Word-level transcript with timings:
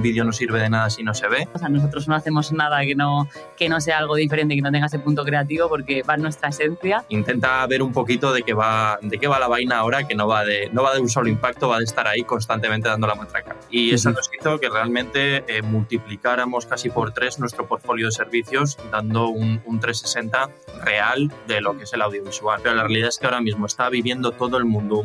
un 0.00 0.02
vídeo 0.02 0.24
no 0.24 0.32
sirve 0.32 0.60
de 0.60 0.70
nada 0.70 0.88
si 0.88 1.02
no 1.02 1.12
se 1.12 1.28
ve. 1.28 1.46
O 1.52 1.58
sea, 1.58 1.68
nosotros 1.68 2.08
no 2.08 2.14
hacemos 2.14 2.52
nada 2.52 2.80
que 2.80 2.94
no, 2.94 3.28
que 3.56 3.68
no 3.68 3.80
sea 3.82 3.98
algo 3.98 4.14
diferente, 4.16 4.54
que 4.54 4.62
no 4.62 4.72
tenga 4.72 4.86
ese 4.86 4.98
punto 4.98 5.24
creativo, 5.24 5.68
porque 5.68 6.02
va 6.02 6.14
en 6.14 6.22
nuestra 6.22 6.48
esencia. 6.48 7.04
Intenta 7.10 7.66
ver 7.66 7.82
un 7.82 7.92
poquito 7.92 8.32
de 8.32 8.42
qué 8.42 8.54
va, 8.54 8.98
de 9.02 9.18
qué 9.18 9.28
va 9.28 9.38
la 9.38 9.46
vaina 9.46 9.76
ahora, 9.78 10.08
que 10.08 10.14
no 10.14 10.26
va, 10.26 10.44
de, 10.44 10.70
no 10.72 10.82
va 10.82 10.94
de 10.94 11.00
un 11.00 11.10
solo 11.10 11.28
impacto, 11.28 11.68
va 11.68 11.78
de 11.78 11.84
estar 11.84 12.08
ahí 12.08 12.22
constantemente 12.22 12.88
dando 12.88 13.06
la 13.06 13.14
matraca. 13.14 13.56
Y 13.70 13.92
eso 13.92 14.10
nos 14.10 14.30
hizo 14.38 14.58
que 14.58 14.70
realmente 14.70 15.44
eh, 15.46 15.60
multiplicáramos 15.60 16.64
casi 16.64 16.88
por 16.88 17.12
tres 17.12 17.38
nuestro 17.38 17.66
portfolio 17.66 18.06
de 18.06 18.12
servicios, 18.12 18.78
dando 18.90 19.28
un, 19.28 19.60
un 19.66 19.80
360 19.80 20.48
real 20.82 21.30
de 21.46 21.60
lo 21.60 21.76
que 21.76 21.84
es 21.84 21.92
el 21.92 22.00
audiovisual. 22.00 22.60
Pero 22.62 22.74
la 22.74 22.84
realidad 22.84 23.10
es 23.10 23.18
que 23.18 23.26
ahora 23.26 23.42
mismo 23.42 23.66
está 23.66 23.90
viviendo 23.90 24.32
todo 24.32 24.56
el 24.56 24.64
mundo 24.64 25.02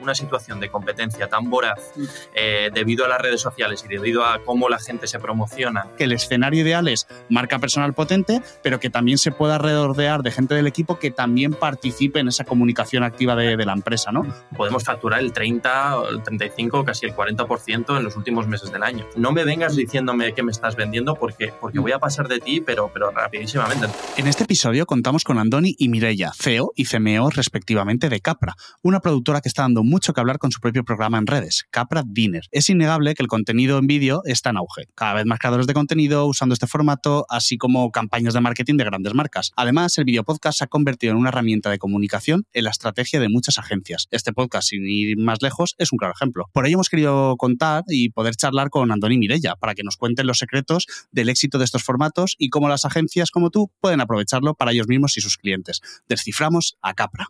una 0.00 0.14
situación 0.14 0.60
de 0.60 0.70
competencia 0.70 1.28
tan 1.28 1.50
voraz 1.50 1.92
eh, 2.34 2.70
debido 2.72 3.04
a 3.04 3.08
las 3.08 3.20
redes 3.20 3.40
sociales 3.40 3.84
y 3.84 3.88
debido 4.04 4.26
a 4.26 4.44
cómo 4.44 4.68
la 4.68 4.78
gente 4.78 5.06
se 5.06 5.18
promociona. 5.18 5.86
Que 5.96 6.04
el 6.04 6.12
escenario 6.12 6.60
ideal 6.60 6.88
es 6.88 7.06
marca 7.30 7.58
personal 7.58 7.94
potente, 7.94 8.42
pero 8.62 8.78
que 8.78 8.90
también 8.90 9.16
se 9.16 9.32
pueda 9.32 9.56
rodear 9.56 10.22
de 10.22 10.30
gente 10.30 10.54
del 10.54 10.66
equipo 10.66 10.98
que 10.98 11.10
también 11.10 11.54
participe 11.54 12.20
en 12.20 12.28
esa 12.28 12.44
comunicación 12.44 13.02
activa 13.02 13.34
de, 13.34 13.56
de 13.56 13.64
la 13.64 13.72
empresa, 13.72 14.12
¿no? 14.12 14.26
Podemos 14.54 14.84
facturar 14.84 15.20
el 15.20 15.32
30, 15.32 15.96
el 16.10 16.22
35, 16.22 16.84
casi 16.84 17.06
el 17.06 17.14
40% 17.14 17.96
en 17.96 18.04
los 18.04 18.14
últimos 18.16 18.46
meses 18.46 18.70
del 18.70 18.82
año. 18.82 19.06
No 19.16 19.32
me 19.32 19.44
vengas 19.44 19.74
diciéndome 19.74 20.34
que 20.34 20.42
me 20.42 20.52
estás 20.52 20.76
vendiendo 20.76 21.14
porque, 21.14 21.54
porque 21.58 21.78
voy 21.78 21.92
a 21.92 21.98
pasar 21.98 22.28
de 22.28 22.40
ti, 22.40 22.60
pero, 22.60 22.90
pero 22.92 23.10
rapidísimamente. 23.10 23.86
En 24.18 24.26
este 24.26 24.44
episodio 24.44 24.84
contamos 24.84 25.24
con 25.24 25.38
Andoni 25.38 25.76
y 25.78 25.88
Mirella, 25.88 26.32
CEO 26.38 26.72
y 26.76 26.84
CMO 26.84 27.30
respectivamente 27.30 28.10
de 28.10 28.20
Capra, 28.20 28.54
una 28.82 29.00
productora 29.00 29.40
que 29.40 29.48
está 29.48 29.62
dando 29.62 29.82
mucho 29.82 30.12
que 30.12 30.20
hablar 30.20 30.38
con 30.38 30.52
su 30.52 30.60
propio 30.60 30.84
programa 30.84 31.16
en 31.16 31.26
redes, 31.26 31.64
Capra 31.70 32.02
Dinner. 32.06 32.42
Es 32.50 32.68
innegable 32.68 33.14
que 33.14 33.22
el 33.22 33.28
contenido 33.28 33.78
en 33.78 33.86
vídeo 33.98 34.22
está 34.24 34.50
en 34.50 34.56
auge. 34.56 34.88
Cada 34.94 35.14
vez 35.14 35.26
más 35.26 35.38
creadores 35.38 35.66
de 35.66 35.74
contenido 35.74 36.26
usando 36.26 36.52
este 36.52 36.66
formato, 36.66 37.26
así 37.28 37.56
como 37.58 37.90
campañas 37.92 38.34
de 38.34 38.40
marketing 38.40 38.76
de 38.76 38.84
grandes 38.84 39.14
marcas. 39.14 39.52
Además, 39.56 39.96
el 39.98 40.04
video 40.04 40.24
podcast 40.24 40.58
se 40.58 40.64
ha 40.64 40.66
convertido 40.66 41.12
en 41.12 41.18
una 41.18 41.28
herramienta 41.28 41.70
de 41.70 41.78
comunicación 41.78 42.46
en 42.52 42.64
la 42.64 42.70
estrategia 42.70 43.20
de 43.20 43.28
muchas 43.28 43.58
agencias. 43.58 44.08
Este 44.10 44.32
podcast, 44.32 44.68
sin 44.68 44.86
ir 44.86 45.16
más 45.18 45.42
lejos, 45.42 45.74
es 45.78 45.92
un 45.92 45.98
claro 45.98 46.14
ejemplo. 46.16 46.50
Por 46.52 46.66
ello 46.66 46.74
hemos 46.74 46.88
querido 46.88 47.36
contar 47.36 47.84
y 47.88 48.10
poder 48.10 48.34
charlar 48.34 48.70
con 48.70 48.90
Andoni 48.90 49.18
Mirella 49.18 49.54
para 49.56 49.74
que 49.74 49.84
nos 49.84 49.96
cuenten 49.96 50.26
los 50.26 50.38
secretos 50.38 50.86
del 51.12 51.28
éxito 51.28 51.58
de 51.58 51.64
estos 51.64 51.84
formatos 51.84 52.34
y 52.38 52.50
cómo 52.50 52.68
las 52.68 52.84
agencias 52.84 53.30
como 53.30 53.50
tú 53.50 53.70
pueden 53.80 54.00
aprovecharlo 54.00 54.54
para 54.54 54.72
ellos 54.72 54.88
mismos 54.88 55.16
y 55.16 55.20
sus 55.20 55.36
clientes. 55.36 55.80
Desciframos 56.08 56.76
a 56.82 56.94
Capra. 56.94 57.28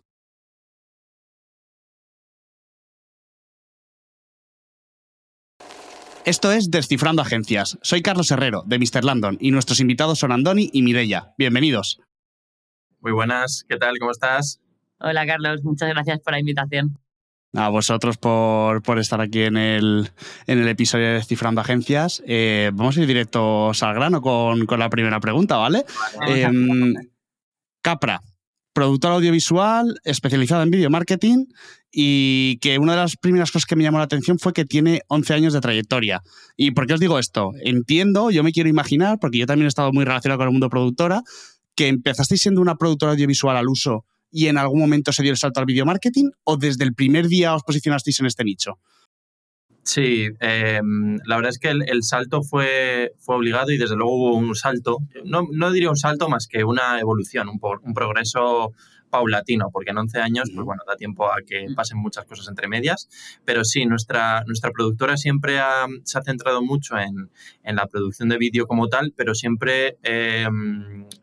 Esto 6.25 6.51
es 6.51 6.71
Descifrando 6.71 7.21
Agencias. 7.21 7.77
Soy 7.83 8.01
Carlos 8.01 8.31
Herrero, 8.31 8.63
de 8.65 8.79
Mr. 8.79 9.05
London, 9.05 9.37
y 9.39 9.51
nuestros 9.51 9.79
invitados 9.79 10.17
son 10.17 10.31
Andoni 10.31 10.71
y 10.73 10.81
Mirella. 10.81 11.35
Bienvenidos. 11.37 12.01
Muy 12.99 13.11
buenas, 13.11 13.63
¿qué 13.69 13.77
tal? 13.77 13.99
¿Cómo 13.99 14.09
estás? 14.09 14.59
Hola, 14.97 15.27
Carlos. 15.27 15.63
Muchas 15.63 15.87
gracias 15.87 16.21
por 16.21 16.33
la 16.33 16.39
invitación. 16.39 16.97
A 17.53 17.69
vosotros 17.69 18.17
por, 18.17 18.81
por 18.81 18.97
estar 18.97 19.21
aquí 19.21 19.43
en 19.43 19.55
el, 19.55 20.09
en 20.47 20.59
el 20.63 20.67
episodio 20.67 21.05
de 21.05 21.13
Descifrando 21.13 21.61
Agencias. 21.61 22.23
Eh, 22.25 22.71
vamos 22.73 22.97
a 22.97 23.01
ir 23.01 23.07
directos 23.07 23.83
al 23.83 23.93
grano 23.93 24.19
con, 24.19 24.65
con 24.65 24.79
la 24.79 24.89
primera 24.89 25.19
pregunta, 25.19 25.57
¿vale? 25.57 25.85
Eh, 26.27 26.49
Capra, 27.83 28.19
productor 28.75 29.13
audiovisual 29.13 29.99
especializado 30.03 30.61
en 30.61 30.69
video 30.69 30.89
marketing 30.89 31.45
y 31.89 32.57
que 32.59 32.77
una 32.77 32.91
de 32.91 32.99
las 32.99 33.15
primeras 33.15 33.49
cosas 33.49 33.65
que 33.65 33.77
me 33.77 33.83
llamó 33.83 33.99
la 33.99 34.03
atención 34.03 34.37
fue 34.37 34.51
que 34.51 34.65
tiene 34.65 35.01
11 35.07 35.33
años 35.33 35.53
de 35.53 35.61
trayectoria. 35.61 36.21
¿Y 36.57 36.71
por 36.71 36.85
qué 36.85 36.93
os 36.93 36.99
digo 36.99 37.17
esto? 37.17 37.53
Entiendo, 37.63 38.31
yo 38.31 38.43
me 38.43 38.51
quiero 38.51 38.67
imaginar, 38.67 39.17
porque 39.17 39.37
yo 39.37 39.45
también 39.45 39.65
he 39.65 39.69
estado 39.69 39.93
muy 39.93 40.03
relacionado 40.03 40.39
con 40.39 40.47
el 40.47 40.51
mundo 40.51 40.69
productora, 40.69 41.23
que 41.73 41.87
empezasteis 41.87 42.41
siendo 42.41 42.59
una 42.59 42.75
productora 42.75 43.13
audiovisual 43.13 43.55
al 43.55 43.69
uso 43.69 44.05
y 44.29 44.47
en 44.47 44.57
algún 44.57 44.81
momento 44.81 45.13
se 45.13 45.23
dio 45.23 45.31
el 45.31 45.37
salto 45.37 45.61
al 45.61 45.65
video 45.65 45.85
marketing 45.85 46.31
o 46.43 46.57
desde 46.57 46.83
el 46.83 46.93
primer 46.93 47.29
día 47.29 47.55
os 47.55 47.63
posicionasteis 47.63 48.19
en 48.19 48.25
este 48.25 48.43
nicho? 48.43 48.77
Sí, 49.85 50.29
eh, 50.39 50.81
la 51.25 51.35
verdad 51.35 51.51
es 51.51 51.59
que 51.59 51.69
el, 51.69 51.87
el, 51.87 52.01
salto 52.01 52.41
fue, 52.41 53.11
fue 53.19 53.35
obligado 53.35 53.71
y 53.71 53.77
desde 53.77 53.95
luego 53.95 54.15
hubo 54.15 54.35
un 54.35 54.55
salto, 54.55 54.97
no, 55.25 55.47
no 55.51 55.71
diría 55.71 55.91
un 55.91 55.95
salto 55.95 56.27
más 56.27 56.47
que 56.47 56.63
una 56.63 56.99
evolución, 56.99 57.49
un, 57.49 57.59
un 57.61 57.93
progreso 57.93 58.73
paulatino, 59.15 59.69
porque 59.71 59.91
en 59.91 59.97
11 59.97 60.19
años, 60.19 60.51
pues 60.53 60.65
bueno, 60.65 60.83
da 60.85 60.97
tiempo 60.97 61.31
a 61.31 61.37
que 61.45 61.67
pasen 61.73 61.97
muchas 61.97 62.25
cosas 62.25 62.49
entre 62.49 62.67
medias, 62.67 63.07
pero 63.45 63.63
sí, 63.63 63.85
nuestra, 63.85 64.43
nuestra 64.45 64.71
productora 64.71 65.15
siempre 65.15 65.59
ha, 65.59 65.85
se 66.03 66.17
ha 66.17 66.21
centrado 66.21 66.61
mucho 66.61 66.97
en, 66.97 67.29
en 67.63 67.75
la 67.77 67.87
producción 67.87 68.27
de 68.27 68.37
vídeo 68.37 68.67
como 68.67 68.89
tal, 68.89 69.13
pero 69.15 69.33
siempre 69.33 69.97
eh, 70.03 70.47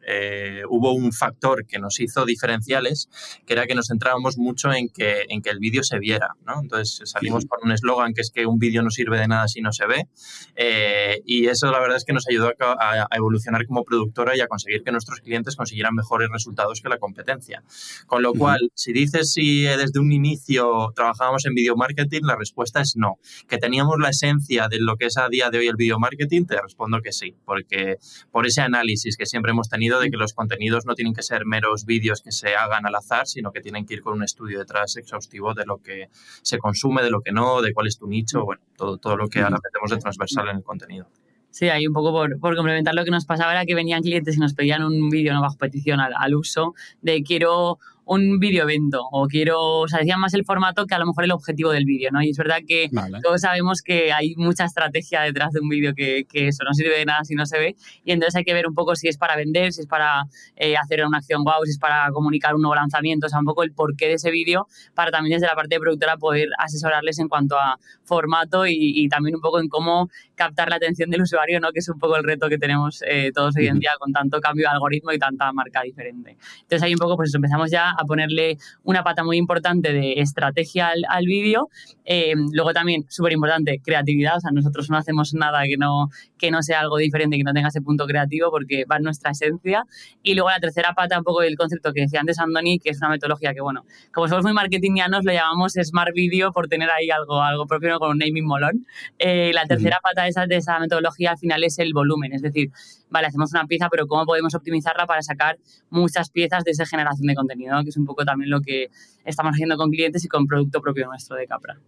eh, 0.06 0.62
hubo 0.70 0.92
un 0.92 1.12
factor 1.12 1.66
que 1.66 1.78
nos 1.78 2.00
hizo 2.00 2.24
diferenciales, 2.24 3.10
que 3.46 3.52
era 3.52 3.66
que 3.66 3.74
nos 3.74 3.88
centrábamos 3.88 4.38
mucho 4.38 4.72
en 4.72 4.88
que, 4.88 5.26
en 5.28 5.42
que 5.42 5.50
el 5.50 5.58
vídeo 5.58 5.82
se 5.82 5.98
viera, 5.98 6.30
¿no? 6.46 6.60
Entonces 6.62 7.10
salimos 7.10 7.44
con 7.44 7.60
un 7.62 7.72
eslogan 7.72 8.14
que 8.14 8.22
es 8.22 8.30
que 8.30 8.46
un 8.46 8.58
vídeo 8.58 8.82
no 8.82 8.90
sirve 8.90 9.18
de 9.18 9.28
nada 9.28 9.48
si 9.48 9.60
no 9.60 9.72
se 9.72 9.86
ve, 9.86 10.08
eh, 10.56 11.20
y 11.26 11.46
eso 11.46 11.70
la 11.70 11.78
verdad 11.78 11.98
es 11.98 12.04
que 12.04 12.14
nos 12.14 12.26
ayudó 12.26 12.52
a, 12.58 13.06
a 13.10 13.16
evolucionar 13.16 13.66
como 13.66 13.84
productora 13.84 14.34
y 14.34 14.40
a 14.40 14.46
conseguir 14.46 14.82
que 14.82 14.92
nuestros 14.92 15.20
clientes 15.20 15.56
consiguieran 15.56 15.94
mejores 15.94 16.30
resultados 16.32 16.80
que 16.80 16.88
la 16.88 16.98
competencia. 16.98 17.62
Con 18.06 18.22
lo 18.22 18.32
cual, 18.32 18.60
uh 18.62 18.66
-huh. 18.66 18.72
si 18.74 18.92
dices 18.92 19.32
si 19.32 19.62
desde 19.62 20.00
un 20.00 20.12
inicio 20.12 20.92
trabajábamos 20.94 21.44
en 21.46 21.54
video 21.54 21.76
marketing, 21.76 22.22
la 22.22 22.36
respuesta 22.36 22.80
es 22.80 22.94
no. 22.96 23.18
Que 23.48 23.58
teníamos 23.58 23.96
la 23.98 24.10
esencia 24.10 24.68
de 24.68 24.78
lo 24.80 24.96
que 24.96 25.06
es 25.06 25.16
a 25.16 25.28
día 25.28 25.50
de 25.50 25.58
hoy 25.58 25.68
el 25.68 25.76
video 25.76 25.98
marketing, 25.98 26.44
te 26.44 26.60
respondo 26.60 27.00
que 27.00 27.12
sí, 27.12 27.36
porque 27.44 27.96
por 28.30 28.46
ese 28.46 28.60
análisis 28.60 29.16
que 29.16 29.26
siempre 29.26 29.52
hemos 29.52 29.68
tenido 29.68 30.00
de 30.00 30.10
que 30.10 30.16
los 30.16 30.32
contenidos 30.32 30.86
no 30.86 30.94
tienen 30.94 31.14
que 31.14 31.22
ser 31.22 31.46
meros 31.46 31.84
vídeos 31.84 32.22
que 32.22 32.32
se 32.32 32.54
hagan 32.54 32.86
al 32.86 32.94
azar, 32.94 33.26
sino 33.26 33.52
que 33.52 33.60
tienen 33.60 33.86
que 33.86 33.94
ir 33.94 34.02
con 34.02 34.14
un 34.14 34.22
estudio 34.22 34.58
detrás 34.58 34.96
exhaustivo 34.96 35.54
de 35.54 35.64
lo 35.64 35.78
que 35.78 36.08
se 36.42 36.58
consume, 36.58 37.02
de 37.02 37.10
lo 37.10 37.20
que 37.20 37.32
no, 37.32 37.62
de 37.62 37.72
cuál 37.72 37.86
es 37.86 37.98
tu 37.98 38.06
nicho, 38.06 38.44
bueno, 38.44 38.62
todo, 38.76 38.98
todo 38.98 39.16
lo 39.16 39.28
que 39.28 39.40
ahora 39.40 39.58
metemos 39.62 39.90
de 39.90 39.98
transversal 39.98 40.48
en 40.48 40.56
el 40.56 40.62
contenido. 40.62 41.08
Sí, 41.52 41.68
ahí 41.68 41.86
un 41.86 41.92
poco 41.92 42.12
por, 42.12 42.40
por, 42.40 42.56
complementar 42.56 42.94
lo 42.94 43.04
que 43.04 43.10
nos 43.10 43.26
pasaba 43.26 43.52
era 43.52 43.66
que 43.66 43.74
venían 43.74 44.02
clientes 44.02 44.36
y 44.36 44.40
nos 44.40 44.54
pedían 44.54 44.82
un 44.82 45.10
vídeo 45.10 45.34
no 45.34 45.42
bajo 45.42 45.58
petición 45.58 46.00
al, 46.00 46.14
al, 46.16 46.34
uso 46.34 46.74
de 47.02 47.22
quiero 47.22 47.78
un 48.04 48.38
vídeo 48.38 48.64
evento 48.64 49.06
o 49.10 49.26
quiero, 49.26 49.80
o 49.80 49.88
sea, 49.88 50.00
decían 50.00 50.20
más 50.20 50.34
el 50.34 50.44
formato 50.44 50.86
que 50.86 50.94
a 50.94 50.98
lo 50.98 51.06
mejor 51.06 51.24
el 51.24 51.32
objetivo 51.32 51.70
del 51.70 51.84
vídeo, 51.84 52.10
¿no? 52.12 52.22
Y 52.22 52.30
es 52.30 52.36
verdad 52.36 52.58
que 52.66 52.88
vale. 52.92 53.18
todos 53.22 53.40
sabemos 53.40 53.82
que 53.82 54.12
hay 54.12 54.34
mucha 54.36 54.64
estrategia 54.64 55.22
detrás 55.22 55.52
de 55.52 55.60
un 55.60 55.68
vídeo 55.68 55.94
que, 55.94 56.24
que, 56.28 56.48
eso 56.48 56.64
no 56.64 56.74
sirve 56.74 56.98
de 56.98 57.04
nada 57.04 57.24
si 57.24 57.34
no 57.34 57.46
se 57.46 57.58
ve 57.58 57.76
y 58.04 58.12
entonces 58.12 58.34
hay 58.36 58.44
que 58.44 58.54
ver 58.54 58.66
un 58.66 58.74
poco 58.74 58.96
si 58.96 59.08
es 59.08 59.16
para 59.16 59.36
vender, 59.36 59.72
si 59.72 59.82
es 59.82 59.86
para 59.86 60.24
eh, 60.56 60.76
hacer 60.76 61.04
una 61.04 61.18
acción 61.18 61.44
wow, 61.44 61.64
si 61.64 61.70
es 61.70 61.78
para 61.78 62.10
comunicar 62.10 62.54
un 62.54 62.62
nuevo 62.62 62.74
lanzamiento, 62.74 63.26
o 63.26 63.30
sea, 63.30 63.38
un 63.38 63.44
poco 63.44 63.62
el 63.62 63.72
porqué 63.72 64.08
de 64.08 64.14
ese 64.14 64.30
vídeo 64.30 64.66
para 64.94 65.10
también 65.10 65.36
desde 65.36 65.46
la 65.46 65.54
parte 65.54 65.76
de 65.76 65.80
productora 65.80 66.16
poder 66.16 66.48
asesorarles 66.58 67.18
en 67.18 67.28
cuanto 67.28 67.56
a 67.58 67.78
formato 68.04 68.66
y, 68.66 68.74
y, 68.76 69.08
también 69.08 69.36
un 69.36 69.40
poco 69.40 69.60
en 69.60 69.68
cómo 69.68 70.10
captar 70.34 70.68
la 70.68 70.76
atención 70.76 71.10
del 71.10 71.22
usuario, 71.22 71.60
¿no? 71.60 71.70
Que 71.72 71.78
es 71.78 71.88
un 71.88 71.98
poco 71.98 72.16
el 72.16 72.24
reto 72.24 72.48
que 72.48 72.58
tenemos 72.58 73.02
eh, 73.06 73.30
todos 73.32 73.56
hoy 73.56 73.68
en 73.68 73.78
día 73.78 73.92
con 73.98 74.12
tanto 74.12 74.40
cambio 74.40 74.68
de 74.68 74.74
algoritmo 74.74 75.12
y 75.12 75.18
tanta 75.18 75.52
marca 75.52 75.82
diferente. 75.82 76.36
Entonces 76.62 76.82
ahí 76.82 76.92
un 76.92 76.98
poco 76.98 77.16
pues 77.16 77.34
empezamos 77.34 77.70
ya 77.70 77.91
a 77.98 78.04
ponerle 78.04 78.58
una 78.82 79.02
pata 79.02 79.24
muy 79.24 79.36
importante 79.36 79.92
de 79.92 80.14
estrategia 80.14 80.88
al, 80.88 81.04
al 81.08 81.26
vídeo. 81.26 81.68
Eh, 82.04 82.34
luego 82.52 82.72
también, 82.72 83.04
súper 83.08 83.32
importante, 83.32 83.80
creatividad. 83.84 84.36
O 84.36 84.40
sea, 84.40 84.50
nosotros 84.50 84.90
no 84.90 84.96
hacemos 84.96 85.34
nada 85.34 85.62
que 85.64 85.76
no, 85.76 86.08
que 86.38 86.50
no 86.50 86.62
sea 86.62 86.80
algo 86.80 86.96
diferente, 86.96 87.36
que 87.36 87.44
no 87.44 87.52
tenga 87.52 87.68
ese 87.68 87.80
punto 87.80 88.06
creativo, 88.06 88.50
porque 88.50 88.84
va 88.84 88.96
en 88.96 89.04
nuestra 89.04 89.30
esencia. 89.30 89.84
Y 90.22 90.34
luego 90.34 90.50
la 90.50 90.60
tercera 90.60 90.94
pata, 90.94 91.18
un 91.18 91.24
poco 91.24 91.40
del 91.40 91.56
concepto 91.56 91.92
que 91.92 92.02
decía 92.02 92.20
antes 92.20 92.38
Andoni, 92.38 92.78
que 92.78 92.90
es 92.90 92.98
una 92.98 93.10
metodología 93.10 93.54
que, 93.54 93.60
bueno, 93.60 93.84
como 94.12 94.28
somos 94.28 94.44
muy 94.44 94.52
marketingianos, 94.52 95.24
lo 95.24 95.32
llamamos 95.32 95.74
Smart 95.74 96.12
Video 96.14 96.52
por 96.52 96.68
tener 96.68 96.90
ahí 96.90 97.10
algo, 97.10 97.40
algo 97.40 97.66
propio 97.66 97.90
¿no? 97.90 97.98
con 97.98 98.10
un 98.10 98.18
naming 98.18 98.44
molón. 98.44 98.86
Eh, 99.18 99.52
la 99.54 99.66
tercera 99.66 100.00
pata 100.02 100.22
de 100.22 100.30
esa, 100.30 100.46
de 100.46 100.56
esa 100.56 100.78
metodología 100.78 101.32
al 101.32 101.38
final 101.38 101.62
es 101.64 101.78
el 101.78 101.92
volumen, 101.92 102.32
es 102.32 102.42
decir, 102.42 102.70
vale, 103.10 103.26
hacemos 103.26 103.52
una 103.52 103.66
pieza, 103.66 103.88
pero 103.90 104.06
cómo 104.06 104.24
podemos 104.24 104.54
optimizarla 104.54 105.06
para 105.06 105.22
sacar 105.22 105.58
muchas 105.90 106.30
piezas 106.30 106.64
de 106.64 106.72
esa 106.72 106.86
generación 106.86 107.26
de 107.26 107.34
contenido. 107.34 107.81
Que 107.82 107.90
es 107.90 107.96
un 107.96 108.06
poco 108.06 108.24
también 108.24 108.50
lo 108.50 108.60
que 108.60 108.90
estamos 109.24 109.52
haciendo 109.52 109.76
con 109.76 109.90
clientes 109.90 110.24
y 110.24 110.28
con 110.28 110.46
producto 110.46 110.80
propio 110.80 111.06
nuestro 111.06 111.36
de 111.36 111.46
Capra. 111.46 111.78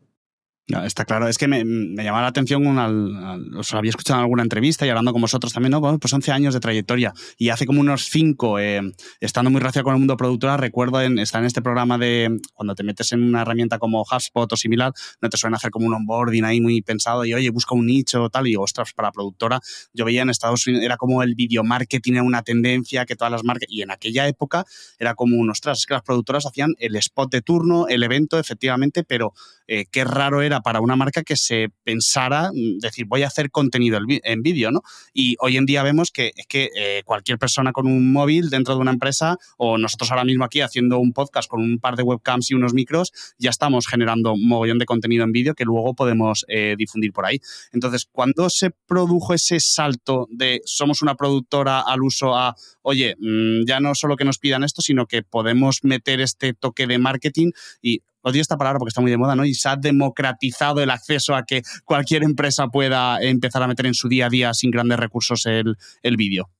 No, 0.66 0.82
está 0.82 1.04
claro, 1.04 1.28
es 1.28 1.36
que 1.36 1.46
me, 1.46 1.62
me 1.62 2.04
llamaba 2.04 2.22
la 2.22 2.28
atención, 2.28 2.78
al, 2.78 3.54
os 3.54 3.74
había 3.74 3.90
escuchado 3.90 4.20
en 4.20 4.22
alguna 4.22 4.42
entrevista 4.42 4.86
y 4.86 4.88
hablando 4.88 5.12
con 5.12 5.20
vosotros 5.20 5.52
también, 5.52 5.72
¿no? 5.72 5.80
Bueno, 5.80 5.98
pues 5.98 6.10
11 6.10 6.32
años 6.32 6.54
de 6.54 6.60
trayectoria. 6.60 7.12
Y 7.36 7.50
hace 7.50 7.66
como 7.66 7.80
unos 7.80 8.08
5, 8.08 8.58
eh, 8.60 8.80
estando 9.20 9.50
muy 9.50 9.60
relacionado 9.60 9.84
con 9.84 9.94
el 9.94 9.98
mundo 9.98 10.16
productora, 10.16 10.56
recuerdo 10.56 11.02
en, 11.02 11.18
estar 11.18 11.42
en 11.42 11.48
este 11.48 11.60
programa 11.60 11.98
de 11.98 12.38
cuando 12.54 12.74
te 12.74 12.82
metes 12.82 13.12
en 13.12 13.22
una 13.22 13.42
herramienta 13.42 13.78
como 13.78 14.06
HubSpot 14.10 14.50
o 14.50 14.56
similar, 14.56 14.94
no 15.20 15.28
te 15.28 15.36
suelen 15.36 15.54
hacer 15.54 15.70
como 15.70 15.86
un 15.86 15.92
onboarding 15.92 16.44
ahí 16.44 16.62
muy 16.62 16.80
pensado 16.80 17.26
y 17.26 17.34
oye, 17.34 17.50
busca 17.50 17.74
un 17.74 17.84
nicho 17.84 18.30
tal 18.30 18.46
y 18.48 18.56
ostras, 18.56 18.94
para 18.94 19.12
productora, 19.12 19.60
yo 19.92 20.06
veía 20.06 20.22
en 20.22 20.30
Estados 20.30 20.66
Unidos, 20.66 20.82
era 20.82 20.96
como 20.96 21.22
el 21.22 21.34
video 21.34 21.62
marketing 21.62 22.14
era 22.14 22.22
una 22.22 22.42
tendencia 22.42 23.04
que 23.04 23.16
todas 23.16 23.30
las 23.30 23.44
marcas, 23.44 23.68
y 23.68 23.82
en 23.82 23.90
aquella 23.90 24.26
época 24.28 24.64
era 24.98 25.14
como 25.14 25.36
un, 25.36 25.50
ostras, 25.50 25.80
es 25.80 25.86
que 25.86 25.92
las 25.92 26.02
productoras 26.02 26.46
hacían 26.46 26.74
el 26.78 26.96
spot 26.96 27.30
de 27.30 27.42
turno, 27.42 27.86
el 27.86 28.02
evento, 28.02 28.38
efectivamente, 28.38 29.04
pero 29.04 29.34
eh, 29.66 29.86
qué 29.90 30.04
raro 30.04 30.42
era 30.42 30.53
para 30.60 30.80
una 30.80 30.96
marca 30.96 31.22
que 31.22 31.36
se 31.36 31.68
pensara, 31.84 32.50
mm, 32.52 32.78
decir, 32.78 33.06
voy 33.06 33.22
a 33.22 33.28
hacer 33.28 33.50
contenido 33.50 33.98
en 34.08 34.42
vídeo, 34.42 34.70
¿no? 34.70 34.82
Y 35.12 35.36
hoy 35.40 35.56
en 35.56 35.66
día 35.66 35.82
vemos 35.82 36.10
que 36.10 36.32
es 36.36 36.46
que 36.46 36.70
eh, 36.76 37.02
cualquier 37.04 37.38
persona 37.38 37.72
con 37.72 37.86
un 37.86 38.12
móvil 38.12 38.50
dentro 38.50 38.74
de 38.74 38.80
una 38.80 38.90
empresa, 38.90 39.36
o 39.56 39.78
nosotros 39.78 40.10
ahora 40.10 40.24
mismo 40.24 40.44
aquí 40.44 40.60
haciendo 40.60 40.98
un 40.98 41.12
podcast 41.12 41.48
con 41.48 41.60
un 41.60 41.78
par 41.78 41.96
de 41.96 42.02
webcams 42.02 42.50
y 42.50 42.54
unos 42.54 42.74
micros, 42.74 43.12
ya 43.38 43.50
estamos 43.50 43.86
generando 43.86 44.32
un 44.32 44.46
mogollón 44.46 44.78
de 44.78 44.86
contenido 44.86 45.24
en 45.24 45.32
vídeo 45.32 45.54
que 45.54 45.64
luego 45.64 45.94
podemos 45.94 46.44
eh, 46.48 46.74
difundir 46.78 47.12
por 47.12 47.26
ahí. 47.26 47.40
Entonces, 47.72 48.06
cuando 48.10 48.50
se 48.50 48.70
produjo 48.70 49.34
ese 49.34 49.60
salto 49.60 50.26
de 50.30 50.60
somos 50.64 51.02
una 51.02 51.14
productora 51.14 51.80
al 51.80 52.02
uso 52.02 52.36
a, 52.36 52.54
oye, 52.82 53.16
mm, 53.18 53.64
ya 53.66 53.80
no 53.80 53.94
solo 53.94 54.16
que 54.16 54.24
nos 54.24 54.38
pidan 54.38 54.64
esto, 54.64 54.82
sino 54.82 55.06
que 55.06 55.22
podemos 55.22 55.80
meter 55.82 56.20
este 56.20 56.54
toque 56.54 56.86
de 56.86 56.98
marketing 56.98 57.50
y 57.82 58.02
odio 58.24 58.42
esta 58.42 58.56
palabra 58.56 58.78
porque 58.78 58.88
está 58.88 59.00
muy 59.00 59.10
de 59.10 59.18
moda, 59.18 59.36
¿no? 59.36 59.44
Y 59.44 59.54
se 59.54 59.68
ha 59.68 59.76
democratizado 59.76 60.82
el 60.82 60.90
acceso 60.90 61.36
a 61.36 61.44
que 61.44 61.62
cualquier 61.84 62.24
empresa 62.24 62.68
pueda 62.68 63.20
empezar 63.22 63.62
a 63.62 63.68
meter 63.68 63.86
en 63.86 63.94
su 63.94 64.08
día 64.08 64.26
a 64.26 64.30
día 64.30 64.54
sin 64.54 64.70
grandes 64.70 64.98
recursos 64.98 65.46
el, 65.46 65.76
el 66.02 66.16
vídeo. 66.16 66.50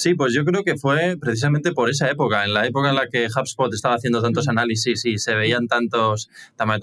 Sí, 0.00 0.14
pues 0.14 0.32
yo 0.32 0.46
creo 0.46 0.64
que 0.64 0.78
fue 0.78 1.18
precisamente 1.20 1.72
por 1.72 1.90
esa 1.90 2.10
época, 2.10 2.46
en 2.46 2.54
la 2.54 2.64
época 2.64 2.88
en 2.88 2.94
la 2.94 3.08
que 3.08 3.26
HubSpot 3.26 3.70
estaba 3.74 3.96
haciendo 3.96 4.22
tantos 4.22 4.48
análisis 4.48 5.04
y 5.04 5.18
se 5.18 5.34
veían 5.34 5.68
tantos, 5.68 6.30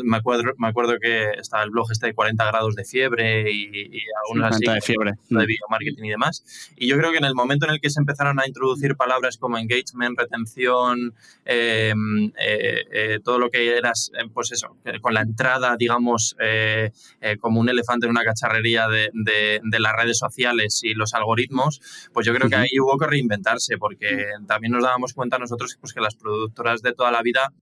me 0.04 0.18
acuerdo, 0.18 0.52
me 0.60 0.68
acuerdo 0.68 1.00
que 1.02 1.31
estaba 1.31 1.64
el 1.64 1.72
blog 1.72 1.92
este 1.92 2.06
de 2.06 2.14
40 2.14 2.46
grados 2.46 2.75
de 2.75 2.86
fiebre 2.86 3.52
y, 3.52 3.69
y 3.74 4.04
algunas 4.24 4.54
así, 4.54 4.66
de 4.72 4.81
fiebre. 4.81 5.14
de 5.30 5.46
video 5.48 5.66
marketing 5.68 6.04
y 6.04 6.10
demás. 6.10 6.44
Y 6.75 6.88
yo 6.88 6.96
creo 6.96 7.12
que 7.12 7.18
en 7.18 7.25
el 7.25 7.34
momento 7.34 7.66
en 7.66 7.72
el 7.72 7.81
que 7.81 7.90
se 7.90 8.00
empezaron 8.00 8.40
a 8.40 8.46
introducir 8.46 8.96
palabras 8.96 9.38
como 9.38 9.58
engagement, 9.58 10.16
retención, 10.19 11.16
em, 11.44 12.25
eh, 12.38 12.84
eh, 12.92 13.19
todo 13.24 13.40
lo 13.40 13.50
que 13.50 13.78
era, 13.78 13.94
pues 14.31 14.52
eso, 14.52 14.78
con 15.02 15.16
la 15.16 15.22
entrada, 15.22 15.75
digamos, 15.75 16.36
eh, 16.40 16.92
como 17.40 17.62
un 17.62 17.69
elefante 17.69 18.06
en 18.06 18.12
una 18.12 18.24
cacharrería 18.24 18.88
de, 18.88 19.10
de, 19.12 19.80
las 19.80 19.94
redes 19.94 20.19
sociales 20.19 20.81
y 20.84 20.94
los 20.94 21.16
algoritmos, 21.16 21.81
pues 22.14 22.28
yo 22.28 22.34
creo 22.36 22.48
que 22.48 22.58
ahí 22.58 22.80
hubo 22.80 22.96
reinventarse, 23.07 23.77
porque 23.77 24.27
mm. 24.39 24.45
también 24.45 24.74
nos 24.74 24.83
dábamos 24.83 25.13
cuenta 25.13 25.38
nosotros 25.38 25.77
pues, 25.80 25.94
que 25.94 26.01
las 26.01 26.15
productoras 26.15 26.81
de 26.81 26.94
toda 26.94 27.12
la 27.12 27.21
vida 27.21 27.54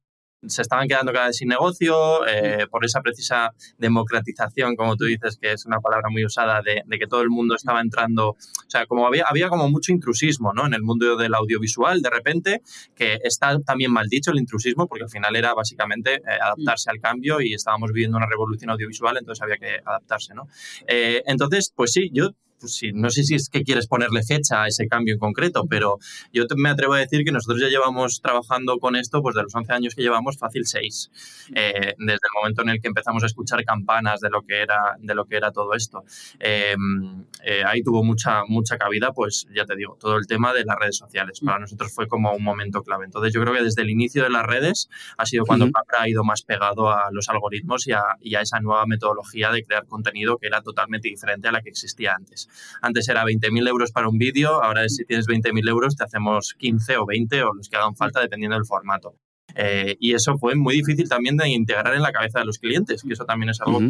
se 0.48 0.62
estaban 0.62 0.88
quedando 0.88 1.12
cada 1.12 1.28
vez 1.28 1.38
sin 1.38 1.48
negocio 1.48 2.26
eh, 2.28 2.68
por 2.70 2.86
esa 2.86 3.02
precisa 3.02 3.52
democratización, 3.78 4.76
como 4.76 4.96
tú 4.96 5.06
dices, 5.06 5.38
que 5.42 5.54
es 5.54 5.66
una 5.66 5.80
palabra 5.80 6.10
muy 6.10 6.26
usada, 6.26 6.62
de, 6.62 6.84
que 6.98 7.08
todo 7.08 7.22
el 7.22 7.30
mundo 7.30 7.56
estaba 7.56 7.82
entrando, 7.82 8.30
o 8.30 8.70
sea, 8.70 8.86
como 8.86 9.08
había, 9.08 9.26
había 9.28 9.50
como 9.50 9.70
mucho 9.70 9.92
intrusismo 9.92 10.54
¿no? 10.54 10.66
en 10.66 10.74
el 10.74 10.82
mundo 10.82 11.16
del 11.18 11.34
audiovisual, 11.34 12.02
de 12.02 12.10
repente, 12.10 12.62
que 12.96 13.20
está 13.24 13.60
también 13.60 13.92
mal 13.92 14.08
dicho 14.08 14.32
el 14.32 14.40
intrusismo, 14.40 14.88
porque 14.88 15.04
al 15.04 15.10
final 15.10 15.36
era 15.36 15.54
básicamente 15.54 16.16
eh, 16.16 16.22
adaptarse 16.42 16.90
al 16.90 17.00
cambio 17.00 17.42
y 17.42 17.54
estábamos 17.54 17.92
viviendo 17.92 18.18
una 18.18 18.28
revolución 18.28 18.70
audiovisual, 18.70 19.18
entonces 19.18 19.42
había 19.42 19.58
que 19.58 19.80
adaptarse. 19.86 20.34
¿no? 20.34 20.48
Eh, 20.88 21.24
entonces, 21.26 21.72
pues 21.76 21.92
sí, 21.92 22.10
yo 22.14 22.32
pues 22.60 22.82
no 22.94 23.10
sé 23.10 23.24
si 23.24 23.36
es 23.36 23.50
que 23.50 23.64
quieres 23.64 23.88
ponerle 23.88 24.24
fecha 24.24 24.64
a 24.64 24.68
ese 24.68 24.88
cambio 24.88 25.14
en 25.14 25.20
concreto, 25.20 25.66
pero 25.70 25.98
yo 26.32 26.46
me 26.56 26.70
atrevo 26.70 26.94
a 26.94 27.00
decir 27.00 27.24
que 27.24 27.32
nosotros 27.32 27.62
ya 27.62 27.68
llevamos 27.68 28.22
trabajando 28.22 28.78
con 28.80 28.96
esto, 28.96 29.22
pues 29.22 29.36
de 29.36 29.44
los 29.44 29.54
11 29.54 29.74
años 29.74 29.96
que 29.96 30.02
llevamos, 30.02 30.38
fácil 30.38 30.66
6, 30.66 31.12
eh, 31.56 31.94
desde 31.98 32.14
el 32.14 32.34
momento 32.36 32.62
en 32.62 32.70
el 32.70 32.82
que 32.82 32.88
empezamos 32.88 33.24
a 33.24 33.26
escuchar 33.26 33.64
campanas 33.64 34.20
de 34.20 34.30
lo 34.30 34.42
que 34.42 34.62
era, 34.62 34.96
de 35.00 35.16
lo 35.16 35.26
que 35.26 35.38
era 35.38 35.52
todo 35.52 35.74
esto. 35.74 36.04
Em, 36.40 37.26
eh, 37.44 37.64
ahí 37.66 37.84
tuvo 37.84 38.04
mucha, 38.04 38.44
mucha 38.48 38.78
cabida, 38.78 39.12
pues 39.12 39.48
ya 39.54 39.66
te 39.66 39.76
digo, 39.76 39.98
todo 40.00 40.18
el 40.18 40.28
tema 40.28 40.54
de 40.54 40.66
las 40.66 40.78
redes 40.80 40.98
sociales. 40.98 41.40
Para 41.44 41.60
nosotros 41.60 41.94
fue 41.94 42.08
como 42.08 42.34
un 42.34 42.44
momento 42.44 42.82
clave. 42.82 43.06
Entonces 43.06 43.34
yo 43.34 43.42
creo 43.42 43.54
que 43.54 43.64
desde 43.64 43.82
el 43.82 43.90
inicio 43.90 44.24
de 44.24 44.30
las 44.30 44.46
redes 44.46 44.90
ha 45.18 45.26
sido 45.26 45.46
cuando 45.46 45.70
Capra 45.72 46.02
ha 46.02 46.10
ido 46.10 46.24
más 46.24 46.42
pegado 46.44 46.90
a 46.90 47.10
los 47.12 47.30
algoritmos 47.30 47.88
y 47.88 47.92
a, 47.92 48.04
y 48.22 48.36
a 48.36 48.42
esa 48.42 48.60
nueva 48.60 48.86
metodología 48.86 49.52
de 49.52 49.64
crear 49.64 49.86
contenido 49.86 50.38
que 50.38 50.48
era 50.48 50.62
totalmente 50.62 51.10
diferente 51.10 51.48
a 51.48 51.52
la 51.52 51.62
que 51.62 51.70
existía 51.70 52.14
antes. 52.16 52.45
Antes 52.82 53.08
era 53.10 53.24
20.000 53.24 53.68
euros 53.68 53.92
para 53.92 54.10
un 54.10 54.18
vídeo, 54.18 54.64
ahora 54.64 54.88
si 54.90 55.06
tienes 55.06 55.28
20.000 55.28 55.70
euros 55.70 55.96
te 55.96 56.04
hacemos 56.04 56.56
15 56.58 56.98
o 56.98 57.06
20 57.06 57.44
o 57.44 57.54
los 57.54 57.70
que 57.70 57.78
hagan 57.78 57.96
falta 57.96 58.22
dependiendo 58.22 58.56
del 58.56 58.66
formato. 58.66 59.16
Eh, 59.56 59.96
y 60.00 60.14
eso 60.14 60.38
fue 60.38 60.56
muy 60.56 60.76
difícil 60.76 61.08
también 61.10 61.38
de 61.38 61.50
integrar 61.50 61.94
en 61.94 62.02
la 62.02 62.12
cabeza 62.12 62.40
de 62.40 62.46
los 62.46 62.60
clientes, 62.60 63.04
que 63.04 63.14
eso 63.14 63.26
también 63.26 63.50
es 63.50 63.62
algo 63.62 63.80
que, 63.80 63.88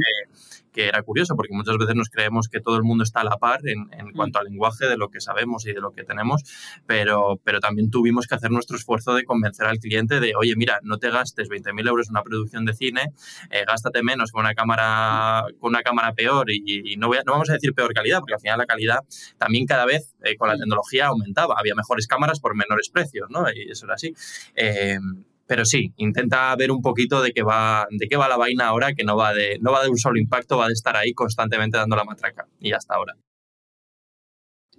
que 0.71 0.87
era 0.87 1.01
curioso, 1.03 1.35
porque 1.35 1.53
muchas 1.53 1.77
veces 1.77 1.95
nos 1.95 2.09
creemos 2.09 2.49
que 2.49 2.59
todo 2.59 2.75
el 2.75 2.83
mundo 2.83 3.03
está 3.03 3.21
a 3.21 3.23
la 3.23 3.37
par 3.37 3.61
en, 3.65 3.87
en, 3.93 4.07
mm. 4.07 4.13
cuanto 4.13 4.39
al 4.39 4.45
lenguaje 4.45 4.87
de 4.87 4.97
lo 4.97 5.09
que 5.09 5.21
sabemos 5.21 5.65
y 5.65 5.73
de 5.73 5.79
lo 5.79 5.91
que 5.91 6.03
tenemos, 6.03 6.43
pero, 6.85 7.39
pero 7.43 7.59
también 7.59 7.89
tuvimos 7.89 8.27
que 8.27 8.35
hacer 8.35 8.51
nuestro 8.51 8.75
esfuerzo 8.75 9.15
de 9.15 9.23
convencer 9.23 9.65
al 9.67 9.79
cliente 9.79 10.19
de, 10.19 10.33
oye, 10.35 10.55
mira, 10.57 10.79
no 10.83 10.97
te 10.97 11.09
gastes 11.09 11.49
20.000 11.49 11.87
euros 11.87 12.07
en 12.07 12.11
una 12.11 12.23
producción 12.23 12.65
de 12.65 12.73
cine, 12.73 13.13
eh, 13.51 13.63
gástate 13.65 14.03
menos 14.03 14.31
con 14.31 14.41
una 14.41 14.53
cámara, 14.53 15.45
con 15.59 15.69
una 15.69 15.81
cámara 15.81 16.13
peor 16.13 16.51
y, 16.51 16.95
no, 16.97 17.07
voy 17.07 17.19
no 17.25 17.31
vamos 17.31 17.49
a 17.49 17.53
decir 17.53 17.73
peor 17.73 17.93
calidad, 17.93 18.19
porque 18.19 18.33
al 18.33 18.41
final 18.41 18.57
la 18.57 18.65
calidad 18.65 18.99
también 19.37 19.65
cada 19.65 19.85
vez 19.85 20.13
eh, 20.23 20.35
con 20.35 20.49
la 20.49 20.57
tecnología 20.57 21.07
aumentaba, 21.07 21.55
había 21.57 21.73
mejores 21.73 22.05
cámaras 22.07 22.39
por 22.39 22.55
menores 22.55 22.89
precios, 22.89 23.29
¿no? 23.29 23.45
Y 23.49 23.71
eso 23.71 23.85
era 23.85 23.95
así. 23.95 24.13
Eh, 24.55 24.99
pero 25.47 25.65
sí, 25.65 25.93
intenta 25.97 26.55
ver 26.55 26.71
un 26.71 26.81
poquito 26.81 27.21
de 27.21 27.31
qué 27.31 27.43
va, 27.43 27.87
de 27.89 28.07
qué 28.07 28.17
va 28.17 28.27
la 28.27 28.37
vaina 28.37 28.67
ahora, 28.67 28.93
que 28.93 29.03
no 29.03 29.15
va 29.15 29.33
de, 29.33 29.57
no 29.61 29.71
va 29.71 29.83
de 29.83 29.89
un 29.89 29.97
solo 29.97 30.17
impacto, 30.19 30.57
va 30.57 30.67
de 30.67 30.73
estar 30.73 30.95
ahí 30.95 31.13
constantemente 31.13 31.77
dando 31.77 31.95
la 31.95 32.03
matraca. 32.03 32.47
Y 32.59 32.71
hasta 32.71 32.95
ahora. 32.95 33.15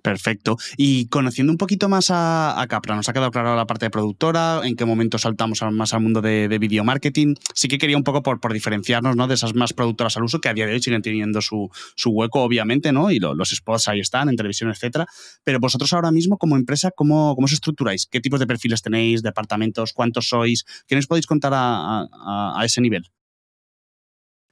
Perfecto. 0.07 0.57
Y 0.77 1.09
conociendo 1.09 1.53
un 1.53 1.59
poquito 1.59 1.89
más 1.89 2.13
a, 2.13 2.65
Capra, 2.69 2.95
nos 2.95 3.09
ha 3.09 3.13
quedado 3.13 3.33
claro 3.33 3.57
la 3.57 3.67
parte 3.67 3.87
de 3.87 3.91
productora, 3.91 4.61
en 4.63 4.77
qué 4.77 4.85
momento 4.85 5.19
saltamos 5.19 5.61
más 5.73 5.95
al 5.95 6.01
mundo 6.01 6.23
de, 6.23 6.47
video 6.61 6.85
marketing. 6.85 7.35
Sí 7.55 7.67
que 7.67 7.77
quería 7.77 7.97
un 7.97 8.05
poco 8.05 8.23
por, 8.23 8.53
diferenciarnos 8.53 9.17
¿no? 9.17 9.27
de 9.27 9.35
esas 9.35 9.57
más 9.57 9.73
productoras 9.73 10.17
al 10.17 10.23
uso, 10.23 10.41
que 10.41 10.49
a 10.49 10.55
día 10.55 10.65
de 10.65 10.75
hoy 10.75 10.81
siguen 10.81 11.03
teniendo 11.03 11.41
su, 11.43 11.69
su 11.97 12.11
hueco, 12.11 12.41
obviamente, 12.43 12.93
¿no? 12.93 13.11
Y 13.11 13.19
los 13.19 13.51
spots 13.51 13.89
ahí 13.89 13.99
están, 13.99 14.29
en 14.29 14.37
televisión, 14.37 14.71
etcétera. 14.71 15.09
Pero 15.43 15.59
vosotros 15.59 15.93
ahora 15.93 16.13
mismo, 16.13 16.39
como 16.39 16.55
empresa, 16.55 16.93
¿cómo, 16.95 17.35
cómo 17.35 17.47
os 17.47 17.53
estructuráis? 17.53 18.07
¿Qué 18.07 18.21
tipos 18.21 18.39
de 18.39 18.47
perfiles 18.47 18.83
tenéis, 18.83 19.25
departamentos, 19.25 19.93
cuántos 19.93 20.29
sois? 20.29 20.65
¿Qué 20.87 20.95
nos 20.95 21.09
podéis 21.09 21.27
contar 21.27 21.53
a, 21.53 22.03
a, 22.03 22.61
a 22.61 22.65
ese 22.65 22.81
nivel? 22.81 23.11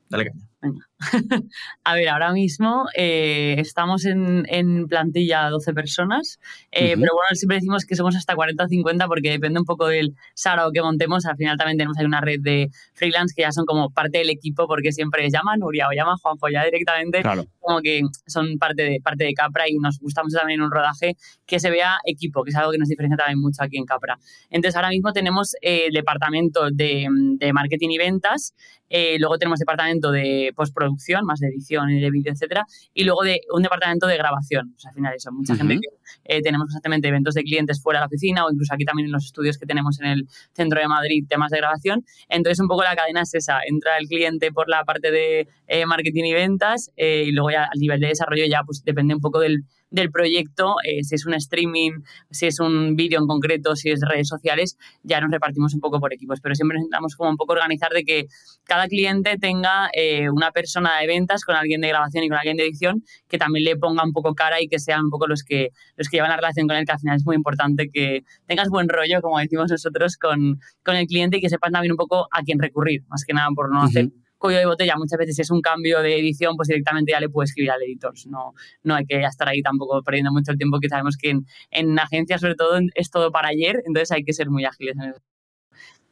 Dale 0.08 0.24
caña. 0.24 0.53
a 1.84 1.94
ver, 1.94 2.08
ahora 2.08 2.32
mismo 2.32 2.86
eh, 2.96 3.56
estamos 3.58 4.04
en, 4.04 4.44
en, 4.48 4.86
plantilla 4.86 5.48
12 5.50 5.72
personas, 5.74 6.38
eh, 6.70 6.94
pero 6.96 7.12
bueno, 7.14 7.34
siempre 7.34 7.56
decimos 7.56 7.84
que 7.84 7.96
somos 7.96 8.16
hasta 8.16 8.34
40 8.34 8.64
o 8.64 8.68
50 8.68 9.06
porque 9.06 9.30
depende 9.30 9.60
un 9.60 9.66
poco 9.66 9.88
del 9.88 10.14
SARO 10.34 10.70
que 10.72 10.82
montemos. 10.82 11.26
Al 11.26 11.36
final 11.36 11.56
también 11.56 11.76
tenemos 11.76 11.98
ahí 11.98 12.04
una 12.04 12.20
red 12.20 12.40
de 12.40 12.70
freelance 12.94 13.34
que 13.34 13.42
ya 13.42 13.52
son 13.52 13.66
como 13.66 13.90
parte 13.90 14.18
del 14.18 14.30
equipo 14.30 14.66
porque 14.66 14.92
siempre 14.92 15.28
llama 15.30 15.56
Nuria 15.56 15.88
o 15.88 15.92
llama 15.92 16.16
Juanjo 16.20 16.48
ya 16.48 16.64
directamente, 16.64 17.22
como 17.60 17.80
que 17.80 18.02
son 18.26 18.58
parte 18.58 18.82
de, 18.82 19.00
parte 19.02 19.24
de 19.24 19.34
Capra 19.34 19.68
y 19.68 19.74
nos 19.78 19.98
gusta 19.98 20.22
mucho 20.22 20.38
también 20.38 20.62
un 20.62 20.70
rodaje 20.70 21.16
que 21.46 21.60
se 21.60 21.70
vea 21.70 21.98
equipo, 22.04 22.44
que 22.44 22.50
es 22.50 22.56
algo 22.56 22.72
que 22.72 22.78
nos 22.78 22.88
diferencia 22.88 23.16
también 23.16 23.40
mucho 23.40 23.62
aquí 23.62 23.76
en 23.76 23.84
Capra. 23.84 24.18
Entonces 24.50 24.76
ahora 24.76 24.88
mismo 24.88 25.12
tenemos 25.12 25.54
el 25.60 25.92
departamento 25.92 26.70
de, 26.70 27.06
de 27.38 27.52
marketing 27.52 27.90
y 27.90 27.98
ventas, 27.98 28.54
eh, 28.96 29.16
luego 29.18 29.38
tenemos 29.38 29.58
departamento 29.58 30.12
de 30.12 30.52
postproducción, 30.54 31.24
más 31.24 31.40
de 31.40 31.48
edición 31.48 31.90
y 31.90 32.00
de 32.00 32.10
vídeo, 32.10 32.32
etcétera, 32.32 32.64
y 32.92 33.04
luego 33.04 33.22
de 33.22 33.40
un 33.52 33.62
departamento 33.62 34.06
de 34.06 34.16
grabación. 34.16 34.72
O 34.76 34.78
sea, 34.78 34.90
al 34.90 34.94
final 34.94 35.14
eso, 35.14 35.32
mucha 35.32 35.56
gente 35.56 35.74
que 35.74 35.88
eh, 36.24 36.42
tenemos 36.42 36.66
constantemente 36.66 37.08
eventos 37.08 37.34
de 37.34 37.42
clientes 37.42 37.82
fuera 37.82 37.98
de 37.98 38.02
la 38.02 38.06
oficina 38.06 38.44
o 38.44 38.50
incluso 38.50 38.74
aquí 38.74 38.84
también 38.84 39.06
en 39.06 39.12
los 39.12 39.26
estudios 39.26 39.58
que 39.58 39.66
tenemos 39.66 40.00
en 40.00 40.06
el 40.06 40.28
centro 40.52 40.80
de 40.80 40.88
Madrid, 40.88 41.24
temas 41.28 41.50
de 41.50 41.58
grabación. 41.58 42.04
Entonces, 42.28 42.60
un 42.60 42.68
poco 42.68 42.82
la 42.82 42.96
cadena 42.96 43.22
es 43.22 43.34
esa, 43.34 43.58
entra 43.66 43.98
el 43.98 44.06
cliente 44.06 44.52
por 44.52 44.68
la 44.68 44.84
parte 44.84 45.10
de 45.10 45.48
eh, 45.66 45.86
marketing 45.86 46.24
y 46.24 46.32
ventas 46.34 46.90
y 46.96 47.32
luego 47.32 47.50
ya 47.50 47.64
al 47.64 47.78
nivel 47.78 48.00
de 48.00 48.08
desarrollo 48.08 48.44
ya 48.46 48.62
pues 48.64 48.82
depende 48.84 49.14
un 49.14 49.20
poco 49.20 49.40
del 49.40 49.64
del 49.94 50.10
proyecto, 50.10 50.74
eh, 50.84 51.04
si 51.04 51.14
es 51.14 51.24
un 51.24 51.34
streaming, 51.34 52.02
si 52.30 52.46
es 52.46 52.58
un 52.58 52.96
vídeo 52.96 53.20
en 53.20 53.26
concreto, 53.26 53.76
si 53.76 53.90
es 53.90 54.00
redes 54.00 54.28
sociales, 54.28 54.76
ya 55.02 55.20
nos 55.20 55.30
repartimos 55.30 55.72
un 55.72 55.80
poco 55.80 56.00
por 56.00 56.12
equipos, 56.12 56.40
pero 56.40 56.54
siempre 56.54 56.78
intentamos 56.78 57.14
como 57.14 57.30
un 57.30 57.36
poco 57.36 57.52
organizar 57.52 57.92
de 57.92 58.02
que 58.02 58.26
cada 58.64 58.88
cliente 58.88 59.38
tenga 59.38 59.88
eh, 59.94 60.28
una 60.30 60.50
persona 60.50 60.98
de 60.98 61.06
ventas 61.06 61.44
con 61.44 61.54
alguien 61.54 61.80
de 61.80 61.88
grabación 61.88 62.24
y 62.24 62.28
con 62.28 62.38
alguien 62.38 62.56
de 62.56 62.64
edición 62.64 63.04
que 63.28 63.38
también 63.38 63.64
le 63.64 63.76
ponga 63.76 64.04
un 64.04 64.12
poco 64.12 64.34
cara 64.34 64.60
y 64.60 64.66
que 64.66 64.80
sean 64.80 65.04
un 65.04 65.10
poco 65.10 65.28
los 65.28 65.44
que, 65.44 65.70
los 65.96 66.08
que 66.08 66.16
llevan 66.16 66.30
la 66.30 66.36
relación 66.36 66.66
con 66.66 66.76
él, 66.76 66.84
que 66.84 66.92
al 66.92 66.98
final 66.98 67.16
es 67.16 67.24
muy 67.24 67.36
importante 67.36 67.88
que 67.92 68.24
tengas 68.46 68.68
buen 68.68 68.88
rollo, 68.88 69.22
como 69.22 69.38
decimos 69.38 69.70
nosotros, 69.70 70.16
con, 70.16 70.58
con 70.84 70.96
el 70.96 71.06
cliente 71.06 71.36
y 71.36 71.40
que 71.40 71.48
sepas 71.48 71.70
también 71.70 71.92
un 71.92 71.98
poco 71.98 72.26
a 72.32 72.42
quién 72.42 72.58
recurrir, 72.58 73.04
más 73.08 73.24
que 73.24 73.32
nada 73.32 73.48
por 73.54 73.72
no 73.72 73.82
hacer 73.82 74.08
cuello 74.38 74.58
de 74.58 74.66
botella. 74.66 74.94
Muchas 74.96 75.18
veces 75.18 75.38
es 75.38 75.50
un 75.50 75.60
cambio 75.60 76.00
de 76.02 76.18
edición, 76.18 76.56
pues 76.56 76.68
directamente 76.68 77.12
ya 77.12 77.20
le 77.20 77.28
puedes 77.28 77.50
escribir 77.50 77.70
al 77.70 77.82
editor. 77.82 78.12
No, 78.26 78.54
no 78.82 78.94
hay 78.94 79.06
que 79.06 79.20
estar 79.22 79.48
ahí 79.48 79.62
tampoco 79.62 80.02
perdiendo 80.02 80.32
mucho 80.32 80.52
el 80.52 80.58
tiempo, 80.58 80.80
que 80.80 80.88
sabemos 80.88 81.16
que 81.16 81.30
en, 81.30 81.46
en 81.70 81.98
agencias 81.98 82.40
sobre 82.40 82.54
todo 82.54 82.78
es 82.94 83.10
todo 83.10 83.32
para 83.32 83.48
ayer, 83.48 83.82
entonces 83.86 84.12
hay 84.12 84.24
que 84.24 84.32
ser 84.32 84.50
muy 84.50 84.64
ágiles 84.64 84.96
en 84.96 85.10
eso. 85.10 85.22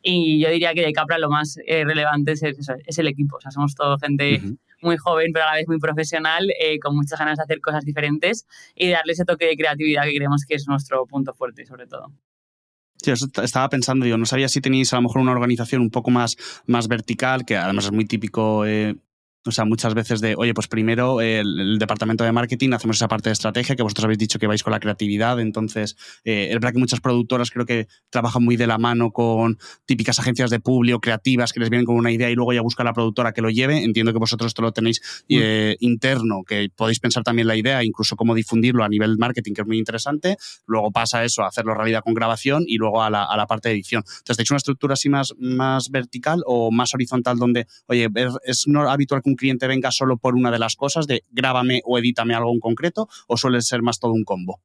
Y 0.03 0.41
yo 0.41 0.51
diría 0.51 0.75
que 0.75 0.83
de 0.83 0.93
Capra 0.93 1.17
lo 1.19 1.31
más 1.31 1.59
eh, 1.65 1.85
relevante 1.85 2.33
es, 2.33 2.43
es, 2.43 2.99
el 2.99 3.07
equipo. 3.07 3.37
O 3.37 3.41
sea, 3.41 3.53
somos 3.53 3.75
todo 3.77 3.99
gente 3.99 4.41
muy 4.83 4.97
joven, 4.97 5.31
pero 5.33 5.45
a 5.45 5.51
la 5.51 5.55
vez 5.55 5.69
muy 5.69 5.79
profesional, 5.79 6.51
eh, 6.61 6.81
con 6.81 6.97
muchas 6.97 7.21
ganas 7.21 7.39
de 7.39 7.45
hacer 7.45 7.61
cosas 7.61 7.85
diferentes 7.85 8.47
y 8.75 8.91
darle 8.91 9.13
ese 9.13 9.25
toque 9.25 9.47
de 9.47 9.57
creatividad 9.57 10.03
que 10.03 10.15
creemos 10.17 10.45
que 10.45 10.57
es 10.57 10.67
nuestro 10.67 11.07
punto 11.07 11.33
fuerte, 11.33 11.65
sobre 11.67 11.87
todo. 11.87 12.13
Sí, 13.03 13.11
eso 13.11 13.27
estaba 13.43 13.69
pensando, 13.69 14.05
digo, 14.05 14.17
no 14.17 14.27
sabía 14.27 14.49
si 14.49 14.61
tenéis 14.61 14.93
a 14.93 14.97
lo 14.97 15.03
mejor 15.03 15.23
una 15.23 15.33
organización 15.33 15.83
un 15.83 15.91
poco 15.91 16.11
más, 16.11 16.37
más 16.67 16.89
vertical, 16.89 17.45
que 17.45 17.57
además 17.57 17.87
es 17.87 17.93
muy 17.93 18.05
típico 18.05 18.65
eh, 18.65 18.97
o 19.45 19.51
sea, 19.51 19.65
muchas 19.65 19.95
veces 19.95 20.21
de, 20.21 20.35
oye, 20.37 20.55
pues 20.55 20.69
primero 20.69 21.21
el, 21.21 21.79
departamento 21.79 22.25
de 22.25 22.33
marketing 22.33 22.73
hacemos 22.73 22.97
esa 22.97 23.09
parte 23.09 23.29
de 23.29 23.33
estrategia, 23.33 23.77
que 23.77 23.83
vosotros 23.83 24.05
habéis 24.05 24.19
dicho 24.19 24.39
que 24.39 24.47
vais 24.47 24.63
con 24.63 24.73
la 24.73 24.81
creatividad, 24.81 25.41
entonces 25.41 25.97
eh, 26.25 26.49
es 26.49 26.55
verdad 26.55 26.73
que 26.73 26.79
muchas 26.79 27.01
productoras 27.01 27.51
creo 27.51 27.67
que 27.67 27.89
trabajan 28.11 28.45
muy 28.45 28.57
de 28.57 28.67
la 28.67 28.79
mano 28.79 29.11
con 29.11 29.59
típicas 29.85 30.19
agencias 30.19 30.51
de 30.51 30.61
publio 30.61 31.01
creativas 31.01 31.53
que 31.53 31.61
les 31.61 31.71
vienen 31.71 31.87
con 31.87 31.97
una 31.97 32.13
idea 32.13 32.31
y 32.31 32.35
luego 32.35 32.53
ya 32.53 32.61
busca 32.61 32.85
la 32.85 32.93
productora 32.93 33.33
que 33.33 33.43
lo 33.43 33.51
lleve. 33.51 33.83
Entiendo 33.83 34.13
que 34.13 34.19
vosotros 34.19 34.49
esto 34.49 34.63
lo 34.63 34.73
tenéis 34.73 35.01
mm. 35.29 35.35
eh, 35.41 35.77
interno, 35.81 36.43
que 36.47 36.69
podéis 36.75 37.01
pensar 37.01 37.25
también 37.25 37.49
la 37.49 37.57
idea, 37.57 37.83
incluso 37.83 38.17
cómo 38.17 38.35
difundirlo 38.35 38.85
a 38.85 38.89
nivel 38.89 39.19
marketing, 39.19 39.55
que 39.55 39.63
es 39.63 39.67
muy 39.67 39.79
interesante. 39.79 40.37
Luego 40.67 40.93
pasa 40.93 41.25
eso 41.25 41.43
a 41.43 41.49
hacerlo 41.49 41.75
realidad 41.75 42.03
con 42.05 42.15
grabación 42.15 42.65
y 42.67 42.77
luego 42.77 43.03
a 43.03 43.11
la, 43.11 43.25
a 43.25 43.37
la 43.37 43.47
parte 43.47 43.69
de 43.69 43.75
edición. 43.75 44.05
Entonces, 44.07 44.37
¿tenéis 44.37 44.51
una 44.51 44.59
estructura 44.59 44.95
así 44.95 45.09
más, 45.09 45.35
más 45.39 45.91
vertical 45.91 46.43
o 46.47 46.71
más 46.71 46.95
horizontal 46.95 47.39
donde, 47.39 47.67
oye, 47.87 48.09
es 48.45 48.69
no 48.69 48.89
habitual 48.89 49.23
que 49.23 49.32
un 49.33 49.37
cliente 49.37 49.67
venga 49.67 49.91
solo 49.91 50.17
por 50.17 50.35
una 50.35 50.51
de 50.51 50.59
las 50.59 50.77
cosas, 50.77 51.07
de 51.07 51.23
grábame 51.31 51.83
o 51.85 51.99
edítame 51.99 52.35
algo 52.35 52.53
en 52.53 52.61
concreto, 52.61 53.09
o 53.27 53.37
suele 53.37 53.61
ser 53.63 53.83
más 53.83 53.99
todo 53.99 54.13
un 54.13 54.25
combo? 54.25 54.61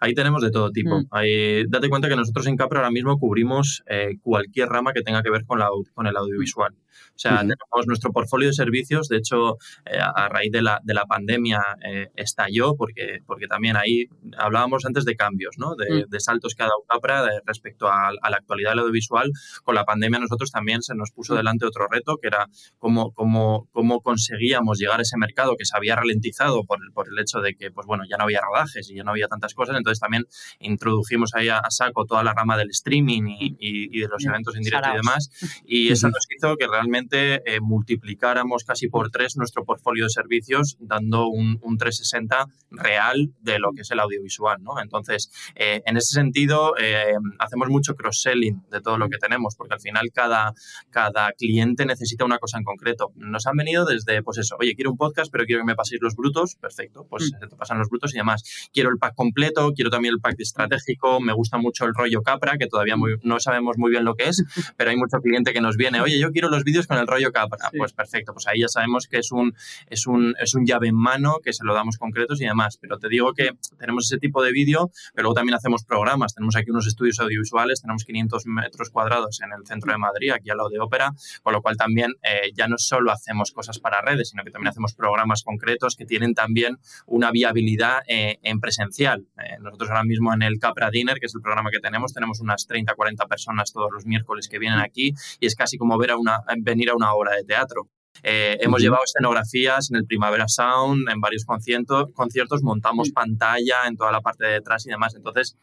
Ahí 0.00 0.14
tenemos 0.14 0.42
de 0.42 0.50
todo 0.50 0.70
tipo. 0.70 1.00
Mm. 1.00 1.68
date 1.68 1.88
cuenta 1.88 2.08
que 2.08 2.16
nosotros 2.16 2.46
en 2.46 2.56
Capra 2.56 2.80
ahora 2.80 2.90
mismo 2.90 3.18
cubrimos 3.18 3.82
eh, 3.86 4.18
cualquier 4.22 4.68
rama 4.68 4.92
que 4.92 5.02
tenga 5.02 5.22
que 5.22 5.30
ver 5.30 5.44
con, 5.44 5.58
la, 5.58 5.68
con 5.94 6.06
el 6.06 6.16
audiovisual. 6.16 6.72
O 6.72 7.18
sea, 7.18 7.38
tenemos 7.38 7.86
nuestro 7.86 8.12
portfolio 8.12 8.48
de 8.48 8.54
servicios, 8.54 9.08
de 9.08 9.18
hecho, 9.18 9.56
eh, 9.86 9.98
a 10.00 10.28
raíz 10.28 10.52
de 10.52 10.62
la, 10.62 10.80
de 10.84 10.94
la 10.94 11.04
pandemia 11.04 11.60
eh, 11.84 12.08
estalló, 12.14 12.76
porque, 12.76 13.18
porque 13.26 13.46
también 13.46 13.76
ahí 13.76 14.06
hablábamos 14.36 14.84
antes 14.84 15.04
de 15.04 15.16
cambios, 15.16 15.56
¿no? 15.58 15.74
de, 15.74 16.06
mm. 16.06 16.10
de 16.10 16.20
saltos 16.20 16.54
que 16.54 16.62
ha 16.62 16.66
dado 16.66 16.84
Capra 16.88 17.28
respecto 17.44 17.88
a, 17.88 18.12
la 18.12 18.36
actualidad 18.36 18.70
del 18.70 18.80
audiovisual. 18.80 19.30
Con 19.64 19.74
la 19.74 19.84
pandemia 19.84 20.20
nosotros 20.20 20.50
también 20.50 20.82
se 20.82 20.94
nos 20.94 21.10
puso 21.10 21.34
mm. 21.34 21.38
delante 21.38 21.66
otro 21.66 21.88
reto, 21.88 22.18
que 22.20 22.28
era 22.28 22.46
cómo, 22.78 23.12
cómo, 23.12 23.68
cómo 23.72 24.00
conseguíamos 24.00 24.78
llegar 24.78 25.00
a 25.00 25.02
ese 25.02 25.16
mercado 25.16 25.56
que 25.56 25.64
se 25.64 25.76
había 25.76 25.96
ralentizado 25.96 26.64
por, 26.64 26.78
por 26.92 27.08
el 27.08 27.18
hecho 27.18 27.40
de 27.40 27.54
que, 27.54 27.70
pues 27.72 27.86
bueno, 27.86 28.04
ya 28.08 28.16
no 28.16 28.24
había 28.24 28.40
rodajes 28.40 28.90
y 28.90 28.96
ya 28.96 29.02
no 29.02 29.10
había 29.10 29.26
tantas 29.26 29.54
cosas. 29.54 29.76
Entonces 29.76 29.87
también 29.94 30.26
introdujimos 30.60 31.34
ahí 31.34 31.48
a, 31.48 31.62
saco 31.70 32.04
toda 32.04 32.22
la 32.24 32.32
rama 32.32 32.56
del 32.56 32.70
streaming 32.70 33.22
y, 33.28 33.56
y, 33.58 34.00
de 34.00 34.08
los 34.08 34.24
eventos 34.24 34.56
en 34.56 34.62
directo 34.62 34.88
y 34.92 34.96
demás. 34.96 35.30
Y 35.64 35.90
eso 35.90 36.08
nos 36.08 36.26
hizo 36.36 36.56
que 36.56 36.66
realmente 36.66 37.42
eh, 37.46 37.60
multiplicáramos 37.60 38.64
casi 38.64 38.88
por 38.88 39.10
tres 39.10 39.36
nuestro 39.36 39.64
portfolio 39.64 40.04
de 40.04 40.10
servicios, 40.10 40.76
dando 40.80 41.28
un, 41.28 41.58
360 41.78 42.46
real 42.70 43.32
de 43.40 43.58
lo 43.58 43.72
que 43.72 43.82
es 43.82 43.90
el 43.90 44.00
audiovisual. 44.00 44.62
¿no? 44.62 44.80
Entonces, 44.80 45.30
eh, 45.54 45.82
en 45.86 45.96
ese 45.96 46.14
sentido, 46.14 46.74
eh, 46.78 47.14
hacemos 47.38 47.68
mucho 47.68 47.94
cross-selling 47.94 48.64
de 48.70 48.80
todo 48.80 48.98
lo 48.98 49.08
que 49.08 49.18
tenemos, 49.18 49.54
porque 49.56 49.74
al 49.74 49.80
final 49.80 50.10
cada, 50.12 50.52
cada 50.90 51.32
cliente 51.32 51.86
necesita 51.86 52.24
una 52.24 52.38
cosa 52.38 52.58
en 52.58 52.64
concreto. 52.64 53.12
Nos 53.14 53.46
han 53.46 53.56
venido 53.56 53.84
desde, 53.84 54.22
pues 54.22 54.38
eso, 54.38 54.56
oye, 54.58 54.74
quiero 54.74 54.90
un 54.90 54.96
podcast, 54.96 55.30
pero 55.30 55.44
quiero 55.44 55.62
que 55.62 55.66
me 55.66 55.76
paséis 55.76 56.00
los 56.02 56.16
brutos, 56.16 56.56
perfecto, 56.56 57.06
pues 57.08 57.32
mm. 57.32 57.48
te 57.48 57.56
pasan 57.56 57.78
los 57.78 57.88
brutos 57.88 58.14
y 58.14 58.18
demás. 58.18 58.68
Quiero 58.72 58.90
el 58.90 58.98
pack 58.98 59.14
completo, 59.14 59.72
quiero 59.78 59.90
también 59.90 60.14
el 60.14 60.20
pack 60.20 60.34
estratégico, 60.40 61.20
me 61.20 61.32
gusta 61.32 61.56
mucho 61.56 61.84
el 61.84 61.94
rollo 61.94 62.20
Capra, 62.22 62.58
que 62.58 62.66
todavía 62.66 62.96
no 63.22 63.38
sabemos 63.38 63.78
muy 63.78 63.92
bien 63.92 64.04
lo 64.04 64.16
que 64.16 64.28
es, 64.28 64.42
pero 64.76 64.90
hay 64.90 64.96
mucho 64.96 65.18
cliente 65.18 65.52
que 65.52 65.60
nos 65.60 65.76
viene, 65.76 66.00
oye, 66.00 66.18
yo 66.18 66.32
quiero 66.32 66.48
los 66.48 66.64
vídeos 66.64 66.88
con 66.88 66.98
el 66.98 67.06
rollo 67.06 67.30
Capra. 67.30 67.70
Pues 67.76 67.92
perfecto, 67.92 68.32
pues 68.32 68.48
ahí 68.48 68.60
ya 68.62 68.66
sabemos 68.66 69.06
que 69.06 69.18
es 69.18 69.30
un, 69.30 69.54
es, 69.86 70.08
un, 70.08 70.34
es 70.42 70.54
un 70.54 70.66
llave 70.66 70.88
en 70.88 70.96
mano, 70.96 71.36
que 71.44 71.52
se 71.52 71.64
lo 71.64 71.74
damos 71.74 71.96
concretos 71.96 72.40
y 72.40 72.44
demás. 72.44 72.76
Pero 72.80 72.98
te 72.98 73.08
digo 73.08 73.34
que 73.34 73.52
tenemos 73.78 74.06
ese 74.06 74.18
tipo 74.18 74.42
de 74.42 74.50
vídeo, 74.50 74.90
pero 75.14 75.26
luego 75.26 75.34
también 75.34 75.54
hacemos 75.54 75.84
programas. 75.84 76.34
Tenemos 76.34 76.56
aquí 76.56 76.72
unos 76.72 76.88
estudios 76.88 77.20
audiovisuales, 77.20 77.80
tenemos 77.80 78.04
500 78.04 78.46
metros 78.46 78.90
cuadrados 78.90 79.40
en 79.42 79.52
el 79.52 79.64
centro 79.64 79.92
de 79.92 79.98
Madrid, 79.98 80.32
aquí 80.32 80.50
al 80.50 80.56
lado 80.56 80.70
de 80.70 80.80
Ópera, 80.80 81.12
con 81.44 81.52
lo 81.52 81.62
cual 81.62 81.76
también 81.76 82.14
eh, 82.22 82.50
ya 82.52 82.66
no 82.66 82.78
solo 82.78 83.12
hacemos 83.12 83.52
cosas 83.52 83.78
para 83.78 84.02
redes, 84.02 84.30
sino 84.30 84.42
que 84.42 84.50
también 84.50 84.70
hacemos 84.70 84.94
programas 84.94 85.44
concretos 85.44 85.94
que 85.94 86.04
tienen 86.04 86.34
también 86.34 86.78
una 87.06 87.30
viabilidad 87.30 88.00
eh, 88.08 88.38
en 88.42 88.58
presencial. 88.58 89.26
Eh, 89.38 89.58
nosotros 89.68 89.90
ahora 89.90 90.04
mismo 90.04 90.32
en 90.34 90.42
el 90.42 90.58
Capra 90.58 90.90
Dinner, 90.90 91.18
que 91.18 91.26
es 91.26 91.34
el 91.34 91.40
programa 91.40 91.70
que 91.70 91.80
tenemos, 91.80 92.12
tenemos 92.12 92.40
unas 92.40 92.66
30, 92.66 92.94
40 92.94 93.26
personas 93.26 93.72
todos 93.72 93.90
los 93.92 94.06
miércoles 94.06 94.48
que 94.48 94.58
vienen 94.58 94.80
aquí 94.80 95.14
y 95.40 95.46
es 95.46 95.54
casi 95.54 95.78
como 95.78 95.96
ver 95.98 96.10
a 96.12 96.16
una, 96.16 96.40
venir 96.58 96.90
a 96.90 96.94
una 96.94 97.12
obra 97.12 97.34
de 97.36 97.44
teatro. 97.44 97.88
Eh, 98.22 98.58
hemos 98.60 98.80
llevado 98.80 99.04
escenografías 99.04 99.90
en 99.90 99.96
el 99.96 100.04
Primavera 100.04 100.48
Sound, 100.48 101.08
en 101.08 101.20
varios 101.20 101.44
conciertos, 101.44 102.08
conciertos 102.14 102.62
montamos 102.62 103.10
pantalla 103.10 103.86
en 103.86 103.96
toda 103.96 104.10
la 104.10 104.20
parte 104.20 104.46
de 104.46 104.52
detrás 104.54 104.86
y 104.86 104.90
demás. 104.90 105.14
Entonces, 105.14 105.56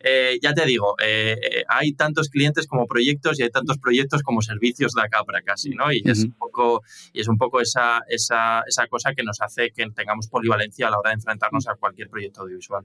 eh, 0.00 0.38
ya 0.42 0.52
te 0.52 0.66
digo, 0.66 0.94
eh, 1.02 1.64
hay 1.68 1.92
tantos 1.92 2.28
clientes 2.28 2.66
como 2.66 2.86
proyectos 2.86 3.38
y 3.38 3.44
hay 3.44 3.50
tantos 3.50 3.78
proyectos 3.78 4.22
como 4.22 4.42
servicios 4.42 4.92
de 4.92 5.08
Capra 5.08 5.42
casi, 5.42 5.70
¿no? 5.70 5.92
Y, 5.92 6.02
es, 6.04 6.24
un 6.24 6.32
poco, 6.32 6.82
y 7.12 7.20
es 7.20 7.28
un 7.28 7.38
poco 7.38 7.60
esa, 7.60 8.02
esa, 8.08 8.62
esa 8.66 8.86
cosa 8.88 9.14
que 9.14 9.22
nos 9.22 9.40
hace 9.40 9.70
que 9.70 9.88
tengamos 9.90 10.28
polivalencia 10.28 10.88
a 10.88 10.90
la 10.90 10.98
hora 10.98 11.10
de 11.10 11.14
enfrentarnos 11.14 11.68
a 11.68 11.76
cualquier 11.76 12.08
proyecto 12.08 12.42
audiovisual. 12.42 12.84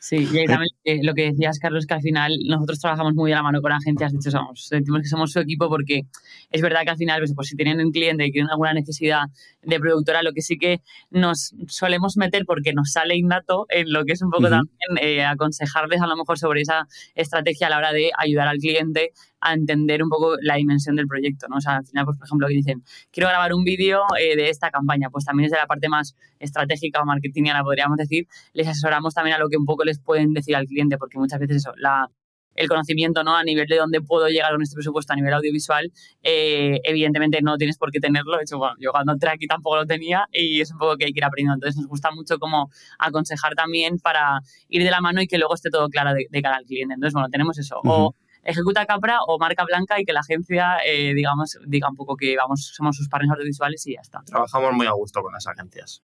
Sí, 0.00 0.28
y 0.30 0.46
también 0.46 0.70
eh, 0.84 1.00
lo 1.02 1.12
que 1.12 1.30
decías, 1.32 1.58
Carlos, 1.58 1.84
que 1.84 1.94
al 1.94 2.00
final 2.00 2.32
nosotros 2.46 2.78
trabajamos 2.78 3.14
muy 3.14 3.32
a 3.32 3.36
la 3.36 3.42
mano 3.42 3.60
con 3.60 3.72
agencias, 3.72 4.12
de 4.12 4.18
hecho 4.18 4.30
somos, 4.30 4.66
sentimos 4.66 5.02
que 5.02 5.08
somos 5.08 5.32
su 5.32 5.40
equipo 5.40 5.68
porque 5.68 6.02
es 6.50 6.62
verdad 6.62 6.82
que 6.84 6.90
al 6.90 6.96
final, 6.96 7.20
pues, 7.20 7.34
pues 7.34 7.48
si 7.48 7.56
tienen 7.56 7.84
un 7.84 7.90
cliente 7.90 8.24
y 8.24 8.30
tienen 8.30 8.48
alguna 8.50 8.72
necesidad 8.72 9.22
de 9.62 9.80
productora, 9.80 10.22
lo 10.22 10.32
que 10.32 10.40
sí 10.40 10.56
que 10.56 10.82
nos 11.10 11.52
solemos 11.66 12.16
meter 12.16 12.44
porque 12.46 12.72
nos 12.72 12.92
sale 12.92 13.16
innato 13.16 13.66
en 13.70 13.92
lo 13.92 14.04
que 14.04 14.12
es 14.12 14.22
un 14.22 14.30
poco 14.30 14.48
también 14.48 14.68
eh, 15.00 15.24
aconsejarles 15.24 16.00
a 16.00 16.06
lo 16.06 16.16
mejor 16.16 16.38
sobre 16.38 16.62
esa 16.62 16.86
estrategia 17.16 17.66
a 17.66 17.70
la 17.70 17.78
hora 17.78 17.92
de 17.92 18.10
ayudar 18.16 18.46
al 18.46 18.58
cliente 18.58 19.12
a 19.40 19.54
entender 19.54 20.02
un 20.02 20.08
poco 20.08 20.36
la 20.40 20.56
dimensión 20.56 20.96
del 20.96 21.06
proyecto, 21.06 21.46
¿no? 21.48 21.56
O 21.56 21.60
sea, 21.60 21.76
al 21.76 21.86
final, 21.86 22.04
pues, 22.04 22.18
por 22.18 22.26
ejemplo, 22.26 22.48
que 22.48 22.54
dicen, 22.54 22.82
quiero 23.10 23.28
grabar 23.28 23.54
un 23.54 23.64
vídeo 23.64 24.02
eh, 24.20 24.36
de 24.36 24.50
esta 24.50 24.70
campaña, 24.70 25.10
pues 25.10 25.24
también 25.24 25.48
desde 25.48 25.60
la 25.60 25.66
parte 25.66 25.88
más 25.88 26.16
estratégica 26.38 27.00
o 27.02 27.04
marketingiana, 27.04 27.62
podríamos 27.62 27.96
decir, 27.96 28.26
les 28.52 28.66
asesoramos 28.68 29.14
también 29.14 29.36
a 29.36 29.38
lo 29.38 29.48
que 29.48 29.56
un 29.56 29.66
poco 29.66 29.84
les 29.84 29.98
pueden 29.98 30.32
decir 30.32 30.56
al 30.56 30.66
cliente, 30.66 30.98
porque 30.98 31.18
muchas 31.18 31.38
veces 31.40 31.58
eso, 31.58 31.72
la, 31.76 32.10
el 32.58 32.68
conocimiento 32.68 33.22
¿no? 33.22 33.36
a 33.36 33.44
nivel 33.44 33.66
de 33.66 33.76
dónde 33.76 34.00
puedo 34.00 34.28
llegar 34.28 34.52
con 34.52 34.62
este 34.62 34.74
presupuesto 34.74 35.12
a 35.12 35.16
nivel 35.16 35.32
audiovisual, 35.32 35.92
eh, 36.22 36.80
evidentemente 36.84 37.40
no 37.40 37.56
tienes 37.56 37.78
por 37.78 37.90
qué 37.92 38.00
tenerlo. 38.00 38.36
De 38.36 38.42
hecho, 38.42 38.58
bueno, 38.58 38.74
yo 38.80 38.90
cuando 38.90 39.12
entré 39.12 39.30
aquí 39.30 39.46
tampoco 39.46 39.76
lo 39.76 39.86
tenía 39.86 40.26
y 40.32 40.60
es 40.60 40.72
un 40.72 40.78
poco 40.78 40.96
que 40.96 41.04
hay 41.06 41.12
que 41.12 41.20
ir 41.20 41.24
aprendiendo. 41.24 41.54
Entonces 41.54 41.80
nos 41.80 41.88
gusta 41.88 42.10
mucho 42.10 42.38
como 42.38 42.70
aconsejar 42.98 43.54
también 43.54 43.98
para 43.98 44.40
ir 44.68 44.82
de 44.82 44.90
la 44.90 45.00
mano 45.00 45.22
y 45.22 45.28
que 45.28 45.38
luego 45.38 45.54
esté 45.54 45.70
todo 45.70 45.88
claro 45.88 46.12
de, 46.14 46.42
cara 46.42 46.56
al 46.56 46.64
cliente. 46.64 46.94
Entonces, 46.94 47.14
bueno, 47.14 47.28
tenemos 47.30 47.58
eso. 47.58 47.80
O 47.84 48.14
ejecuta 48.44 48.86
Capra 48.86 49.20
o 49.26 49.38
marca 49.38 49.64
blanca 49.64 50.00
y 50.00 50.04
que 50.04 50.12
la 50.12 50.20
agencia, 50.20 50.78
eh, 50.86 51.14
digamos, 51.14 51.58
diga 51.66 51.88
un 51.88 51.96
poco 51.96 52.16
que 52.16 52.36
vamos, 52.36 52.72
somos 52.74 52.96
sus 52.96 53.08
partners 53.08 53.32
audiovisuales 53.32 53.86
y 53.86 53.94
ya 53.94 54.00
está. 54.00 54.22
Trabajamos 54.24 54.72
muy 54.72 54.86
a 54.86 54.92
gusto 54.92 55.22
con 55.22 55.32
las 55.32 55.46
agencias. 55.46 56.02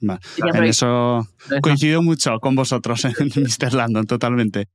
En 0.00 0.64
eso 0.64 1.26
coincido 1.62 2.02
mucho 2.02 2.38
con 2.40 2.54
vosotros 2.54 3.04
en 3.04 3.12
Mr. 3.34 3.74
Landon, 3.74 4.06
totalmente. 4.06 4.68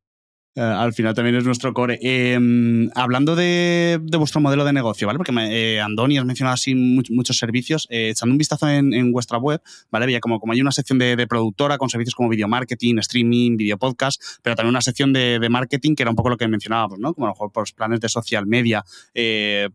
Eh, 0.55 0.61
al 0.61 0.93
final 0.93 1.13
también 1.13 1.35
es 1.35 1.45
nuestro 1.45 1.73
core. 1.73 1.99
Em, 2.01 2.89
hablando 2.95 3.35
de, 3.35 3.99
vuestro 4.17 4.41
modelo 4.41 4.65
de 4.65 4.73
negocio, 4.73 5.07
¿vale? 5.07 5.17
Porque 5.17 5.31
eh, 5.35 5.79
Andoni 5.79 6.17
has 6.17 6.25
mencionado 6.25 6.55
así 6.55 6.75
muchos 6.75 7.37
servicios. 7.37 7.87
Eh, 7.89 8.09
echando 8.09 8.33
un 8.33 8.37
vistazo 8.37 8.67
en, 8.67 9.11
vuestra 9.11 9.37
web, 9.37 9.61
¿vale? 9.91 10.05
Veía 10.07 10.19
como, 10.19 10.39
como 10.39 10.53
hay 10.53 10.61
una 10.61 10.71
sección 10.71 10.97
de, 10.99 11.27
productora 11.27 11.77
con 11.77 11.89
servicios 11.89 12.15
como 12.15 12.29
video 12.29 12.47
marketing, 12.47 12.97
streaming, 12.97 13.57
video 13.57 13.77
podcast, 13.77 14.21
pero 14.41 14.55
también 14.55 14.71
una 14.71 14.81
sección 14.81 15.13
de, 15.13 15.47
marketing 15.49 15.95
que 15.95 16.03
era 16.03 16.09
un 16.09 16.15
poco 16.15 16.29
lo 16.29 16.37
que 16.37 16.47
mencionábamos, 16.47 16.99
¿no? 16.99 17.13
Como 17.13 17.27
a 17.27 17.29
lo 17.29 17.33
mejor 17.35 17.51
por 17.51 17.61
los 17.61 17.73
planes 17.73 17.99
de 17.99 18.09
social 18.09 18.45
media, 18.45 18.83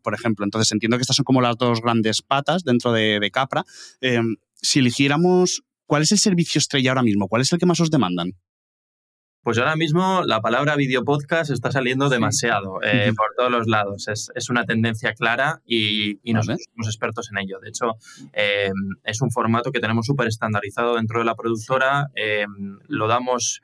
por 0.02 0.14
ejemplo. 0.14 0.44
Entonces 0.44 0.70
entiendo 0.72 0.96
que 0.96 1.02
estas 1.02 1.16
son 1.16 1.24
como 1.24 1.40
las 1.40 1.56
dos 1.56 1.80
grandes 1.80 2.22
patas 2.22 2.64
dentro 2.64 2.92
de, 2.92 3.20
de 3.20 3.30
Capra. 3.30 3.64
Em, 4.00 4.36
si 4.60 4.80
eligiéramos, 4.80 5.62
¿cuál 5.86 6.02
es 6.02 6.12
el 6.12 6.18
servicio 6.18 6.58
estrella 6.58 6.90
ahora 6.90 7.02
mismo? 7.02 7.28
¿Cuál 7.28 7.42
es 7.42 7.52
el 7.52 7.58
que 7.58 7.66
más 7.66 7.80
os 7.80 7.90
demandan? 7.90 8.34
Pues 9.44 9.58
ahora 9.58 9.76
mismo 9.76 10.22
la 10.24 10.40
palabra 10.40 10.74
video 10.74 11.04
podcast 11.04 11.50
está 11.50 11.70
saliendo 11.70 12.08
demasiado 12.08 12.80
eh, 12.82 13.12
por 13.14 13.34
todos 13.36 13.50
los 13.50 13.66
lados. 13.66 14.08
Es, 14.08 14.48
una 14.48 14.64
tendencia 14.64 15.12
clara 15.12 15.60
y, 15.66 16.18
nosotros 16.32 16.62
somos 16.72 16.86
expertos 16.86 17.28
en 17.30 17.38
ello. 17.38 17.58
De 17.60 17.68
hecho, 17.68 17.92
em, 18.32 18.72
es 19.04 19.20
un 19.20 19.30
formato 19.30 19.70
que 19.70 19.80
tenemos 19.80 20.06
súper 20.06 20.28
estandarizado 20.28 20.96
dentro 20.96 21.18
de 21.18 21.26
la 21.26 21.34
productora. 21.34 22.08
Em, 22.14 22.78
lo 22.88 23.06
damos 23.06 23.60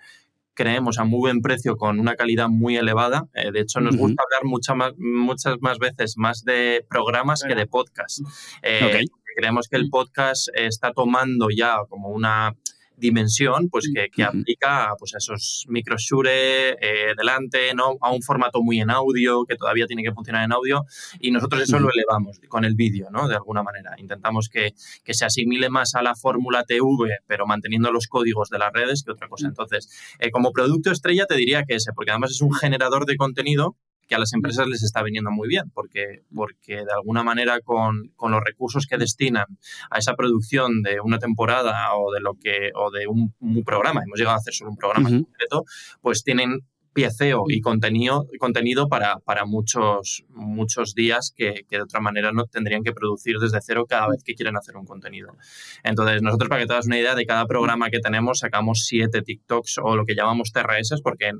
creemos 0.52 0.98
a 0.98 1.04
muy 1.04 1.20
buen 1.20 1.40
precio 1.40 1.78
con 1.78 1.98
una 1.98 2.14
calidad 2.14 2.50
muy 2.50 2.76
elevada. 2.76 3.28
Eh, 3.32 3.50
de 3.50 3.60
hecho, 3.60 3.80
nos 3.80 3.96
gusta 3.96 4.22
hablar 4.22 4.76
más, 4.76 4.92
muchas 4.98 5.56
más 5.62 5.78
veces 5.78 6.18
más 6.18 6.44
de 6.44 6.84
programas 6.90 7.42
que 7.42 7.54
de 7.54 7.66
podcast. 7.66 8.20
Eh, 8.60 9.06
creemos 9.34 9.68
que 9.68 9.76
el 9.76 9.86
mm. 9.86 9.90
podcast 9.90 10.48
está 10.52 10.92
tomando 10.92 11.48
ya 11.48 11.78
como 11.88 12.10
una 12.10 12.54
dimensión, 13.00 13.68
pues 13.68 13.90
que, 13.92 14.08
que 14.10 14.22
aplica 14.22 14.94
pues, 14.98 15.14
a 15.14 15.18
esos 15.18 15.64
microshure 15.68 16.70
eh, 16.80 17.14
delante, 17.16 17.74
¿no? 17.74 17.96
a 18.00 18.12
un 18.12 18.22
formato 18.22 18.62
muy 18.62 18.80
en 18.80 18.90
audio, 18.90 19.44
que 19.44 19.56
todavía 19.56 19.86
tiene 19.86 20.02
que 20.02 20.12
funcionar 20.12 20.44
en 20.44 20.52
audio, 20.52 20.84
y 21.18 21.30
nosotros 21.30 21.62
eso 21.62 21.78
lo 21.78 21.90
elevamos 21.90 22.40
con 22.48 22.64
el 22.64 22.74
vídeo, 22.74 23.08
¿no? 23.10 23.28
De 23.28 23.34
alguna 23.34 23.62
manera. 23.62 23.94
Intentamos 23.98 24.48
que, 24.48 24.74
que 25.04 25.14
se 25.14 25.24
asimile 25.24 25.70
más 25.70 25.94
a 25.94 26.02
la 26.02 26.14
fórmula 26.14 26.64
TV, 26.64 27.18
pero 27.26 27.46
manteniendo 27.46 27.90
los 27.90 28.06
códigos 28.06 28.50
de 28.50 28.58
las 28.58 28.72
redes 28.72 29.02
que 29.02 29.12
otra 29.12 29.28
cosa. 29.28 29.48
Entonces, 29.48 29.88
eh, 30.18 30.30
como 30.30 30.52
producto 30.52 30.90
estrella 30.90 31.26
te 31.26 31.36
diría 31.36 31.64
que 31.64 31.74
ese, 31.76 31.92
porque 31.92 32.10
además 32.10 32.32
es 32.32 32.40
un 32.40 32.52
generador 32.52 33.06
de 33.06 33.16
contenido 33.16 33.76
que 34.10 34.16
a 34.16 34.18
las 34.18 34.32
empresas 34.32 34.66
les 34.66 34.82
está 34.82 35.04
viniendo 35.04 35.30
muy 35.30 35.46
bien, 35.46 35.70
porque, 35.72 36.24
porque 36.34 36.78
de 36.78 36.92
alguna 36.92 37.22
manera 37.22 37.60
con, 37.60 38.08
con, 38.16 38.32
los 38.32 38.42
recursos 38.44 38.86
que 38.86 38.98
destinan 38.98 39.46
a 39.88 39.98
esa 39.98 40.14
producción 40.14 40.82
de 40.82 41.00
una 41.00 41.20
temporada 41.20 41.94
o 41.94 42.12
de 42.12 42.18
lo 42.18 42.34
que 42.34 42.72
o 42.74 42.90
de 42.90 43.06
un, 43.06 43.32
un 43.38 43.62
programa, 43.62 44.02
hemos 44.04 44.18
llegado 44.18 44.34
a 44.34 44.38
hacer 44.38 44.52
solo 44.52 44.72
un 44.72 44.76
programa 44.76 45.08
uh 45.08 45.12
-huh. 45.12 45.24
completo, 45.24 45.64
pues 46.00 46.24
tienen 46.24 46.58
pieceo 46.92 47.44
y 47.48 47.60
contenido, 47.60 48.26
contenido 48.38 48.88
para, 48.88 49.18
para 49.18 49.44
muchos, 49.44 50.24
muchos 50.30 50.94
días 50.94 51.32
que, 51.36 51.64
que, 51.68 51.76
de 51.76 51.82
otra 51.82 52.00
manera 52.00 52.32
no 52.32 52.44
tendrían 52.46 52.82
que 52.82 52.92
producir 52.92 53.38
desde 53.38 53.60
cero 53.60 53.86
cada 53.88 54.08
vez 54.08 54.22
que 54.24 54.34
quieren 54.34 54.56
hacer 54.56 54.76
un 54.76 54.84
contenido. 54.84 55.36
Entonces, 55.84 56.22
nosotros, 56.22 56.48
para 56.48 56.62
que 56.62 56.66
te 56.66 56.72
hagas 56.72 56.86
una 56.86 56.98
idea, 56.98 57.14
de 57.14 57.26
cada 57.26 57.46
programa 57.46 57.90
que 57.90 57.98
tenemos 57.98 58.40
sacamos 58.40 58.86
siete 58.86 59.22
TikToks 59.22 59.78
o 59.82 59.96
lo 59.96 60.04
que 60.04 60.14
llamamos 60.14 60.52
TRS, 60.52 61.00
porque 61.02 61.32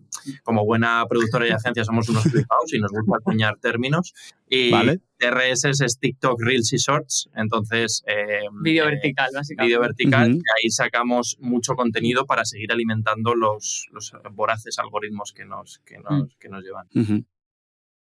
como 0.42 0.64
buena 0.64 1.04
productora 1.08 1.46
y 1.46 1.50
agencia 1.50 1.84
somos 1.84 2.08
unos 2.08 2.24
flipados 2.24 2.72
y 2.72 2.78
nos 2.78 2.90
gusta 2.92 3.16
acuñar 3.18 3.56
términos. 3.60 4.12
Y 4.48 4.70
vale. 4.70 5.00
TRS 5.20 5.64
es 5.82 5.98
TikTok 5.98 6.40
Reels 6.40 6.72
y 6.72 6.78
Shorts, 6.78 7.28
entonces... 7.36 8.02
Eh, 8.06 8.40
vídeo 8.62 8.86
vertical, 8.86 9.28
básicamente. 9.34 9.68
Vídeo 9.68 9.80
vertical, 9.80 10.30
uh 10.30 10.34
-huh. 10.34 10.38
y 10.38 10.64
ahí 10.64 10.70
sacamos 10.70 11.36
mucho 11.40 11.74
contenido 11.74 12.24
para 12.26 12.44
seguir 12.44 12.72
alimentando 12.72 13.34
los, 13.34 13.88
los 13.92 14.12
voraces 14.32 14.78
algoritmos 14.78 15.32
que 15.32 15.44
nos, 15.44 15.80
que 15.84 15.98
nos, 15.98 16.10
uh 16.10 16.24
-huh. 16.24 16.38
que 16.38 16.48
nos 16.48 16.64
llevan. 16.64 16.86
Uh 16.94 17.00
-huh. 17.00 17.24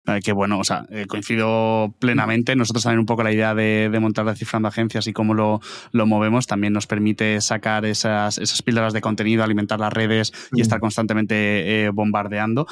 Eh, 0.08 0.20
que 0.24 0.32
bueno, 0.32 0.58
o 0.58 0.64
sea, 0.64 0.86
eh, 0.90 1.06
coincido 1.06 1.94
plenamente. 2.00 2.56
Nosotros 2.56 2.84
también 2.84 3.00
un 3.00 3.06
poco 3.06 3.22
la 3.24 3.32
idea 3.32 3.54
de, 3.54 3.90
de 3.92 4.00
montar 4.00 4.26
descifrando 4.26 4.68
agencias 4.68 5.06
y 5.08 5.14
cómo 5.14 5.36
lo, 5.36 5.62
lo, 5.92 6.06
movemos 6.08 6.48
también 6.48 6.74
nos 6.74 6.88
permite 6.88 7.40
sacar 7.42 7.86
esas, 7.86 8.40
esas 8.40 8.64
píldoras 8.64 8.94
de 8.94 9.02
contenido, 9.02 9.44
alimentar 9.44 9.80
las 9.80 9.94
redes 9.94 10.34
y 10.54 10.62
estar 10.62 10.80
constantemente 10.80 11.86
eh, 11.86 11.90
bombardeando. 11.92 12.66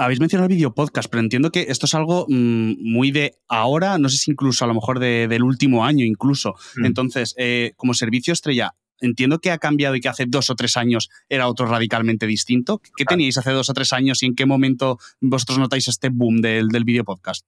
Habéis 0.00 0.18
mencionado 0.18 0.48
el 0.48 0.56
video 0.56 0.74
podcast, 0.74 1.10
pero 1.10 1.20
entiendo 1.20 1.52
que 1.52 1.66
esto 1.68 1.84
es 1.84 1.94
algo 1.94 2.24
mmm, 2.26 2.72
muy 2.78 3.10
de 3.10 3.34
ahora, 3.48 3.98
no 3.98 4.08
sé 4.08 4.16
si 4.16 4.30
incluso 4.30 4.64
a 4.64 4.68
lo 4.68 4.72
mejor 4.72 4.98
de, 4.98 5.28
del 5.28 5.42
último 5.42 5.84
año 5.84 6.06
incluso. 6.06 6.54
Mm. 6.76 6.86
Entonces, 6.86 7.34
eh, 7.36 7.74
como 7.76 7.92
servicio 7.92 8.32
estrella, 8.32 8.74
entiendo 9.02 9.40
que 9.40 9.50
ha 9.50 9.58
cambiado 9.58 9.94
y 9.94 10.00
que 10.00 10.08
hace 10.08 10.24
dos 10.26 10.48
o 10.48 10.54
tres 10.54 10.78
años 10.78 11.10
era 11.28 11.48
otro 11.48 11.66
radicalmente 11.66 12.26
distinto. 12.26 12.80
¿Qué 12.96 13.04
teníais 13.04 13.36
hace 13.36 13.50
dos 13.50 13.68
o 13.68 13.74
tres 13.74 13.92
años 13.92 14.22
y 14.22 14.26
en 14.26 14.34
qué 14.34 14.46
momento 14.46 14.98
vosotros 15.20 15.58
notáis 15.58 15.86
este 15.86 16.08
boom 16.08 16.40
del, 16.40 16.68
del 16.68 16.84
video 16.84 17.04
podcast? 17.04 17.44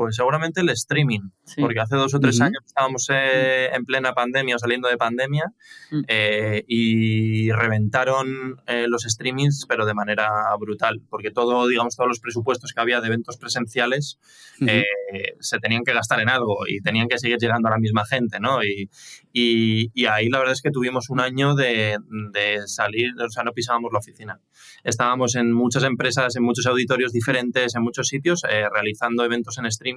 Pues 0.00 0.16
seguramente 0.16 0.62
el 0.62 0.70
streaming, 0.70 1.28
sí. 1.44 1.60
porque 1.60 1.78
hace 1.78 1.94
dos 1.94 2.14
o 2.14 2.20
tres 2.20 2.36
uh 2.36 2.44
-huh. 2.44 2.46
años 2.46 2.62
estábamos 2.64 3.06
eh, 3.10 3.68
en 3.70 3.84
plena 3.84 4.14
pandemia 4.14 4.56
o 4.56 4.58
saliendo 4.58 4.88
de 4.88 4.96
pandemia 4.96 5.44
uh 5.92 5.94
-huh. 5.94 6.04
eh, 6.08 6.64
y 6.66 7.52
reventaron 7.52 8.56
eh, 8.66 8.86
los 8.88 9.02
streamings, 9.02 9.66
pero 9.68 9.84
de 9.84 9.92
manera 9.92 10.30
brutal, 10.58 11.02
porque 11.10 11.30
todo, 11.30 11.68
digamos, 11.68 11.96
todos 11.96 12.08
los 12.08 12.18
presupuestos 12.18 12.72
que 12.72 12.80
había 12.80 13.02
de 13.02 13.08
eventos 13.08 13.36
presenciales 13.36 14.18
uh 14.62 14.64
-huh. 14.64 14.84
se 15.38 15.58
tenían 15.58 15.84
que 15.84 15.92
gastar 15.92 16.18
en 16.20 16.30
algo 16.30 16.66
y 16.66 16.80
tenían 16.80 17.06
que 17.06 17.18
seguir 17.18 17.36
llegando 17.38 17.68
a 17.68 17.72
la 17.72 17.78
misma 17.78 18.06
gente, 18.06 18.40
¿no? 18.40 18.64
Y, 18.64 18.88
y, 19.34 19.90
y 19.92 20.06
ahí 20.06 20.30
la 20.30 20.38
verdad 20.38 20.54
es 20.54 20.62
que 20.62 20.70
tuvimos 20.70 21.10
un 21.10 21.20
año 21.20 21.54
de, 21.54 21.98
de, 22.32 22.66
salir, 22.66 23.10
o 23.20 23.28
sea, 23.28 23.44
no 23.44 23.52
pisábamos 23.52 23.92
la 23.92 23.98
oficina. 23.98 24.40
Estábamos 24.82 25.34
en 25.36 25.52
muchas 25.52 25.84
empresas, 25.84 26.36
en 26.36 26.42
muchos 26.42 26.66
auditorios 26.66 27.12
diferentes, 27.12 27.74
en 27.74 27.82
muchos 27.82 28.08
sitios, 28.08 28.44
eh, 28.48 28.64
realizando 28.72 29.24
eventos 29.24 29.58
en 29.58 29.66
streaming, 29.66 29.89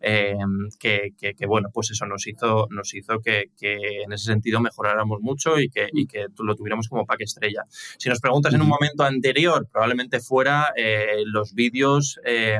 eh, 0.00 0.36
que, 0.78 1.14
que, 1.18 1.34
que, 1.34 1.46
bueno, 1.46 1.68
pues 1.72 1.90
eso 1.90 2.06
nos 2.06 2.26
hizo, 2.26 2.66
nos 2.70 2.94
hizo 2.94 3.20
que, 3.20 3.50
que, 3.58 4.02
en 4.02 4.12
ese 4.12 4.26
sentido 4.26 4.60
mejoráramos 4.60 5.20
mucho 5.20 5.58
y 5.58 5.68
que, 5.68 5.88
y 5.92 6.06
que 6.06 6.26
lo 6.38 6.54
tuviéramos 6.54 6.88
como 6.88 7.06
pack 7.06 7.22
estrella. 7.22 7.64
Si 7.98 8.08
nos 8.08 8.20
preguntas 8.20 8.54
en 8.54 8.62
un 8.62 8.68
momento 8.68 9.04
anterior, 9.04 9.68
probablemente 9.70 10.20
fuera 10.20 10.72
eh, 10.76 11.22
los 11.26 11.54
vídeos 11.54 12.20
eh, 12.24 12.58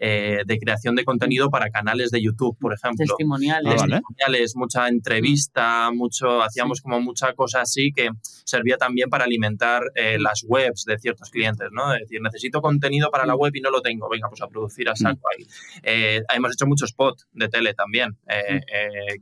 de 0.00 0.58
creación 0.58 0.94
de 0.94 1.04
contenido 1.04 1.50
para 1.50 1.70
canales 1.70 2.10
de 2.10 2.22
YouTube, 2.22 2.56
por 2.58 2.72
ejemplo. 2.72 3.04
Testimoniales. 3.06 3.82
Ah, 3.82 3.86
Testimoniales, 3.86 4.56
mucha 4.56 4.88
entrevista, 4.88 5.90
mucho, 5.92 6.42
hacíamos 6.42 6.78
sí. 6.78 6.82
como 6.82 7.00
mucha 7.00 7.34
cosa 7.34 7.60
así 7.60 7.92
que 7.92 8.10
servía 8.44 8.76
también 8.76 9.08
para 9.08 9.24
alimentar 9.24 9.82
eh, 9.94 10.18
las 10.18 10.44
webs 10.46 10.84
de 10.84 10.98
ciertos 10.98 11.30
clientes, 11.30 11.68
¿no? 11.72 11.94
Es 11.94 12.00
decir, 12.00 12.20
necesito 12.20 12.60
contenido 12.60 13.10
para 13.10 13.26
la 13.26 13.34
web 13.34 13.54
y 13.54 13.60
no 13.60 13.70
lo 13.70 13.80
tengo, 13.80 14.08
venga, 14.08 14.28
pues 14.28 14.42
a 14.42 14.48
producir 14.48 14.88
a 14.88 14.96
saco 14.96 15.20
ahí. 15.32 15.46
Eh, 15.82 16.22
hemos 16.34 16.52
hecho 16.52 16.66
mucho 16.66 16.84
spot 16.84 17.20
de 17.32 17.48
tele 17.48 17.74
también, 17.74 18.18
eh, 18.28 18.60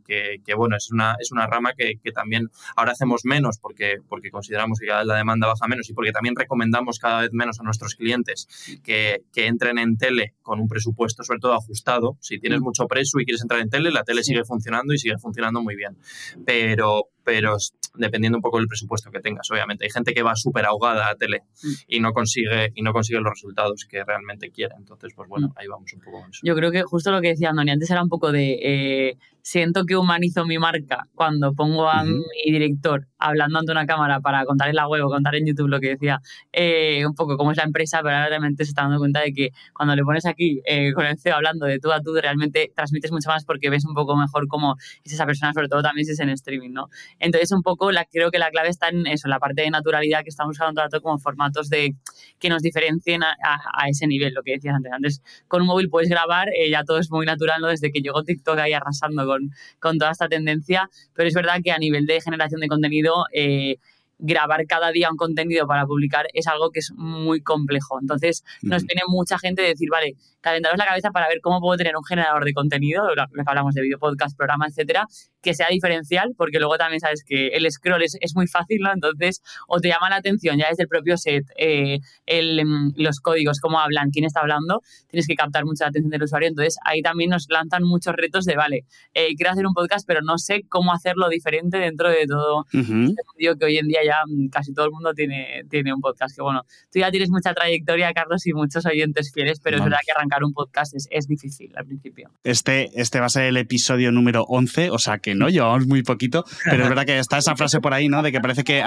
que, 0.07 0.37
que, 0.45 0.55
bueno, 0.55 0.77
es 0.77 0.91
una, 0.91 1.17
es 1.21 1.31
una 1.33 1.47
rama 1.47 1.73
que, 1.77 1.95
que, 2.03 2.13
también 2.13 2.49
ahora 2.77 2.93
hacemos 2.93 3.25
menos 3.25 3.59
porque, 3.59 3.99
porque 4.09 4.31
consideramos 4.31 4.79
que 4.79 4.87
cada 4.87 5.01
vez 5.01 5.07
la 5.07 5.17
demanda 5.17 5.47
baja 5.47 5.69
menos 5.69 5.89
y 5.91 5.93
porque 5.93 6.13
también 6.13 6.35
recomendamos 6.35 6.99
cada 6.99 7.21
vez 7.21 7.31
menos 7.33 7.61
a 7.61 7.63
nuestros 7.63 7.95
clientes 7.95 8.49
que, 8.83 9.23
que 9.33 9.47
entren 9.47 9.79
en 9.79 9.99
tele 9.99 10.35
con 10.43 10.61
un 10.61 10.68
presupuesto 10.69 11.23
sobre 11.25 11.41
todo 11.41 11.55
ajustado. 11.55 12.17
Si 12.21 12.39
tienes 12.39 12.61
mm. 12.61 12.65
mucho 12.65 12.87
preso 12.87 13.19
y 13.21 13.25
quieres 13.25 13.43
entrar 13.43 13.61
en 13.61 13.71
tele, 13.71 13.91
la 13.91 14.05
tele 14.05 14.23
sigue 14.23 14.45
funcionando 14.45 14.95
y 14.95 14.99
sigue 14.99 15.19
funcionando 15.19 15.63
muy 15.63 15.77
bien. 15.77 15.97
Pero, 16.45 17.09
pero 17.25 17.57
dependiendo 17.95 18.39
un 18.39 18.43
poco 18.43 18.59
del 18.59 18.67
presupuesto 18.67 19.11
que 19.11 19.21
tengas, 19.21 19.51
obviamente. 19.51 19.85
Hay 19.85 19.91
gente 19.91 20.15
que 20.15 20.23
va 20.23 20.35
súper 20.37 20.67
ahogada 20.67 21.11
a 21.11 21.15
tele 21.17 21.43
mm. 21.63 21.73
y 21.89 22.01
no 22.01 22.13
consigue 22.13 22.73
y 22.75 22.83
no 22.83 22.93
consigue 22.93 23.21
los 23.21 23.31
resultados 23.31 23.87
que 23.89 24.05
realmente 24.05 24.51
quiere. 24.51 24.75
Entonces, 24.79 25.13
pues 25.15 25.29
bueno, 25.29 25.49
mm. 25.49 25.53
ahí 25.57 25.67
vamos 25.67 25.93
un 25.93 26.01
poco 26.01 26.21
con 26.21 26.31
eso. 26.31 26.41
Yo 26.43 26.55
creo 26.55 26.71
que 26.71 26.83
justo 26.83 27.11
lo 27.11 27.21
que 27.21 27.29
decía 27.29 27.51
Andoni, 27.51 27.71
antes 27.71 27.91
era 27.91 28.03
un 28.03 28.09
poco 28.09 28.33
de 28.33 28.59
eh, 28.63 29.19
siento 29.49 29.87
que 29.87 29.97
humanizo 29.97 30.45
mi 30.45 30.59
marca 30.59 31.09
cuando 31.15 31.55
pongo 31.55 31.89
a 31.89 32.03
uh 32.03 32.07
-huh. 32.07 32.23
mi 32.45 32.53
director 32.53 33.07
hablando 33.19 33.59
ante 33.59 33.73
una 33.73 33.87
cámara 33.87 34.21
para 34.21 34.45
contar 34.45 34.69
en 34.69 34.77
la 34.77 34.87
web 34.87 35.07
o 35.07 35.09
contar 35.09 35.35
en 35.37 35.47
YouTube 35.47 35.69
lo 35.69 35.81
que 35.81 35.89
decía, 35.89 36.21
eh, 36.53 37.07
un 37.07 37.15
poco 37.15 37.39
cómo 37.39 37.51
es 37.53 37.57
la 37.57 37.65
empresa, 37.65 38.01
pero 38.03 38.15
ahora 38.15 38.29
realmente 38.29 38.65
se 38.65 38.71
está 38.71 38.83
dando 38.83 38.99
cuenta 38.99 39.21
de 39.21 39.33
que 39.33 39.49
cuando 39.75 39.97
le 39.97 40.03
pones 40.03 40.27
aquí 40.27 40.61
eh, 40.67 40.93
con 40.93 41.07
el 41.07 41.19
CEO 41.19 41.37
hablando 41.37 41.65
de 41.65 41.79
tú 41.79 41.91
a 41.93 42.01
tú, 42.03 42.15
realmente 42.15 42.71
transmites 42.77 43.11
mucho 43.11 43.31
más 43.31 43.47
porque 43.47 43.71
ves 43.71 43.87
un 43.87 43.95
poco 43.95 44.17
mejor 44.17 44.47
cómo 44.49 44.77
es 45.03 45.13
esa 45.15 45.25
persona, 45.25 45.55
sobre 45.55 45.69
todo 45.69 45.81
también 45.81 46.05
si 46.05 46.13
es 46.13 46.21
en 46.21 46.29
streaming, 46.29 46.73
¿no? 46.73 46.89
Entonces, 47.19 47.51
un 47.53 47.63
poco, 47.63 47.91
la, 47.91 48.05
creo 48.05 48.31
que 48.31 48.39
la 48.39 48.51
clave 48.51 48.69
está 48.69 48.89
en 48.89 49.07
eso, 49.07 49.29
en 49.29 49.31
la 49.31 49.39
parte 49.39 49.63
de 49.63 49.71
naturalidad 49.71 50.23
que 50.25 50.29
estamos 50.29 50.57
usando 50.57 50.83
todo 50.89 51.01
como 51.01 51.19
formatos 51.19 51.71
de 51.71 51.95
que 52.39 52.51
nos 52.51 52.63
diferencien 52.63 53.23
a, 53.23 53.31
a, 53.31 53.85
a, 53.85 53.89
ese 53.89 54.07
nivel, 54.07 54.35
lo 54.35 54.43
que 54.43 54.53
decías 54.53 54.75
antes. 54.75 54.93
Antes, 54.93 55.23
con 55.49 55.63
un 55.63 55.69
móvil 55.69 55.89
puedes 55.89 56.11
grabar, 56.11 56.49
eh, 56.51 56.71
ya 56.71 56.85
todo 56.85 56.99
es 56.99 57.11
muy 57.11 57.25
natural, 57.25 57.61
¿no? 57.61 57.69
Desde 57.69 57.91
que 57.91 58.01
llegó 58.01 58.23
TikTok 58.23 58.59
ahí 58.59 58.75
arrasando 58.75 59.27
con, 59.27 59.38
con 59.81 59.99
toda 59.99 60.13
esta 60.13 60.29
tendencia, 60.29 60.89
pero 61.15 61.29
es 61.29 61.35
verdad 61.35 61.61
que 61.63 61.73
a 61.73 61.79
nivel 61.79 62.07
de 62.07 62.21
generación 62.21 62.61
de 62.61 62.69
contenido, 62.69 63.25
eh, 63.33 63.77
grabar 64.19 64.67
cada 64.67 64.91
día 64.91 65.11
un 65.11 65.17
contenido 65.17 65.67
para 65.67 65.87
publicar 65.87 66.27
es 66.35 66.47
algo 66.47 66.71
que 66.71 66.81
es 66.81 66.93
muy 66.97 67.41
complejo. 67.41 67.99
Entonces, 68.01 68.45
nos 68.63 68.85
viene 68.85 69.03
mucha 69.07 69.39
gente 69.39 69.63
de 69.63 69.69
decir, 69.69 69.89
vale, 69.91 70.17
calentaros 70.49 70.79
la 70.79 70.87
cabeza 70.87 71.11
para 71.11 71.29
ver 71.29 71.41
cómo 71.43 71.61
puedo 71.61 71.77
tener 71.77 71.97
un 71.97 72.05
generador 72.05 72.45
de 72.45 72.53
contenido, 72.53 73.15
lo 73.15 73.27
que 73.27 73.43
hablamos 73.47 73.75
de 73.75 73.83
video, 73.83 73.99
podcast, 73.99 74.37
programa, 74.37 74.67
etcétera, 74.67 75.07
que 75.43 75.55
sea 75.55 75.69
diferencial, 75.71 76.35
porque 76.37 76.59
luego 76.59 76.77
también 76.77 77.01
sabes 77.01 77.25
que 77.25 77.49
el 77.49 77.71
scroll 77.71 78.03
es, 78.03 78.17
es 78.21 78.35
muy 78.35 78.47
fácil, 78.47 78.81
¿no? 78.81 78.93
Entonces, 78.93 79.41
o 79.67 79.81
te 79.81 79.89
llama 79.89 80.11
la 80.11 80.17
atención 80.17 80.59
ya 80.59 80.69
desde 80.69 80.85
el 80.85 80.89
propio 80.89 81.17
set, 81.17 81.45
eh, 81.57 81.99
el, 82.27 82.63
los 82.97 83.21
códigos, 83.21 83.61
cómo 83.61 83.79
hablan, 83.79 84.11
quién 84.11 84.25
está 84.25 84.41
hablando, 84.41 84.81
tienes 85.09 85.27
que 85.27 85.35
captar 85.35 85.65
mucha 85.65 85.87
atención 85.87 86.11
del 86.11 86.23
usuario. 86.23 86.49
Entonces, 86.49 86.77
ahí 86.85 87.03
también 87.03 87.31
nos 87.31 87.47
lanzan 87.49 87.85
muchos 87.85 88.15
retos 88.15 88.45
de, 88.45 88.57
vale, 88.57 88.85
eh, 89.15 89.35
quiero 89.37 89.53
hacer 89.53 89.67
un 89.67 89.75
podcast, 89.75 90.07
pero 90.07 90.21
no 90.23 90.39
sé 90.39 90.65
cómo 90.69 90.93
hacerlo 90.93 91.29
diferente 91.29 91.79
dentro 91.79 92.11
de 92.11 92.27
todo 92.27 92.59
uh 92.59 92.65
-huh. 92.73 93.09
este 93.11 93.59
que 93.59 93.65
hoy 93.65 93.79
en 93.79 93.87
día 93.89 94.01
ya 94.05 94.17
casi 94.51 94.73
todo 94.73 94.87
el 94.87 94.93
mundo 94.93 95.15
tiene, 95.15 95.65
tiene 95.71 95.93
un 95.95 96.01
podcast. 96.01 96.35
Que 96.35 96.43
bueno, 96.43 96.63
tú 96.93 96.99
ya 96.99 97.11
tienes 97.11 97.31
mucha 97.31 97.55
trayectoria, 97.55 98.13
Carlos, 98.13 98.47
y 98.47 98.53
muchos 98.53 98.85
oyentes 98.87 99.33
fieles, 99.33 99.61
pero 99.61 99.77
Vamos. 99.77 99.87
es 99.87 99.91
verdad 99.91 100.01
que 100.05 100.13
arrancar 100.13 100.38
un 100.45 100.53
podcast 100.53 100.95
es, 100.95 101.09
es, 101.11 101.27
difícil 101.27 101.73
al 101.77 101.87
principio. 101.87 102.31
Este, 102.45 102.91
este 103.01 103.21
va 103.21 103.27
a 103.27 103.31
ser 103.31 103.45
el 103.45 103.57
episodio 103.57 104.13
número 104.13 104.45
11, 104.45 104.91
o 104.91 104.99
sea 104.99 105.19
que 105.19 105.35
no, 105.35 105.49
llevamos 105.49 105.87
muy 105.87 106.03
poquito, 106.03 106.45
pero 106.65 106.83
es 106.85 106.89
verdad 106.89 107.07
que 107.07 107.19
está 107.19 107.39
esa 107.39 107.57
frase 107.57 107.81
por 107.81 107.95
ahí, 107.95 108.09
¿no? 108.09 108.23
De 108.23 108.33
que 108.33 108.41
parece 108.41 108.65
que 108.65 108.83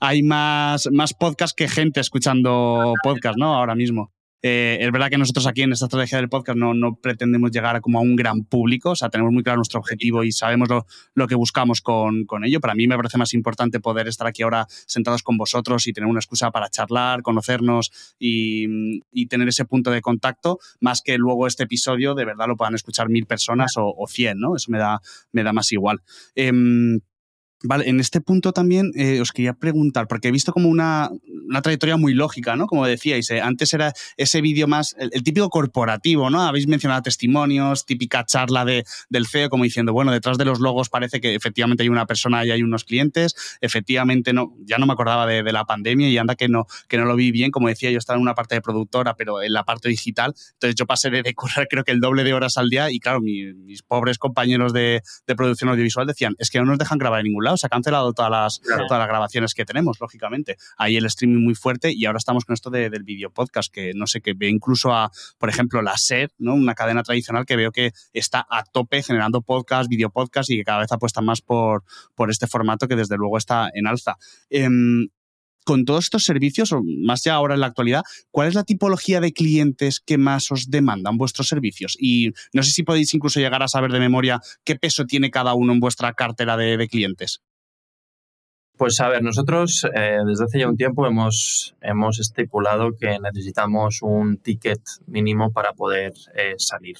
hay 0.00 0.22
más, 0.22 0.88
más 0.92 1.14
podcast 1.14 1.56
que 1.56 1.68
gente 1.68 2.00
escuchando 2.00 2.94
podcast, 3.02 3.38
¿no? 3.38 3.54
Ahora 3.54 3.74
mismo. 3.74 4.12
Eh, 4.42 4.78
es 4.80 4.92
verdad 4.92 5.08
que 5.10 5.18
nosotros 5.18 5.46
aquí 5.46 5.62
en 5.62 5.72
esta 5.72 5.86
estrategia 5.86 6.18
del 6.18 6.28
podcast 6.28 6.56
no, 6.56 6.94
pretendemos 7.02 7.50
llegar 7.50 7.74
a 7.76 7.80
como 7.80 7.98
a 7.98 8.02
un 8.02 8.14
gran 8.14 8.44
público, 8.44 8.90
o 8.90 8.96
sea, 8.96 9.08
tenemos 9.08 9.32
muy 9.32 9.42
claro 9.42 9.56
nuestro 9.56 9.80
objetivo 9.80 10.22
y 10.22 10.32
sabemos 10.32 10.68
lo, 11.14 11.26
que 11.26 11.34
buscamos 11.34 11.80
con, 11.80 12.26
ello. 12.44 12.60
Para 12.60 12.74
mí 12.74 12.86
me 12.86 12.96
parece 12.96 13.18
más 13.18 13.34
importante 13.34 13.80
poder 13.80 14.06
estar 14.06 14.26
aquí 14.26 14.42
ahora 14.42 14.66
sentados 14.86 15.22
con 15.22 15.36
vosotros 15.36 15.86
y 15.86 15.92
tener 15.92 16.08
una 16.08 16.20
excusa 16.20 16.50
para 16.50 16.68
charlar, 16.68 17.22
conocernos 17.22 17.90
y, 18.18 19.00
tener 19.28 19.48
ese 19.48 19.66
punto 19.66 19.90
de 19.90 20.00
contacto, 20.00 20.58
más 20.80 21.02
que 21.02 21.18
luego 21.18 21.46
este 21.46 21.64
episodio 21.64 22.14
de 22.14 22.24
verdad 22.24 22.46
lo 22.46 22.56
puedan 22.56 22.74
escuchar 22.74 23.10
mil 23.10 23.26
personas 23.26 23.72
o, 23.76 24.06
cien, 24.08 24.38
¿no? 24.38 24.56
Eso 24.56 24.70
me 24.70 24.78
da, 24.78 25.00
me 25.32 25.42
da 25.42 25.52
más 25.52 25.70
igual. 25.72 26.00
Eh, 26.34 26.50
Vale, 27.64 27.88
en 27.88 27.98
este 27.98 28.20
punto 28.20 28.52
también 28.52 28.92
eh, 28.94 29.20
os 29.20 29.32
quería 29.32 29.52
preguntar, 29.52 30.06
porque 30.06 30.28
he 30.28 30.30
visto 30.30 30.52
como 30.52 30.68
una, 30.68 31.10
una 31.48 31.60
trayectoria 31.60 31.96
muy 31.96 32.14
lógica, 32.14 32.54
¿no? 32.54 32.68
Como 32.68 32.86
decíais, 32.86 33.28
eh, 33.30 33.40
antes 33.40 33.74
era 33.74 33.92
ese 34.16 34.40
vídeo 34.40 34.68
más, 34.68 34.94
el, 34.98 35.24
típico 35.24 35.48
corporativo, 35.50 36.30
¿no? 36.30 36.42
Habéis 36.42 36.68
mencionado 36.68 37.02
testimonios, 37.02 37.84
típica 37.84 38.24
charla 38.24 38.64
de, 38.64 38.84
del 39.08 39.26
CEO, 39.26 39.48
como 39.48 39.64
diciendo, 39.64 39.92
bueno, 39.92 40.12
detrás 40.12 40.38
de 40.38 40.44
los 40.44 40.60
logos 40.60 40.88
parece 40.88 41.20
que 41.20 41.34
efectivamente 41.34 41.82
hay 41.82 41.88
una 41.88 42.06
persona 42.06 42.44
y 42.44 42.52
hay 42.52 42.62
unos 42.62 42.84
clientes, 42.84 43.34
efectivamente 43.60 44.32
no, 44.32 44.54
ya 44.60 44.78
no 44.78 44.86
me 44.86 44.92
acordaba 44.92 45.26
de, 45.26 45.48
la 45.48 45.64
pandemia 45.64 46.08
y 46.10 46.18
anda 46.18 46.36
que 46.36 46.46
no, 46.46 46.66
que 46.88 46.98
no 46.98 47.06
lo 47.06 47.16
vi 47.16 47.32
bien, 47.32 47.50
como 47.50 47.68
decía, 47.68 47.90
yo 47.90 47.98
estaba 47.98 48.18
en 48.18 48.22
una 48.22 48.34
parte 48.34 48.54
de 48.54 48.60
productora, 48.60 49.16
pero 49.16 49.42
en 49.42 49.52
la 49.52 49.64
parte 49.64 49.88
digital, 49.88 50.34
entonces 50.52 50.74
yo 50.76 50.86
pasé 50.86 51.10
de, 51.10 51.34
correr 51.34 51.66
creo 51.68 51.84
que 51.84 51.92
el 51.92 52.00
doble 52.00 52.22
de 52.22 52.34
horas 52.34 52.58
al 52.58 52.68
día 52.68 52.90
y 52.90 53.00
claro, 53.00 53.20
mis 53.20 53.82
pobres 53.82 54.18
compañeros 54.18 54.72
de, 54.72 55.02
de 55.26 55.34
producción 55.34 55.70
audiovisual 55.70 56.06
decían, 56.06 56.34
es 56.38 56.50
que 56.50 56.58
no 56.58 56.66
nos 56.66 56.78
dejan 56.78 56.98
grabar 56.98 57.20
en 57.20 57.24
ningún 57.24 57.44
lado, 57.44 57.47
se 57.56 57.66
ha 57.66 57.70
cancelado 57.70 58.12
todas 58.12 58.30
las, 58.30 58.60
todas 58.60 58.98
las 58.98 59.08
grabaciones 59.08 59.54
que 59.54 59.64
tenemos, 59.64 60.00
lógicamente. 60.00 60.56
Ahí 60.76 60.96
el 60.96 61.06
streaming 61.06 61.42
muy 61.42 61.54
fuerte 61.54 61.92
y 61.92 62.04
ahora 62.06 62.18
estamos 62.18 62.44
con 62.44 62.54
esto 62.54 62.70
del 62.70 63.02
video 63.02 63.30
podcast, 63.30 63.72
que 63.72 63.92
no 63.94 64.06
sé, 64.06 64.20
que 64.20 64.34
ve 64.34 64.48
incluso 64.48 64.92
a, 64.92 65.10
por 65.38 65.48
ejemplo, 65.48 65.82
la 65.82 65.96
SER, 65.96 66.32
¿no? 66.38 66.54
una 66.54 66.74
cadena 66.74 67.02
tradicional 67.02 67.46
que 67.46 67.56
veo 67.56 67.72
que 67.72 67.92
está 68.12 68.46
a 68.50 68.64
tope 68.64 69.02
generando 69.02 69.42
podcast, 69.42 69.88
video 69.88 70.10
podcast 70.10 70.50
y 70.50 70.58
que 70.58 70.64
cada 70.64 70.80
vez 70.80 70.92
apuesta 70.92 71.20
más 71.20 71.40
por, 71.40 71.84
por 72.14 72.30
este 72.30 72.46
formato 72.46 72.88
que 72.88 72.96
desde 72.96 73.16
luego 73.16 73.38
está 73.38 73.70
en 73.72 73.86
alza. 73.86 74.16
Em, 74.50 75.08
con 75.68 75.84
todos 75.84 76.04
estos 76.04 76.24
servicios, 76.24 76.72
o 76.72 76.80
más 76.82 77.24
ya 77.24 77.34
ahora 77.34 77.52
en 77.52 77.60
la 77.60 77.66
actualidad, 77.66 78.02
¿cuál 78.30 78.48
es 78.48 78.54
la 78.54 78.64
tipología 78.64 79.20
de 79.20 79.34
clientes 79.34 80.00
que 80.00 80.16
más 80.16 80.50
os 80.50 80.70
demandan 80.70 81.18
vuestros 81.18 81.46
servicios? 81.46 81.94
Y 82.00 82.32
no 82.54 82.62
sé 82.62 82.70
si 82.70 82.84
podéis 82.84 83.12
incluso 83.12 83.38
llegar 83.38 83.62
a 83.62 83.68
saber 83.68 83.92
de 83.92 83.98
memoria 83.98 84.40
qué 84.64 84.76
peso 84.76 85.04
tiene 85.04 85.30
cada 85.30 85.52
uno 85.52 85.74
en 85.74 85.80
vuestra 85.80 86.14
cartera 86.14 86.56
de, 86.56 86.88
clientes. 86.88 87.42
Pues 88.78 88.98
a 89.00 89.10
ver, 89.10 89.22
nosotros 89.22 89.84
eh, 89.94 90.20
desde 90.26 90.44
hace 90.44 90.60
ya 90.60 90.70
un 90.70 90.78
tiempo 90.78 91.06
hemos, 91.06 91.76
hemos 91.82 92.18
estipulado 92.18 92.92
que 92.98 93.18
necesitamos 93.18 93.98
un 94.00 94.38
ticket 94.38 94.80
mínimo 95.06 95.52
para 95.52 95.74
poder 95.74 96.14
eh, 96.34 96.54
salir. 96.56 96.96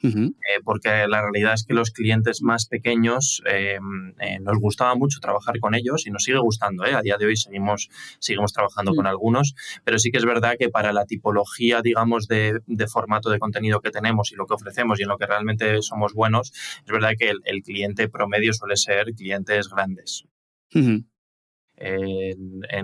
Eh, 0.00 0.60
porque 0.64 1.06
la 1.08 1.22
realidad 1.22 1.54
es 1.54 1.64
que 1.64 1.74
los 1.74 1.90
clientes 1.90 2.40
más 2.42 2.66
pequeños 2.66 3.42
eh, 3.50 3.78
eh, 4.20 4.38
nos 4.40 4.58
gustaba 4.58 4.94
mucho 4.94 5.18
trabajar 5.20 5.58
con 5.58 5.74
ellos 5.74 6.06
y 6.06 6.10
nos 6.10 6.22
sigue 6.22 6.38
gustando. 6.38 6.84
A 6.84 7.02
día 7.02 7.16
de 7.18 7.26
hoy 7.26 7.36
seguimos, 7.36 7.88
seguimos 8.20 8.52
trabajando 8.52 8.94
con 8.94 9.06
algunos, 9.06 9.54
pero 9.84 9.98
sí 9.98 10.10
que 10.10 10.18
es 10.18 10.24
verdad 10.24 10.54
que 10.58 10.68
para 10.68 10.92
la 10.92 11.04
tipología, 11.04 11.82
digamos, 11.82 12.28
de, 12.28 12.60
formato 12.88 13.30
de 13.30 13.38
contenido 13.38 13.80
que 13.80 13.90
tenemos 13.90 14.32
y 14.32 14.36
lo 14.36 14.46
que 14.46 14.54
ofrecemos 14.54 15.00
y 15.00 15.02
en 15.02 15.08
lo 15.08 15.18
que 15.18 15.26
realmente 15.26 15.82
somos 15.82 16.14
buenos, 16.14 16.52
es 16.52 16.90
verdad 16.90 17.12
que 17.18 17.30
el, 17.30 17.62
cliente 17.62 18.08
promedio 18.08 18.52
suele 18.52 18.76
ser 18.76 19.12
clientes 19.14 19.68
grandes. 19.68 20.24
En, 20.70 21.08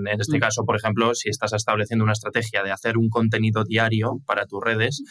este 0.06 0.36
mm. 0.36 0.40
caso, 0.40 0.64
por 0.64 0.76
ejemplo, 0.76 1.14
si 1.14 1.28
estás 1.28 1.52
estableciendo 1.52 2.04
una 2.04 2.12
estrategia 2.12 2.64
de 2.64 2.72
hacer 2.72 2.98
un 2.98 3.08
contenido 3.08 3.64
diario 3.64 4.20
para 4.26 4.46
tus 4.46 4.62
redes, 4.62 5.02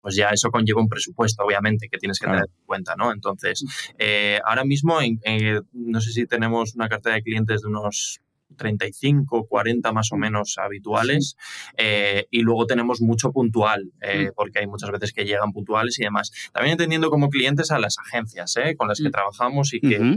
pues 0.00 0.16
ya 0.16 0.28
eso 0.28 0.50
conlleva 0.50 0.80
un 0.80 0.88
presupuesto, 0.88 1.44
obviamente, 1.44 1.88
que 1.88 1.98
tienes 1.98 2.18
que 2.18 2.26
tener 2.26 2.42
en 2.42 2.66
cuenta, 2.66 2.94
¿no? 2.96 3.12
Entonces, 3.12 3.64
eh, 3.98 4.40
ahora 4.44 4.64
mismo, 4.64 4.98
eh, 5.00 5.60
no 5.72 6.00
sé 6.00 6.12
si 6.12 6.26
tenemos 6.26 6.74
una 6.74 6.88
cartera 6.88 7.16
de 7.16 7.22
clientes 7.22 7.62
de 7.62 7.68
unos 7.68 8.20
35, 8.56 9.46
40 9.46 9.92
más 9.92 10.12
o 10.12 10.16
menos 10.16 10.56
habituales. 10.58 11.36
Eh, 11.76 12.26
y 12.30 12.40
luego 12.40 12.66
tenemos 12.66 13.00
mucho 13.00 13.32
puntual, 13.32 13.92
eh, 14.02 14.30
porque 14.34 14.60
hay 14.60 14.66
muchas 14.66 14.90
veces 14.90 15.12
que 15.12 15.24
llegan 15.24 15.52
puntuales 15.52 15.98
y 15.98 16.04
demás. 16.04 16.30
También 16.52 16.72
entendiendo 16.72 17.10
como 17.10 17.28
clientes 17.30 17.70
a 17.70 17.78
las 17.78 17.96
agencias 17.98 18.56
eh, 18.56 18.76
con 18.76 18.88
las 18.88 19.00
que 19.00 19.10
trabajamos 19.10 19.72
y 19.74 19.80
que, 19.80 20.16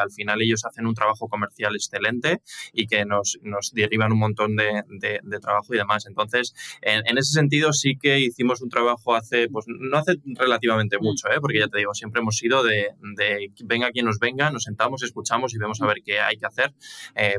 al 0.00 0.10
final 0.10 0.42
ellos 0.42 0.64
hacen 0.64 0.86
un 0.86 0.94
trabajo 0.94 1.28
comercial 1.28 1.74
excelente 1.74 2.42
y 2.72 2.86
que 2.86 3.04
nos, 3.04 3.38
nos 3.42 3.72
derivan 3.72 4.12
un 4.12 4.18
montón 4.18 4.56
de, 4.56 4.82
de, 4.88 5.40
trabajo 5.40 5.74
y 5.74 5.78
demás. 5.78 6.06
Entonces, 6.06 6.54
en, 6.82 7.18
ese 7.18 7.32
sentido 7.32 7.72
sí 7.72 7.96
que 8.00 8.20
hicimos 8.20 8.60
un 8.62 8.68
trabajo 8.68 9.14
hace, 9.14 9.48
pues 9.48 9.66
no 9.68 9.96
hace 9.96 10.16
relativamente 10.24 10.98
mucho, 10.98 11.28
porque 11.40 11.60
ya 11.60 11.68
te 11.68 11.78
digo, 11.78 11.94
siempre 11.94 12.20
hemos 12.20 12.36
sido 12.36 12.62
de, 12.62 12.88
de 13.16 13.52
venga 13.64 13.90
quien 13.90 14.06
nos 14.06 14.18
venga, 14.18 14.50
nos 14.50 14.64
sentamos, 14.64 15.02
escuchamos 15.02 15.54
y 15.54 15.58
vemos 15.58 15.80
a 15.80 15.86
ver 15.86 15.98
qué 16.04 16.20
hay 16.20 16.36
que 16.36 16.46
hacer, 16.46 16.72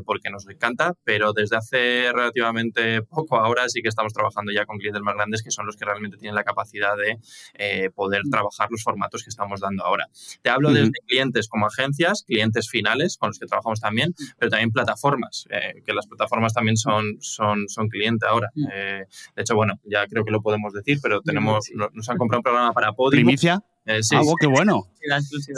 porque 0.04 0.30
nos 0.30 0.48
encanta, 0.48 0.94
pero 1.04 1.32
desde 1.32 1.56
hace 1.56 2.12
relativamente 2.12 3.02
poco 3.02 3.36
ahora 3.36 3.68
sí 3.68 3.82
que 3.82 3.88
estamos 3.88 4.12
trabajando 4.12 4.52
ya 4.52 4.66
con 4.66 4.78
clientes 4.78 5.02
más 5.02 5.14
grandes 5.14 5.42
que 5.42 5.50
son 5.50 5.66
los 5.66 5.76
que 5.76 5.84
realmente 5.84 6.16
tienen 6.16 6.34
la 6.34 6.44
capacidad 6.44 6.96
de 6.96 7.18
eh, 7.54 7.90
poder 7.90 8.22
trabajar 8.30 8.68
los 8.70 8.82
formatos 8.82 9.22
que 9.22 9.30
estamos 9.30 9.60
dando 9.60 9.84
ahora. 9.84 10.08
Te 10.42 10.50
hablo 10.50 10.72
desde 10.72 10.92
clientes 11.06 11.48
como 11.48 11.66
agencias, 11.66 12.21
clientes 12.24 12.68
finales 12.68 13.16
con 13.16 13.30
los 13.30 13.38
que 13.38 13.46
trabajamos 13.46 13.80
también, 13.80 14.10
mm. 14.10 14.24
pero 14.38 14.50
también 14.50 14.70
plataformas, 14.70 15.46
eh, 15.50 15.82
que 15.84 15.92
las 15.92 16.06
plataformas 16.06 16.52
también 16.52 16.76
son, 16.76 17.16
son, 17.20 17.68
son 17.68 17.88
cliente 17.88 18.26
ahora. 18.26 18.50
Mm. 18.54 18.66
Eh, 18.72 19.04
de 19.36 19.42
hecho, 19.42 19.54
bueno, 19.54 19.80
ya 19.84 20.06
creo 20.06 20.24
que 20.24 20.30
lo 20.30 20.42
podemos 20.42 20.72
decir, 20.72 20.98
pero 21.02 21.20
tenemos, 21.20 21.70
nos 21.92 22.08
han 22.08 22.18
comprado 22.18 22.40
un 22.40 22.44
programa 22.44 22.72
para 22.72 22.92
Podium. 22.92 23.24
¿Primicia? 23.24 23.62
Eh, 23.84 24.02
sí, 24.02 24.14
Algo 24.14 24.34
que 24.40 24.46
bueno. 24.46 24.88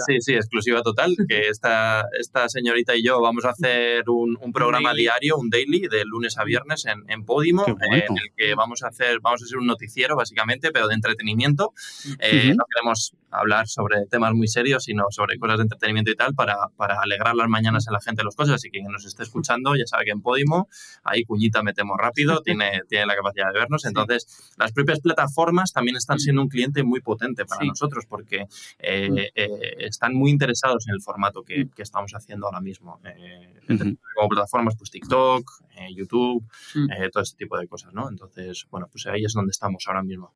Sí, 0.06 0.20
sí, 0.20 0.34
exclusiva 0.34 0.82
total. 0.82 1.14
Que 1.28 1.48
esta, 1.48 2.04
esta 2.18 2.48
señorita 2.48 2.94
y 2.96 3.02
yo 3.02 3.20
vamos 3.20 3.44
a 3.44 3.50
hacer 3.50 4.08
un, 4.08 4.36
un 4.40 4.52
programa 4.52 4.94
diario, 4.94 5.36
un 5.36 5.50
daily, 5.50 5.86
de 5.88 6.04
lunes 6.04 6.38
a 6.38 6.44
viernes 6.44 6.84
en, 6.86 7.04
en 7.08 7.24
Podimo, 7.24 7.64
en 7.66 7.92
el 7.94 8.30
que 8.36 8.54
vamos 8.54 8.82
a 8.82 8.88
hacer, 8.88 9.20
vamos 9.20 9.42
a 9.42 9.44
hacer 9.44 9.58
un 9.58 9.66
noticiero 9.66 10.16
básicamente, 10.16 10.70
pero 10.70 10.86
de 10.86 10.94
entretenimiento. 10.94 11.72
Eh, 12.18 12.54
no 12.56 12.64
queremos 12.72 13.14
hablar 13.30 13.66
sobre 13.66 14.06
temas 14.06 14.32
muy 14.32 14.48
serios, 14.48 14.84
sino 14.84 15.04
sobre 15.10 15.38
cosas 15.38 15.58
de 15.58 15.62
entretenimiento 15.62 16.10
y 16.10 16.16
tal, 16.16 16.34
para, 16.34 16.56
para 16.76 17.00
alegrar 17.00 17.34
las 17.34 17.48
mañanas 17.48 17.88
a 17.88 17.92
la 17.92 18.00
gente 18.00 18.22
los 18.22 18.36
cosas. 18.36 18.56
Así 18.56 18.70
que 18.70 18.80
quien 18.80 18.92
nos 18.92 19.04
esté 19.04 19.22
escuchando 19.22 19.74
ya 19.76 19.86
sabe 19.86 20.04
que 20.04 20.10
en 20.12 20.22
Podimo, 20.22 20.68
ahí 21.02 21.24
cuñita 21.24 21.62
metemos 21.62 21.96
rápido, 21.98 22.40
tiene, 22.44 22.82
tiene 22.88 23.06
la 23.06 23.16
capacidad 23.16 23.52
de 23.52 23.58
vernos. 23.58 23.84
Entonces, 23.84 24.54
las 24.56 24.72
propias 24.72 25.00
plataformas 25.00 25.72
también 25.72 25.96
están 25.96 26.18
siendo 26.18 26.42
un 26.42 26.48
cliente 26.48 26.82
muy 26.82 27.00
potente 27.00 27.44
para 27.44 27.64
nosotros 27.64 28.06
porque 28.14 28.46
eh, 28.78 29.10
mm. 29.10 29.18
eh, 29.34 29.74
están 29.78 30.14
muy 30.14 30.30
interesados 30.30 30.86
en 30.86 30.94
el 30.94 31.02
formato 31.02 31.42
que, 31.42 31.64
mm. 31.64 31.70
que 31.70 31.82
estamos 31.82 32.12
haciendo 32.12 32.46
ahora 32.46 32.60
mismo. 32.60 33.00
Eh, 33.04 33.96
como 34.14 34.28
plataformas, 34.28 34.76
pues 34.78 34.92
TikTok, 34.92 35.50
YouTube, 35.92 36.44
mm. 36.76 37.10
todo 37.12 37.24
este 37.24 37.36
tipo 37.36 37.58
de 37.58 37.66
cosas, 37.66 37.92
¿no? 37.92 38.08
Entonces, 38.08 38.68
bueno, 38.70 38.86
pues 38.88 39.08
ahí 39.08 39.24
es 39.24 39.32
donde 39.32 39.50
estamos 39.50 39.82
ahora 39.88 40.04
mismo. 40.04 40.32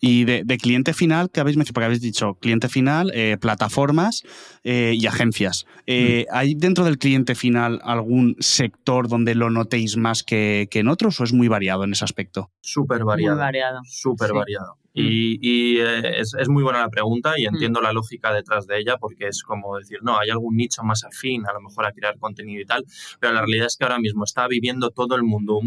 Y 0.00 0.24
de, 0.24 0.44
cliente 0.60 0.94
final, 0.94 1.30
¿qué 1.30 1.38
habéis 1.38 1.56
mencionado? 1.56 1.74
Porque 1.74 1.84
habéis 1.86 2.00
dicho 2.00 2.34
cliente 2.34 2.68
final, 2.68 3.12
plataformas 3.40 4.24
y 4.64 5.06
agencias. 5.06 5.64
¿Hay 5.86 6.56
dentro 6.56 6.84
del 6.84 6.98
cliente 6.98 7.36
final 7.36 7.80
algún 7.84 8.36
sector 8.40 9.08
donde 9.08 9.36
lo 9.36 9.48
notéis 9.48 9.96
más 9.96 10.24
que, 10.24 10.66
que 10.72 10.80
en 10.80 10.88
otros 10.88 11.20
o 11.20 11.24
es 11.24 11.32
muy 11.32 11.46
variado 11.46 11.84
en 11.84 11.92
ese 11.92 12.04
aspecto? 12.04 12.50
Súper 12.60 13.04
variado. 13.04 13.36
Muy 13.36 13.44
variado. 13.44 13.80
Súper 13.84 14.32
variado. 14.32 14.83
Y, 14.96 15.80
eh, 15.80 16.20
es, 16.20 16.48
muy 16.48 16.62
buena 16.62 16.78
la 16.80 16.88
pregunta 16.88 17.34
y 17.36 17.46
entiendo 17.46 17.80
la 17.80 17.92
lógica 17.92 18.32
detrás 18.32 18.68
de 18.68 18.78
ella 18.78 18.96
porque 18.96 19.26
es 19.26 19.42
como 19.42 19.76
decir, 19.76 19.98
no, 20.02 20.18
hay 20.18 20.30
algún 20.30 20.56
nicho 20.56 20.84
más 20.84 21.02
afín 21.04 21.46
a 21.48 21.52
lo 21.52 21.60
mejor 21.60 21.86
a 21.86 21.92
crear 21.92 22.16
contenido 22.16 22.62
y 22.62 22.64
tal, 22.64 22.84
pero 23.18 23.32
la 23.32 23.40
realidad 23.40 23.66
es 23.66 23.76
que 23.76 23.84
ahora 23.84 23.98
mismo 23.98 24.22
está 24.22 24.46
viviendo 24.46 24.90
todo 24.90 25.16
el 25.16 25.24
mundo 25.24 25.58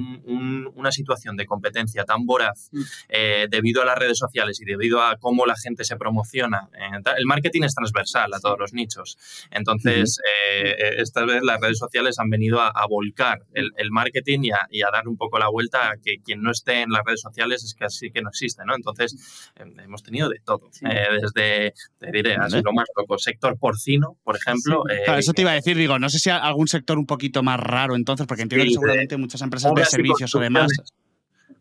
una 0.76 0.92
situación 0.94 1.36
de 1.36 1.46
competencia 1.46 2.06
tan 2.06 2.26
voraz 2.26 2.70
eh, 3.10 3.48
debido 3.50 3.82
a 3.82 3.86
las 3.86 3.98
redes 3.98 4.18
sociales 4.18 4.62
y 4.62 4.66
debido 4.66 5.02
a 5.02 5.18
cómo 5.18 5.46
la 5.46 5.56
gente 5.58 5.84
se 5.84 5.98
promociona. 5.98 6.70
el 7.18 7.26
marketing 7.26 7.64
es 7.64 7.76
transversal 7.76 8.34
a 8.34 8.40
todos 8.40 8.58
los 8.58 8.74
nichos. 8.74 9.18
Entonces, 9.52 10.20
eh, 10.54 10.96
esta 10.98 11.26
vez 11.26 11.42
las 11.44 11.60
redes 11.60 11.80
sociales 11.80 12.18
han 12.20 12.30
venido 12.30 12.62
a, 12.62 12.88
volcar 12.88 13.40
el, 13.54 13.92
marketing 13.92 14.40
y 14.44 14.52
a, 14.52 14.68
y 14.70 14.82
a, 14.84 14.90
dar 14.92 15.10
un 15.10 15.18
poco 15.18 15.38
la 15.38 15.50
vuelta 15.50 15.92
a 15.92 15.98
que 15.98 16.20
quien 16.24 16.42
no 16.42 16.52
esté 16.52 16.82
en 16.82 16.92
las 16.92 17.02
redes 17.06 17.22
sociales 17.22 17.64
es 17.66 17.74
que 17.74 17.84
así 17.84 18.12
que 18.12 18.22
no 18.22 18.30
existe, 18.30 18.64
¿no? 18.66 18.74
Entonces, 18.74 19.17
Em, 19.56 19.80
hemos 19.80 20.04
tenido 20.04 20.30
de 20.30 20.40
todo. 20.44 20.70
Eh, 20.82 21.08
desde, 21.22 21.74
te 21.98 22.12
diré, 22.12 22.36
así 22.36 22.62
lo 22.62 22.74
más 22.74 22.88
loco, 22.96 23.18
sector 23.18 23.58
porcino, 23.58 24.18
por 24.24 24.36
ejemplo. 24.36 24.84
Eh, 24.90 25.04
eso 25.18 25.34
te 25.34 25.42
iba 25.42 25.52
a 25.52 25.56
decir, 25.56 25.78
digo, 25.78 26.00
no 26.00 26.10
sé 26.10 26.20
si 26.20 26.30
algún 26.30 26.68
sector 26.68 26.98
un 26.98 27.06
poquito 27.06 27.44
más 27.44 27.60
raro 27.60 27.96
entonces, 27.96 28.28
porque 28.28 28.44
entiendo 28.44 28.66
que 28.66 28.72
seguramente 28.72 29.18
muchas 29.18 29.42
empresas 29.42 29.74
de 29.74 29.86
servicios 29.86 30.34
o 30.36 30.40
demás. 30.40 30.72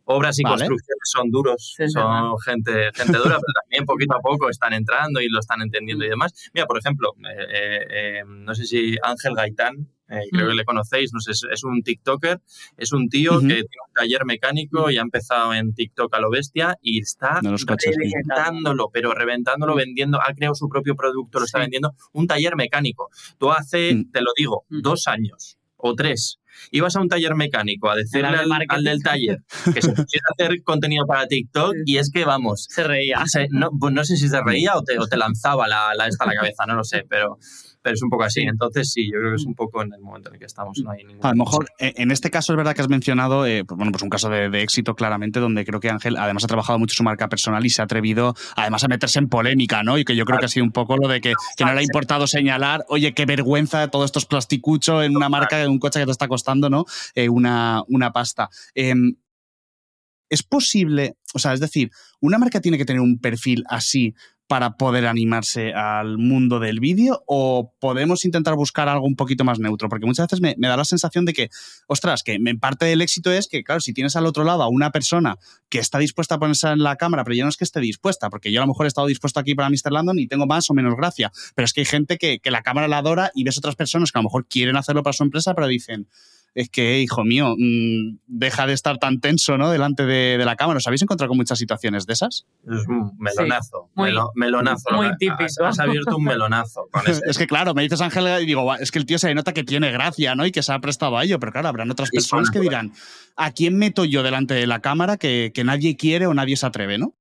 obras 0.04 0.38
y 0.38 0.42
construcciones 0.42 1.10
son 1.12 1.30
duros, 1.30 1.76
son 1.88 2.38
gente, 2.38 2.90
gente 2.94 3.18
dura, 3.18 3.38
pero 3.38 3.52
también 3.62 3.84
poquito 3.86 4.16
a 4.16 4.20
poco 4.20 4.48
están 4.48 4.72
entrando 4.72 5.20
y 5.20 5.28
lo 5.28 5.40
están 5.40 5.62
entendiendo 5.62 6.04
y 6.04 6.08
demás. 6.08 6.50
Mira, 6.54 6.66
por 6.66 6.78
ejemplo, 6.78 7.14
eh, 7.28 8.22
no 8.26 8.54
sé 8.54 8.66
si 8.66 8.96
Ángel 9.02 9.34
Gaitán, 9.34 9.88
creo 10.06 10.48
que 10.48 10.54
le 10.54 10.64
conocéis, 10.64 11.12
no 11.12 11.20
sé, 11.20 11.32
es, 11.32 11.64
un 11.64 11.82
TikToker, 11.82 12.40
es 12.76 12.92
un 12.92 13.08
tío 13.08 13.40
que 13.40 13.46
tiene 13.46 13.64
un 13.88 13.94
taller 13.94 14.24
mecánico 14.24 14.90
y 14.90 14.98
ha 14.98 15.02
empezado 15.02 15.52
en 15.54 15.74
TikTok 15.74 16.14
a 16.14 16.20
lo 16.20 16.30
bestia 16.30 16.76
y 16.80 17.00
está 17.00 17.40
reventándolo, 17.40 18.90
pero 18.92 19.12
reventándolo, 19.12 19.74
vendiendo, 19.74 20.20
ha 20.20 20.32
creado 20.34 20.54
su 20.54 20.68
propio 20.68 20.94
producto, 20.94 21.38
lo 21.38 21.44
está 21.44 21.58
vendiendo, 21.58 21.94
un 22.12 22.26
taller 22.26 22.56
mecánico. 22.56 23.08
Tú 23.38 23.50
hace, 23.50 23.94
mm. 23.94 24.10
te 24.12 24.20
lo 24.20 24.30
digo, 24.36 24.64
mm. 24.68 24.80
dos 24.82 25.08
años 25.08 25.58
o 25.76 25.94
tres, 25.94 26.38
ibas 26.70 26.96
a 26.96 27.00
un 27.00 27.08
taller 27.08 27.34
mecánico 27.34 27.90
a 27.90 27.96
decirle 27.96 28.28
al, 28.28 28.84
del 28.84 29.02
taller 29.02 29.42
que 29.74 29.82
se 29.82 29.92
pusiera 29.92 30.24
hacer 30.32 30.62
contenido 30.64 31.06
para 31.06 31.26
TikTok 31.26 31.74
y 31.84 31.98
es 31.98 32.10
que, 32.10 32.24
vamos... 32.24 32.66
Se 32.70 32.82
reía. 32.84 33.22
no, 33.50 33.70
pues 33.78 33.92
no 33.92 34.04
sé 34.04 34.16
si 34.16 34.28
se 34.28 34.40
reía 34.42 34.74
o 34.76 34.82
te, 34.82 34.98
o 34.98 35.06
te 35.06 35.16
lanzaba 35.16 35.68
la, 35.68 35.92
esta 36.06 36.24
a 36.24 36.28
la 36.28 36.34
cabeza, 36.34 36.64
no 36.66 36.74
lo 36.74 36.84
sé, 36.84 37.04
pero 37.08 37.38
pero 37.86 37.94
es 37.94 38.02
un 38.02 38.10
poco 38.10 38.24
así. 38.24 38.40
Entonces, 38.40 38.90
sí, 38.90 39.06
yo 39.06 39.20
creo 39.20 39.30
que 39.30 39.36
es 39.36 39.46
un 39.46 39.54
poco 39.54 39.80
en 39.80 39.94
el 39.94 40.00
momento 40.00 40.28
en 40.28 40.34
el 40.34 40.40
que 40.40 40.46
estamos. 40.46 40.76
No 40.82 40.90
hay 40.90 41.02
a 41.22 41.28
lo 41.28 41.36
mejor, 41.36 41.68
eh, 41.78 41.92
en 41.98 42.10
este 42.10 42.32
caso 42.32 42.52
es 42.52 42.56
verdad 42.56 42.74
que 42.74 42.80
has 42.80 42.88
mencionado, 42.88 43.46
eh, 43.46 43.64
pues, 43.64 43.76
bueno, 43.78 43.92
pues 43.92 44.02
un 44.02 44.08
caso 44.08 44.28
de, 44.28 44.60
éxito 44.60 44.96
claramente, 44.96 45.38
donde 45.38 45.64
creo 45.64 45.78
que 45.78 45.88
Ángel 45.88 46.16
además 46.16 46.42
ha 46.42 46.48
trabajado 46.48 46.80
mucho 46.80 46.96
su 46.96 47.04
marca 47.04 47.28
personal 47.28 47.64
y 47.64 47.70
se 47.70 47.82
ha 47.82 47.84
atrevido 47.84 48.34
además 48.56 48.82
a 48.82 48.88
meterse 48.88 49.20
en 49.20 49.28
polémica, 49.28 49.84
¿no? 49.84 49.98
Y 49.98 50.04
que 50.04 50.16
yo 50.16 50.24
creo 50.24 50.40
que 50.40 50.46
ha 50.46 50.48
sido 50.48 50.64
un 50.64 50.72
poco 50.72 50.96
lo 50.96 51.06
de 51.06 51.20
que, 51.20 51.34
no 51.60 51.72
le 51.72 51.78
ha 51.78 51.82
importado 51.84 52.26
señalar, 52.26 52.84
oye, 52.88 53.14
qué 53.14 53.24
vergüenza 53.24 53.86
todos 53.86 54.06
estos 54.06 54.26
plasticuchos 54.26 55.04
en 55.04 55.16
una 55.16 55.28
marca, 55.28 55.62
en 55.62 55.70
un 55.70 55.78
coche 55.78 56.00
que 56.00 56.06
te 56.06 56.10
está 56.10 56.26
costando, 56.26 56.68
¿no? 56.68 56.86
Eh, 57.14 57.28
una, 57.28 57.84
una 57.86 58.10
pasta. 58.10 58.48
Em, 58.74 59.14
¿Es 60.28 60.42
posible, 60.42 61.14
o 61.34 61.38
sea, 61.38 61.52
es 61.52 61.60
decir, 61.60 61.92
una 62.20 62.38
marca 62.38 62.60
tiene 62.60 62.78
que 62.78 62.84
tener 62.84 63.00
un 63.00 63.20
perfil 63.20 63.62
así 63.68 64.12
para 64.48 64.76
poder 64.76 65.06
animarse 65.06 65.72
al 65.72 66.18
mundo 66.18 66.60
del 66.60 66.80
vídeo 66.80 67.22
o 67.26 67.74
podemos 67.80 68.24
intentar 68.24 68.54
buscar 68.54 68.88
algo 68.88 69.06
un 69.06 69.16
poquito 69.16 69.44
más 69.44 69.58
neutro? 69.58 69.88
Porque 69.88 70.06
muchas 70.06 70.26
veces 70.26 70.40
me, 70.40 70.54
da 70.58 70.76
la 70.76 70.84
sensación 70.84 71.24
de 71.24 71.32
que, 71.32 71.48
ostras, 71.86 72.22
que 72.22 72.34
en 72.34 72.58
parte 72.60 72.86
del 72.86 73.02
éxito 73.02 73.32
es 73.32 73.48
que, 73.48 73.64
claro, 73.64 73.80
si 73.80 73.92
tienes 73.92 74.16
al 74.16 74.26
otro 74.26 74.44
lado 74.44 74.62
a 74.62 74.68
una 74.68 74.90
persona 74.90 75.36
que 75.68 75.78
está 75.78 75.98
dispuesta 75.98 76.36
a 76.36 76.38
ponerse 76.38 76.68
en 76.68 76.82
la 76.82 76.96
cámara, 76.96 77.24
pero 77.24 77.34
ya 77.34 77.44
no 77.44 77.48
es 77.48 77.56
que 77.56 77.64
esté 77.64 77.80
dispuesta, 77.80 78.30
porque 78.30 78.52
yo 78.52 78.60
a 78.60 78.64
lo 78.64 78.68
mejor 78.68 78.86
he 78.86 78.88
estado 78.88 79.06
dispuesto 79.06 79.40
aquí 79.40 79.54
para 79.54 79.68
Mr. 79.68 79.92
Landon 79.92 80.18
y 80.18 80.26
tengo 80.26 80.46
más 80.46 80.70
o 80.70 80.74
menos 80.74 80.94
gracia, 80.96 81.32
pero 81.54 81.64
es 81.64 81.72
que 81.72 81.80
hay 81.80 81.86
gente 81.86 82.18
que, 82.18 82.38
que 82.38 82.50
la 82.50 82.62
cámara 82.62 82.88
la 82.88 82.98
adora 82.98 83.30
y 83.34 83.44
ves 83.44 83.58
otras 83.58 83.76
personas 83.76 84.12
que 84.12 84.18
a 84.18 84.22
lo 84.22 84.28
mejor 84.28 84.46
quieren 84.46 84.76
hacerlo 84.76 85.02
para 85.02 85.12
su 85.12 85.22
empresa, 85.22 85.54
pero 85.54 85.66
dicen, 85.66 86.08
es 86.56 86.70
que, 86.70 87.00
hijo 87.02 87.22
mío, 87.22 87.54
mm, 87.54 88.16
deja 88.26 88.66
de 88.66 88.72
estar 88.72 88.96
tan 88.96 89.20
tenso 89.20 89.58
¿no? 89.58 89.70
delante 89.70 90.06
de, 90.06 90.42
la 90.42 90.56
cámara. 90.56 90.78
¿Os 90.78 90.86
habéis 90.86 91.02
encontrado 91.02 91.28
con 91.28 91.36
muchas 91.36 91.58
situaciones 91.58 92.06
de 92.06 92.14
esas? 92.14 92.46
Es 92.66 92.88
un 92.88 93.12
melonazo, 93.18 93.90
melonazo. 94.34 94.90
Muy 94.94 95.14
típico. 95.18 95.44
Has, 95.66 95.78
abierto 95.78 96.16
un 96.16 96.24
melonazo. 96.24 96.88
es 97.28 97.36
que 97.36 97.46
claro, 97.46 97.74
me 97.74 97.82
dices 97.82 98.00
Ángel 98.00 98.42
y 98.42 98.46
digo, 98.46 98.74
es 98.74 98.90
que 98.90 98.98
el 98.98 99.04
tío 99.04 99.18
se 99.18 99.34
nota 99.34 99.52
que 99.52 99.64
tiene 99.64 99.92
gracia 99.92 100.34
¿no? 100.34 100.46
y 100.46 100.50
que 100.50 100.62
se 100.62 100.72
ha 100.72 100.78
prestado 100.78 101.18
a 101.18 101.24
ello, 101.24 101.38
pero 101.38 101.52
claro, 101.52 101.68
habrán 101.68 101.90
otras 101.90 102.10
personas 102.10 102.48
que 102.48 102.58
dirán, 102.58 102.94
¿a 103.36 103.50
quién 103.50 103.76
meto 103.76 104.06
yo 104.06 104.22
delante 104.22 104.54
de 104.54 104.66
la 104.66 104.80
cámara 104.80 105.18
que, 105.18 105.52
que 105.54 105.62
nadie 105.62 105.94
quiere 105.94 106.26
o 106.26 106.32
nadie 106.32 106.56
se 106.56 106.64
atreve? 106.64 106.96
¿no? 106.96 107.12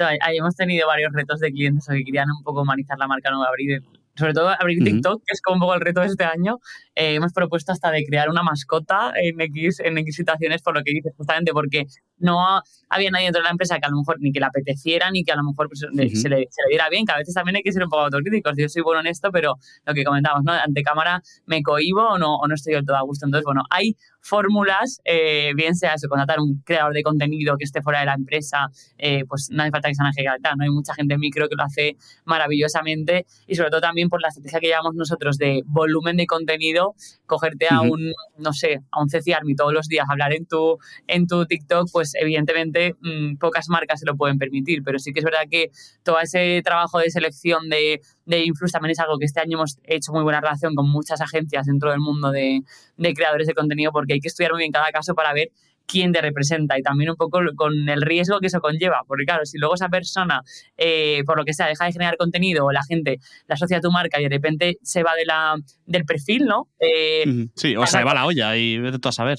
Ahí 0.00 0.36
hemos 0.36 0.56
tenido 0.56 0.88
varios 0.88 1.12
retos 1.12 1.38
de 1.38 1.52
clientes 1.52 1.86
que 1.86 2.02
querían 2.02 2.28
un 2.36 2.42
poco 2.42 2.62
humanizar 2.62 2.98
la 2.98 3.06
marca, 3.06 3.30
no 3.30 3.44
abrir 3.44 3.82
sobre 4.18 4.34
todo 4.34 4.48
abrir 4.48 4.82
TikTok, 4.82 5.22
que 5.24 5.32
es 5.32 5.40
como 5.40 5.54
un 5.54 5.60
poco 5.60 5.74
el 5.74 5.80
reto 5.80 6.00
de 6.00 6.06
este 6.08 6.24
año, 6.24 6.58
eh, 6.94 7.14
hemos 7.14 7.32
propuesto 7.32 7.72
hasta 7.72 7.90
de 7.90 8.04
crear 8.04 8.28
una 8.28 8.42
mascota 8.42 9.12
en 9.14 9.40
X, 9.40 9.80
en 9.80 9.98
X 9.98 10.16
situaciones, 10.16 10.62
por 10.62 10.74
lo 10.74 10.82
que 10.82 10.92
dices, 10.92 11.12
justamente 11.16 11.52
porque 11.52 11.86
no 12.18 12.62
había 12.88 13.10
nadie 13.10 13.26
dentro 13.26 13.40
de 13.40 13.44
la 13.44 13.50
empresa 13.50 13.78
que 13.78 13.86
a 13.86 13.90
lo 13.90 13.98
mejor 13.98 14.16
ni 14.20 14.32
que 14.32 14.40
le 14.40 14.46
apeteciera, 14.46 15.10
ni 15.10 15.24
que 15.24 15.32
a 15.32 15.36
lo 15.36 15.44
mejor 15.44 15.68
pues, 15.68 15.80
se, 15.80 15.88
le, 15.90 16.08
se, 16.14 16.28
le, 16.28 16.48
diera 16.68 16.88
bien, 16.88 17.04
que 17.04 17.12
a 17.12 17.18
veces 17.18 17.34
también 17.34 17.56
hay 17.56 17.62
que 17.62 17.72
ser 17.72 17.82
un 17.82 17.90
poco 17.90 18.04
autocríticos. 18.04 18.54
Yo 18.56 18.68
soy 18.68 18.82
bueno 18.82 19.00
en 19.00 19.06
esto, 19.06 19.30
pero 19.30 19.56
lo 19.84 19.94
que 19.94 20.04
comentamos, 20.04 20.42
¿no? 20.44 20.52
Ante 20.52 20.82
cámara 20.82 21.22
me 21.46 21.62
cohibo 21.62 22.08
o 22.08 22.18
no, 22.18 22.36
o 22.36 22.46
no 22.46 22.54
estoy 22.54 22.74
del 22.74 22.84
todo 22.84 22.96
a 22.96 23.02
gusto. 23.02 23.26
Entonces, 23.26 23.44
bueno, 23.44 23.62
hay 23.70 23.96
fórmulas, 24.20 25.00
eh, 25.04 25.52
bien 25.54 25.74
sea 25.74 25.94
eso, 25.94 26.08
contratar 26.08 26.40
un 26.40 26.62
creador 26.64 26.92
de 26.92 27.02
contenido 27.02 27.56
que 27.56 27.64
esté 27.64 27.82
fuera 27.82 28.00
de 28.00 28.06
la 28.06 28.14
empresa, 28.14 28.68
eh, 28.98 29.24
pues 29.26 29.48
no 29.50 29.62
hace 29.62 29.70
falta 29.70 29.88
que 29.88 29.94
sea 29.94 30.04
una 30.04 30.54
¿no? 30.56 30.64
Hay 30.64 30.70
mucha 30.70 30.94
gente 30.94 31.14
en 31.14 31.20
micro 31.20 31.48
que 31.48 31.54
lo 31.56 31.64
hace 31.64 31.96
maravillosamente 32.24 33.26
y 33.46 33.54
sobre 33.54 33.70
todo 33.70 33.80
también 33.80 34.08
por 34.08 34.20
la 34.20 34.28
estrategia 34.28 34.60
que 34.60 34.66
llevamos 34.66 34.94
nosotros 34.94 35.38
de 35.38 35.62
volumen 35.66 36.16
de 36.16 36.26
contenido, 36.26 36.94
cogerte 37.26 37.66
a 37.70 37.80
un, 37.80 38.12
no 38.38 38.52
sé, 38.52 38.80
a 38.90 39.00
un 39.00 39.08
Ceci 39.08 39.32
Army 39.32 39.54
todos 39.54 39.72
los 39.72 39.88
días, 39.88 40.06
hablar 40.10 40.32
en 40.32 40.46
tu, 40.46 40.78
en 41.06 41.26
tu 41.26 41.46
TikTok, 41.46 41.88
pues 41.92 42.07
evidentemente 42.14 42.94
mm, 43.00 43.36
pocas 43.36 43.68
marcas 43.68 44.00
se 44.00 44.06
lo 44.06 44.16
pueden 44.16 44.38
permitir, 44.38 44.82
pero 44.84 44.98
sí 44.98 45.12
que 45.12 45.20
es 45.20 45.24
verdad 45.24 45.42
que 45.50 45.70
todo 46.02 46.20
ese 46.20 46.60
trabajo 46.64 46.98
de 46.98 47.10
selección 47.10 47.68
de, 47.68 48.00
de 48.26 48.44
influx 48.44 48.72
también 48.72 48.92
es 48.92 49.00
algo 49.00 49.18
que 49.18 49.24
este 49.24 49.40
año 49.40 49.58
hemos 49.58 49.78
hecho 49.84 50.12
muy 50.12 50.22
buena 50.22 50.40
relación 50.40 50.74
con 50.74 50.88
muchas 50.88 51.20
agencias 51.20 51.66
dentro 51.66 51.90
del 51.90 52.00
mundo 52.00 52.30
de, 52.30 52.60
de 52.96 53.14
creadores 53.14 53.46
de 53.46 53.54
contenido 53.54 53.92
porque 53.92 54.14
hay 54.14 54.20
que 54.20 54.28
estudiar 54.28 54.52
muy 54.52 54.60
bien 54.60 54.72
cada 54.72 54.90
caso 54.90 55.14
para 55.14 55.32
ver 55.32 55.50
quién 55.88 56.12
te 56.12 56.20
representa 56.20 56.78
y 56.78 56.82
también 56.82 57.10
un 57.10 57.16
poco 57.16 57.40
con 57.56 57.88
el 57.88 58.02
riesgo 58.02 58.38
que 58.38 58.46
eso 58.46 58.60
conlleva. 58.60 59.02
Porque 59.08 59.24
claro, 59.24 59.44
si 59.46 59.58
luego 59.58 59.74
esa 59.74 59.88
persona, 59.88 60.42
eh, 60.76 61.22
por 61.24 61.38
lo 61.38 61.44
que 61.44 61.54
sea, 61.54 61.66
deja 61.66 61.86
de 61.86 61.92
generar 61.92 62.16
contenido 62.16 62.66
o 62.66 62.72
la 62.72 62.82
gente 62.84 63.18
la 63.46 63.54
asocia 63.54 63.78
a 63.78 63.80
tu 63.80 63.90
marca 63.90 64.20
y 64.20 64.24
de 64.24 64.28
repente 64.28 64.78
se 64.82 65.02
va 65.02 65.16
de 65.16 65.24
la, 65.24 65.56
del 65.86 66.04
perfil, 66.04 66.44
¿no? 66.44 66.68
Eh, 66.78 67.48
sí, 67.56 67.74
o 67.74 67.86
se 67.86 68.04
va 68.04 68.14
la 68.14 68.26
olla 68.26 68.56
y 68.56 68.78
vete 68.78 68.98
tú 68.98 69.08
a 69.08 69.12
saber. 69.12 69.38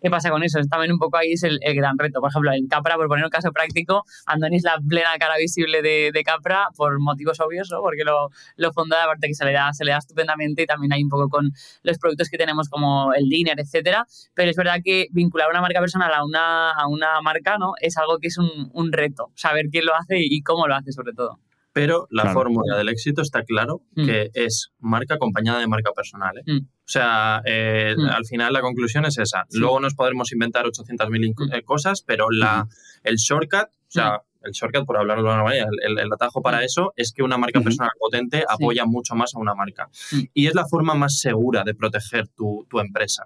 ¿Qué 0.00 0.10
pasa 0.10 0.30
con 0.30 0.42
eso? 0.42 0.60
También 0.70 0.92
un 0.92 0.98
poco 0.98 1.16
ahí 1.16 1.32
es 1.32 1.42
el, 1.42 1.58
gran 1.74 1.98
reto. 1.98 2.20
Por 2.20 2.30
ejemplo, 2.30 2.52
en 2.52 2.66
Capra, 2.68 2.96
por 2.96 3.08
poner 3.08 3.24
un 3.24 3.30
caso 3.30 3.50
práctico, 3.52 4.04
Andoni 4.26 4.56
es 4.56 4.62
la 4.62 4.78
plena 4.86 5.10
cara 5.18 5.36
visible 5.38 5.82
de, 5.82 6.10
de 6.12 6.24
Capra 6.24 6.68
por 6.76 7.00
motivos 7.00 7.40
obvios, 7.40 7.68
¿no? 7.70 7.80
porque 7.80 8.04
lo, 8.04 8.30
lo 8.56 8.72
funda, 8.72 9.04
aparte 9.04 9.28
que 9.28 9.34
se 9.34 9.44
le, 9.44 9.52
da, 9.52 9.72
se 9.72 9.84
le 9.84 9.92
da 9.92 9.98
estupendamente 9.98 10.62
y 10.62 10.66
también 10.66 10.92
hay 10.92 11.02
un 11.02 11.08
poco 11.08 11.28
con 11.28 11.50
los 11.82 11.98
productos 11.98 12.28
que 12.28 12.38
tenemos 12.38 12.68
como 12.68 13.12
el 13.14 13.28
dinner, 13.28 13.58
etcétera. 13.58 14.06
Pero 14.34 14.50
es 14.50 14.56
verdad 14.56 14.78
que 14.84 15.08
vincular 15.10 15.50
una 15.50 15.60
marca 15.60 15.80
personal 15.80 16.12
a 16.12 16.24
una, 16.24 16.70
a 16.72 16.86
una 16.88 17.20
marca 17.20 17.58
¿no? 17.58 17.72
es 17.80 17.96
algo 17.96 18.18
que 18.18 18.28
es 18.28 18.38
un, 18.38 18.70
un 18.72 18.92
reto, 18.92 19.32
saber 19.34 19.66
quién 19.70 19.84
lo 19.86 19.94
hace 19.94 20.16
y 20.18 20.42
cómo 20.42 20.66
lo 20.66 20.74
hace 20.74 20.92
sobre 20.92 21.12
todo. 21.12 21.38
Pero 21.72 22.08
la 22.10 22.32
fórmula 22.32 22.76
del 22.76 22.88
éxito 22.88 23.22
está 23.22 23.44
claro 23.44 23.82
mm. 23.94 24.04
que 24.04 24.30
es 24.34 24.70
marca 24.80 25.14
acompañada 25.14 25.60
de 25.60 25.68
marca 25.68 25.92
personal. 25.92 26.36
¿eh? 26.38 26.42
Mm. 26.44 26.66
O 26.88 26.90
sea, 26.90 27.42
eh, 27.44 27.94
mm. 27.94 28.06
al 28.06 28.24
final 28.24 28.50
la 28.50 28.62
conclusión 28.62 29.04
es 29.04 29.18
esa. 29.18 29.44
Luego 29.52 29.78
nos 29.78 29.94
podremos 29.94 30.32
inventar 30.32 30.64
800.000 30.64 31.52
eh, 31.52 31.62
cosas, 31.62 32.00
pero 32.00 32.30
la, 32.30 32.66
el 33.04 33.16
shortcut, 33.16 33.66
o 33.68 33.90
sea, 33.90 34.22
el 34.42 34.52
shortcut, 34.52 34.86
por 34.86 34.96
hablarlo 34.96 35.28
de 35.28 35.34
una 35.34 35.42
manera, 35.42 35.66
el, 35.82 36.10
atajo 36.10 36.40
para 36.40 36.64
eso 36.64 36.94
es 36.96 37.12
que 37.12 37.22
una 37.22 37.36
marca 37.36 37.60
personal 37.60 37.90
potente 38.00 38.42
apoya 38.48 38.86
mucho 38.86 39.14
más 39.14 39.34
a 39.34 39.38
una 39.38 39.54
marca. 39.54 39.90
Y 40.32 40.46
es 40.46 40.54
la 40.54 40.64
forma 40.64 40.94
más 40.94 41.20
segura 41.20 41.62
de 41.62 41.74
proteger 41.74 42.28
tu, 42.28 42.66
tu 42.70 42.80
empresa. 42.80 43.24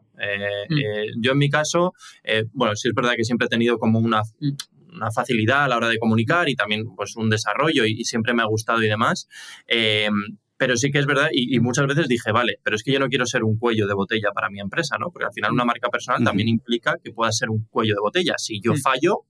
yo 1.20 1.32
en 1.32 1.38
mi 1.38 1.48
caso, 1.48 1.92
bueno, 2.54 2.74
sí 2.74 2.88
es 2.88 2.94
verdad 2.94 3.12
que 3.16 3.24
siempre 3.24 3.46
he 3.46 3.50
tenido 3.50 3.78
como 3.78 4.00
una, 4.00 4.22
una 4.92 5.10
facilidad 5.10 5.64
a 5.64 5.68
la 5.68 5.76
hora 5.76 5.88
de 5.88 5.98
comunicar 5.98 6.48
y 6.48 6.54
también 6.54 6.94
pues 6.94 7.16
un 7.16 7.30
desarrollo 7.30 7.84
y, 7.84 8.04
siempre 8.04 8.34
me 8.34 8.42
ha 8.42 8.46
gustado 8.46 8.82
y 8.82 8.88
demás. 8.88 9.28
Eh, 9.66 10.08
pero 10.62 10.76
sí 10.76 10.92
que 10.92 11.00
es 11.00 11.06
verdad, 11.06 11.26
y, 11.32 11.58
muchas 11.58 11.88
veces 11.88 12.06
dije, 12.06 12.30
vale, 12.30 12.60
pero 12.62 12.76
es 12.76 12.84
que 12.84 12.92
yo 12.92 13.00
no 13.00 13.08
quiero 13.08 13.26
ser 13.26 13.42
un 13.42 13.58
cuello 13.58 13.88
de 13.88 13.94
botella 13.94 14.30
para 14.32 14.48
mi 14.48 14.60
empresa, 14.60 14.96
¿no? 14.96 15.10
Porque 15.10 15.26
al 15.26 15.32
final 15.32 15.50
una 15.50 15.64
marca 15.64 15.88
personal 15.88 16.22
también 16.22 16.46
implica 16.46 16.98
que 17.02 17.10
pueda 17.10 17.32
ser 17.32 17.50
un 17.50 17.66
cuello 17.68 17.94
de 17.94 18.00
botella. 18.00 18.34
Si 18.36 18.60
yo 18.60 18.72
fallo, 18.76 19.24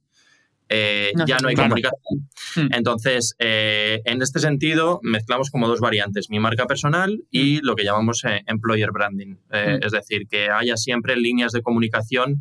eh, 0.69 1.13
ya 1.27 1.39
no 1.39 1.49
hay 1.49 1.55
comunicación. 1.55 2.31
Hmm. 2.57 2.69
Entonces, 2.73 3.35
eh, 3.39 4.01
en 4.05 4.23
este 4.23 4.39
sentido, 4.39 5.01
mezclamos 5.03 5.51
como 5.51 5.69
dos 5.69 5.81
variantes, 5.81 6.31
mi 6.31 6.39
marca 6.39 6.67
personal 6.67 7.23
y 7.31 7.59
hmm. 7.59 7.61
lo 7.63 7.77
que 7.77 7.85
llamamos 7.85 8.25
eh, 8.25 8.43
employer 8.47 8.91
branding. 8.91 9.35
Hmm. 9.51 9.83
Es 9.83 9.93
decir, 9.93 10.27
que 10.29 10.51
haya 10.51 10.77
siempre 10.77 11.17
líneas 11.17 11.53
de 11.53 11.63
comunicación 11.63 12.41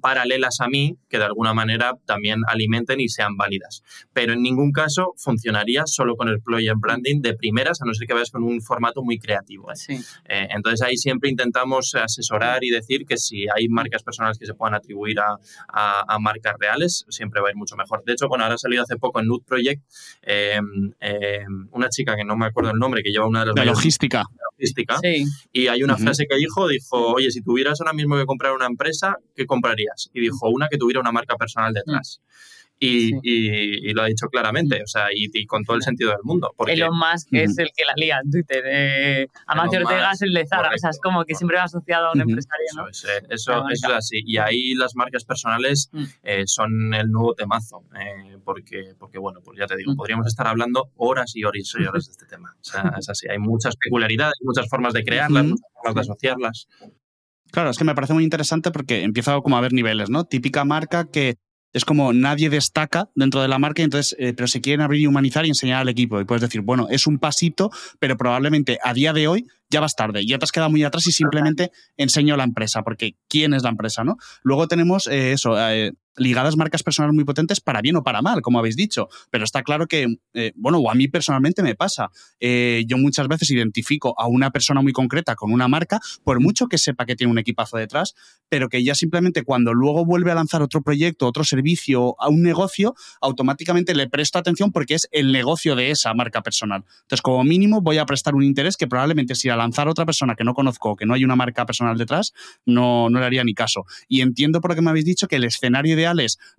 paralelas 0.00 0.60
a 0.60 0.68
mí 0.68 0.96
que 1.08 1.18
de 1.18 1.24
alguna 1.24 1.54
manera 1.54 1.94
también 2.06 2.40
alimenten 2.46 3.00
y 3.00 3.08
sean 3.08 3.36
válidas. 3.36 3.82
Pero 4.12 4.32
en 4.32 4.42
ningún 4.42 4.72
caso 4.72 5.14
funcionaría 5.16 5.84
solo 5.86 6.16
con 6.16 6.28
el 6.28 6.34
employer 6.34 6.74
branding 6.76 7.20
de 7.22 7.34
primeras, 7.34 7.80
a 7.80 7.84
no 7.84 7.94
ser 7.94 8.06
que 8.06 8.14
vayas 8.14 8.30
con 8.30 8.42
un 8.42 8.60
formato 8.60 9.02
muy 9.02 9.18
creativo. 9.18 9.68
entonces, 10.26 10.82
ahí 10.82 10.96
siempre 10.96 11.30
intentamos 11.30 11.94
asesorar 11.94 12.62
y 12.64 12.70
decir 12.70 13.04
que 13.06 13.16
si 13.16 13.46
hay 13.54 13.68
marcas 13.68 14.02
personales 14.02 14.38
que 14.38 14.46
se 14.46 14.54
puedan 14.54 14.74
atribuir 14.74 15.18
a, 15.20 15.38
a 15.72 16.18
marcas 16.18 16.54
reales, 16.58 17.04
siempre 17.08 17.40
va 17.40 17.48
a 17.48 17.50
ir 17.50 17.56
mucho 17.60 17.76
mejor. 17.76 18.02
De 18.04 18.12
hecho, 18.12 18.26
bueno, 18.28 18.44
ahora 18.44 18.56
ha 18.56 18.58
salido 18.58 18.82
hace 18.82 18.96
poco 18.96 19.20
en 19.20 19.26
Nude 19.26 19.44
Project 19.46 19.82
em, 20.22 20.92
em, 20.98 21.68
una 21.70 21.88
chica 21.88 22.16
que 22.16 22.24
no 22.24 22.36
me 22.36 22.46
acuerdo 22.46 22.70
el 22.70 22.78
nombre, 22.78 23.02
que 23.02 23.10
lleva 23.10 23.26
una 23.26 23.40
de 23.40 23.46
las... 23.46 23.54
De 23.54 23.64
logística. 23.64 24.24
logística. 24.52 24.98
Y 25.52 25.68
hay 25.68 25.82
una 25.82 25.96
frase 25.96 26.26
que 26.28 26.36
dijo, 26.36 26.66
dijo, 26.66 27.12
oye, 27.12 27.30
si 27.30 27.42
tuvieras 27.42 27.80
ahora 27.80 27.92
mismo 27.92 28.16
que 28.16 28.26
comprar 28.26 28.52
una 28.52 28.66
empresa, 28.66 29.16
¿qué 29.36 29.46
comprarías? 29.46 30.10
Y 30.12 30.20
dijo, 30.20 30.48
una 30.48 30.68
que 30.68 30.78
tuviera 30.78 31.00
una 31.00 31.12
marca 31.12 31.36
personal 31.36 31.72
detrás. 31.72 32.20
Y, 32.82 33.92
lo 33.92 34.02
ha 34.02 34.06
dicho 34.06 34.26
claramente, 34.28 34.82
o 34.82 34.86
sea, 34.86 35.08
y, 35.14 35.44
con 35.46 35.64
todo 35.64 35.76
el 35.76 35.82
sentido 35.82 36.10
del 36.10 36.20
mundo. 36.22 36.52
Porque, 36.56 36.72
Elon 36.72 36.96
Musk 36.96 37.28
es 37.32 37.58
el 37.58 37.68
que 37.76 37.84
la 37.84 37.92
lía 37.96 38.20
en 38.24 38.30
Twitter. 38.30 38.64
Eh, 38.66 39.26
Amancio 39.46 39.80
Ortega 39.80 40.12
es 40.12 40.22
el 40.22 40.32
de 40.32 40.46
Zara, 40.46 40.70
o 40.74 40.78
sea, 40.78 40.90
es 40.90 40.98
como 41.00 41.24
que 41.24 41.34
siempre 41.34 41.58
va 41.58 41.64
asociado 41.64 42.06
a 42.08 42.12
un 42.12 42.20
empresario. 42.22 42.66
¿no? 42.76 42.88
Eso, 42.88 43.06
es, 43.08 43.22
eh, 43.22 43.26
eso, 43.28 43.68
es 43.68 43.84
así. 43.84 44.22
Y 44.24 44.38
ahí 44.38 44.74
las 44.74 44.96
marcas 44.96 45.24
personales 45.24 45.90
mm. 45.92 46.04
eh, 46.22 46.42
son 46.46 46.94
el 46.94 47.10
nuevo 47.10 47.34
temazo, 47.34 47.84
eh, 48.00 48.38
porque, 48.44 48.94
porque, 48.98 49.18
bueno, 49.18 49.40
pues 49.44 49.58
ya 49.58 49.66
te 49.66 49.76
digo, 49.76 49.92
mm. 49.92 49.96
podríamos 49.96 50.26
estar 50.26 50.46
hablando 50.46 50.90
horas 50.96 51.36
y 51.36 51.44
horas 51.44 51.74
y 51.78 51.84
horas 51.84 52.06
de 52.06 52.12
este 52.12 52.26
tema. 52.26 52.54
O 52.58 52.64
sea, 52.64 52.94
es 52.98 53.08
así. 53.08 53.28
Hay 53.28 53.38
muchas 53.38 53.76
peculiaridades, 53.76 54.36
muchas 54.40 54.68
formas 54.68 54.94
de 54.94 55.04
crearlas, 55.04 55.44
muchas 55.44 55.68
formas 55.74 55.94
de 55.94 56.00
asociarlas. 56.00 56.66
Claro, 57.50 57.70
es 57.70 57.78
que 57.78 57.84
me 57.84 57.94
parece 57.94 58.14
muy 58.14 58.24
interesante 58.24 58.70
porque 58.70 59.02
empieza 59.02 59.38
como 59.40 59.56
a 59.56 59.58
haber 59.58 59.72
niveles, 59.72 60.08
¿no? 60.08 60.24
Típica 60.24 60.64
marca 60.64 61.10
que 61.10 61.36
es 61.72 61.84
como 61.84 62.12
nadie 62.12 62.50
destaca 62.50 63.08
dentro 63.14 63.42
de 63.42 63.48
la 63.48 63.58
marca, 63.58 63.82
entonces, 63.82 64.16
eh, 64.18 64.32
pero 64.34 64.48
se 64.48 64.60
quieren 64.60 64.80
abrir 64.80 65.02
y 65.02 65.06
humanizar 65.06 65.44
y 65.44 65.48
enseñar 65.48 65.80
al 65.80 65.88
equipo. 65.88 66.20
Y 66.20 66.24
puedes 66.24 66.42
decir, 66.42 66.62
bueno, 66.62 66.88
es 66.90 67.06
un 67.06 67.18
pasito, 67.18 67.70
pero 67.98 68.16
probablemente 68.16 68.78
a 68.82 68.92
día 68.92 69.12
de 69.12 69.28
hoy 69.28 69.46
ya 69.70 69.80
vas 69.80 69.94
tarde, 69.94 70.26
ya 70.26 70.38
te 70.38 70.44
has 70.44 70.52
quedado 70.52 70.70
muy 70.70 70.82
atrás 70.82 71.06
y 71.06 71.12
simplemente 71.12 71.70
enseño 71.96 72.36
la 72.36 72.44
empresa, 72.44 72.82
porque 72.82 73.14
¿quién 73.28 73.54
es 73.54 73.62
la 73.62 73.70
empresa? 73.70 74.02
¿no? 74.02 74.16
Luego 74.42 74.66
tenemos 74.66 75.06
eh, 75.06 75.32
eso, 75.32 75.56
eh, 75.70 75.92
ligadas 76.16 76.56
marcas 76.56 76.82
personales 76.82 77.14
muy 77.14 77.24
potentes 77.24 77.60
para 77.60 77.80
bien 77.80 77.96
o 77.96 78.02
para 78.02 78.22
mal, 78.22 78.42
como 78.42 78.58
habéis 78.58 78.76
dicho. 78.76 79.08
Pero 79.30 79.44
está 79.44 79.62
claro 79.62 79.86
que, 79.86 80.16
eh, 80.34 80.52
bueno, 80.56 80.78
o 80.78 80.90
a 80.90 80.94
mí 80.94 81.08
personalmente 81.08 81.62
me 81.62 81.74
pasa. 81.74 82.10
Eh, 82.40 82.84
yo 82.86 82.98
muchas 82.98 83.28
veces 83.28 83.50
identifico 83.50 84.14
a 84.18 84.26
una 84.26 84.50
persona 84.50 84.82
muy 84.82 84.92
concreta 84.92 85.34
con 85.34 85.52
una 85.52 85.68
marca, 85.68 86.00
por 86.24 86.40
mucho 86.40 86.66
que 86.66 86.78
sepa 86.78 87.06
que 87.06 87.16
tiene 87.16 87.30
un 87.30 87.38
equipazo 87.38 87.76
detrás, 87.76 88.14
pero 88.48 88.68
que 88.68 88.82
ya 88.82 88.94
simplemente 88.94 89.42
cuando 89.42 89.72
luego 89.74 90.04
vuelve 90.04 90.30
a 90.30 90.34
lanzar 90.34 90.62
otro 90.62 90.82
proyecto, 90.82 91.26
otro 91.26 91.44
servicio, 91.44 92.16
a 92.18 92.28
un 92.28 92.42
negocio, 92.42 92.94
automáticamente 93.20 93.94
le 93.94 94.08
presto 94.08 94.38
atención 94.38 94.72
porque 94.72 94.94
es 94.94 95.08
el 95.12 95.32
negocio 95.32 95.76
de 95.76 95.90
esa 95.90 96.12
marca 96.14 96.42
personal. 96.42 96.84
Entonces, 97.02 97.22
como 97.22 97.44
mínimo, 97.44 97.80
voy 97.80 97.98
a 97.98 98.06
prestar 98.06 98.34
un 98.34 98.42
interés 98.42 98.76
que 98.76 98.86
probablemente 98.86 99.34
si 99.34 99.48
a 99.48 99.56
lanzar 99.56 99.88
otra 99.88 100.06
persona 100.06 100.34
que 100.34 100.44
no 100.44 100.54
conozco 100.54 100.90
o 100.90 100.96
que 100.96 101.06
no 101.06 101.14
hay 101.14 101.24
una 101.24 101.36
marca 101.36 101.66
personal 101.66 101.96
detrás, 101.96 102.32
no, 102.66 103.08
no 103.10 103.20
le 103.20 103.26
haría 103.26 103.44
ni 103.44 103.54
caso. 103.54 103.84
Y 104.08 104.20
entiendo 104.20 104.60
por 104.60 104.72
lo 104.72 104.74
que 104.74 104.82
me 104.82 104.90
habéis 104.90 105.04
dicho 105.04 105.28
que 105.28 105.36
el 105.36 105.44
escenario 105.44 105.96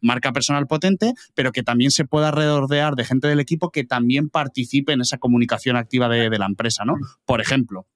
marca 0.01 0.31
personal 0.31 0.67
potente, 0.67 1.13
pero 1.33 1.51
que 1.51 1.63
también 1.63 1.91
se 1.91 2.05
pueda 2.05 2.31
redordear 2.31 2.95
de 2.95 3.05
gente 3.05 3.27
del 3.27 3.39
equipo 3.39 3.71
que 3.71 3.83
también 3.83 4.29
participe 4.29 4.93
en 4.93 5.01
esa 5.01 5.17
comunicación 5.17 5.75
activa 5.75 6.09
de, 6.09 6.29
de 6.29 6.39
la 6.39 6.45
empresa, 6.45 6.85
¿no? 6.85 6.95
Por 7.25 7.41
ejemplo, 7.41 7.87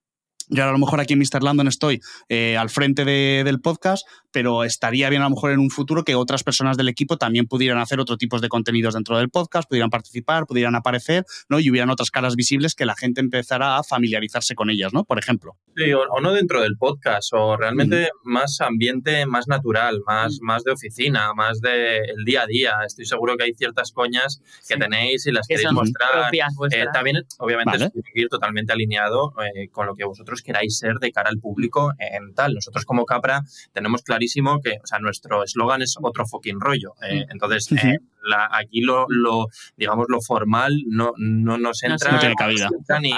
yo 0.49 0.63
a 0.63 0.71
lo 0.71 0.77
mejor 0.77 0.99
aquí 0.99 1.13
en 1.13 1.19
Mr. 1.19 1.43
Landon 1.43 1.67
estoy 1.67 2.01
eh, 2.29 2.58
al 2.58 2.69
frente 2.69 3.05
del 3.05 3.62
podcast, 3.62 4.08
pero 4.31 4.63
estaría 4.63 5.10
bien 5.10 5.21
a 5.21 5.25
lo 5.25 5.31
mejor 5.31 5.51
en 5.51 5.60
un 5.60 5.69
futuro 5.69 6.03
que 6.03 6.15
otras 6.15 6.43
personas 6.43 6.77
del 6.77 6.89
equipo 6.89 7.17
también 7.17 7.47
pudieran 7.47 7.79
hacer 7.79 7.99
otro 7.99 8.17
tipo 8.17 8.39
de 8.39 8.49
contenidos 8.49 8.93
dentro 8.93 9.17
del 9.17 9.29
podcast, 9.29 9.67
pudieran 9.67 9.89
participar, 9.89 10.45
pudieran 10.45 10.75
aparecer, 10.75 11.25
¿no? 11.49 11.60
Y 11.60 11.69
hubieran 11.69 11.89
otras 11.89 12.12
caras 12.12 12.36
visibles 12.36 12.75
que 12.75 12.86
la 12.86 12.95
gente 12.95 13.21
empezara 13.21 13.77
a 13.77 13.84
familiarizarse 13.84 14.55
con 14.55 14.69
ellas, 14.69 14.93
¿no? 14.93 15.03
Por 15.03 15.19
ejemplo. 15.19 15.55
Sí, 15.75 15.91
o, 15.93 16.21
no 16.21 16.34
dentro 16.34 16.62
del 16.62 16.77
podcast, 16.77 17.34
o 17.34 17.58
realmente 17.58 18.10
más 18.23 18.62
ambiente 18.62 19.25
más 19.25 19.47
natural, 19.47 20.01
más, 20.05 20.39
más 20.41 20.63
de 20.63 20.71
oficina, 20.71 21.34
más 21.34 21.60
del 21.62 22.23
día 22.25 22.43
a 22.43 22.47
día. 22.47 22.73
Estoy 22.86 23.05
seguro 23.05 23.36
que 23.38 23.43
hay 23.43 23.53
ciertas 23.53 23.91
coñas 23.91 24.41
que 24.67 24.77
tenéis 24.77 25.25
y 25.27 25.31
las 25.31 25.47
que 25.47 25.55
queréis 25.55 25.71
mostrar. 25.71 26.34
Eh, 26.71 26.86
también, 26.93 27.23
obviamente, 27.39 27.77
vale. 27.77 27.91
es 28.13 28.29
totalmente 28.29 28.73
alineado 28.73 29.34
eh, 29.41 29.69
con 29.69 29.86
lo 29.86 29.95
que 29.95 30.05
vosotros 30.05 30.35
queráis 30.41 30.78
ser 30.78 30.95
de 30.95 31.12
cara 31.12 31.30
al 31.30 31.39
público 31.39 31.93
en 32.00 32.34
tal. 32.34 32.54
Nosotros 32.54 32.86
como 32.86 33.06
Capra 33.06 33.43
tenemos 33.74 34.02
clarísimo 34.02 34.62
que, 34.62 34.80
o 34.84 34.88
sea, 34.88 35.00
nuestro 35.00 35.43
eslogan 35.43 35.82
es 35.82 35.95
otro 36.02 36.26
fucking 36.26 36.60
rollo. 36.60 36.93
Eh, 37.08 37.26
entonces, 37.30 37.71
eh, 37.71 37.98
aquí 38.51 38.81
lo, 38.81 39.07
digamos, 39.77 40.05
lo 40.09 40.21
formal 40.21 40.73
no, 40.88 41.11
no 41.17 41.57
nos 41.57 41.83
entra. 41.83 42.11
No 42.11 42.19
tiene 42.19 42.35
cabida. 42.35 42.69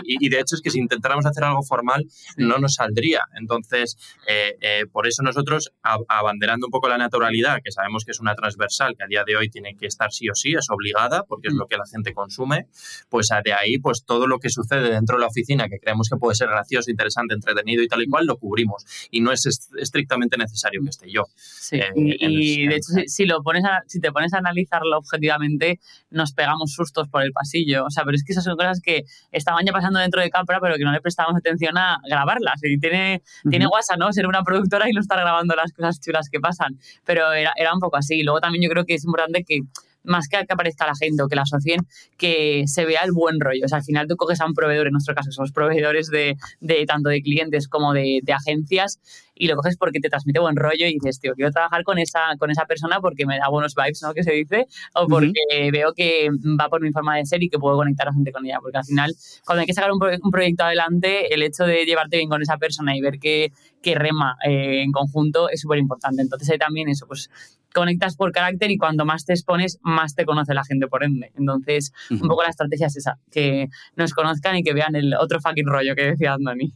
y, 0.03 0.29
de 0.29 0.39
hecho 0.39 0.55
es 0.55 0.61
que 0.61 0.69
si 0.69 0.79
intentáramos 0.79 1.25
hacer 1.25 1.43
algo 1.43 1.63
formal 1.63 2.05
no 2.37 2.57
nos 2.57 2.75
saldría. 2.75 3.21
Entonces, 3.35 3.97
eh, 4.27 4.85
por 4.91 5.07
eso 5.07 5.23
nosotros, 5.23 5.71
abanderando 5.81 6.67
un 6.67 6.71
poco 6.71 6.87
la 6.87 6.97
naturalidad, 6.97 7.59
que 7.63 7.71
sabemos 7.71 8.03
que 8.05 8.11
es 8.11 8.19
una 8.19 8.35
transversal, 8.35 8.95
que 8.97 9.03
a 9.03 9.07
día 9.07 9.23
de 9.25 9.35
hoy 9.35 9.49
tiene 9.49 9.75
que 9.75 9.87
estar 9.87 10.11
sí 10.11 10.29
o 10.29 10.35
sí, 10.35 10.53
es 10.53 10.69
obligada, 10.69 11.23
porque 11.23 11.49
es 11.49 11.53
mm. 11.53 11.57
lo 11.57 11.67
que 11.67 11.77
la 11.77 11.85
gente 11.91 12.13
consume, 12.13 12.67
pues 13.09 13.27
de 13.43 13.53
ahí, 13.53 13.77
pues 13.77 14.03
todo 14.05 14.27
lo 14.27 14.39
que 14.39 14.49
sucede 14.49 14.89
dentro 14.89 15.17
de 15.17 15.21
la 15.21 15.27
oficina, 15.27 15.67
que 15.69 15.79
creemos 15.79 16.09
que 16.09 16.17
puede 16.17 16.35
ser 16.35 16.49
gracioso, 16.49 16.89
interesante, 16.89 17.33
entretenido 17.33 17.83
y 17.83 17.87
tal 17.87 18.01
y 18.01 18.07
cual, 18.07 18.25
lo 18.25 18.37
cubrimos. 18.37 18.85
Y 19.11 19.21
no 19.21 19.31
es 19.31 19.45
estrictamente 19.77 20.37
necesario 20.37 20.81
que 20.81 20.89
esté 20.89 21.11
yo. 21.11 21.23
Sí, 21.35 21.77
eh, 21.77 21.91
y, 21.95 22.67
de 22.67 22.75
hecho, 22.75 22.93
si, 23.05 23.25
lo 23.25 23.41
pones 23.43 23.63
si 23.87 23.99
te 23.99 24.11
pones 24.11 24.33
a 24.33 24.37
analizarlo 24.37 24.96
objetivamente, 24.97 25.79
nos 26.09 26.33
pegamos 26.33 26.73
sustos 26.73 27.07
por 27.07 27.23
el 27.23 27.31
pasillo. 27.31 27.85
O 27.85 27.89
sea, 27.89 28.03
pero 28.03 28.15
es 28.15 28.23
que 28.23 28.33
esas 28.33 28.43
son 28.43 28.55
cosas 28.55 28.81
que 28.81 29.03
estaban 29.31 29.65
ya 29.65 29.71
pasando 29.71 29.99
dentro 29.99 30.21
de 30.21 30.29
Capra, 30.29 30.59
pero 30.61 30.75
que 30.75 30.83
no 30.83 30.91
le 30.91 31.01
prestábamos 31.01 31.37
atención 31.37 31.77
a 31.77 31.97
grabarlas. 32.09 32.59
Y 32.63 32.79
tiene, 32.79 33.21
tiene 33.49 33.67
WhatsApp, 33.67 33.97
¿no? 33.99 34.11
Ser 34.11 34.27
una 34.27 34.43
productora 34.43 34.89
y 34.89 34.93
no 34.93 35.01
estar 35.01 35.19
grabando 35.19 35.55
las 35.55 35.71
cosas 35.73 35.99
chulas 35.99 36.29
que 36.29 36.39
pasan. 36.39 36.77
Pero 37.05 37.31
era, 37.31 37.53
era 37.55 37.73
un 37.73 37.79
poco 37.79 37.97
así. 37.97 38.23
Luego 38.23 38.39
también 38.39 38.63
yo 38.63 38.69
creo 38.69 38.85
que 38.85 38.95
es 38.95 39.05
importante 39.05 39.43
que 39.43 39.61
más 40.07 40.27
que 40.27 40.37
que 40.37 40.53
aparezca 40.53 40.85
la 40.85 40.95
gente 40.95 41.23
o 41.23 41.27
que 41.27 41.35
la 41.35 41.43
asocien, 41.43 41.81
que 42.17 42.63
se 42.67 42.85
vea 42.85 43.01
el 43.03 43.11
buen 43.11 43.39
rollo. 43.39 43.65
O 43.65 43.67
sea, 43.67 43.79
al 43.79 43.83
final 43.83 44.07
tú 44.07 44.15
coges 44.15 44.41
a 44.41 44.45
un 44.45 44.53
proveedor, 44.53 44.87
en 44.87 44.93
nuestro 44.93 45.15
caso 45.15 45.31
somos 45.31 45.51
proveedores 45.51 46.07
de, 46.07 46.37
de 46.59 46.85
tanto 46.85 47.09
de 47.09 47.21
clientes 47.21 47.67
como 47.67 47.93
de, 47.93 48.19
de, 48.23 48.33
agencias, 48.33 48.99
y 49.35 49.47
lo 49.47 49.55
coges 49.55 49.77
porque 49.77 49.99
te 49.99 50.09
transmite 50.09 50.39
buen 50.39 50.55
rollo 50.55 50.87
y 50.87 50.93
dices, 50.93 51.19
tío, 51.19 51.33
quiero 51.35 51.51
trabajar 51.51 51.83
con 51.83 51.99
esa, 51.99 52.19
con 52.39 52.49
esa 52.49 52.65
persona 52.65 52.99
porque 52.99 53.25
me 53.25 53.37
da 53.37 53.49
buenos 53.49 53.75
vibes, 53.75 54.01
¿no? 54.01 54.13
Que 54.13 54.23
se 54.23 54.31
dice, 54.31 54.65
o 54.95 55.07
porque 55.07 55.69
veo 55.71 55.93
que 55.93 56.29
va 56.59 56.69
por 56.69 56.81
mi 56.81 56.91
forma 56.91 57.17
de 57.17 57.25
ser 57.25 57.43
y 57.43 57.49
que 57.49 57.59
puedo 57.59 57.75
conectar 57.77 58.07
a 58.07 58.13
gente 58.13 58.31
con 58.31 58.45
ella. 58.45 58.57
Porque 58.61 58.77
al 58.77 58.85
final, 58.85 59.13
cuando 59.45 59.61
hay 59.61 59.67
que 59.67 59.73
sacar 59.73 59.91
un, 59.91 59.99
un 60.23 60.31
proyecto 60.31 60.63
adelante, 60.63 61.33
el 61.33 61.43
hecho 61.43 61.65
de 61.65 61.85
llevarte 61.85 62.17
bien 62.17 62.29
con 62.29 62.41
esa 62.41 62.57
persona 62.57 62.95
y 62.95 63.01
ver 63.01 63.19
que, 63.19 63.51
que 63.81 63.95
rema 63.95 64.37
eh, 64.45 64.81
en 64.81 64.91
conjunto 64.91 65.49
es 65.49 65.61
súper 65.61 65.79
importante. 65.79 66.21
Entonces 66.21 66.49
hay 66.49 66.57
también 66.57 66.89
eso, 66.89 67.07
pues 67.07 67.29
conectas 67.73 68.15
por 68.15 68.31
carácter 68.31 68.71
y 68.71 68.77
cuando 68.77 69.05
más 69.05 69.25
te 69.25 69.33
expones, 69.33 69.79
más 69.81 70.15
te 70.15 70.25
conoce 70.25 70.53
la 70.53 70.63
gente 70.63 70.87
por 70.87 71.03
ende. 71.03 71.31
Entonces, 71.35 71.93
un 72.09 72.27
poco 72.27 72.43
la 72.43 72.49
estrategia 72.49 72.87
es 72.87 72.97
esa, 72.97 73.19
que 73.31 73.67
nos 73.95 74.13
conozcan 74.13 74.55
y 74.57 74.63
que 74.63 74.73
vean 74.73 74.95
el 74.95 75.13
otro 75.13 75.39
fucking 75.39 75.67
rollo 75.67 75.95
que 75.95 76.03
decía 76.03 76.33
Andoni. 76.33 76.73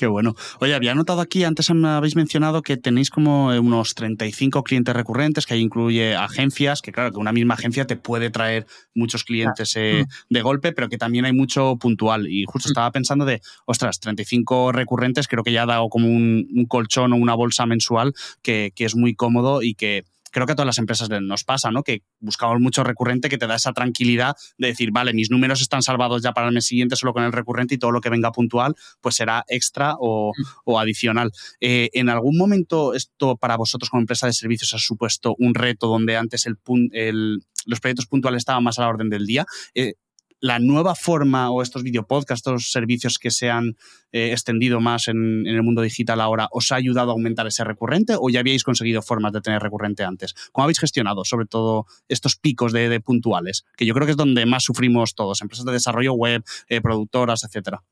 Qué 0.00 0.06
bueno. 0.06 0.34
Oye, 0.60 0.74
había 0.74 0.94
notado 0.94 1.20
aquí, 1.20 1.44
antes 1.44 1.70
me 1.74 1.86
habéis 1.86 2.16
mencionado 2.16 2.62
que 2.62 2.78
tenéis 2.78 3.10
como 3.10 3.48
unos 3.48 3.94
35 3.94 4.62
clientes 4.62 4.96
recurrentes, 4.96 5.44
que 5.44 5.52
ahí 5.52 5.60
incluye 5.60 6.16
agencias, 6.16 6.80
que 6.80 6.90
claro, 6.90 7.10
que 7.12 7.18
una 7.18 7.32
misma 7.32 7.52
agencia 7.52 7.86
te 7.86 7.96
puede 7.96 8.30
traer 8.30 8.66
muchos 8.94 9.24
clientes 9.24 9.76
eh, 9.76 10.06
mm. 10.06 10.32
de 10.32 10.40
golpe, 10.40 10.72
pero 10.72 10.88
que 10.88 10.96
también 10.96 11.26
hay 11.26 11.34
mucho 11.34 11.76
puntual. 11.76 12.28
Y 12.28 12.46
justo 12.46 12.70
mm. 12.70 12.70
estaba 12.70 12.90
pensando 12.92 13.26
de, 13.26 13.42
ostras, 13.66 14.00
35 14.00 14.72
recurrentes, 14.72 15.28
creo 15.28 15.44
que 15.44 15.52
ya 15.52 15.64
ha 15.64 15.66
dado 15.66 15.90
como 15.90 16.06
un, 16.06 16.48
un 16.50 16.64
colchón 16.64 17.12
o 17.12 17.16
una 17.16 17.34
bolsa 17.34 17.66
mensual 17.66 18.14
que, 18.40 18.72
que 18.74 18.86
es 18.86 18.96
muy 18.96 19.14
cómodo 19.14 19.62
y 19.62 19.74
que 19.74 20.04
creo 20.30 20.46
que 20.46 20.52
a 20.52 20.54
todas 20.54 20.66
las 20.66 20.78
empresas 20.78 21.08
nos 21.22 21.44
pasa, 21.44 21.70
¿no? 21.70 21.82
Que 21.82 22.02
buscamos 22.18 22.60
mucho 22.60 22.84
recurrente 22.84 23.28
que 23.28 23.38
te 23.38 23.46
da 23.46 23.56
esa 23.56 23.72
tranquilidad 23.72 24.34
de 24.58 24.68
decir, 24.68 24.90
vale, 24.92 25.12
mis 25.12 25.30
números 25.30 25.60
están 25.60 25.82
salvados 25.82 26.22
ya 26.22 26.32
para 26.32 26.48
el 26.48 26.54
mes 26.54 26.66
siguiente 26.66 26.96
solo 26.96 27.12
con 27.12 27.24
el 27.24 27.32
recurrente 27.32 27.74
y 27.74 27.78
todo 27.78 27.90
lo 27.90 28.00
que 28.00 28.10
venga 28.10 28.32
puntual, 28.32 28.74
pues 29.00 29.16
será 29.16 29.44
extra 29.48 29.96
o, 29.98 30.32
mm. 30.66 30.76
adicional. 30.76 31.32
Eh, 31.60 31.90
¿En 31.92 32.08
algún 32.08 32.36
momento 32.36 32.94
esto 32.94 33.36
para 33.36 33.56
vosotros 33.56 33.90
como 33.90 34.00
empresa 34.00 34.26
de 34.26 34.32
servicios 34.32 34.74
ha 34.74 34.78
supuesto 34.78 35.34
un 35.38 35.54
reto 35.54 35.86
donde 35.88 36.16
antes 36.16 36.46
el, 36.46 36.56
el 36.92 37.40
los 37.66 37.80
proyectos 37.80 38.06
puntuales 38.06 38.38
estaban 38.38 38.64
más 38.64 38.78
a 38.78 38.82
la 38.82 38.88
orden 38.88 39.10
del 39.10 39.26
día? 39.26 39.44
Eh, 39.74 39.94
la 40.40 40.58
nueva 40.58 40.94
forma 40.94 41.50
o 41.50 41.62
estos 41.62 41.82
videopodcasts, 41.82 42.46
estos 42.46 42.72
servicios 42.72 43.18
que 43.18 43.30
se 43.30 43.50
han 43.50 43.76
eh, 44.12 44.32
extendido 44.32 44.80
más 44.80 45.08
en, 45.08 45.46
el 45.46 45.62
mundo 45.62 45.82
digital 45.82 46.20
ahora, 46.20 46.48
¿os 46.52 46.72
ha 46.72 46.76
ayudado 46.76 47.10
a 47.10 47.12
aumentar 47.12 47.46
ese 47.46 47.62
recurrente 47.64 48.14
o 48.18 48.30
ya 48.30 48.40
habíais 48.40 48.64
conseguido 48.64 49.02
formas 49.02 49.32
de 49.32 49.40
tener 49.40 49.62
recurrente 49.62 50.02
antes? 50.02 50.34
¿Cómo 50.52 50.64
habéis 50.64 50.80
gestionado 50.80 51.24
sobre 51.24 51.46
todo 51.46 51.86
estos 52.08 52.36
picos 52.36 52.72
de, 52.72 53.00
puntuales? 53.00 53.64
Que 53.76 53.86
yo 53.86 53.94
creo 53.94 54.06
que 54.06 54.12
es 54.12 54.16
donde 54.16 54.46
más 54.46 54.64
sufrimos 54.64 55.14
todos, 55.14 55.42
empresas 55.42 55.64
de 55.64 55.72
desarrollo 55.72 56.14
web, 56.14 56.42
eh, 56.68 56.80
productoras, 56.80 57.44
etcétera. 57.44 57.82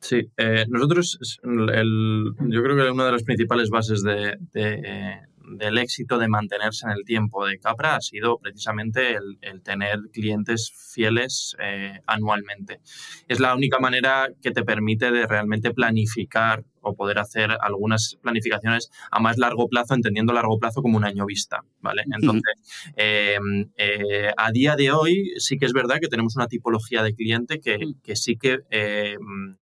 Sí, 0.00 0.30
eh, 0.38 0.64
nosotros, 0.68 1.18
yo 1.42 2.62
creo 2.62 2.76
que 2.76 2.90
una 2.90 3.04
de 3.04 3.12
las 3.12 3.22
principales 3.22 3.68
bases 3.68 4.02
de, 4.02 4.38
del 5.56 5.78
éxito 5.78 6.18
de 6.18 6.28
mantenerse 6.28 6.86
en 6.86 6.92
el 6.92 7.04
tiempo 7.04 7.46
de 7.46 7.58
Capra 7.58 7.96
ha 7.96 8.00
sido 8.00 8.38
precisamente 8.38 9.16
el, 9.16 9.62
tener 9.62 9.98
clientes 10.12 10.72
fieles 10.92 11.56
eh, 11.60 12.00
anualmente. 12.06 12.80
Es 13.28 13.40
la 13.40 13.54
única 13.54 13.78
manera 13.78 14.28
que 14.42 14.50
te 14.50 14.62
permite 14.62 15.10
de 15.10 15.26
realmente 15.26 15.72
planificar 15.72 16.64
o 16.82 16.94
poder 16.94 17.18
hacer 17.18 17.50
algunas 17.60 18.16
planificaciones 18.22 18.90
a 19.10 19.20
más 19.20 19.36
largo 19.38 19.68
plazo, 19.68 19.94
entendiendo 19.94 20.32
largo 20.32 20.58
plazo 20.58 20.82
como 20.82 20.96
un 20.96 21.04
año 21.04 21.26
vista, 21.26 21.60
¿vale? 21.80 22.04
Entonces, 22.12 22.54
em, 22.96 23.70
eh, 23.76 24.32
a 24.36 24.50
día 24.50 24.76
de 24.76 24.90
hoy 24.90 25.32
sí 25.38 25.58
que 25.58 25.66
es 25.66 25.72
verdad 25.72 25.98
que 26.00 26.08
tenemos 26.08 26.36
una 26.36 26.46
tipología 26.46 27.02
de 27.02 27.14
cliente 27.14 27.60
que, 27.60 27.78
que 28.02 28.16
sí 28.16 28.36
que 28.36 28.60
em, 28.70 29.56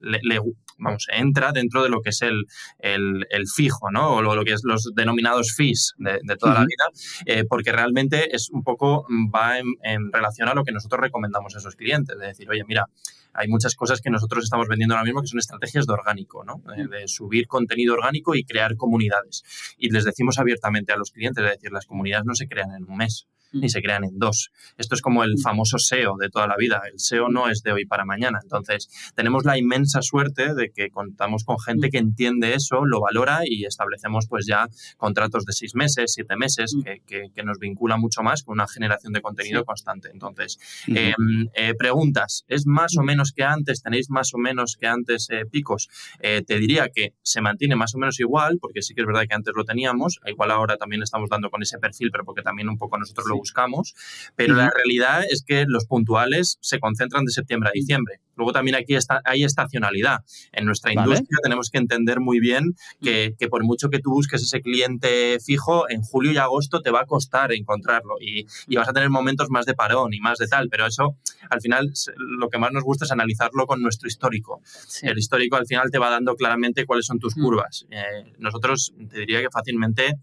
le, 0.00 0.40
vamos, 0.78 1.06
entra 1.12 1.52
dentro 1.52 1.82
de 1.82 1.88
lo 1.88 2.00
que 2.00 2.10
es 2.10 2.22
el, 2.22 2.46
el, 2.78 3.46
fijo, 3.54 3.90
¿no? 3.90 4.16
O 4.16 4.22
lo, 4.22 4.44
que 4.44 4.52
es 4.52 4.62
los 4.64 4.92
denominados 4.94 5.54
fees 5.54 5.94
de, 5.98 6.20
toda 6.36 6.54
la 6.54 6.60
vida, 6.60 6.88
eh, 7.24 7.44
porque 7.48 7.72
realmente 7.72 8.34
es 8.34 8.50
un 8.50 8.62
poco, 8.62 9.06
va 9.34 9.58
en, 9.58 10.12
relación 10.12 10.48
a 10.48 10.54
lo 10.54 10.64
que 10.64 10.72
nosotros 10.72 11.00
recomendamos 11.00 11.54
a 11.54 11.58
esos 11.58 11.76
clientes, 11.76 12.18
de 12.18 12.26
decir, 12.26 12.48
oye, 12.50 12.64
mira, 12.66 12.86
hay 13.32 13.48
muchas 13.48 13.74
cosas 13.74 14.00
que 14.00 14.10
nosotros 14.10 14.44
estamos 14.44 14.66
vendiendo 14.66 14.94
ahora 14.94 15.04
mismo 15.04 15.20
que 15.20 15.28
son 15.28 15.38
estrategias 15.38 15.86
de 15.86 15.92
orgánico, 15.92 16.44
¿no? 16.44 16.62
de, 16.66 17.06
subir 17.06 17.46
contenido 17.46 17.94
orgánico 17.94 18.34
y 18.34 18.44
crear 18.44 18.76
comunidades. 18.76 19.74
Y 19.76 19.90
les 19.90 20.04
decimos 20.04 20.38
abiertamente 20.38 20.92
a 20.92 20.96
los 20.96 21.10
clientes, 21.10 21.44
es 21.44 21.50
decir, 21.50 21.70
las 21.70 21.86
comunidades 21.86 22.24
no 22.24 22.34
se 22.34 22.48
crean 22.48 22.72
en 22.72 22.84
un 22.84 22.96
mes. 22.96 23.26
Y 23.62 23.68
se 23.68 23.82
crean 23.82 24.04
en 24.04 24.18
dos. 24.18 24.50
Esto 24.78 24.94
es 24.94 25.02
como 25.02 25.24
el 25.24 25.34
famoso 25.42 25.78
SEO 25.78 26.16
de 26.18 26.28
toda 26.28 26.46
la 26.46 26.56
vida. 26.56 26.82
El 26.92 26.98
SEO 26.98 27.28
no 27.28 27.48
es 27.48 27.62
de 27.62 27.72
hoy 27.72 27.86
para 27.86 28.04
mañana. 28.04 28.38
Entonces, 28.42 28.88
tenemos 29.14 29.44
la 29.44 29.58
inmensa 29.58 30.02
suerte 30.02 30.54
de 30.54 30.70
que 30.70 30.90
contamos 30.90 31.44
con 31.44 31.58
gente 31.58 31.90
que 31.90 31.98
entiende 31.98 32.54
eso, 32.54 32.84
lo 32.84 33.00
valora 33.00 33.40
y 33.44 33.64
establecemos 33.64 34.26
pues 34.28 34.46
ya 34.46 34.68
contratos 34.96 35.44
de 35.44 35.52
seis 35.52 35.74
meses, 35.74 36.12
siete 36.14 36.36
meses, 36.36 36.76
que, 37.06 37.30
que, 37.34 37.42
nos 37.42 37.58
vincula 37.58 37.96
mucho 37.96 38.22
más 38.22 38.42
con 38.42 38.54
una 38.54 38.66
generación 38.66 39.12
de 39.12 39.20
contenido 39.20 39.64
constante. 39.64 40.10
Entonces, 40.12 40.58
em, 40.88 41.48
eh, 41.54 41.74
preguntas, 41.74 42.44
¿es 42.48 42.66
más 42.66 42.96
o 42.96 43.02
menos 43.02 43.32
que 43.32 43.44
antes? 43.44 43.82
¿Tenéis 43.82 44.10
más 44.10 44.34
o 44.34 44.38
menos 44.38 44.76
que 44.76 44.86
antes 44.86 45.28
eh, 45.30 45.44
picos? 45.50 45.88
Eh, 46.20 46.42
te 46.46 46.58
diría 46.58 46.88
que 46.88 47.14
se 47.22 47.40
mantiene 47.40 47.76
más 47.76 47.94
o 47.94 47.98
menos 47.98 48.18
igual, 48.20 48.58
porque 48.60 48.82
sí 48.82 48.94
que 48.94 49.02
es 49.02 49.06
verdad 49.06 49.24
que 49.28 49.34
antes 49.34 49.54
lo 49.56 49.64
teníamos, 49.64 50.18
igual 50.26 50.50
ahora 50.50 50.76
también 50.76 51.02
estamos 51.02 51.28
dando 51.30 51.50
con 51.50 51.62
ese 51.62 51.78
perfil, 51.78 52.10
pero 52.10 52.24
porque 52.24 52.42
también 52.42 52.68
un 52.68 52.78
poco 52.78 52.98
nosotros 52.98 53.26
lo 53.28 53.36
buscamos, 53.46 53.94
pero 54.34 54.54
la 54.54 54.70
realidad 54.70 55.22
es 55.30 55.44
que 55.46 55.64
los 55.68 55.86
puntuales 55.86 56.58
se 56.60 56.80
concentran 56.80 57.24
de 57.24 57.32
septiembre 57.32 57.70
a 57.70 57.72
diciembre. 57.72 58.20
Luego 58.36 58.52
también 58.52 58.76
aquí 58.76 58.94
está, 58.94 59.22
hay 59.24 59.44
estacionalidad. 59.44 60.18
En 60.52 60.66
nuestra 60.66 60.92
industria 60.92 61.38
tenemos 61.42 61.70
que 61.70 61.78
entender 61.78 62.20
muy 62.20 62.38
bien 62.38 62.74
que, 63.00 63.34
por 63.48 63.64
mucho 63.64 63.88
que 63.88 63.98
tú 63.98 64.10
busques 64.10 64.42
ese 64.42 64.60
cliente 64.60 65.38
fijo, 65.40 65.88
en 65.88 66.02
julio 66.02 66.32
y 66.32 66.36
agosto 66.36 66.82
te 66.82 66.90
va 66.90 67.00
a 67.00 67.06
costar 67.06 67.52
encontrarlo 67.52 68.16
y, 68.20 68.46
vas 68.76 68.88
a 68.88 68.92
tener 68.92 69.08
momentos 69.08 69.48
más 69.48 69.64
de 69.64 69.74
parón 69.74 70.12
y 70.12 70.20
más 70.20 70.38
de 70.38 70.48
tal, 70.48 70.68
pero 70.68 70.86
eso 70.86 71.16
al 71.48 71.62
final 71.62 71.92
lo 72.18 72.50
que 72.50 72.58
más 72.58 72.72
nos 72.72 72.84
gusta 72.84 73.06
es 73.06 73.10
analizarlo 73.10 73.66
con 73.66 73.80
nuestro 73.80 74.06
histórico. 74.06 74.60
El 75.00 75.16
histórico 75.16 75.56
al 75.56 75.66
final 75.66 75.90
te 75.90 75.98
va 75.98 76.10
dando 76.10 76.34
claramente 76.34 76.84
cuáles 76.84 77.06
son 77.06 77.18
tus 77.18 77.34
curvas. 77.34 77.86
Eh, 77.90 78.34
nosotros 78.38 78.92
te 79.08 79.20
diría 79.20 79.40
que 79.40 79.48
fácilmente 79.50 80.16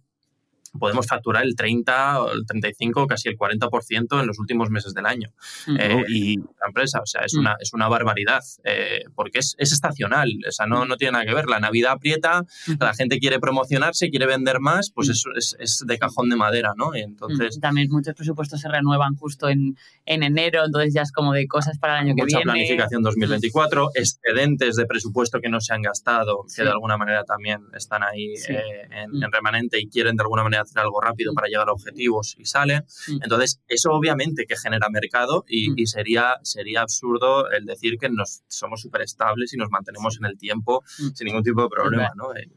podemos 0.78 1.08
facturar 1.08 1.44
el 1.44 1.56
30, 1.56 2.18
el 2.34 2.46
35, 2.46 3.08
casi 3.08 3.30
el 3.30 3.38
40% 3.38 4.20
en 4.20 4.28
los 4.28 4.40
últimos 4.40 4.70
meses 4.70 4.94
del 4.94 5.06
año. 5.06 5.32
Eh, 5.80 6.04
y 6.10 6.38
la 6.38 6.68
empresa, 6.68 7.00
o 7.02 7.06
sea, 7.06 7.22
es, 7.22 7.36
mm. 7.36 7.40
una, 7.40 7.56
es 7.60 7.74
una 7.74 7.88
barbaridad, 7.88 8.42
eh, 8.64 9.04
porque 9.16 9.40
es, 9.40 9.56
es, 9.58 9.72
estacional, 9.72 10.30
o 10.48 10.52
sea, 10.52 10.66
no, 10.66 10.86
no 10.86 10.98
tiene 10.98 11.14
nada 11.14 11.26
que 11.26 11.34
ver. 11.34 11.46
La 11.48 11.60
Navidad 11.60 11.94
aprieta, 11.94 12.44
la 12.80 12.94
gente 12.94 13.20
quiere 13.20 13.40
promocionarse, 13.40 14.10
quiere 14.10 14.26
vender 14.26 14.60
más, 14.60 14.92
pues 14.92 15.10
eso 15.10 15.30
es, 15.36 15.56
es, 15.60 15.84
de 15.86 15.98
cajón 15.98 16.30
de 16.30 16.36
madera, 16.36 16.74
¿no? 16.76 16.96
entonces... 16.96 17.60
También 17.60 17.90
muchos 17.90 18.14
presupuestos 18.16 18.62
se 18.62 18.68
renuevan 18.68 19.16
justo 19.16 19.50
en, 19.50 19.78
en 20.06 20.24
enero, 20.24 20.64
entonces 20.66 20.94
ya 20.94 21.02
es 21.02 21.12
como 21.12 21.34
de 21.34 21.48
cosas 21.48 21.78
para 21.78 22.00
el 22.00 22.08
año 22.08 22.16
que 22.16 22.26
viene. 22.26 22.42
Mucha 22.42 22.54
planificación 22.54 23.04
2024, 23.04 23.92
excedentes 23.96 24.76
de 24.76 24.86
presupuesto 24.86 25.40
que 25.40 25.50
no 25.50 25.62
se 25.62 25.74
han 25.74 25.82
gastado, 25.82 26.46
que 26.56 26.64
de 26.64 26.70
alguna 26.70 26.98
manera 26.98 27.24
también 27.24 27.62
están 27.76 28.04
ahí 28.04 28.34
eh, 28.50 28.88
en, 28.92 29.24
en 29.24 29.32
remanente 29.32 29.80
y 29.80 29.88
quieren 29.88 30.16
de 30.16 30.24
alguna 30.24 30.44
manera 30.44 30.63
hacer 30.64 30.80
algo 30.80 31.00
rápido 31.02 31.32
mm. 31.32 31.36
para 31.36 31.48
llegar 31.48 31.70
a 31.70 31.74
objetivos 31.74 32.36
y 32.38 32.46
sale. 32.46 32.82
Mm. 33.08 33.24
Entonces, 33.24 33.62
eso 33.68 33.92
obviamente 33.92 34.46
que 34.48 34.56
genera 34.56 34.90
mercado 34.90 35.46
y, 35.48 35.72
mm. 35.72 35.86
sería, 35.86 36.36
sería 36.44 36.82
absurdo 36.82 37.50
el 37.52 37.66
decir 37.66 37.98
que 37.98 38.10
nos, 38.10 38.44
somos 38.48 38.82
súper 38.82 39.02
estables 39.02 39.54
y 39.54 39.58
nos 39.58 39.70
mantenemos 39.70 40.18
en 40.18 40.26
el 40.26 40.38
tiempo 40.38 40.84
sin 40.88 41.26
ningún 41.26 41.44
tipo 41.44 41.64
de 41.64 41.70
problema. 41.70 42.12
¿no? 42.16 42.36
Eh, 42.36 42.48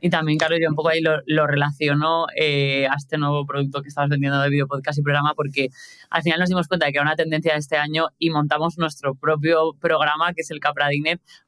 y 0.00 0.10
también, 0.10 0.38
claro, 0.38 0.56
yo 0.60 0.68
un 0.68 0.74
poco 0.74 0.88
ahí 0.88 1.00
lo, 1.00 1.20
lo 1.26 1.46
relaciono 1.46 2.26
eh, 2.36 2.86
a 2.86 2.94
este 2.96 3.18
nuevo 3.18 3.46
producto 3.46 3.82
que 3.82 3.88
estamos 3.88 4.10
vendiendo 4.10 4.40
de 4.40 4.50
video 4.50 4.66
podcast 4.66 4.98
y 4.98 5.02
programa 5.02 5.34
porque 5.34 5.68
al 6.10 6.22
final 6.22 6.40
nos 6.40 6.48
dimos 6.48 6.68
cuenta 6.68 6.86
de 6.86 6.92
que 6.92 6.98
era 6.98 7.06
una 7.06 7.16
tendencia 7.16 7.52
de 7.52 7.58
este 7.58 7.76
año 7.76 8.08
y 8.18 8.30
montamos 8.30 8.78
nuestro 8.78 9.14
propio 9.14 9.74
programa 9.80 10.32
que 10.34 10.42
es 10.42 10.50
el 10.50 10.60
Capra 10.60 10.88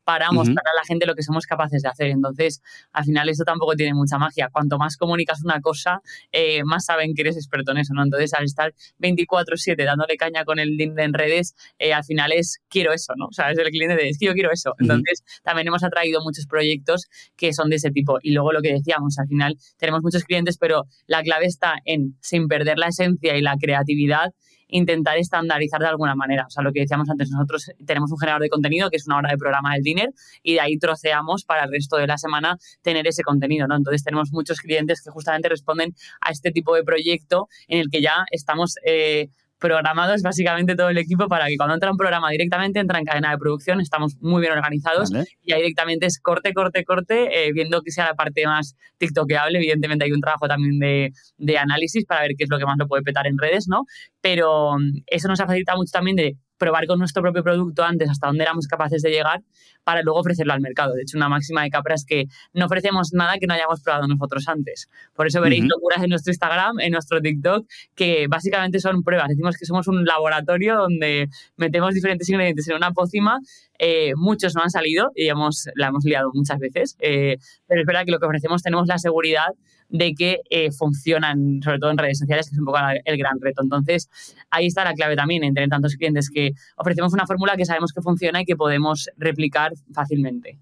Dinner 0.09 0.19
para 0.19 0.33
mostrar 0.33 0.65
a 0.65 0.75
la 0.75 0.85
gente 0.87 1.05
lo 1.05 1.15
que 1.15 1.23
somos 1.23 1.45
capaces 1.45 1.83
de 1.83 1.89
hacer. 1.91 2.07
Entonces, 2.07 2.63
al 2.93 3.05
final 3.05 3.29
eso 3.29 3.45
tampoco 3.45 3.75
tiene 3.75 3.93
mucha 3.93 4.17
magia. 4.17 4.49
Cuanto 4.51 4.79
más 4.79 4.97
comunicas 4.97 5.45
una 5.45 5.61
cosa, 5.61 6.01
eh, 6.33 6.63
más 6.65 6.87
saben 6.87 7.13
que 7.15 7.21
eres 7.21 7.37
experto 7.37 7.73
en 7.73 7.79
eso, 7.79 7.93
¿no? 7.93 8.03
Entonces, 8.03 8.33
al 8.33 8.45
estar 8.45 8.73
24/7 8.99 9.85
dándole 9.85 10.17
caña 10.17 10.47
con 10.47 10.61
el 10.61 10.77
link 10.79 10.99
en 10.99 11.13
redes, 11.13 11.55
eh, 11.79 11.93
al 11.93 12.05
final 12.05 12.33
es 12.33 12.61
quiero 12.71 12.95
eso, 12.95 13.13
¿no? 13.19 13.27
O 13.27 13.33
sea, 13.33 13.51
es 13.51 13.59
el 13.59 13.69
cliente 13.69 13.97
de 13.97 14.09
es 14.09 14.19
que 14.19 14.25
yo 14.25 14.33
quiero 14.33 14.51
eso. 14.51 14.75
Entonces, 14.79 15.23
también 15.43 15.69
hemos 15.69 15.85
atraído 15.85 16.23
muchos 16.23 16.47
proyectos 16.47 17.07
que 17.37 17.53
son 17.53 17.69
de 17.69 17.77
ese 17.77 17.91
tipo. 17.91 18.19
Y 18.23 18.33
luego 18.33 18.53
lo 18.53 18.63
que 18.63 18.73
decíamos, 18.73 19.19
al 19.19 19.29
final 19.29 19.59
tenemos 19.77 20.03
muchos 20.03 20.25
clientes, 20.25 20.57
pero 20.57 20.87
la 21.07 21.23
clave 21.23 21.45
está 21.45 21.75
en, 21.85 22.17
sin 22.23 22.49
perder 22.49 22.79
la 22.79 22.89
esencia 22.89 23.37
y 23.37 23.43
la 23.43 23.57
creatividad, 23.61 24.33
intentar 24.69 25.19
estandarizar 25.19 25.81
de 25.81 25.87
alguna 25.87 26.15
manera. 26.15 26.47
O 26.47 26.51
sea, 26.51 26.63
lo 26.63 26.73
que 26.73 26.81
decíamos 26.81 27.09
antes, 27.11 27.31
nosotros 27.31 27.71
tenemos 27.85 28.11
un 28.13 28.19
generador 28.19 28.43
de 28.43 28.49
contenido 28.49 28.91
que 28.91 28.97
es 28.97 29.07
una 29.07 29.19
hora 29.19 29.31
de 29.31 29.39
programa 29.39 29.75
del 29.75 29.83
dinner 29.83 30.11
y 30.43 30.55
de 30.55 30.61
ahí 30.61 30.79
troceamos 30.79 31.45
para 31.45 31.65
el 31.65 31.73
resto 31.73 31.97
de 31.97 32.07
la 32.07 32.19
semana 32.19 32.59
tener 32.83 33.07
ese 33.07 33.23
contenido, 33.23 33.67
¿no? 33.67 33.77
Entonces 33.77 34.05
tenemos 34.05 34.31
muchos 34.33 34.61
clientes 34.61 35.03
que 35.03 35.11
justamente 35.11 35.49
responden 35.49 35.95
a 36.21 36.31
este 36.31 36.51
tipo 36.51 36.75
de 36.75 36.85
proyecto 36.85 37.49
en 37.67 37.81
el 37.81 37.91
que 37.91 38.03
ya 38.03 38.25
estamos... 38.31 38.77
Eh, 38.85 39.29
programados 39.59 40.23
básicamente 40.23 40.77
todo 40.77 40.89
el 40.89 40.99
equipo 40.99 41.29
para 41.29 41.47
que 41.47 41.57
cuando 41.57 41.75
entra 41.75 41.91
un 41.91 41.97
programa 41.97 42.31
directamente 42.31 42.79
entra 42.79 42.99
en 42.99 43.05
cadena 43.05 43.31
de 43.31 43.39
producción, 43.39 43.81
estamos 43.81 44.17
muy 44.21 44.41
bien 44.41 44.53
organizados 44.53 45.11
y 45.43 45.53
ahí 45.53 45.63
directamente 45.63 46.07
es 46.07 46.21
corte, 46.21 46.53
corte, 46.55 46.85
corte, 46.85 47.47
eh, 47.47 47.53
viendo 47.53 47.83
que 47.83 47.91
sea 47.91 48.07
la 48.07 48.15
parte 48.15 48.47
más 48.47 48.77
tiktokeable. 48.99 49.59
Evidentemente 49.59 50.05
hay 50.05 50.13
un 50.13 50.21
trabajo 50.21 50.47
también 50.47 50.79
de, 50.79 51.13
de, 51.37 51.59
análisis 51.59 52.05
para 52.05 52.23
ver 52.23 52.33
qué 52.37 52.45
es 52.45 52.51
lo 52.51 52.59
que 52.59 52.65
más 52.65 52.77
lo 52.79 52.87
puede 52.87 53.03
petar 53.03 53.27
en 53.27 53.37
redes, 53.37 53.67
¿no? 53.69 53.85
Pero 54.21 54.79
mm, 54.79 55.03
eso 55.07 55.29
nos 55.29 55.41
ha 55.41 55.47
facilitado 55.47 55.79
mucho 55.79 55.91
también 55.93 56.17
de 56.17 56.37
probar 56.59 56.87
con 56.87 56.99
nuestro 56.99 57.23
propio 57.23 57.43
producto 57.43 57.85
antes 57.85 58.11
hasta 58.11 58.27
dónde 58.27 58.43
éramos 58.43 58.67
capaces 58.67 59.03
de 59.03 59.11
llegar 59.11 59.43
para 59.85 60.03
luego 60.03 60.21
ofrecerlo 60.21 60.53
al 60.53 60.61
mercado. 60.61 60.93
De 60.93 61.03
hecho, 61.03 61.17
una 61.17 61.29
máxima 61.29 61.63
de 61.63 61.71
Capra 61.71 61.95
es 61.95 62.05
que 62.05 62.27
no 62.53 62.67
ofrecemos 62.67 63.13
nada 63.15 63.39
que 63.39 63.47
no 63.47 63.55
hayamos 63.55 63.81
probado 63.81 64.07
nosotros 64.07 64.47
antes. 64.49 64.91
Por 65.15 65.27
eso 65.27 65.41
veréis 65.41 65.65
locuras 65.67 66.03
en 66.03 66.11
nuestro 66.11 66.31
Instagram, 66.31 66.81
en 66.81 66.93
nuestro 66.93 67.21
TikTok, 67.21 67.67
que 67.95 68.27
básicamente 68.29 68.81
son 68.81 69.03
pruebas. 69.03 69.29
Decimos 69.29 69.57
que 69.57 69.65
somos 69.65 69.89
un 69.89 70.05
laboratorio 70.05 70.77
donde 70.77 71.29
metemos 71.57 71.95
diferentes 71.95 72.29
ingredientes 72.29 72.69
en 72.69 72.77
una 72.77 72.93
pócima. 72.93 73.39
Eh, 73.79 74.13
muchos 74.17 74.55
no 74.55 74.63
han 74.63 74.71
salido 74.71 75.13
y 75.15 75.29
hemos, 75.29 75.69
la 75.77 75.89
hemos 75.89 76.05
liado 76.05 76.31
muchas 76.35 76.59
veces, 76.59 76.97
eh, 76.99 77.37
pero 77.67 77.81
es 77.81 77.87
verdad 77.87 78.05
que 78.05 78.11
lo 78.11 78.19
que 78.19 78.27
ofrecemos 78.27 78.63
tenemos 78.63 78.89
la 78.89 78.99
seguridad 78.99 79.55
de 79.89 80.15
que 80.15 80.41
eh, 80.51 80.71
funcionan, 80.71 81.61
sobre 81.63 81.79
todo 81.79 81.91
en 81.91 81.99
redes 81.99 82.19
sociales, 82.19 82.49
que 82.49 82.55
es 82.55 82.59
un 82.59 82.67
poco 82.67 82.79
el 83.05 83.17
gran 83.17 83.41
reto. 83.41 83.63
Entonces, 83.63 84.09
ahí 84.51 84.67
está 84.67 84.85
la 84.85 84.95
clave 84.95 85.17
también, 85.17 85.45
entre 85.45 85.67
tantos 85.69 85.97
clientes 85.97 86.31
que 86.31 86.53
ofrecemos 86.77 87.13
una 87.13 87.27
fórmula 87.27 87.57
que 87.57 87.65
sabemos 87.65 87.93
que 87.93 88.03
funciona 88.03 88.43
y 88.43 88.45
que 88.45 88.57
podemos 88.57 89.09
replicar 89.17 89.73
fácilmente. 89.93 90.59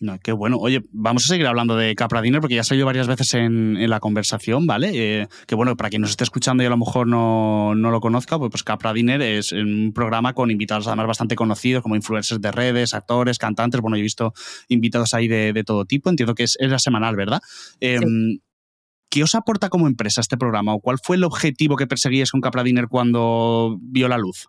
No, 0.00 0.16
qué 0.20 0.30
bueno. 0.30 0.58
Oye, 0.58 0.84
vamos 0.92 1.24
a 1.24 1.28
seguir 1.28 1.46
hablando 1.48 1.76
de 1.76 1.96
Capra 1.96 2.22
Dinner 2.22 2.40
porque 2.40 2.54
ya 2.54 2.60
ha 2.60 2.64
salido 2.64 2.86
varias 2.86 3.08
veces 3.08 3.34
en, 3.34 3.90
la 3.90 3.98
conversación, 3.98 4.64
¿vale? 4.64 4.90
Eh, 4.94 5.28
que 5.46 5.56
bueno, 5.56 5.76
para 5.76 5.90
quien 5.90 6.02
nos 6.02 6.10
esté 6.10 6.22
escuchando 6.22 6.62
y 6.62 6.66
a 6.66 6.70
lo 6.70 6.76
mejor 6.76 7.08
no, 7.08 7.74
lo 7.74 8.00
conozca, 8.00 8.38
pues, 8.38 8.50
pues, 8.50 8.62
Capra 8.62 8.92
Dinner 8.92 9.20
es 9.20 9.50
un 9.50 9.92
programa 9.92 10.34
con 10.34 10.52
invitados 10.52 10.86
además 10.86 11.08
bastante 11.08 11.34
conocidos, 11.34 11.82
como 11.82 11.96
influencers 11.96 12.40
de 12.40 12.52
redes, 12.52 12.94
actores, 12.94 13.38
cantantes. 13.38 13.80
Bueno, 13.80 13.96
yo 13.96 14.00
he 14.00 14.04
visto 14.04 14.34
invitados 14.68 15.14
ahí 15.14 15.26
de, 15.26 15.64
todo 15.66 15.84
tipo. 15.84 16.10
Entiendo 16.10 16.36
que 16.36 16.44
es, 16.44 16.56
la 16.60 16.78
semanal, 16.78 17.16
¿verdad? 17.16 17.40
Em, 17.80 18.38
¿Qué 19.10 19.22
os 19.24 19.34
aporta 19.34 19.68
como 19.68 19.88
empresa 19.88 20.20
este 20.20 20.36
programa 20.36 20.74
o 20.74 20.80
cuál 20.80 20.98
fue 21.02 21.16
el 21.16 21.24
objetivo 21.24 21.76
que 21.76 21.86
perseguíais 21.88 22.30
con 22.30 22.40
Capra 22.40 22.62
Dinner 22.62 22.86
cuando 22.88 23.78
vio 23.80 24.06
la 24.06 24.18
luz? 24.18 24.48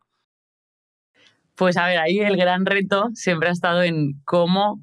Pues 1.56 1.76
a 1.76 1.88
ver, 1.88 1.98
ahí 1.98 2.20
el 2.20 2.38
gran 2.38 2.66
reto 2.66 3.10
siempre 3.16 3.50
ha 3.50 3.52
estado 3.52 3.84
en 3.84 4.22
cómo 4.26 4.82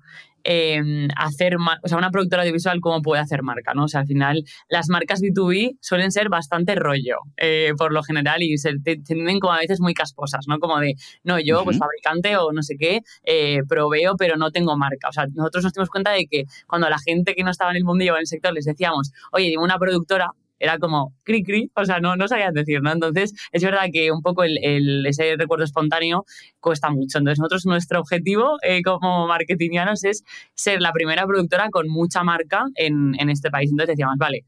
Em, 0.49 1.09
hacer, 1.17 1.57
o 1.57 1.89
sea, 1.89 1.99
una 1.99 2.13
productora 2.13 2.43
audiovisual 2.43 2.79
cómo 2.81 3.03
puede 3.03 3.21
hacer 3.21 3.43
marca, 3.43 3.75
¿no? 3.75 3.85
O 3.85 3.89
sea, 3.89 4.03
al 4.03 4.07
final 4.07 4.45
las 4.69 4.89
marcas 4.89 5.21
B2B 5.21 5.77
suelen 5.81 6.13
ser 6.13 6.29
bastante 6.29 6.77
rollo, 6.77 7.17
eh, 7.37 7.73
por 7.77 7.93
lo 7.93 8.05
general, 8.05 8.45
y 8.45 8.57
se 8.57 8.75
tienden 8.79 9.41
como 9.41 9.55
a 9.55 9.59
veces 9.59 9.81
muy 9.81 9.93
casposas, 9.93 10.47
¿no? 10.47 10.61
Como 10.61 10.79
de, 10.79 10.95
no, 11.25 11.41
yo, 11.41 11.65
pues 11.65 11.79
fabricante 11.79 12.37
o 12.37 12.53
no 12.53 12.63
sé 12.63 12.77
qué, 12.79 13.01
eh, 13.25 13.63
proveo, 13.69 14.15
pero 14.17 14.37
no 14.37 14.53
tengo 14.53 14.77
marca. 14.77 15.09
O 15.09 15.13
sea, 15.13 15.27
nosotros 15.35 15.65
nos 15.65 15.73
dimos 15.73 15.91
cuenta 15.91 16.13
de 16.13 16.27
que 16.31 16.45
cuando 16.69 16.89
la 16.89 16.99
gente 17.01 17.35
que 17.35 17.43
no 17.43 17.51
estaba 17.51 17.73
en 17.73 17.79
el 17.79 17.85
mundillo 17.85 18.13
o 18.13 18.17
en 18.17 18.21
el 18.21 18.29
sector 18.29 18.53
les 18.53 18.67
decíamos, 18.67 19.11
oye, 19.33 19.47
dime 19.47 19.65
una 19.65 19.79
productora, 19.81 20.31
era 20.59 20.79
como 20.79 21.15
cri 21.23 21.43
cri, 21.43 21.71
o 21.75 21.85
sea, 21.85 22.01
no, 22.01 22.17
no 22.17 22.29
sabían 22.29 22.55
decir, 22.55 22.81
¿no? 22.83 22.93
Entonces, 22.93 23.33
es 23.53 23.63
verdad 23.63 23.87
que 23.93 24.11
un 24.13 24.23
poco 24.23 24.45
el, 24.45 25.05
ese 25.07 25.37
recuerdo 25.37 25.65
espontáneo 25.65 26.25
cuesta 26.61 26.91
mucho. 26.91 27.19
Entonces, 27.19 27.39
nosotros, 27.39 27.67
nuestro 27.67 28.01
objetivo 28.01 28.57
eh, 28.63 28.83
como 28.83 29.27
marketingianos 29.27 30.05
es 30.05 30.25
ser 30.55 30.81
la 30.81 30.93
primera 30.93 31.27
productora 31.27 31.69
con 31.71 31.89
mucha 31.89 32.23
marca 32.23 32.65
en, 32.75 33.15
en 33.19 33.31
este 33.31 33.51
país. 33.51 33.71
Entonces 33.71 33.95
decíamos, 33.95 34.17
vale, 34.19 34.45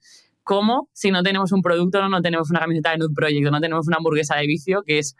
¿cómo 0.48 0.88
si 0.94 1.10
no 1.10 1.22
tenemos 1.22 1.52
un 1.52 1.60
producto, 1.60 2.00
no, 2.00 2.08
no 2.08 2.22
tenemos 2.22 2.50
una 2.50 2.60
camiseta 2.60 2.96
de 2.96 3.04
un 3.04 3.12
proyecto, 3.12 3.50
no 3.50 3.60
tenemos 3.60 3.86
una 3.86 3.98
hamburguesa 3.98 4.34
de 4.36 4.46
vicio, 4.46 4.82
que 4.86 4.98
es 4.98 5.14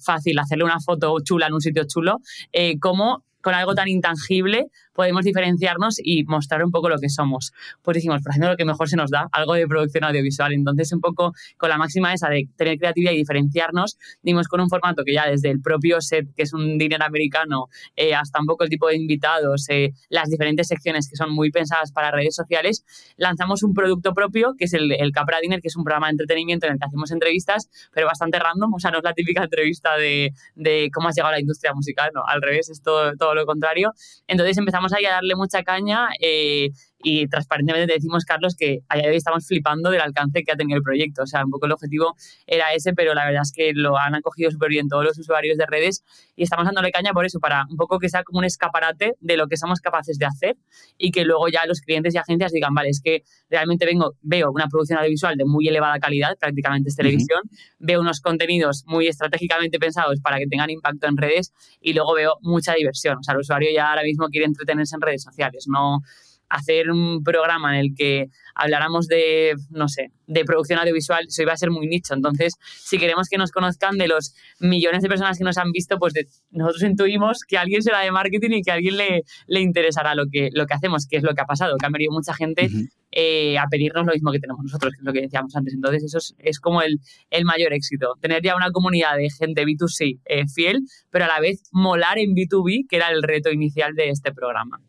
fácil 0.00 0.38
hacerle 0.38 0.64
una 0.64 0.80
foto 0.80 1.14
chula 1.22 1.46
en 1.46 1.54
un 1.54 1.60
sitio 1.60 1.84
chulo, 1.86 2.18
eh, 2.52 2.78
¿cómo 2.80 3.24
con 3.40 3.54
algo 3.54 3.76
tan 3.76 3.86
intangible 3.86 4.66
podemos 4.96 5.24
diferenciarnos 5.24 6.00
y 6.02 6.24
mostrar 6.24 6.64
un 6.64 6.72
poco 6.72 6.88
lo 6.88 6.98
que 6.98 7.08
somos. 7.08 7.52
Pues 7.82 7.96
dijimos, 7.96 8.22
por 8.22 8.32
haciendo 8.32 8.50
lo 8.50 8.56
que 8.56 8.64
mejor 8.64 8.88
se 8.88 8.96
nos 8.96 9.10
da, 9.10 9.28
algo 9.30 9.54
de 9.54 9.66
producción 9.68 10.04
audiovisual. 10.04 10.52
Entonces, 10.52 10.92
un 10.92 11.00
poco 11.00 11.32
con 11.56 11.68
la 11.68 11.76
máxima 11.76 12.12
esa 12.12 12.28
de 12.28 12.48
tener 12.56 12.78
creatividad 12.78 13.12
y 13.12 13.18
diferenciarnos, 13.18 13.98
dimos 14.22 14.48
con 14.48 14.60
un 14.60 14.68
formato 14.68 15.04
que 15.04 15.12
ya 15.12 15.26
desde 15.26 15.50
el 15.50 15.60
propio 15.60 16.00
set, 16.00 16.26
que 16.34 16.42
es 16.42 16.52
un 16.52 16.78
dinero 16.78 17.04
americano, 17.04 17.66
eh, 17.94 18.14
hasta 18.14 18.40
un 18.40 18.46
poco 18.46 18.64
el 18.64 18.70
tipo 18.70 18.88
de 18.88 18.96
invitados, 18.96 19.68
eh, 19.68 19.92
las 20.08 20.28
diferentes 20.28 20.68
secciones 20.68 21.08
que 21.08 21.16
son 21.16 21.30
muy 21.32 21.50
pensadas 21.50 21.92
para 21.92 22.10
redes 22.10 22.34
sociales, 22.34 22.84
lanzamos 23.16 23.62
un 23.62 23.74
producto 23.74 24.14
propio, 24.14 24.54
que 24.58 24.64
es 24.64 24.72
el, 24.72 24.92
el 24.92 25.12
Capra 25.12 25.38
Dinner, 25.40 25.60
que 25.60 25.68
es 25.68 25.76
un 25.76 25.84
programa 25.84 26.06
de 26.06 26.12
entretenimiento 26.12 26.66
en 26.66 26.72
el 26.72 26.78
que 26.78 26.86
hacemos 26.86 27.10
entrevistas, 27.10 27.68
pero 27.92 28.06
bastante 28.06 28.38
random, 28.38 28.72
o 28.74 28.78
sea, 28.78 28.90
no 28.90 28.98
es 28.98 29.04
la 29.04 29.12
típica 29.12 29.44
entrevista 29.44 29.96
de, 29.96 30.32
de 30.54 30.90
cómo 30.92 31.08
has 31.08 31.14
llegado 31.14 31.30
a 31.30 31.36
la 31.36 31.40
industria 31.40 31.74
musical, 31.74 32.10
no, 32.14 32.22
al 32.26 32.40
revés, 32.40 32.70
es 32.70 32.82
todo, 32.82 33.14
todo 33.16 33.34
lo 33.34 33.44
contrario. 33.46 33.92
Entonces 34.26 34.56
empezamos 34.56 34.85
ahí 34.92 35.04
a 35.06 35.12
darle 35.12 35.34
mucha 35.36 35.62
caña 35.62 36.08
eh, 36.20 36.70
y 37.02 37.28
transparentemente 37.28 37.92
decimos, 37.92 38.24
Carlos, 38.24 38.56
que 38.56 38.80
a 38.88 38.96
día 38.96 39.04
de 39.04 39.10
hoy 39.10 39.16
estamos 39.16 39.46
flipando 39.46 39.90
del 39.90 40.00
alcance 40.00 40.42
que 40.42 40.52
ha 40.52 40.56
tenido 40.56 40.78
el 40.78 40.82
proyecto. 40.82 41.22
O 41.22 41.26
sea, 41.26 41.44
un 41.44 41.50
poco 41.50 41.66
el 41.66 41.72
objetivo 41.72 42.14
era 42.46 42.72
ese, 42.74 42.94
pero 42.94 43.14
la 43.14 43.24
verdad 43.26 43.42
es 43.42 43.52
que 43.52 43.72
lo 43.74 43.98
han 43.98 44.14
acogido 44.14 44.50
súper 44.50 44.70
bien 44.70 44.88
todos 44.88 45.04
los 45.04 45.18
usuarios 45.18 45.58
de 45.58 45.66
redes 45.66 46.04
y 46.34 46.42
estamos 46.42 46.64
dándole 46.64 46.90
caña 46.90 47.12
por 47.12 47.26
eso, 47.26 47.38
para 47.38 47.66
un 47.70 47.76
poco 47.76 47.98
que 47.98 48.08
sea 48.08 48.24
como 48.24 48.38
un 48.38 48.44
escaparate 48.44 49.14
de 49.20 49.36
lo 49.36 49.46
que 49.46 49.56
somos 49.56 49.80
capaces 49.80 50.18
de 50.18 50.26
hacer 50.26 50.56
y 50.98 51.10
que 51.10 51.24
luego 51.24 51.48
ya 51.48 51.66
los 51.66 51.80
clientes 51.80 52.14
y 52.14 52.18
agencias 52.18 52.52
digan, 52.52 52.74
vale, 52.74 52.88
es 52.88 53.00
que 53.02 53.22
realmente 53.50 53.86
vengo, 53.86 54.14
veo 54.22 54.50
una 54.50 54.66
producción 54.68 54.98
audiovisual 54.98 55.36
de 55.36 55.44
muy 55.44 55.68
elevada 55.68 55.98
calidad, 55.98 56.36
prácticamente 56.38 56.88
es 56.88 56.96
televisión, 56.96 57.40
veo 57.78 58.00
unos 58.00 58.20
contenidos 58.20 58.84
muy 58.86 59.06
estratégicamente 59.06 59.78
pensados 59.78 60.20
para 60.20 60.38
que 60.38 60.46
tengan 60.46 60.70
impacto 60.70 61.06
en 61.06 61.16
redes 61.16 61.52
y 61.80 61.92
luego 61.92 62.14
veo 62.14 62.38
mucha 62.42 62.74
diversión. 62.74 63.18
O 63.18 63.22
sea, 63.22 63.34
el 63.34 63.40
usuario 63.40 63.68
ya 63.74 63.90
ahora 63.90 64.02
mismo 64.02 64.26
quiere 64.28 64.46
entretenerse 64.46 64.96
en 64.96 65.02
redes 65.02 65.22
sociales, 65.22 65.66
no 65.68 66.00
hacer 66.48 66.90
un 66.90 67.22
programa 67.22 67.74
en 67.74 67.80
el 67.86 67.94
que 67.94 68.26
habláramos 68.54 69.06
de, 69.06 69.54
no 69.70 69.88
sé, 69.88 70.10
de 70.26 70.44
producción 70.44 70.78
audiovisual, 70.78 71.26
eso 71.28 71.42
iba 71.42 71.52
a 71.52 71.56
ser 71.56 71.70
muy 71.70 71.86
nicho. 71.86 72.14
Entonces, 72.14 72.54
si 72.60 72.98
queremos 72.98 73.28
que 73.28 73.38
nos 73.38 73.50
conozcan 73.50 73.98
de 73.98 74.08
los 74.08 74.34
millones 74.58 75.02
de 75.02 75.08
personas 75.08 75.38
que 75.38 75.44
nos 75.44 75.58
han 75.58 75.72
visto, 75.72 75.98
pues 75.98 76.14
nosotros 76.50 76.82
intuimos 76.82 77.40
que 77.46 77.58
alguien 77.58 77.82
será 77.82 78.00
de 78.00 78.10
marketing 78.10 78.50
y 78.50 78.62
que 78.62 78.70
a 78.70 78.74
alguien 78.74 78.96
le, 78.96 79.22
le 79.46 79.60
interesará 79.60 80.14
lo 80.14 80.24
que, 80.30 80.50
lo 80.52 80.66
que 80.66 80.74
hacemos, 80.74 81.06
que 81.06 81.16
es 81.16 81.22
lo 81.22 81.34
que 81.34 81.42
ha 81.42 81.46
pasado, 81.46 81.76
que 81.76 81.86
ha 81.86 81.90
venido 81.90 82.12
mucha 82.12 82.34
gente 82.34 82.70
eh, 83.12 83.58
a 83.58 83.66
pedirnos 83.70 84.04
lo 84.06 84.12
mismo 84.12 84.32
que 84.32 84.40
tenemos 84.40 84.62
nosotros, 84.62 84.92
que 84.92 84.98
es 84.98 85.04
lo 85.04 85.12
que 85.12 85.22
decíamos 85.22 85.54
antes. 85.56 85.74
Entonces, 85.74 86.04
eso 86.04 86.34
es, 86.38 86.60
como 86.60 86.82
el, 86.82 86.98
el, 87.30 87.44
mayor 87.44 87.72
éxito. 87.72 88.14
Tener 88.20 88.42
ya 88.42 88.56
una 88.56 88.70
comunidad 88.70 89.16
de 89.16 89.30
gente 89.30 89.64
B2C 89.64 90.20
eh, 90.24 90.46
fiel, 90.46 90.80
pero 91.10 91.24
a 91.24 91.28
la 91.28 91.40
vez 91.40 91.62
molar 91.72 92.18
en 92.18 92.34
B2B, 92.34 92.86
que 92.88 92.96
era 92.96 93.08
el 93.08 93.22
reto 93.22 93.50
inicial 93.50 93.94
de 93.94 94.10
este 94.10 94.32
programa. 94.32 94.80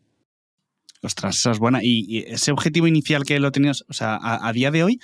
Ostras, 1.02 1.36
esa 1.36 1.52
es 1.52 1.58
buena. 1.58 1.80
Y, 1.82 2.24
ese 2.26 2.52
objetivo 2.52 2.86
inicial 2.86 3.24
que 3.24 3.38
lo 3.38 3.52
tenías, 3.52 3.84
o 3.88 3.92
sea, 3.92 4.18
a, 4.20 4.52
día 4.52 4.70
de 4.70 4.84
hoy, 4.84 5.00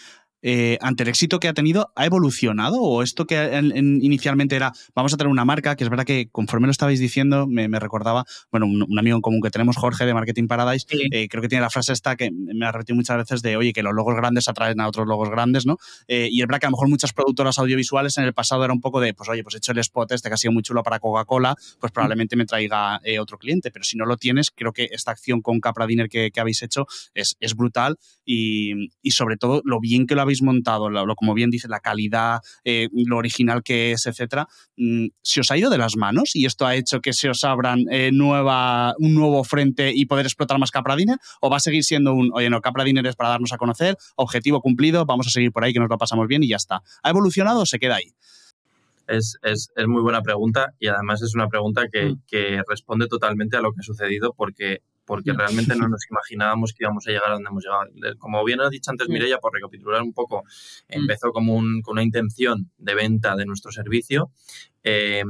eh, 0.46 0.76
ante 0.82 1.04
el 1.04 1.08
éxito 1.08 1.40
que 1.40 1.48
ha 1.48 1.54
tenido, 1.54 1.90
¿ha 1.96 2.04
evolucionado? 2.04 2.82
¿O 2.82 3.02
esto 3.02 3.26
que 3.26 3.34
inicialmente 3.74 4.54
era, 4.54 4.72
vamos 4.94 5.14
a 5.14 5.16
tener 5.16 5.30
una 5.30 5.46
marca, 5.46 5.74
que 5.74 5.84
es 5.84 5.90
verdad 5.90 6.04
que 6.04 6.28
conforme 6.30 6.66
lo 6.66 6.70
estabais 6.70 7.00
diciendo, 7.00 7.46
me, 7.46 7.66
recordaba, 7.80 8.26
bueno, 8.52 8.66
un, 8.66 8.98
amigo 8.98 9.16
en 9.16 9.22
común 9.22 9.40
que 9.40 9.50
tenemos, 9.50 9.76
Jorge, 9.78 10.04
de 10.04 10.12
Marketing 10.12 10.46
Paradise, 10.46 10.86
eh, 11.10 11.28
creo 11.28 11.40
que 11.40 11.48
tiene 11.48 11.62
la 11.62 11.70
frase 11.70 11.94
esta 11.94 12.14
que 12.16 12.30
me 12.30 12.66
ha 12.66 12.72
repetido 12.72 12.96
muchas 12.96 13.16
veces 13.16 13.40
de, 13.40 13.56
oye, 13.56 13.72
que 13.72 13.82
los 13.82 13.94
logos 13.94 14.14
grandes 14.16 14.46
atraen 14.46 14.80
a 14.82 14.86
otros 14.86 15.06
logos 15.06 15.30
grandes, 15.30 15.64
¿no? 15.64 15.78
Eh, 16.08 16.28
y 16.30 16.42
es 16.42 16.46
verdad 16.46 16.60
que 16.60 16.66
a 16.66 16.68
lo 16.68 16.76
mejor 16.76 16.88
muchas 16.90 17.14
productoras 17.14 17.58
audiovisuales 17.58 18.18
en 18.18 18.24
el 18.24 18.34
pasado 18.34 18.64
era 18.64 18.74
un 18.74 18.82
poco 18.82 19.00
de, 19.00 19.14
pues 19.14 19.30
oye, 19.30 19.42
pues 19.42 19.54
he 19.54 19.58
hecho 19.58 19.72
el 19.72 19.78
spot 19.78 20.12
este 20.12 20.28
que 20.28 20.34
ha 20.34 20.36
sido 20.36 20.52
muy 20.52 20.62
chulo 20.62 20.82
para 20.82 20.98
Coca-Cola, 20.98 21.56
pues 21.80 21.90
probablemente 21.90 22.36
me 22.36 22.44
traiga 22.44 23.00
otro 23.18 23.38
cliente, 23.38 23.70
pero 23.70 23.82
si 23.82 23.96
no 23.96 24.04
lo 24.04 24.18
tienes, 24.18 24.50
creo 24.50 24.72
que 24.72 24.88
esta 24.92 25.10
acción 25.10 25.40
con 25.40 25.60
Capra 25.60 25.86
Dinner 25.86 26.10
que, 26.10 26.30
habéis 26.36 26.62
hecho 26.62 26.86
es, 27.14 27.36
es 27.40 27.54
brutal 27.54 27.96
y, 28.26 28.90
y, 29.00 29.12
sobre 29.12 29.36
todo 29.36 29.62
lo 29.64 29.80
bien 29.80 30.06
que 30.06 30.14
lo 30.14 30.20
habéis 30.20 30.33
montado, 30.42 30.90
lo, 30.90 31.14
como 31.16 31.34
bien 31.34 31.50
dice, 31.50 31.68
la 31.68 31.80
calidad, 31.80 32.40
eh, 32.64 32.88
lo 32.92 33.16
original 33.16 33.62
que 33.62 33.92
es, 33.92 34.06
etcétera, 34.06 34.46
mm, 34.76 35.06
¿se 35.22 35.40
os 35.40 35.50
ha 35.50 35.56
ido 35.56 35.70
de 35.70 35.78
las 35.78 35.96
manos 35.96 36.34
y 36.34 36.46
esto 36.46 36.66
ha 36.66 36.74
hecho 36.74 37.00
que 37.00 37.12
se 37.12 37.28
os 37.28 37.44
abran 37.44 37.84
eh, 37.90 38.10
nueva, 38.12 38.94
un 38.98 39.14
nuevo 39.14 39.44
frente 39.44 39.92
y 39.94 40.06
poder 40.06 40.26
explotar 40.26 40.58
más 40.58 40.70
Capra 40.70 40.96
Dinner? 40.96 41.18
¿O 41.40 41.50
va 41.50 41.56
a 41.58 41.60
seguir 41.60 41.84
siendo 41.84 42.14
un, 42.14 42.30
oye, 42.32 42.50
no, 42.50 42.60
Capra 42.60 42.84
Dinner 42.84 43.06
es 43.06 43.16
para 43.16 43.30
darnos 43.30 43.52
a 43.52 43.58
conocer, 43.58 43.96
objetivo 44.16 44.60
cumplido, 44.60 45.04
vamos 45.04 45.26
a 45.26 45.30
seguir 45.30 45.52
por 45.52 45.64
ahí, 45.64 45.72
que 45.72 45.80
nos 45.80 45.88
lo 45.88 45.98
pasamos 45.98 46.26
bien 46.26 46.42
y 46.42 46.48
ya 46.48 46.56
está? 46.56 46.82
¿Ha 47.02 47.10
evolucionado 47.10 47.60
o 47.60 47.66
se 47.66 47.78
queda 47.78 47.96
ahí? 47.96 48.14
Es, 49.06 49.36
es, 49.42 49.70
es, 49.76 49.86
muy 49.86 50.00
buena 50.00 50.22
pregunta 50.22 50.72
y 50.78 50.88
además 50.88 51.20
es 51.20 51.34
una 51.34 51.48
pregunta 51.48 51.88
que, 51.92 52.06
mm. 52.06 52.22
que, 52.26 52.62
responde 52.66 53.06
totalmente 53.06 53.56
a 53.56 53.60
lo 53.60 53.72
que 53.72 53.80
ha 53.80 53.82
sucedido 53.82 54.32
porque 54.34 54.80
porque 55.04 55.32
realmente 55.32 55.74
no 55.76 55.88
nos 55.88 56.08
imaginábamos 56.10 56.72
que 56.72 56.84
íbamos 56.84 57.06
a 57.06 57.10
llegar 57.10 57.30
a 57.30 57.34
donde 57.34 57.48
hemos 57.50 57.64
llegado. 57.64 58.18
Como 58.18 58.44
bien 58.44 58.60
ha 58.60 58.68
dicho 58.68 58.90
antes 58.90 59.08
Mireia, 59.08 59.38
por 59.38 59.52
recapitular 59.52 60.02
un 60.02 60.12
poco, 60.12 60.42
mm. 60.42 61.00
empezó 61.00 61.32
como 61.32 61.54
un, 61.54 61.82
con 61.82 61.92
una 61.92 62.02
intención 62.02 62.70
de 62.78 62.94
venta 62.94 63.36
de 63.36 63.46
nuestro 63.46 63.72
servicio. 63.72 64.30
Eh, 64.82 65.22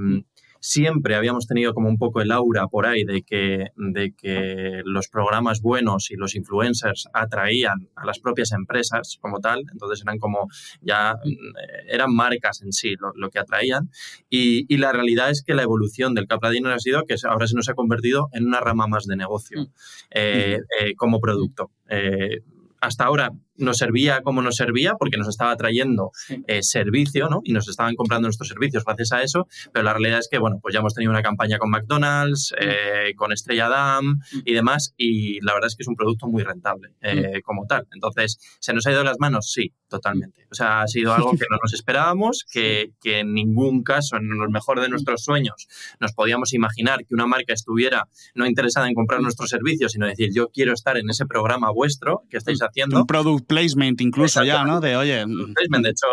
siempre 0.65 1.15
habíamos 1.15 1.47
tenido 1.47 1.75
como 1.75 1.91
un 1.91 1.99
poco 1.99 2.23
el 2.23 2.33
aura 2.33 2.69
por 2.69 2.87
ahí 2.87 3.05
de 3.05 3.21
que, 3.21 3.67
de 3.77 4.15
que 4.15 4.81
los 4.87 5.09
programas 5.09 5.61
buenos 5.61 6.11
y 6.11 6.17
los 6.17 6.35
influencers 6.35 7.07
atraían 7.13 7.91
a 7.95 8.07
las 8.07 8.19
propias 8.19 8.51
empresas 8.53 9.19
como 9.21 9.41
tal, 9.41 9.65
entonces 9.71 10.01
eran 10.01 10.19
como 10.19 10.49
ya 10.81 11.17
mm, 11.23 11.89
eran 11.89 12.15
marcas 12.15 12.63
en 12.63 12.73
sí 12.73 12.95
lo, 12.99 13.29
que 13.29 13.39
atraían 13.39 13.91
y, 14.31 14.65
y, 14.73 14.79
la 14.79 14.91
realidad 14.91 15.29
es 15.29 15.43
que 15.43 15.53
la 15.53 15.65
evolución 15.65 16.15
del 16.15 16.27
Capradino 16.27 16.71
ha 16.71 16.79
sido 16.79 17.05
que 17.05 17.17
ahora 17.29 17.47
se 17.47 17.57
nos 17.57 17.69
ha 17.69 17.75
convertido 17.75 18.31
en 18.33 18.47
una 18.47 18.61
rama 18.61 18.87
más 18.87 19.05
de 19.05 19.17
negocio 19.17 19.61
mm. 19.61 19.67
eh, 20.13 20.61
eh, 20.81 20.95
como 20.97 21.21
producto. 21.21 21.73
Eh, 21.91 22.41
hasta 22.81 23.05
ahora 23.05 23.33
nos 23.57 23.79
servía 23.79 24.21
como 24.23 24.43
nos 24.43 24.57
servía 24.57 24.95
porque 24.99 25.17
nos 25.17 25.29
estaba 25.29 25.57
trayendo 25.57 26.11
eh, 26.47 26.63
servicio, 26.63 27.29
¿no? 27.29 27.41
Y 27.45 27.53
nos 27.53 27.69
estaban 27.69 27.95
comprando 27.95 28.27
nuestros 28.27 28.49
servicios 28.49 28.85
gracias 28.85 29.13
a 29.13 29.23
eso, 29.23 29.47
pero 29.73 29.85
la 29.85 29.93
realidad 29.93 30.19
es 30.19 30.29
que, 30.31 30.39
bueno, 30.39 30.59
pues 30.61 30.73
ya 30.73 30.81
hemos 30.81 30.95
tenido 30.95 31.11
una 31.11 31.23
campaña 31.23 31.59
con 31.59 31.71
McDonald's, 31.71 32.53
mm. 32.53 32.57
eh, 32.61 33.15
con 33.17 33.33
Estrella 33.33 33.69
Damm 33.69 34.07
mm. 34.07 34.39
y 34.45 34.53
demás, 34.53 34.95
y 34.97 35.41
la 35.41 35.55
verdad 35.55 35.69
es 35.69 35.77
que 35.77 35.83
es 35.83 35.89
un 35.89 35.97
producto 35.97 36.27
muy 36.27 36.43
rentable 36.43 36.91
eh, 37.01 37.39
mm. 37.39 37.41
como 37.43 37.67
tal. 37.67 37.87
Entonces, 37.93 38.39
¿se 38.61 38.73
nos 38.73 38.87
ha 38.87 38.91
ido 38.91 39.01
de 39.01 39.07
las 39.07 39.19
manos? 39.19 39.51
Sí, 39.53 39.73
totalmente. 39.89 40.47
O 40.51 40.55
sea, 40.55 40.83
ha 40.83 40.87
sido 40.89 41.13
algo 41.13 41.31
que 41.39 41.47
no 41.51 41.59
nos 41.63 41.73
esperábamos, 41.75 42.45
que, 42.51 42.93
que 43.01 43.21
en 43.21 43.35
ningún 43.35 43.83
caso, 43.83 44.17
en 44.17 44.29
los 44.29 44.51
mejor 44.51 44.81
de 44.81 44.89
nuestros 44.89 45.23
sueños, 45.23 45.69
nos 46.01 46.13
podíamos 46.13 46.53
imaginar 46.53 47.01
que 47.07 47.15
una 47.15 47.27
marca 47.27 47.53
estuviera 47.53 48.09
no 48.35 48.47
interesada 48.47 48.89
en 48.89 48.95
comprar 48.95 49.21
nuestros 49.21 49.51
servicios, 49.51 49.93
sino 49.93 50.07
decir, 50.07 50.31
yo 50.35 50.49
quiero 50.49 50.73
estar 50.73 50.97
en 50.97 51.09
ese 51.11 51.27
programa 51.27 51.71
vuestro 51.71 52.23
que 52.31 52.37
estáis 52.37 52.61
haciendo. 52.61 52.99
Un 52.99 53.07
producto 53.07 53.44
placement 53.45 54.01
incluso 54.01 54.43
ya, 54.45 54.65
¿no? 54.65 54.81
De, 54.81 54.97
oye... 54.97 55.25
Placement, 55.55 55.85
de 55.85 55.91
hecho, 55.91 56.07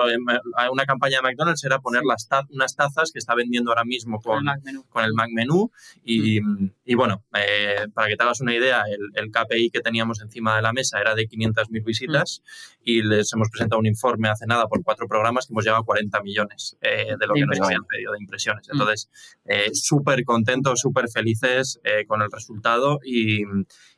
una 0.72 0.86
campaña 0.86 1.18
de 1.18 1.24
McDonald's 1.24 1.64
era 1.64 1.80
poner 1.80 2.04
las 2.04 2.28
unas 2.50 2.76
tazas 2.76 3.12
que 3.12 3.20
está 3.20 3.36
vendiendo 3.36 3.72
ahora 3.72 3.84
mismo 3.84 4.20
con, 4.22 4.46
con 4.90 5.04
el 5.04 5.14
Mac 5.14 5.30
Menú. 5.34 5.72
Y, 6.04 6.42
mm. 6.42 6.72
y 6.86 6.96
bueno, 6.96 7.24
eh, 7.36 7.88
para 7.94 8.08
que 8.08 8.16
te 8.16 8.24
hagas 8.24 8.42
una 8.42 8.56
idea, 8.56 8.84
el, 8.88 9.24
el, 9.24 9.32
KPI 9.32 9.70
que 9.70 9.82
teníamos 9.82 10.22
encima 10.22 10.56
de 10.56 10.62
la 10.62 10.74
mesa 10.74 11.00
era 11.00 11.16
de 11.16 11.28
500.000 11.28 11.84
visitas 11.84 12.42
mm. 12.44 12.82
y 12.84 13.02
les 13.04 13.34
hemos 13.34 13.50
presentado 13.50 13.80
un 13.80 13.86
informe 13.86 14.30
hace 14.30 14.46
nada 14.46 14.68
por 14.68 14.84
cuatro 14.84 15.08
programas 15.08 15.48
que 15.48 15.54
hemos 15.54 15.64
llegado 15.64 15.82
a 15.82 15.86
40 15.86 16.22
millones 16.22 16.78
eh, 16.82 17.16
de 17.20 17.28
lo 17.28 17.34
que 17.34 17.46
nos 17.46 17.60
habían 17.62 17.86
pedido 17.86 18.14
de 18.14 18.20
impresiones. 18.20 18.68
Mm. 18.68 18.72
Entonces, 18.74 19.10
eh, 19.46 19.70
súper 19.74 20.24
contentos, 20.24 20.80
súper 20.80 21.10
felices 21.10 21.80
con 22.08 22.22
el 22.22 22.32
resultado 22.32 23.00
y, 23.04 23.44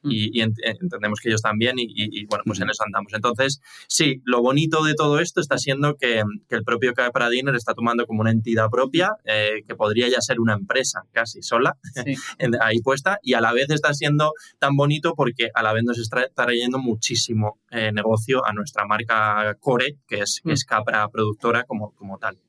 y, 0.04 0.42
entendemos 0.42 1.20
que 1.20 1.30
ellos 1.30 1.42
también 1.42 1.80
y, 1.80 1.86
y 1.88 2.26
bueno, 2.26 2.44
pues 2.46 2.60
en 2.60 2.70
eso 2.70 2.84
andamos. 2.84 3.14
Entonces, 3.14 3.62
sí, 3.88 4.22
lo 4.26 4.42
bonito 4.42 4.84
de 4.84 4.94
todo 4.96 5.20
esto 5.20 5.42
está 5.42 5.58
siendo 5.58 5.96
que, 5.96 6.24
el 6.50 6.64
propio 6.64 6.94
Capra 6.94 7.30
Dinner 7.30 7.56
está 7.56 7.74
tomando 7.74 8.06
como 8.06 8.22
una 8.22 8.32
entidad 8.32 8.70
propia, 8.70 9.12
eh, 9.26 9.64
que 9.68 9.76
podría 9.76 10.08
ya 10.10 10.22
ser 10.22 10.40
una 10.40 10.54
empresa 10.54 11.02
casi 11.12 11.42
sola, 11.42 11.78
ahí 12.62 12.80
puesta, 12.82 13.20
y 13.22 13.34
a 13.34 13.42
la 13.42 13.54
vez 13.54 13.70
está 13.70 13.94
siendo 13.94 14.34
tan 14.60 14.76
bonito 14.76 15.14
porque 15.16 15.50
a 15.54 15.64
la 15.64 15.74
vez 15.74 15.84
nos 15.84 16.00
está 16.00 16.28
trayendo 16.36 16.80
muchísimo 16.80 17.60
eh, 17.72 17.92
negocio 17.92 18.46
a 18.46 18.54
nuestra 18.54 18.86
marca 18.86 19.56
Core, 19.60 19.98
que 20.08 20.20
es, 20.20 20.42
mm. 20.44 20.52
es 20.52 20.66
Capra 20.66 21.08
Productora 21.10 21.64
como, 21.64 21.94
como 21.96 22.18
tal. 22.18 22.40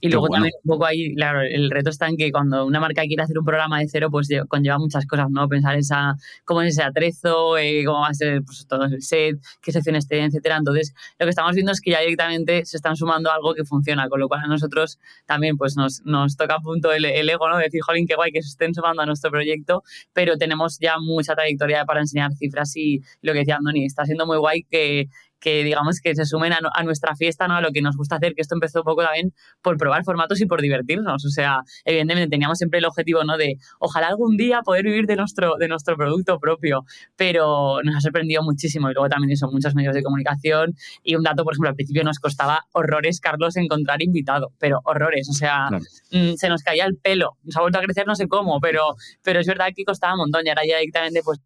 Y 0.00 0.08
luego 0.10 0.28
también 0.28 0.52
un 0.62 0.68
poco 0.68 0.86
ahí, 0.86 1.12
claro, 1.14 1.42
el 1.42 1.70
reto 1.70 1.90
está 1.90 2.06
en 2.06 2.16
que 2.16 2.30
cuando 2.30 2.64
una 2.64 2.78
marca 2.78 3.02
quiere 3.02 3.22
hacer 3.22 3.36
un 3.36 3.44
programa 3.44 3.80
de 3.80 3.88
cero, 3.88 4.08
pues 4.12 4.28
conlleva 4.46 4.78
muchas 4.78 5.06
cosas, 5.06 5.26
¿no? 5.30 5.48
Pensar 5.48 5.76
esa, 5.76 6.14
cómo 6.44 6.62
es 6.62 6.74
ese 6.74 6.84
atrezo, 6.84 7.58
eh, 7.58 7.82
cómo 7.84 8.02
va 8.02 8.08
a 8.08 8.14
ser 8.14 8.42
pues, 8.44 8.64
todo 8.68 8.84
el 8.84 9.02
set, 9.02 9.38
qué 9.60 9.72
secciones 9.72 10.06
tiene, 10.06 10.26
etcétera. 10.26 10.56
Entonces, 10.58 10.94
lo 11.18 11.26
que 11.26 11.30
estamos 11.30 11.52
viendo 11.54 11.72
es 11.72 11.80
que 11.80 11.90
ya 11.90 12.00
directamente 12.00 12.64
se 12.64 12.76
están 12.76 12.94
sumando 12.94 13.32
algo 13.32 13.54
que 13.54 13.64
funciona, 13.64 14.08
con 14.08 14.20
lo 14.20 14.28
cual 14.28 14.42
a 14.44 14.46
nosotros 14.46 15.00
también 15.26 15.56
pues 15.56 15.76
nos, 15.76 16.02
nos 16.04 16.36
toca 16.36 16.54
a 16.54 16.60
punto 16.60 16.92
el, 16.92 17.04
ego, 17.04 17.48
¿no? 17.48 17.56
De 17.56 17.64
decir, 17.64 17.80
jolín, 17.82 18.06
qué 18.06 18.14
guay 18.14 18.30
que 18.30 18.42
se 18.42 18.50
estén 18.50 18.74
sumando 18.74 19.02
a 19.02 19.06
nuestro 19.06 19.32
proyecto, 19.32 19.82
pero 20.12 20.36
tenemos 20.36 20.78
ya 20.78 20.98
mucha 21.00 21.34
trayectoria 21.34 21.84
para 21.84 22.00
enseñar 22.00 22.32
cifras 22.34 22.76
y 22.76 23.00
lo 23.22 23.32
que 23.32 23.40
decía 23.40 23.56
Andoni, 23.56 23.84
está 23.84 24.04
siendo 24.04 24.26
muy 24.26 24.38
guay 24.38 24.62
que 24.70 25.08
que 25.40 25.64
digamos 25.64 26.00
que 26.00 26.14
se 26.14 26.24
sumen 26.24 26.52
a, 26.52 26.58
a, 26.74 26.82
nuestra 26.82 27.14
fiesta, 27.16 27.48
¿no? 27.48 27.54
A 27.54 27.60
lo 27.60 27.70
que 27.70 27.82
nos 27.82 27.96
gusta 27.96 28.16
hacer, 28.16 28.34
que 28.34 28.42
esto 28.42 28.54
empezó 28.54 28.80
un 28.80 28.84
poco 28.84 29.02
también 29.02 29.32
por 29.62 29.76
probar 29.76 30.04
formatos 30.04 30.40
y 30.40 30.46
por 30.46 30.60
divertirnos. 30.60 31.24
O 31.24 31.30
sea, 31.30 31.62
evidentemente 31.84 32.28
teníamos 32.30 32.58
siempre 32.58 32.78
el 32.78 32.84
objetivo, 32.84 33.24
¿no? 33.24 33.36
De 33.36 33.56
ojalá 33.78 34.08
algún 34.08 34.36
día 34.36 34.62
poder 34.62 34.84
vivir 34.84 35.06
de 35.06 35.16
nuestro, 35.16 35.56
de 35.58 35.68
nuestro 35.68 35.96
producto 35.96 36.38
propio, 36.38 36.84
pero 37.16 37.80
nos 37.82 37.96
ha 37.96 38.00
sorprendido 38.00 38.42
muchísimo 38.42 38.90
y 38.90 38.94
luego 38.94 39.08
también 39.08 39.36
son 39.36 39.50
muchos 39.52 39.74
medios 39.74 39.94
de 39.94 40.02
comunicación 40.02 40.74
y 41.02 41.14
un 41.14 41.22
dato, 41.22 41.44
por 41.44 41.54
ejemplo, 41.54 41.70
al 41.70 41.74
principio 41.74 42.04
nos 42.04 42.18
costaba 42.18 42.66
horrores, 42.72 43.20
Carlos, 43.20 43.56
encontrar 43.56 44.02
invitado, 44.02 44.52
pero 44.58 44.80
horrores, 44.84 45.28
o 45.28 45.32
sea, 45.32 45.68
mm, 46.12 46.34
se 46.36 46.48
nos 46.48 46.62
caía 46.62 46.84
el 46.84 46.96
pelo, 46.96 47.36
nos 47.42 47.56
ha 47.56 47.60
vuelto 47.60 47.78
a 47.78 47.82
crecer 47.82 48.06
no 48.06 48.14
sé 48.14 48.28
cómo, 48.28 48.60
pero, 48.60 48.94
pero 49.22 49.40
es 49.40 49.46
verdad 49.46 49.68
que 49.74 49.84
costaba 49.84 50.14
un 50.14 50.20
montón 50.20 50.46
y 50.46 50.48
ahora 50.48 50.62
ya 50.66 50.78
directamente 50.78 51.22
pues 51.22 51.40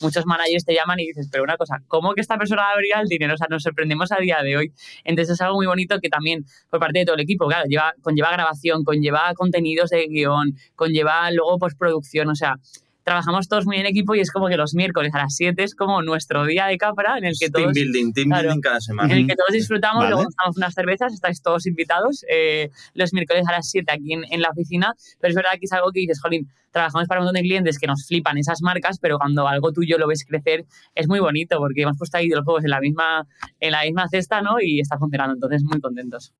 muchos 0.00 0.26
managers 0.26 0.64
te 0.64 0.74
llaman 0.74 1.00
y 1.00 1.06
dices, 1.06 1.28
pero 1.30 1.44
una 1.44 1.56
cosa, 1.56 1.82
¿cómo 1.88 2.14
que 2.14 2.20
esta 2.20 2.36
persona 2.36 2.62
va 2.62 2.68
a 2.70 2.72
abrir 2.72 2.92
el 3.00 3.08
dinero? 3.08 3.34
O 3.34 3.36
sea, 3.36 3.46
nos 3.48 3.62
sorprendemos 3.62 4.12
a 4.12 4.16
día 4.16 4.42
de 4.42 4.56
hoy. 4.56 4.72
Entonces 5.04 5.34
es 5.34 5.40
algo 5.40 5.56
muy 5.56 5.66
bonito 5.66 5.98
que 6.00 6.08
también 6.08 6.44
por 6.70 6.80
parte 6.80 7.00
de 7.00 7.04
todo 7.04 7.16
el 7.16 7.22
equipo, 7.22 7.46
claro, 7.46 7.66
lleva, 7.68 7.94
conlleva 8.02 8.32
grabación, 8.32 8.84
conlleva 8.84 9.32
contenidos 9.34 9.90
de 9.90 10.06
guion, 10.08 10.56
conlleva 10.74 11.30
luego 11.30 11.58
postproducción, 11.58 12.28
o 12.28 12.34
sea, 12.34 12.56
trabajamos 13.04 13.48
todos 13.48 13.66
muy 13.66 13.76
en 13.76 13.86
equipo 13.86 14.14
y 14.14 14.20
es 14.20 14.32
como 14.32 14.48
que 14.48 14.56
los 14.56 14.74
miércoles 14.74 15.14
a 15.14 15.18
las 15.18 15.36
7 15.36 15.62
es 15.62 15.74
como 15.74 16.02
nuestro 16.02 16.44
día 16.44 16.66
de 16.66 16.78
Capra 16.78 17.18
en 17.18 17.24
el 17.24 17.34
que 17.38 17.50
todos... 17.50 17.72
Team 17.72 17.92
building, 17.92 18.12
team 18.12 18.28
building 18.30 18.60
cada 18.60 18.80
semana. 18.80 19.12
En 19.12 19.20
el 19.20 19.26
que 19.26 19.36
todos 19.36 19.52
disfrutamos, 19.52 20.08
luego 20.08 20.24
tomamos 20.36 20.56
unas 20.56 20.74
cervezas, 20.74 21.12
estáis 21.12 21.42
todos 21.42 21.66
invitados 21.66 22.24
eh, 22.28 22.70
los 22.94 23.12
miércoles 23.12 23.44
a 23.48 23.52
las 23.52 23.70
7 23.70 23.92
aquí 23.92 24.14
en, 24.14 24.24
en, 24.30 24.40
la 24.40 24.48
oficina, 24.50 24.94
pero 25.20 25.30
es 25.30 25.36
verdad 25.36 25.52
que 25.52 25.66
es 25.66 25.72
algo 25.72 25.92
que 25.92 26.00
dices, 26.00 26.20
jolín, 26.20 26.48
trabajamos 26.74 27.06
para 27.06 27.20
un 27.20 27.26
montón 27.26 27.40
de 27.40 27.46
clientes 27.46 27.78
que 27.78 27.86
nos 27.86 28.06
flipan 28.06 28.36
esas 28.36 28.60
marcas, 28.62 28.98
pero 28.98 29.18
cuando 29.18 29.46
algo 29.46 29.72
tuyo 29.72 29.96
lo 29.96 30.08
ves 30.08 30.24
crecer 30.26 30.64
es 30.94 31.06
muy 31.06 31.20
bonito 31.20 31.58
porque 31.58 31.82
hemos 31.82 31.96
puesto 31.96 32.18
ahí 32.18 32.28
los 32.28 32.44
juegos 32.44 32.64
en 32.64 32.70
la 32.70 32.80
misma, 32.80 33.26
en 33.60 33.70
la 33.70 33.82
misma 33.82 34.08
cesta 34.08 34.42
¿no? 34.42 34.56
y 34.60 34.80
está 34.80 34.98
funcionando, 34.98 35.34
entonces 35.34 35.62
muy 35.62 35.80
contentos. 35.80 36.34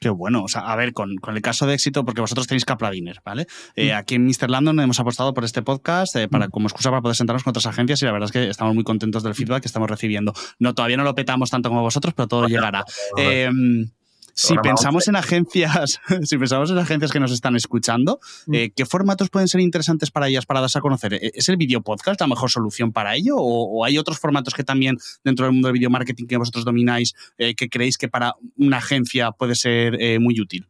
Qué 0.00 0.10
bueno. 0.10 0.44
O 0.44 0.48
sea, 0.48 0.62
a 0.62 0.76
ver, 0.76 0.92
con, 0.92 1.16
con, 1.16 1.34
el 1.34 1.42
caso 1.42 1.66
de 1.66 1.74
éxito, 1.74 2.04
porque 2.04 2.20
vosotros 2.20 2.46
tenéis 2.46 2.64
Capra 2.64 2.90
Dinner, 2.90 3.20
¿vale? 3.24 3.46
Eh, 3.74 3.92
aquí 3.92 4.14
en 4.14 4.26
Mr. 4.26 4.48
Landon 4.48 4.78
hemos 4.80 5.00
apostado 5.00 5.34
por 5.34 5.44
este 5.44 5.62
podcast 5.62 6.14
eh, 6.16 6.28
para, 6.28 6.48
como 6.48 6.68
excusa 6.68 6.90
para 6.90 7.02
poder 7.02 7.16
sentarnos 7.16 7.42
con 7.42 7.50
otras 7.50 7.66
agencias 7.66 8.00
y 8.02 8.04
la 8.04 8.12
verdad 8.12 8.26
es 8.26 8.32
que 8.32 8.48
estamos 8.48 8.74
muy 8.74 8.84
contentos 8.84 9.22
del 9.22 9.34
feedback 9.34 9.62
que 9.62 9.68
estamos 9.68 9.90
recibiendo. 9.90 10.32
No, 10.58 10.74
todavía 10.74 10.96
no 10.96 11.04
lo 11.04 11.14
petamos 11.14 11.50
tanto 11.50 11.68
como 11.68 11.82
vosotros, 11.82 12.14
pero 12.14 12.28
todo 12.28 12.46
llegará. 12.46 12.84
Eh, 13.16 13.50
si 14.38 14.56
pensamos 14.58 15.08
en 15.08 15.16
agencias, 15.16 16.00
si 16.22 16.38
pensamos 16.38 16.70
en 16.70 16.78
agencias 16.78 17.10
que 17.10 17.18
nos 17.18 17.32
están 17.32 17.56
escuchando, 17.56 18.20
mm. 18.46 18.54
eh, 18.54 18.72
¿qué 18.74 18.86
formatos 18.86 19.30
pueden 19.30 19.48
ser 19.48 19.60
interesantes 19.60 20.12
para 20.12 20.28
ellas 20.28 20.46
para 20.46 20.60
darse 20.60 20.78
a 20.78 20.80
conocer? 20.80 21.14
¿E-, 21.14 21.32
¿Es 21.34 21.48
el 21.48 21.56
video 21.56 21.82
podcast 21.82 22.20
la 22.20 22.28
mejor 22.28 22.48
solución 22.48 22.92
para 22.92 23.16
ello? 23.16 23.34
¿O, 23.36 23.84
hay 23.84 23.98
otros 23.98 24.18
formatos 24.20 24.54
que 24.54 24.62
también 24.62 24.96
dentro 25.24 25.46
del 25.46 25.54
mundo 25.54 25.68
del 25.68 25.72
video 25.72 25.90
marketing 25.90 26.26
que 26.26 26.36
vosotros 26.36 26.64
domináis 26.64 27.14
eh, 27.36 27.56
que 27.56 27.68
creéis 27.68 27.98
que 27.98 28.08
para 28.08 28.34
una 28.56 28.78
agencia 28.78 29.32
puede 29.32 29.56
ser 29.56 30.00
eh, 30.00 30.20
muy 30.20 30.40
útil? 30.40 30.68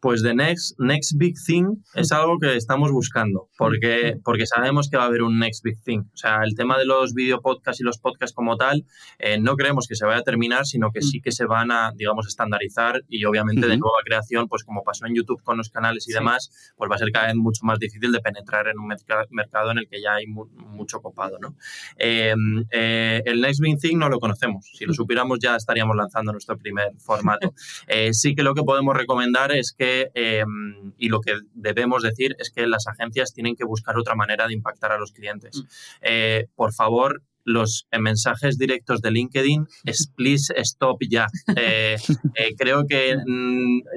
Pues 0.00 0.22
The 0.22 0.34
Next, 0.34 0.78
next 0.78 1.14
Big 1.16 1.34
Thing 1.44 1.76
es 1.94 2.12
algo 2.12 2.38
que 2.38 2.56
estamos 2.56 2.92
buscando, 2.92 3.48
porque, 3.56 4.16
porque 4.24 4.46
sabemos 4.46 4.88
que 4.90 4.96
va 4.96 5.04
a 5.04 5.06
haber 5.06 5.22
un 5.22 5.38
Next 5.38 5.62
Big 5.62 5.82
Thing. 5.82 6.00
O 6.00 6.16
sea, 6.16 6.40
el 6.44 6.54
tema 6.54 6.78
de 6.78 6.84
los 6.84 7.14
video 7.14 7.40
podcasts 7.40 7.80
y 7.80 7.84
los 7.84 7.98
podcasts 7.98 8.34
como 8.34 8.56
tal, 8.56 8.84
eh, 9.18 9.38
no 9.38 9.56
creemos 9.56 9.86
que 9.88 9.96
se 9.96 10.06
vaya 10.06 10.20
a 10.20 10.22
terminar, 10.22 10.66
sino 10.66 10.90
que 10.92 11.02
sí 11.02 11.20
que 11.20 11.32
se 11.32 11.46
van 11.46 11.70
a, 11.70 11.92
digamos, 11.94 12.26
estandarizar 12.26 13.02
y 13.08 13.24
obviamente 13.24 13.66
de 13.66 13.76
nueva 13.76 13.98
creación, 14.04 14.48
pues 14.48 14.64
como 14.64 14.82
pasó 14.82 15.06
en 15.06 15.14
YouTube 15.14 15.42
con 15.42 15.56
los 15.56 15.70
canales 15.70 16.08
y 16.08 16.12
demás, 16.12 16.72
pues 16.76 16.90
va 16.90 16.96
a 16.96 16.98
ser 16.98 17.10
cada 17.12 17.26
vez 17.26 17.36
mucho 17.36 17.60
más 17.64 17.78
difícil 17.78 18.12
de 18.12 18.20
penetrar 18.20 18.68
en 18.68 18.78
un 18.78 18.86
mercado 18.86 19.70
en 19.70 19.78
el 19.78 19.88
que 19.88 20.00
ya 20.00 20.14
hay 20.14 20.26
mucho 20.26 21.00
copado, 21.00 21.38
¿no? 21.38 21.56
Em, 21.96 22.64
eh, 22.70 23.22
el 23.24 23.40
Next 23.40 23.60
Big 23.60 23.78
Thing 23.78 23.98
no 23.98 24.08
lo 24.08 24.18
conocemos. 24.18 24.70
Si 24.74 24.84
lo 24.84 24.92
supiéramos 24.92 25.38
ya 25.40 25.56
estaríamos 25.56 25.96
lanzando 25.96 26.32
nuestro 26.32 26.56
primer 26.56 26.92
formato. 26.98 27.52
Eh, 27.88 28.12
sí 28.14 28.34
que 28.34 28.42
lo 28.42 28.54
que 28.54 28.62
podemos 28.62 28.96
recomendar 28.96 29.52
es 29.52 29.74
que, 29.76 30.10
em, 30.14 30.92
y 30.96 31.08
lo 31.08 31.20
que 31.20 31.38
debemos 31.54 32.02
decir 32.02 32.36
es 32.38 32.50
que 32.50 32.66
las 32.66 32.86
agencias 32.86 33.32
tienen 33.32 33.56
que 33.56 33.64
buscar 33.64 33.96
otra 33.98 34.14
manera 34.14 34.46
de 34.46 34.54
impactar 34.54 34.92
a 34.92 34.98
los 34.98 35.12
clientes. 35.12 35.58
Mm. 35.58 35.66
Eh, 36.02 36.46
por 36.54 36.72
favor, 36.72 37.22
los 37.46 37.86
mensajes 37.98 38.58
directos 38.58 39.00
de 39.00 39.12
LinkedIn 39.12 39.66
es 39.84 40.12
please 40.14 40.52
stop 40.58 40.98
ya. 41.08 41.26
Eh, 41.56 41.96
eh, 42.34 42.54
creo 42.58 42.86
que 42.86 43.16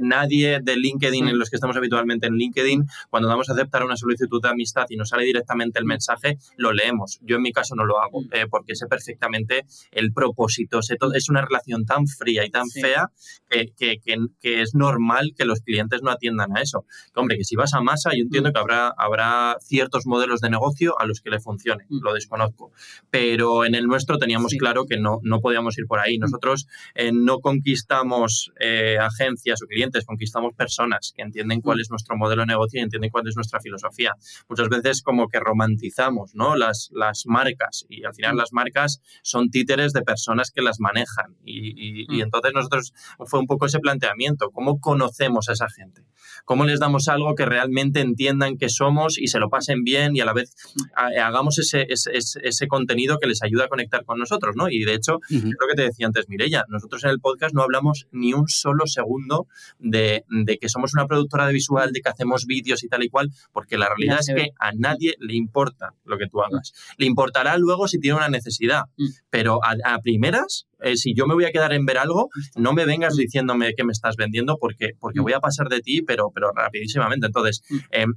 nadie 0.02 0.60
de 0.62 0.78
LinkedIn, 0.78 1.28
en 1.28 1.38
los 1.40 1.50
que 1.50 1.56
estamos 1.58 1.76
habitualmente 1.76 2.28
en 2.28 2.36
LinkedIn, 2.36 2.86
cuando 3.10 3.28
damos 3.28 3.50
a 3.50 3.54
aceptar 3.54 3.84
una 3.84 3.98
solicitud 3.98 4.42
de 4.42 4.50
amistad 4.50 4.86
y 4.90 4.96
nos 4.96 5.10
sale 5.10 5.26
directamente 5.26 5.80
el 5.80 5.86
mensaje, 5.86 6.38
lo 6.58 6.72
leemos. 6.72 7.20
Yo 7.22 7.38
en 7.38 7.42
mi 7.42 7.52
caso 7.52 7.76
no 7.76 7.86
lo 7.86 8.00
hago 8.00 8.22
eh, 8.32 8.46
porque 8.50 8.76
sé 8.76 8.86
perfectamente 8.86 9.66
el 9.92 10.14
propósito. 10.14 10.80
es 10.80 11.30
una 11.30 11.42
relación 11.42 11.86
tan 11.86 12.08
fría 12.08 12.46
y 12.46 12.52
tan 12.52 12.70
fea 12.70 13.10
que, 13.50 13.74
que, 13.76 13.98
que, 14.40 14.62
es 14.62 14.76
normal 14.76 15.34
que 15.36 15.46
los 15.46 15.62
clientes 15.62 16.02
no 16.04 16.12
atiendan 16.12 16.56
a 16.56 16.62
eso. 16.62 16.86
Hombre, 17.16 17.38
que 17.38 17.44
si 17.44 17.56
vas 17.56 17.74
a 17.74 17.82
masa, 17.82 18.12
yo 18.12 18.22
entiendo 18.22 18.52
que 18.54 18.60
habrá, 18.60 18.94
habrá 18.96 19.58
ciertos 19.60 20.06
modelos 20.06 20.40
de 20.40 20.52
negocio 20.52 21.00
a 21.00 21.06
los 21.06 21.22
que 21.22 21.32
le 21.32 21.40
funcione, 21.40 21.86
lo 21.90 22.14
desconozco. 22.14 22.72
Pero 23.10 23.39
pero 23.40 23.64
en 23.64 23.74
el 23.74 23.86
nuestro 23.86 24.18
teníamos 24.18 24.54
claro 24.60 24.84
que 24.86 24.98
no, 24.98 25.20
no 25.24 25.40
podíamos 25.40 25.78
ir 25.78 25.86
por 25.86 26.00
ahí. 26.00 26.18
Mm. 26.18 26.24
Nosotros 26.24 26.68
eh, 26.94 27.12
no 27.14 27.40
conquistamos 27.40 28.52
eh, 28.60 28.98
agencias 29.00 29.62
o 29.62 29.66
clientes, 29.66 30.04
conquistamos 30.06 30.54
personas 30.56 31.14
que 31.16 31.22
entienden 31.22 31.62
cuál 31.62 31.78
mm. 31.78 31.82
es 31.82 31.90
nuestro 31.90 32.18
modelo 32.18 32.42
de 32.42 32.48
negocio 32.48 32.82
y 32.82 32.84
entienden 32.84 33.10
cuál 33.10 33.30
es 33.30 33.38
nuestra 33.38 33.62
filosofía. 33.62 34.14
Muchas 34.50 34.68
veces 34.68 35.02
como 35.02 35.30
que 35.30 35.40
romantizamos 35.40 36.36
¿no? 36.36 36.58
las, 36.58 36.90
las 36.92 37.24
marcas 37.28 37.86
y 37.88 38.04
al 38.04 38.14
final 38.14 38.36
mm. 38.36 38.40
las 38.40 38.52
marcas 38.52 39.02
son 39.24 39.50
títeres 39.52 39.94
de 39.94 40.02
personas 40.02 40.52
que 40.52 40.62
las 40.62 40.82
manejan. 40.82 41.38
Y, 41.46 42.14
y 42.14 42.20
entonces 42.20 42.52
nosotros 42.54 42.92
fue 43.26 43.40
un 43.40 43.48
poco 43.48 43.68
ese 43.68 43.80
planteamiento, 43.80 44.50
¿cómo 44.52 44.82
conocemos 44.82 45.48
a 45.48 45.54
esa 45.54 45.70
gente? 45.70 46.04
¿Cómo 46.44 46.66
les 46.66 46.82
damos 46.82 47.08
algo 47.08 47.36
que 47.36 47.46
realmente 47.46 48.02
entiendan 48.02 48.58
que 48.58 48.68
somos 48.68 49.18
y 49.18 49.28
se 49.28 49.40
lo 49.40 49.50
pasen 49.50 49.84
bien 49.84 50.16
y 50.16 50.20
a 50.20 50.26
la 50.26 50.34
vez 50.34 50.54
hagamos 50.96 51.58
ese, 51.60 51.86
ese, 51.90 52.12
ese 52.44 52.68
contenido 52.68 53.18
que 53.20 53.28
les 53.30 53.42
ayuda 53.44 53.66
a 53.66 53.68
conectar 53.68 54.04
con 54.04 54.20
nosotros, 54.20 54.56
¿no? 54.56 54.70
Y 54.70 54.84
de 54.84 54.94
hecho, 54.94 55.20
lo 55.30 55.68
que 55.68 55.76
te 55.76 55.84
decía 55.84 56.08
antes, 56.08 56.28
Mirella, 56.28 56.66
nosotros 56.68 57.04
en 57.04 57.12
el 57.12 57.20
podcast 57.20 57.54
no 57.56 57.62
hablamos 57.62 58.08
ni 58.12 58.34
un 58.34 58.48
solo 58.48 58.86
segundo 58.88 59.48
de, 59.80 60.24
que 60.60 60.70
somos 60.70 60.94
una 60.94 61.08
productora 61.08 61.48
de 61.48 61.54
visual, 61.54 61.92
de 61.92 62.02
que 62.02 62.10
hacemos 62.10 62.46
vídeos 62.46 62.84
y 62.84 62.90
tal 62.90 63.04
y 63.04 63.10
cual, 63.10 63.30
porque 63.54 63.78
la 63.78 63.88
realidad 63.88 64.20
es 64.20 64.34
que 64.36 64.50
a 64.60 64.72
nadie 64.74 65.16
le 65.20 65.36
importa 65.36 65.94
lo 66.04 66.18
que 66.18 66.28
tú 66.28 66.42
hagas. 66.42 66.74
Le 66.98 67.06
importará 67.06 67.58
luego 67.58 67.88
si 67.88 68.00
tiene 68.00 68.18
una 68.18 68.30
necesidad, 68.30 68.84
mm. 68.98 69.06
pero 69.30 69.60
a, 69.64 70.00
primeras 70.02 70.68
eh, 70.82 70.96
si 70.96 71.14
yo 71.14 71.28
me 71.28 71.34
voy 71.34 71.46
a 71.46 71.52
quedar 71.52 71.74
en 71.74 71.86
ver 71.86 71.98
algo, 71.98 72.30
no 72.56 72.74
me 72.74 72.86
vengas 72.86 73.16
diciéndome 73.16 73.74
que 73.76 73.84
me 73.84 73.92
estás 73.92 74.16
vendiendo 74.16 74.58
porque, 74.58 74.92
porque 75.00 75.20
mm. 75.20 75.24
voy 75.24 75.34
a 75.34 75.40
pasar 75.40 75.68
de 75.68 75.82
ti, 75.82 76.02
pero, 76.02 76.32
pero 76.34 76.52
rapidísimamente. 76.54 77.28
Entonces, 77.28 77.62
mm. 77.70 78.12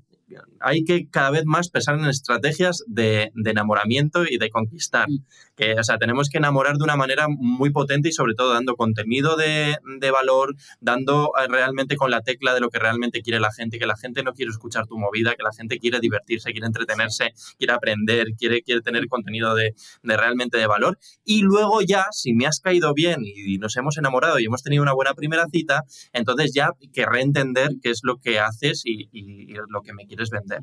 Hay 0.60 0.84
que 0.84 1.08
cada 1.08 1.30
vez 1.30 1.44
más 1.44 1.68
pensar 1.70 1.98
en 1.98 2.06
estrategias 2.06 2.84
de, 2.86 3.30
enamoramiento 3.44 4.24
y 4.28 4.38
de 4.38 4.50
conquistar. 4.50 5.08
Mm. 5.08 5.24
Que, 5.56 5.74
o 5.74 5.84
sea, 5.84 5.98
tenemos 5.98 6.28
que 6.28 6.38
enamorar 6.38 6.76
de 6.76 6.84
una 6.84 6.96
manera 6.96 7.26
muy 7.28 7.70
potente 7.70 8.08
y 8.08 8.12
sobre 8.12 8.34
todo 8.34 8.54
dando 8.54 8.74
contenido 8.74 9.36
de, 9.36 9.76
valor, 10.10 10.54
dando 10.80 11.32
eh, 11.38 11.46
realmente 11.48 11.96
con 11.96 12.10
la 12.10 12.20
tecla 12.20 12.54
de 12.54 12.60
lo 12.60 12.70
que 12.70 12.78
realmente 12.78 13.22
quiere 13.22 13.40
la 13.40 13.52
gente, 13.52 13.78
que 13.78 13.86
la 13.86 13.96
gente 13.96 14.22
no 14.22 14.32
quiere 14.32 14.50
escuchar 14.50 14.86
tu 14.86 14.98
movida, 14.98 15.34
que 15.34 15.42
la 15.42 15.52
gente 15.52 15.78
quiere 15.78 16.00
divertirse, 16.00 16.52
quiere 16.52 16.66
entretenerse, 16.66 17.32
quiere 17.58 17.72
aprender, 17.72 18.28
quiere, 18.38 18.62
quiere 18.62 18.80
tener 18.80 19.06
contenido 19.08 19.54
de, 19.54 19.74
realmente 20.02 20.58
de 20.58 20.66
valor. 20.66 20.98
Y 21.24 21.42
luego 21.42 21.80
ya, 21.82 22.06
si 22.10 22.34
me 22.34 22.46
has 22.46 22.60
caído 22.60 22.94
bien 22.94 23.20
y, 23.22 23.58
nos 23.58 23.76
hemos 23.76 23.96
enamorado 23.98 24.38
y 24.38 24.46
hemos 24.46 24.62
tenido 24.62 24.82
una 24.82 24.94
buena 24.94 25.14
primera 25.14 25.46
cita, 25.50 25.82
entonces 26.12 26.52
ya 26.54 26.70
querré 26.92 27.20
entender 27.20 27.70
qué 27.82 27.90
es 27.90 28.00
lo 28.02 28.16
que 28.16 28.40
haces 28.40 28.82
y, 28.84 29.08
y 29.12 29.54
lo 29.68 29.82
que 29.82 29.92
me 29.92 30.06
quieres 30.06 30.21
vender. 30.30 30.60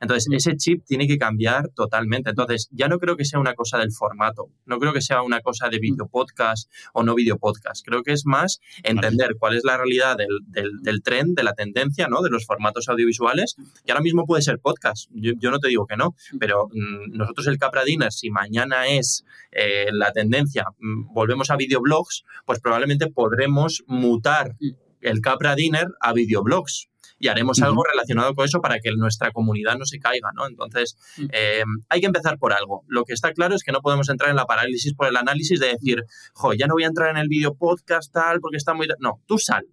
Entonces, 0.00 0.28
mm. 0.28 0.34
ese 0.34 0.56
chip 0.56 0.84
tiene 0.84 1.06
que 1.06 1.18
cambiar 1.18 1.68
totalmente. 1.74 2.30
Entonces, 2.30 2.68
ya 2.72 2.88
no 2.88 2.98
creo 2.98 3.16
que 3.16 3.24
sea 3.24 3.38
una 3.38 3.54
cosa 3.54 3.78
del 3.78 3.92
formato, 3.92 4.48
no 4.66 4.78
creo 4.78 4.92
que 4.92 5.00
sea 5.00 5.22
una 5.22 5.40
cosa 5.40 5.68
de 5.68 5.78
mm. 5.78 5.80
video 5.80 6.08
podcast 6.08 6.70
o 6.92 7.02
no 7.02 7.14
video 7.14 7.38
podcast. 7.38 7.84
Creo 7.84 8.02
que 8.02 8.12
es 8.12 8.26
más 8.26 8.60
entender 8.82 9.36
cuál 9.38 9.56
es 9.56 9.64
la 9.64 9.76
realidad 9.76 10.16
del, 10.16 10.80
del, 10.82 11.02
tren, 11.02 11.34
de 11.34 11.42
la 11.42 11.54
tendencia, 11.54 12.08
¿no? 12.08 12.22
De 12.22 12.30
los 12.30 12.46
formatos 12.46 12.88
audiovisuales. 12.88 13.56
Y 13.84 13.90
ahora 13.90 14.02
mismo 14.02 14.24
puede 14.26 14.42
ser 14.42 14.58
podcast. 14.58 15.08
Yo, 15.12 15.50
no 15.50 15.58
te 15.58 15.68
digo 15.68 15.86
que 15.86 15.96
no, 15.96 16.14
mm. 16.32 16.38
pero 16.38 16.68
nosotros 17.10 17.46
el 17.46 17.58
Capra 17.58 17.84
Dinner, 17.84 18.12
si 18.12 18.30
mañana 18.30 18.86
es 18.86 19.24
eh, 19.50 19.86
la 19.92 20.12
tendencia, 20.12 20.66
volvemos 21.12 21.50
a 21.50 21.56
videoblogs, 21.56 22.24
pues 22.46 22.60
probablemente 22.60 23.08
podremos 23.08 23.84
mutar 23.86 24.56
el 25.00 25.20
Capra 25.20 25.54
Dinner 25.54 25.88
a 26.00 26.12
videoblogs 26.12 26.88
y 27.22 27.28
haremos 27.28 27.62
algo 27.62 27.84
relacionado 27.84 28.34
con 28.34 28.44
eso 28.44 28.60
para 28.60 28.80
que 28.80 28.90
nuestra 28.96 29.30
comunidad 29.30 29.78
no 29.78 29.86
se 29.86 30.00
caiga, 30.00 30.30
¿no? 30.34 30.44
Entonces, 30.44 30.96
mm. 31.16 31.26
eh, 31.32 31.62
hay 31.88 32.00
que 32.00 32.06
empezar 32.06 32.36
por 32.36 32.52
algo. 32.52 32.82
Lo 32.88 33.04
que 33.04 33.12
está 33.12 33.32
claro 33.32 33.54
es 33.54 33.62
que 33.62 33.70
no 33.70 33.80
podemos 33.80 34.08
entrar 34.08 34.28
en 34.30 34.34
la 34.34 34.44
parálisis 34.44 34.92
por 34.92 35.06
el 35.06 35.16
análisis 35.16 35.60
de 35.60 35.68
decir, 35.68 36.02
jo, 36.34 36.52
ya 36.52 36.66
no 36.66 36.74
voy 36.74 36.82
a 36.82 36.88
entrar 36.88 37.10
en 37.10 37.18
el 37.18 37.28
video 37.28 37.54
podcast 37.54 38.12
tal 38.12 38.40
porque 38.40 38.56
está 38.56 38.74
muy... 38.74 38.88
No, 38.98 39.20
tú 39.26 39.38
sal. 39.38 39.68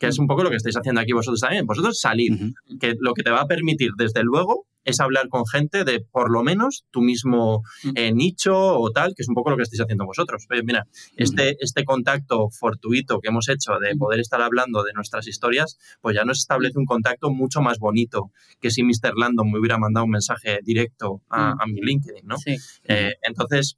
Que 0.00 0.06
es 0.06 0.18
un 0.18 0.26
poco 0.26 0.42
lo 0.42 0.48
que 0.48 0.56
estáis 0.56 0.76
haciendo 0.76 1.02
aquí 1.02 1.12
vosotros 1.12 1.40
también. 1.40 1.66
Vosotros 1.66 2.00
salir, 2.00 2.54
que 2.80 2.94
lo 2.98 3.12
que 3.12 3.22
te 3.22 3.30
va 3.30 3.42
a 3.42 3.46
permitir, 3.46 3.90
desde 3.98 4.22
luego, 4.22 4.66
es 4.82 4.98
hablar 4.98 5.28
con 5.28 5.46
gente 5.46 5.84
de 5.84 6.00
por 6.00 6.30
lo 6.30 6.42
menos 6.42 6.86
tu 6.90 7.02
mismo 7.02 7.62
eh, 7.94 8.10
nicho 8.10 8.56
o 8.56 8.90
tal, 8.92 9.14
que 9.14 9.22
es 9.22 9.28
un 9.28 9.34
poco 9.34 9.50
lo 9.50 9.58
que 9.58 9.64
estáis 9.64 9.82
haciendo 9.82 10.06
vosotros. 10.06 10.46
Oye, 10.50 10.62
mira, 10.62 10.86
este, 11.16 11.54
este 11.60 11.84
contacto 11.84 12.48
fortuito 12.48 13.20
que 13.20 13.28
hemos 13.28 13.50
hecho 13.50 13.78
de 13.78 13.94
poder 13.94 14.20
estar 14.20 14.40
hablando 14.40 14.82
de 14.84 14.94
nuestras 14.94 15.28
historias, 15.28 15.78
pues 16.00 16.16
ya 16.16 16.24
nos 16.24 16.38
establece 16.38 16.78
un 16.78 16.86
contacto 16.86 17.30
mucho 17.30 17.60
más 17.60 17.78
bonito 17.78 18.30
que 18.58 18.70
si 18.70 18.82
Mr. 18.82 19.12
Landon 19.18 19.50
me 19.52 19.58
hubiera 19.58 19.76
mandado 19.76 20.06
un 20.06 20.12
mensaje 20.12 20.60
directo 20.64 21.20
a, 21.28 21.54
mi 21.66 21.82
LinkedIn, 21.82 22.26
¿no? 22.26 22.36
Eh, 22.84 23.12
entonces, 23.22 23.76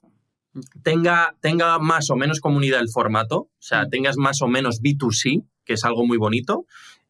tenga, 0.84 1.34
tenga 1.40 1.80
más 1.80 2.10
o 2.10 2.16
menos 2.16 2.38
comunidad 2.38 2.80
el 2.80 2.90
formato, 2.90 3.36
o 3.36 3.50
sea, 3.58 3.88
tengas 3.88 4.16
más 4.16 4.40
o 4.40 4.46
menos 4.46 4.80
B2C, 4.80 5.44
que 5.64 5.74
es 5.74 5.84
algo 5.84 6.06
muy 6.06 6.18
bonito, 6.18 6.66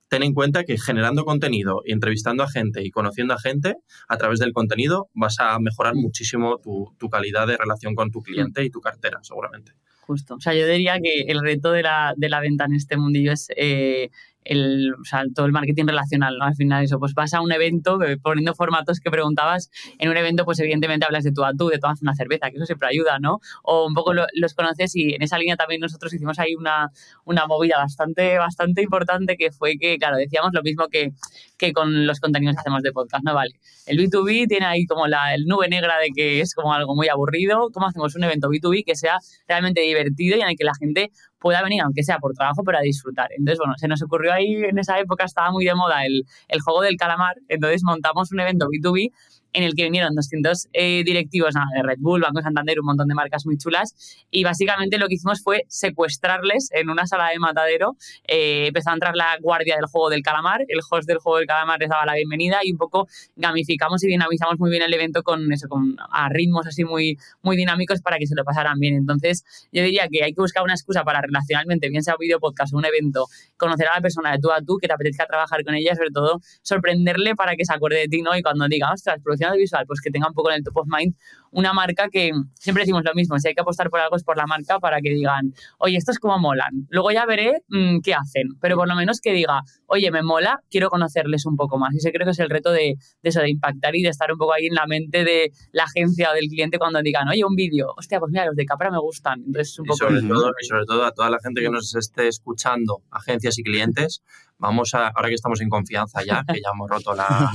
ten 0.09 0.23
en 0.23 0.35
cuenta 0.35 0.65
que 0.65 0.77
generando 0.77 1.25
contenido 1.25 1.83
y 1.87 1.93
entrevistando 1.93 2.43
a 2.43 2.49
gente 2.49 2.85
y 2.85 2.91
conociendo 2.91 3.33
a 3.33 3.39
gente, 3.39 3.77
a 4.09 4.19
través 4.19 4.41
del 4.41 4.53
contenido 4.53 5.09
vas 5.15 5.41
a 5.41 5.59
mejorar 5.59 5.95
muchísimo 5.95 6.59
tu, 6.59 7.09
calidad 7.09 7.47
de 7.47 7.57
relación 7.57 7.95
con 7.95 8.11
tu 8.11 8.23
cliente 8.23 8.63
y 8.63 8.69
tu 8.69 8.81
cartera, 8.81 9.21
seguramente. 9.23 9.73
Justo. 10.03 10.35
O 10.35 10.41
sea, 10.41 10.53
yo 10.53 10.67
diría 10.67 10.99
que 11.01 11.23
el 11.29 11.41
reto 11.41 11.73
de 11.73 11.83
la, 11.83 12.13
de 12.17 12.29
la 12.29 12.41
venta 12.41 12.67
en 12.67 12.75
este 12.75 12.99
mundillo 12.99 13.33
es 13.33 13.49
eh, 13.57 14.11
el, 14.45 14.95
todo 15.35 15.47
el 15.47 15.53
marketing 15.53 15.87
relacional, 15.87 16.37
¿no? 16.39 16.45
Al 16.45 16.55
final 16.55 16.85
eso, 16.85 16.99
pues 16.99 17.15
vas 17.15 17.35
a 17.35 17.41
un 17.41 17.53
evento, 17.53 17.99
poniendo 18.23 18.55
formatos 18.55 19.01
que 19.01 19.11
preguntabas, 19.11 19.71
en 19.99 20.09
un 20.09 20.17
evento 20.17 20.45
pues 20.45 20.59
evidentemente 20.61 21.07
hablas 21.07 21.25
de 21.25 21.33
tú 21.33 21.45
a 21.45 21.53
tú, 21.53 21.69
de 21.69 21.79
tomas 21.79 22.03
una 22.03 22.15
cerveza, 22.15 22.51
que 22.51 22.57
eso 22.57 22.67
siempre 22.67 22.89
ayuda, 22.89 23.19
¿no? 23.19 23.41
O 23.63 23.87
un 23.87 23.95
poco 23.95 24.13
los 24.15 24.55
conoces 24.55 24.95
y 24.97 25.15
en 25.15 25.23
esa 25.23 25.39
línea 25.39 25.57
también 25.57 25.81
nosotros 25.81 26.13
hicimos 26.13 26.39
ahí 26.39 26.55
una, 26.55 26.91
una 27.25 27.47
movida 27.47 27.79
bastante, 27.79 28.39
bastante 28.39 28.83
importante 28.83 29.37
que 29.37 29.51
fue 29.53 29.77
que, 29.79 29.97
claro, 29.99 30.17
decíamos 30.17 30.51
lo 30.53 30.63
mismo 30.63 30.89
que, 30.89 31.13
que 31.59 31.73
con 31.73 32.07
los 32.07 32.21
contenidos 32.21 32.57
que 32.57 32.61
hacemos 32.61 32.83
de 32.83 32.93
podcast, 32.93 33.25
¿no? 33.25 33.35
Vale, 33.35 33.53
el 33.87 33.99
B2B 33.99 34.49
tiene 34.49 34.67
ahí 34.67 34.87
como 34.87 35.07
la 35.07 35.35
el 35.35 35.47
nube 35.47 35.69
negra 35.69 35.99
de 35.99 36.11
que 36.15 36.41
es 36.41 36.55
como 36.55 36.73
algo 36.73 36.95
muy 36.95 37.09
aburrido, 37.09 37.71
¿cómo 37.73 37.87
hacemos 37.87 38.15
un 38.15 38.25
evento 38.25 38.49
B2B 38.49 38.85
que 38.85 38.97
sea 38.97 39.19
realmente 39.47 39.81
divertido 39.81 40.37
y 40.37 40.41
en 40.41 40.49
el 40.49 40.57
que 40.57 40.65
la 40.65 40.75
gente 40.75 41.11
pueda 41.43 41.63
venir, 41.63 41.83
aunque 41.83 42.03
sea 42.03 42.19
por 42.19 42.33
trabajo, 42.33 42.63
pero 42.65 42.79
a 42.79 42.81
disfrutar. 42.81 43.29
Entonces, 43.37 43.59
bueno, 43.59 43.75
se 43.77 43.89
nos 43.89 44.03
ocurrió 44.03 44.33
ahí, 44.33 44.55
en 44.65 44.79
esa 44.79 44.99
época 44.99 45.25
estaba 45.25 45.51
muy 45.51 45.65
de 45.65 45.75
moda 45.75 46.07
el, 46.07 46.23
el 46.49 46.61
juego 46.61 46.81
del 46.83 46.97
calamar, 46.97 47.37
entonces 47.49 47.83
montamos 47.85 48.33
un 48.33 48.41
evento 48.41 48.69
B2B 48.69 49.13
en 49.53 49.65
el 49.65 49.75
que 49.75 49.85
vinieron 49.85 50.15
200 50.15 50.69
eh, 50.73 51.03
directivos 51.05 51.55
de 51.55 51.83
Red 51.83 51.99
Bull, 51.99 52.23
Banco 52.23 52.41
Santander, 52.43 52.81
un 52.81 52.87
montón 52.87 53.09
de 53.09 53.15
marcas 53.15 53.45
muy 53.47 53.57
chulas. 53.59 54.25
Y 54.31 54.45
básicamente 54.45 54.99
lo 54.99 55.09
que 55.09 55.15
hicimos 55.15 55.43
fue 55.43 55.65
secuestrarles 55.69 56.71
en 56.73 56.91
una 56.91 57.07
sala 57.07 57.29
de 57.29 57.39
matadero. 57.39 57.97
Eh, 58.27 58.67
empezó 58.69 58.91
a 58.91 58.95
entrar 58.95 59.15
la 59.15 59.37
guardia 59.41 59.77
del 59.77 59.87
juego 59.87 60.11
del 60.11 60.23
calamar, 60.23 60.63
el 60.69 60.81
host 60.91 61.07
del 61.07 61.19
juego 61.19 61.39
del 61.39 61.47
calamar 61.47 61.81
les 61.81 61.91
daba 61.91 62.07
la 62.07 62.15
bienvenida 62.15 62.61
y 62.63 62.73
un 62.73 62.79
poco 62.79 63.09
gamificamos 63.37 64.03
y 64.05 64.09
dinamizamos 64.09 64.59
muy 64.59 64.71
bien 64.71 64.83
el 64.83 64.93
evento 64.95 65.23
con 65.23 65.53
eso, 65.53 65.69
con 65.69 65.97
a 66.11 66.29
ritmos 66.29 66.67
así 66.67 66.85
muy, 66.85 67.19
muy 67.43 67.57
dinámicos 67.57 68.01
para 68.01 68.19
que 68.19 68.27
se 68.27 68.35
lo 68.35 68.45
pasaran 68.45 68.79
bien. 68.79 68.95
Entonces, 68.95 69.45
yo 69.73 69.83
diría 69.83 70.09
que 70.11 70.25
hay 70.25 70.33
que 70.33 70.41
buscar 70.41 70.63
una 70.63 70.75
excusa 70.75 71.05
para 71.05 71.21
relacionalmente, 71.21 71.89
bien 71.89 72.03
sea 72.03 72.15
un 72.15 72.21
video 72.21 72.41
podcast 72.41 72.73
o 72.75 72.79
un 72.79 72.85
evento, 72.85 73.27
conocer 73.57 73.89
a 73.89 73.97
la 73.97 74.01
persona 74.01 74.33
de 74.33 74.39
tú 74.39 74.51
a 74.51 74.61
tú, 74.63 74.79
que 74.79 74.87
te 74.87 74.95
apetezca 74.95 75.27
trabajar 75.27 75.65
con 75.65 75.75
ella, 75.75 75.95
sobre 75.95 76.11
todo 76.11 76.41
sorprenderle 76.63 77.35
para 77.35 77.57
que 77.57 77.65
se 77.65 77.73
acuerde 77.73 77.99
de 77.99 78.09
ti, 78.09 78.23
¿no? 78.23 78.37
Y 78.37 78.43
cuando 78.43 78.67
diga, 78.69 78.93
ostras, 78.93 79.21
visual, 79.51 79.85
pues 79.87 80.01
que 80.01 80.11
tenga 80.11 80.29
un 80.29 80.35
poco 80.35 80.51
en 80.51 80.57
el 80.57 80.65
top 80.65 80.77
of 80.79 80.87
mind 80.87 81.15
una 81.53 81.73
marca 81.73 82.09
que 82.11 82.33
siempre 82.55 82.83
decimos 82.83 83.03
lo 83.05 83.15
mismo, 83.15 83.39
si 83.39 83.49
hay 83.49 83.55
que 83.55 83.61
apostar 83.61 83.91
por 83.91 84.01
algo 84.01 84.17
es 84.17 84.25
por 84.25 84.37
la 84.37 84.47
marca 84.47 84.81
para 84.81 85.01
que 85.01 85.11
digan, 85.11 85.53
oye, 85.79 85.97
esto 85.97 86.11
es 86.11 86.19
como 86.19 86.39
molan, 86.39 86.87
luego 86.89 87.11
ya 87.11 87.27
veré 87.27 87.63
mm, 87.69 88.01
qué 88.03 88.15
hacen, 88.15 88.49
pero 88.61 88.77
por 88.77 88.89
lo 88.89 88.95
menos 88.95 89.21
que 89.21 89.33
diga, 89.33 89.63
oye, 89.87 90.11
me 90.11 90.23
mola, 90.23 90.61
quiero 90.71 90.89
conocerles 90.89 91.45
un 91.47 91.57
poco 91.57 91.79
más. 91.79 91.93
Y 91.95 91.99
ese 91.99 92.11
creo 92.11 92.25
que 92.25 92.31
es 92.31 92.39
el 92.39 92.49
reto 92.49 92.73
de, 92.73 92.95
eso, 93.23 93.41
de 93.41 93.51
impactar 93.51 93.95
y 93.95 94.03
de 94.03 94.09
estar 94.09 94.33
un 94.33 94.39
poco 94.39 94.55
ahí 94.55 94.67
en 94.67 94.75
la 94.75 94.87
mente 94.87 95.25
de 95.25 95.53
la 95.73 95.85
agencia 95.85 96.31
o 96.31 96.35
del 96.35 96.47
cliente 96.49 96.79
cuando 96.79 97.03
digan, 97.03 97.29
oye, 97.29 97.45
un 97.45 97.55
vídeo, 97.55 97.93
hostia, 97.97 98.19
pues 98.19 98.33
mira, 98.33 98.47
los 98.47 98.57
de 98.57 98.65
Capra 98.65 98.91
me 98.91 98.99
gustan. 98.99 99.43
Entonces, 99.47 99.79
un 99.79 99.87
poco... 99.87 100.07
y 100.11 100.21
sobre, 100.21 100.29
todo, 100.29 100.53
y 100.61 100.65
sobre 100.65 100.85
todo 100.87 101.05
a 101.05 101.13
toda 101.13 101.29
la 101.29 101.39
gente 101.43 101.61
que 101.61 101.71
nos 101.71 101.95
esté 101.95 102.29
escuchando, 102.29 103.03
agencias 103.11 103.59
y 103.59 103.63
clientes, 103.63 104.23
vamos 104.63 104.95
a, 104.95 105.09
ahora 105.09 105.29
que 105.29 105.35
estamos 105.35 105.61
en 105.61 105.69
confianza 105.69 106.23
ya, 106.25 106.45
que 106.47 106.61
ya 106.61 106.71
hemos 106.73 106.89
roto 106.89 107.15
la, 107.15 107.51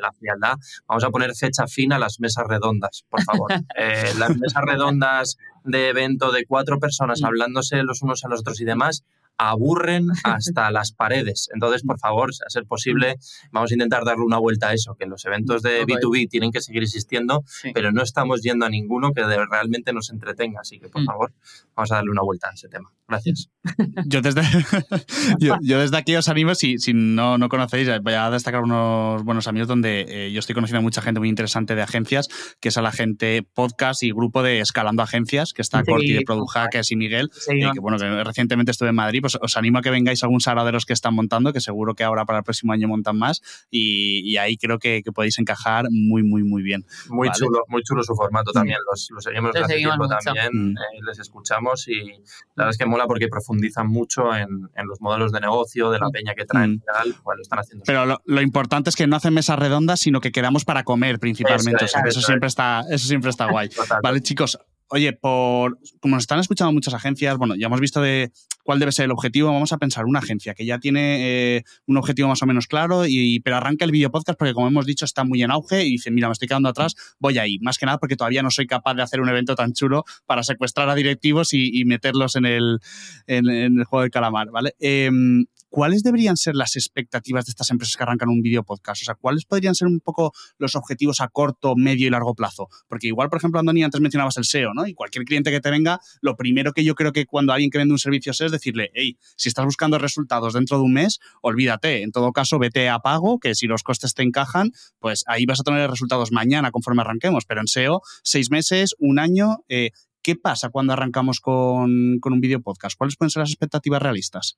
la, 0.00 0.12
frialdad, 0.12 0.56
vamos 0.86 1.02
a 1.02 1.10
poner 1.10 1.34
fecha 1.34 1.66
fina 1.66 1.96
a 1.96 1.98
las 1.98 2.20
mesas 2.20 2.44
redondas, 2.46 3.04
por 3.08 3.22
favor. 3.22 3.50
Eh, 3.76 4.12
las 4.18 4.36
mesas 4.36 4.62
redondas 4.64 5.36
de 5.64 5.88
evento 5.88 6.30
de 6.32 6.44
cuatro 6.46 6.78
personas 6.78 7.22
hablándose 7.24 7.82
los 7.82 8.02
unos 8.02 8.24
a 8.24 8.28
los 8.28 8.40
otros 8.40 8.60
y 8.60 8.64
demás, 8.64 9.04
aburren 9.38 10.08
hasta 10.24 10.70
las 10.70 10.92
paredes. 10.92 11.48
Entonces, 11.52 11.82
por 11.82 11.98
favor, 11.98 12.30
a 12.30 12.50
ser 12.50 12.64
posible, 12.66 13.16
vamos 13.52 13.70
a 13.70 13.74
intentar 13.74 14.04
darle 14.04 14.24
una 14.24 14.38
vuelta 14.38 14.68
a 14.68 14.74
eso, 14.74 14.94
que 14.94 15.06
los 15.06 15.24
eventos 15.24 15.62
de 15.62 15.84
B2B 15.84 16.28
tienen 16.28 16.50
que 16.50 16.60
seguir 16.60 16.82
existiendo, 16.82 17.44
pero 17.72 17.92
no 17.92 18.02
estamos 18.02 18.42
yendo 18.42 18.66
a 18.66 18.70
ninguno 18.70 19.12
que 19.12 19.22
realmente 19.24 19.92
nos 19.92 20.10
entretenga. 20.10 20.60
Así 20.60 20.78
que, 20.78 20.88
por 20.88 21.02
mm. 21.02 21.06
favor, 21.06 21.32
vamos 21.74 21.92
a 21.92 21.96
darle 21.96 22.10
una 22.10 22.22
vuelta 22.22 22.48
a 22.48 22.54
ese 22.54 22.68
tema. 22.68 22.90
Gracias. 23.06 23.50
Yo 24.06 24.22
desde, 24.22 24.42
yo, 25.40 25.78
desde 25.78 25.96
aquí 25.96 26.16
os 26.16 26.28
animo, 26.28 26.54
si, 26.54 26.78
si 26.78 26.92
no, 26.94 27.38
no 27.38 27.48
conocéis, 27.48 27.88
voy 28.02 28.14
a 28.14 28.30
destacar 28.30 28.62
unos 28.62 29.22
buenos 29.24 29.46
amigos 29.46 29.68
donde 29.68 30.04
eh, 30.08 30.32
yo 30.32 30.38
estoy 30.38 30.54
conociendo 30.54 30.78
a 30.78 30.82
mucha 30.82 31.00
gente 31.00 31.20
muy 31.20 31.28
interesante 31.28 31.74
de 31.74 31.82
agencias, 31.82 32.28
que 32.60 32.68
es 32.68 32.76
a 32.76 32.82
la 32.82 32.92
gente 32.92 33.42
podcast 33.42 34.02
y 34.02 34.10
grupo 34.10 34.42
de 34.42 34.60
Escalando 34.60 35.02
Agencias, 35.02 35.52
que 35.52 35.62
está 35.62 35.82
Corti 35.82 36.12
de 36.12 36.22
Product 36.22 36.54
y 36.90 36.96
Miguel, 36.96 37.30
eh, 37.48 37.70
que 37.72 37.80
bueno, 37.80 37.98
que 37.98 38.24
recientemente 38.24 38.70
estuve 38.70 38.90
en 38.90 38.94
Madrid 38.94 39.22
pues 39.24 39.38
os 39.40 39.56
animo 39.56 39.78
a 39.78 39.80
que 39.80 39.88
vengáis 39.88 40.22
a 40.22 40.26
algún 40.26 40.42
sagrado 40.42 40.66
de 40.66 40.72
los 40.72 40.84
que 40.84 40.92
están 40.92 41.14
montando, 41.14 41.54
que 41.54 41.60
seguro 41.62 41.94
que 41.94 42.04
ahora 42.04 42.26
para 42.26 42.40
el 42.40 42.44
próximo 42.44 42.74
año 42.74 42.88
montan 42.88 43.16
más 43.16 43.40
y, 43.70 44.36
ahí 44.36 44.58
creo 44.58 44.78
que, 44.78 45.02
podéis 45.14 45.38
encajar 45.38 45.86
muy, 45.90 46.22
muy, 46.22 46.42
muy 46.44 46.62
bien. 46.62 46.84
Muy 47.08 47.30
chulo, 47.30 47.64
muy 47.68 47.82
chulo 47.82 48.02
su 48.02 48.14
formato 48.14 48.50
mm. 48.50 48.52
también, 48.52 48.76
los, 48.90 49.08
seguimos 49.24 49.54
desde 49.54 49.64
hace 49.64 49.76
tiempo 49.76 50.06
también, 50.06 50.50
mm. 50.52 50.76
eh, 50.76 51.00
les 51.06 51.18
escuchamos 51.20 51.88
y 51.88 52.02
la 52.04 52.64
verdad 52.64 52.70
es 52.72 52.76
que 52.76 52.84
mola 52.84 53.06
porque 53.06 53.28
profundizan 53.28 53.88
mucho 53.88 54.36
en, 54.36 54.68
los 54.86 55.00
modelos 55.00 55.32
de 55.32 55.40
negocio, 55.40 55.90
de 55.90 56.00
la 56.00 56.08
mm. 56.08 56.12
peña 56.12 56.34
que 56.34 56.44
traen 56.44 56.74
y 56.74 56.80
tal, 56.80 57.14
lo 57.24 57.40
están 57.40 57.60
haciendo. 57.60 57.84
Pero 57.86 58.20
lo, 58.22 58.42
importante 58.42 58.90
es 58.90 58.96
que 58.96 59.06
no 59.06 59.16
hacen 59.16 59.32
mesas 59.32 59.58
redondas, 59.58 60.00
sino 60.00 60.20
que 60.20 60.32
quedamos 60.32 60.66
para 60.66 60.84
comer 60.84 61.18
principalmente. 61.18 61.86
Eso, 61.86 62.20
siempre, 62.20 62.48
está, 62.48 62.82
eso 62.90 63.08
siempre 63.08 63.30
está 63.30 63.50
guay. 63.50 63.70
Vale, 64.02 64.20
chicos, 64.20 64.58
oye, 64.94 65.12
por 65.12 65.78
como 65.98 66.14
nos 66.14 66.22
están 66.22 66.38
escuchando 66.38 66.72
muchas 66.72 66.94
agencias, 66.94 67.36
bueno, 67.36 67.56
ya 67.56 67.66
hemos 67.66 67.80
visto 67.80 68.00
de 68.00 68.30
cuál 68.62 68.78
debe 68.78 68.92
ser 68.92 69.06
el 69.06 69.10
objetivo, 69.10 69.52
vamos 69.52 69.72
a 69.72 69.78
pensar 69.78 70.04
una 70.04 70.20
agencia 70.20 70.54
que 70.54 70.64
ya 70.64 70.78
tiene 70.78 71.56
eh, 71.56 71.64
un 71.86 71.96
objetivo 71.96 72.28
más 72.28 72.40
o 72.42 72.46
menos 72.46 72.68
claro, 72.68 73.04
y, 73.04 73.40
pero 73.40 73.56
arranca 73.56 73.84
el 73.84 73.90
video 73.90 74.12
podcast 74.12 74.38
porque, 74.38 74.54
como 74.54 74.68
hemos 74.68 74.86
dicho, 74.86 75.04
está 75.04 75.24
muy 75.24 75.42
en 75.42 75.50
auge 75.50 75.84
y 75.84 75.90
dice, 75.90 76.12
mira, 76.12 76.28
me 76.28 76.32
estoy 76.32 76.46
quedando 76.46 76.68
atrás, 76.68 76.94
voy 77.18 77.38
ahí. 77.38 77.58
Más 77.58 77.76
que 77.76 77.86
nada 77.86 77.98
porque 77.98 78.14
todavía 78.14 78.42
no 78.44 78.52
soy 78.52 78.68
capaz 78.68 78.94
de 78.94 79.02
hacer 79.02 79.20
un 79.20 79.28
evento 79.28 79.56
tan 79.56 79.72
chulo 79.72 80.04
para 80.26 80.44
secuestrar 80.44 80.88
a 80.88 80.94
directivos 80.94 81.52
y, 81.52 81.84
meterlos 81.84 82.36
en 82.36 82.46
el, 82.46 82.78
en, 83.26 83.48
el 83.48 83.84
juego 83.84 84.02
del 84.02 84.10
calamar, 84.12 84.50
¿vale? 84.50 84.74
Em, 84.78 85.44
¿cuáles 85.74 86.04
deberían 86.04 86.36
ser 86.36 86.54
las 86.54 86.76
expectativas 86.76 87.46
de 87.46 87.50
estas 87.50 87.68
empresas 87.70 87.96
que 87.96 88.04
arrancan 88.04 88.28
un 88.28 88.42
video 88.42 88.62
podcast? 88.62 89.02
O 89.02 89.04
sea, 89.06 89.16
¿cuáles 89.16 89.44
podrían 89.44 89.74
ser 89.74 89.88
un 89.88 89.98
poco 89.98 90.32
los 90.56 90.76
objetivos 90.76 91.20
a 91.20 91.26
corto, 91.26 91.74
medio 91.74 92.06
y 92.06 92.10
largo 92.10 92.36
plazo? 92.36 92.68
Porque 92.86 93.08
igual, 93.08 93.28
por 93.28 93.38
ejemplo, 93.38 93.58
Andoni, 93.58 93.82
antes 93.82 94.00
mencionabas 94.00 94.36
el 94.36 94.44
SEO, 94.44 94.72
¿no? 94.72 94.86
Y 94.86 94.94
cualquier 94.94 95.24
cliente 95.24 95.50
que 95.50 95.60
te 95.60 95.72
venga, 95.72 95.98
lo 96.20 96.36
primero 96.36 96.72
que 96.72 96.84
yo 96.84 96.94
creo 96.94 97.10
que 97.10 97.26
cuando 97.26 97.52
alguien 97.52 97.72
que 97.72 97.78
vende 97.78 97.90
un 97.90 97.98
servicio 97.98 98.30
es 98.30 98.52
decirle, 98.52 98.92
hey, 98.94 99.18
si 99.36 99.48
estás 99.48 99.64
buscando 99.64 99.98
resultados 99.98 100.54
dentro 100.54 100.78
de 100.78 100.84
un 100.84 100.92
mes, 100.92 101.18
olvídate. 101.42 102.02
En 102.02 102.12
todo 102.12 102.30
caso, 102.30 102.60
vete 102.60 102.88
a 102.88 103.00
pago, 103.00 103.40
que 103.40 103.56
si 103.56 103.66
los 103.66 103.82
costes 103.82 104.14
te 104.14 104.22
encajan, 104.22 104.70
pues 105.00 105.24
ahí 105.26 105.44
vas 105.44 105.58
a 105.58 105.64
tener 105.64 105.90
resultados 105.90 106.30
mañana 106.30 106.70
conforme 106.70 107.02
arranquemos. 107.02 107.46
Pero 107.46 107.60
en 107.60 107.66
SEO, 107.66 108.00
seis 108.22 108.48
meses, 108.48 108.94
un 109.00 109.18
año. 109.18 109.64
Eh, 109.68 109.90
¿Qué 110.22 110.36
pasa 110.36 110.68
cuando 110.68 110.92
arrancamos 110.92 111.40
con, 111.40 112.20
con 112.20 112.32
un 112.32 112.40
video 112.40 112.62
podcast? 112.62 112.96
¿Cuáles 112.96 113.16
pueden 113.16 113.30
ser 113.30 113.40
las 113.40 113.50
expectativas 113.50 114.00
realistas? 114.00 114.56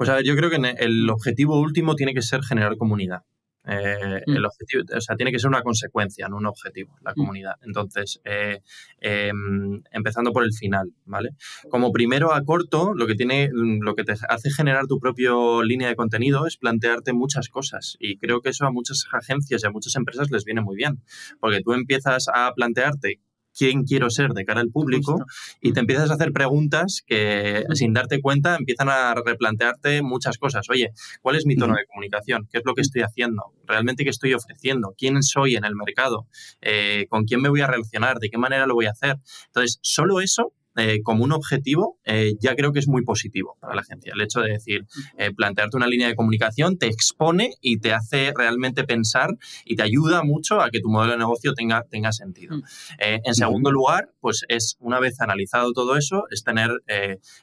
Pues 0.00 0.08
a 0.08 0.14
ver, 0.14 0.24
yo 0.24 0.34
creo 0.34 0.48
que 0.48 0.56
el 0.78 1.10
objetivo 1.10 1.60
último 1.60 1.94
tiene 1.94 2.14
que 2.14 2.22
ser 2.22 2.40
generar 2.42 2.78
comunidad. 2.78 3.18
Eh, 3.66 4.22
mm. 4.26 4.34
El 4.34 4.46
objetivo, 4.46 4.82
o 4.96 5.00
sea, 5.02 5.14
tiene 5.14 5.30
que 5.30 5.38
ser 5.38 5.48
una 5.48 5.60
consecuencia, 5.60 6.26
no 6.26 6.38
un 6.38 6.46
objetivo, 6.46 6.96
la 7.02 7.10
mm. 7.10 7.14
comunidad. 7.16 7.56
Entonces, 7.60 8.18
eh, 8.24 8.60
em, 8.98 9.82
empezando 9.92 10.32
por 10.32 10.44
el 10.44 10.54
final, 10.54 10.94
¿vale? 11.04 11.32
Como 11.68 11.92
primero 11.92 12.32
a 12.32 12.42
corto, 12.42 12.94
lo 12.94 13.06
que 13.06 13.14
tiene, 13.14 13.50
lo 13.52 13.94
que 13.94 14.04
te 14.04 14.12
hace 14.12 14.50
generar 14.50 14.86
tu 14.86 14.98
propia 14.98 15.32
línea 15.62 15.88
de 15.88 15.96
contenido 15.96 16.46
es 16.46 16.56
plantearte 16.56 17.12
muchas 17.12 17.50
cosas. 17.50 17.98
Y 18.00 18.16
creo 18.16 18.40
que 18.40 18.48
eso 18.48 18.64
a 18.64 18.72
muchas 18.72 19.04
agencias 19.12 19.62
y 19.62 19.66
a 19.66 19.70
muchas 19.70 19.96
empresas 19.96 20.30
les 20.30 20.46
viene 20.46 20.62
muy 20.62 20.76
bien. 20.76 21.02
Porque 21.40 21.60
tú 21.60 21.74
empiezas 21.74 22.28
a 22.32 22.54
plantearte 22.54 23.20
quién 23.56 23.84
quiero 23.84 24.10
ser 24.10 24.30
de 24.30 24.44
cara 24.44 24.60
al 24.60 24.70
público 24.70 25.24
y 25.60 25.72
te 25.72 25.80
empiezas 25.80 26.10
a 26.10 26.14
hacer 26.14 26.32
preguntas 26.32 27.02
que 27.06 27.64
sin 27.74 27.92
darte 27.92 28.20
cuenta 28.20 28.56
empiezan 28.56 28.88
a 28.88 29.14
replantearte 29.14 30.02
muchas 30.02 30.38
cosas. 30.38 30.68
Oye, 30.70 30.90
¿cuál 31.20 31.36
es 31.36 31.46
mi 31.46 31.56
tono 31.56 31.74
de 31.74 31.86
comunicación? 31.86 32.48
¿Qué 32.50 32.58
es 32.58 32.64
lo 32.64 32.74
que 32.74 32.82
estoy 32.82 33.02
haciendo? 33.02 33.42
¿Realmente 33.66 34.04
qué 34.04 34.10
estoy 34.10 34.34
ofreciendo? 34.34 34.94
¿Quién 34.96 35.22
soy 35.22 35.56
en 35.56 35.64
el 35.64 35.74
mercado? 35.74 36.26
Eh, 36.60 37.06
¿Con 37.08 37.24
quién 37.24 37.40
me 37.40 37.48
voy 37.48 37.60
a 37.60 37.66
relacionar? 37.66 38.18
¿De 38.18 38.30
qué 38.30 38.38
manera 38.38 38.66
lo 38.66 38.74
voy 38.74 38.86
a 38.86 38.90
hacer? 38.90 39.16
Entonces, 39.46 39.78
solo 39.82 40.20
eso 40.20 40.52
eh, 40.76 41.02
como 41.02 41.24
un 41.24 41.32
objetivo, 41.32 41.98
eh, 42.04 42.34
ya 42.40 42.54
creo 42.54 42.72
que 42.72 42.78
es 42.78 42.86
muy 42.86 43.02
positivo 43.02 43.56
para 43.60 43.74
la 43.74 43.80
agencia. 43.80 44.12
El 44.14 44.20
hecho 44.20 44.40
de 44.40 44.52
decir, 44.52 44.86
eh, 45.18 45.32
plantearte 45.34 45.76
una 45.76 45.88
línea 45.88 46.06
de 46.06 46.14
comunicación 46.14 46.78
te 46.78 46.86
expone 46.86 47.54
y 47.60 47.78
te 47.78 47.92
hace 47.92 48.32
realmente 48.36 48.84
pensar 48.84 49.30
y 49.64 49.74
te 49.74 49.82
ayuda 49.82 50.22
mucho 50.22 50.60
a 50.60 50.70
que 50.70 50.80
tu 50.80 50.88
modelo 50.88 51.12
de 51.12 51.18
negocio 51.18 51.54
tenga, 51.54 51.82
tenga 51.90 52.12
sentido. 52.12 52.56
Mm. 52.56 52.62
en 52.98 53.34
segundo 53.34 53.72
lugar, 53.72 54.12
pues 54.20 54.44
es, 54.48 54.76
una 54.80 55.00
vez 55.00 55.20
analizado 55.20 55.72
todo 55.72 55.96
eso, 55.96 56.24
es 56.30 56.44
tener 56.44 56.70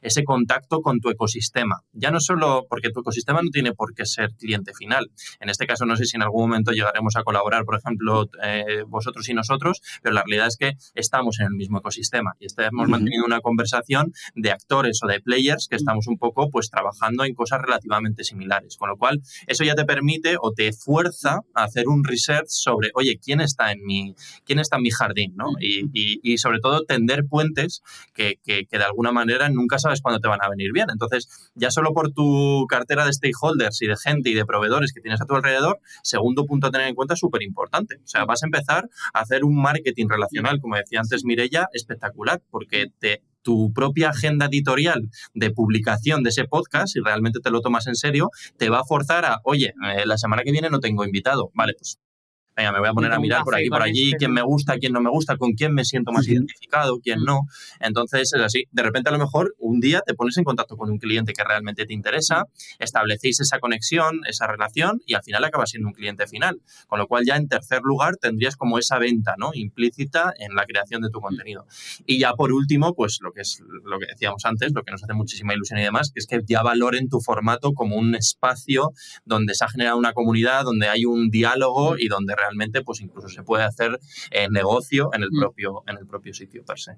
ese 0.01 0.23
contacto 0.23 0.81
con 0.81 0.99
tu 0.99 1.09
ecosistema. 1.09 1.81
Ya 1.93 2.11
no 2.11 2.19
solo 2.19 2.65
porque 2.69 2.91
tu 2.91 3.01
ecosistema 3.01 3.41
no 3.41 3.49
tiene 3.49 3.73
por 3.73 3.93
qué 3.93 4.05
ser 4.05 4.33
cliente 4.35 4.73
final. 4.73 5.11
En 5.39 5.49
este 5.49 5.67
caso, 5.67 5.85
no 5.85 5.95
sé 5.95 6.05
si 6.05 6.15
en 6.15 6.23
algún 6.23 6.49
momento 6.49 6.71
llegaremos 6.71 7.15
a 7.15 7.23
colaborar, 7.23 7.65
por 7.65 7.75
ejemplo, 7.75 8.29
vosotros 8.87 9.27
y 9.29 9.33
nosotros, 9.33 9.81
pero 10.01 10.13
la 10.15 10.23
realidad 10.23 10.47
es 10.47 10.57
que 10.57 10.73
estamos 10.95 11.39
en 11.39 11.47
el 11.47 11.53
mismo 11.53 11.79
ecosistema 11.79 12.33
y 12.39 12.45
estamos 12.45 12.87
manteniendo 12.87 13.17
una 13.27 13.41
conversación 13.41 14.13
de 14.35 14.51
actores 14.51 14.99
o 15.03 15.07
de 15.07 15.19
players 15.19 15.67
que 15.67 15.75
mm. 15.75 15.77
estamos 15.77 16.07
un 16.07 16.17
poco 16.17 16.49
pues 16.49 16.69
trabajando 16.69 17.23
en 17.25 17.33
cosas 17.33 17.61
relativamente 17.61 18.23
similares. 18.23 18.77
Con 18.77 18.89
lo 18.89 18.97
cual, 18.97 19.21
eso 19.47 19.63
ya 19.63 19.75
te 19.75 19.85
permite 19.85 20.35
o 20.41 20.53
te 20.53 20.73
fuerza 20.73 21.41
a 21.53 21.63
hacer 21.63 21.87
un 21.87 22.03
research 22.03 22.47
sobre, 22.47 22.89
oye, 22.95 23.19
¿quién 23.23 23.41
está 23.41 23.71
en 23.71 23.83
mi, 23.85 24.15
quién 24.45 24.59
está 24.59 24.77
en 24.77 24.83
mi 24.83 24.91
jardín? 24.91 25.33
¿no? 25.35 25.51
Mm. 25.51 25.55
Y, 25.61 26.19
y, 26.23 26.37
sobre 26.37 26.59
todo 26.59 26.83
tender 26.85 27.25
puentes 27.29 27.81
que, 28.13 28.39
que, 28.43 28.65
que, 28.65 28.77
de 28.77 28.83
alguna 28.83 29.11
manera 29.11 29.49
nunca 29.49 29.79
sabes 29.79 30.01
cuándo 30.01 30.19
te 30.19 30.27
van 30.27 30.43
a 30.43 30.49
venir 30.49 30.71
bien. 30.71 30.87
Entonces, 30.91 31.51
ya 31.55 31.71
solo 31.71 31.93
por 31.93 32.11
tu 32.11 32.65
cartera 32.69 33.05
de 33.05 33.13
stakeholders 33.13 33.81
y 33.81 33.87
de 33.87 33.95
gente 33.97 34.29
y 34.29 34.33
de 34.33 34.45
proveedores 34.45 34.93
que 34.93 35.01
tienes 35.01 35.21
a 35.21 35.25
tu 35.25 35.35
alrededor, 35.35 35.79
segundo 36.03 36.45
punto 36.45 36.67
a 36.67 36.71
tener 36.71 36.87
en 36.87 36.95
cuenta 36.95 37.15
súper 37.15 37.43
importante. 37.43 37.95
O 38.03 38.07
sea, 38.07 38.25
vas 38.25 38.43
a 38.43 38.47
empezar 38.47 38.89
a 39.13 39.19
hacer 39.19 39.43
un 39.43 39.59
marketing 39.61 40.07
relacional, 40.09 40.59
como 40.61 40.75
decía 40.75 40.99
antes 40.99 41.23
Mirella, 41.25 41.67
espectacular, 41.73 42.41
porque 42.49 42.87
te 42.99 43.06
tu 43.41 43.71
propia 43.73 44.09
agenda 44.09 44.47
editorial 44.47 45.09
de 45.33 45.51
publicación 45.51 46.21
de 46.23 46.31
ese 46.31 46.45
podcast, 46.45 46.93
si 46.93 46.99
realmente 46.99 47.39
te 47.39 47.49
lo 47.49 47.61
tomas 47.61 47.87
en 47.87 47.95
serio, 47.95 48.29
te 48.57 48.69
va 48.69 48.79
a 48.79 48.83
forzar 48.83 49.23
a, 49.25 49.39
oye, 49.43 49.73
eh, 49.85 50.05
la 50.05 50.17
semana 50.17 50.43
que 50.43 50.51
viene 50.51 50.69
no 50.69 50.79
tengo 50.79 51.05
invitado. 51.05 51.49
Vale, 51.53 51.73
pues 51.77 51.97
venga, 52.57 52.71
me 52.71 52.79
voy 52.79 52.89
a 52.89 52.93
poner 52.93 53.13
a 53.13 53.19
mirar 53.19 53.43
por 53.43 53.55
aquí, 53.55 53.69
por 53.69 53.83
allí, 53.83 54.13
quién 54.17 54.33
me 54.33 54.41
gusta, 54.41 54.77
quién 54.77 54.91
no 54.91 54.99
me 54.99 55.11
gusta, 55.11 55.37
con 55.37 55.53
quién 55.53 55.73
me 55.73 55.85
siento 55.85 56.11
más 56.11 56.27
identificado, 56.27 56.99
quién 56.99 57.19
no. 57.23 57.41
Entonces 57.79 58.33
es 58.33 58.41
así. 58.41 58.63
De 58.71 58.81
repente 58.81 59.09
a 59.09 59.11
lo 59.11 59.19
mejor 59.19 59.55
un 59.59 59.79
día 59.79 60.01
te 60.05 60.15
pones 60.15 60.35
en 60.37 60.43
contacto 60.43 60.75
con 60.75 60.89
un 60.89 60.97
cliente 60.97 61.33
que 61.33 61.43
realmente 61.43 61.85
te 61.85 61.93
interesa, 61.93 62.45
establecéis 62.79 63.39
esa 63.39 63.59
conexión, 63.59 64.21
esa 64.27 64.47
relación 64.47 65.01
y 65.05 65.13
al 65.13 65.23
final 65.23 65.43
acaba 65.43 65.67
siendo 65.67 65.87
un 65.87 65.93
cliente 65.93 66.25
final. 66.25 66.59
Con 66.87 66.97
lo 66.97 67.07
cual 67.07 67.25
ya 67.25 67.35
en 67.35 67.47
tercer 67.47 67.81
lugar 67.83 68.15
tendrías 68.17 68.55
como 68.55 68.79
esa 68.79 68.97
venta 68.97 69.35
¿no? 69.37 69.51
implícita 69.53 70.33
en 70.39 70.55
la 70.55 70.65
creación 70.65 71.03
de 71.03 71.11
tu 71.11 71.21
contenido. 71.21 71.67
Y 72.07 72.17
ya 72.17 72.33
por 72.33 72.51
último, 72.51 72.95
pues 72.95 73.19
lo 73.21 73.31
que 73.31 73.41
es 73.41 73.61
lo 73.83 73.99
que 73.99 74.07
decíamos 74.07 74.43
antes, 74.45 74.73
lo 74.73 74.81
que 74.81 74.91
nos 74.91 75.03
hace 75.03 75.13
muchísima 75.13 75.53
ilusión 75.53 75.79
y 75.79 75.83
demás, 75.83 76.11
que 76.11 76.19
es 76.19 76.25
que 76.25 76.41
ya 76.47 76.63
valoren 76.63 77.07
tu 77.07 77.19
formato 77.19 77.73
como 77.73 77.97
un 77.97 78.15
espacio 78.15 78.93
donde 79.25 79.53
se 79.53 79.63
ha 79.63 79.69
generado 79.69 79.97
una 79.97 80.13
comunidad, 80.13 80.63
donde 80.63 80.87
hay 80.87 81.05
un 81.05 81.29
diálogo 81.29 81.97
y 81.99 82.07
donde 82.07 82.33
realmente 82.35 82.46
realmente 82.47 82.81
pues 82.81 83.01
incluso 83.01 83.27
se 83.27 83.43
puede 83.43 83.63
hacer 83.63 83.99
eh, 84.31 84.47
negocio 84.49 85.09
en 85.13 85.23
el, 85.23 85.29
mm. 85.31 85.39
propio, 85.39 85.83
en 85.87 85.97
el 85.97 86.07
propio 86.07 86.33
sitio 86.33 86.63
per 86.65 86.79
se. 86.79 86.93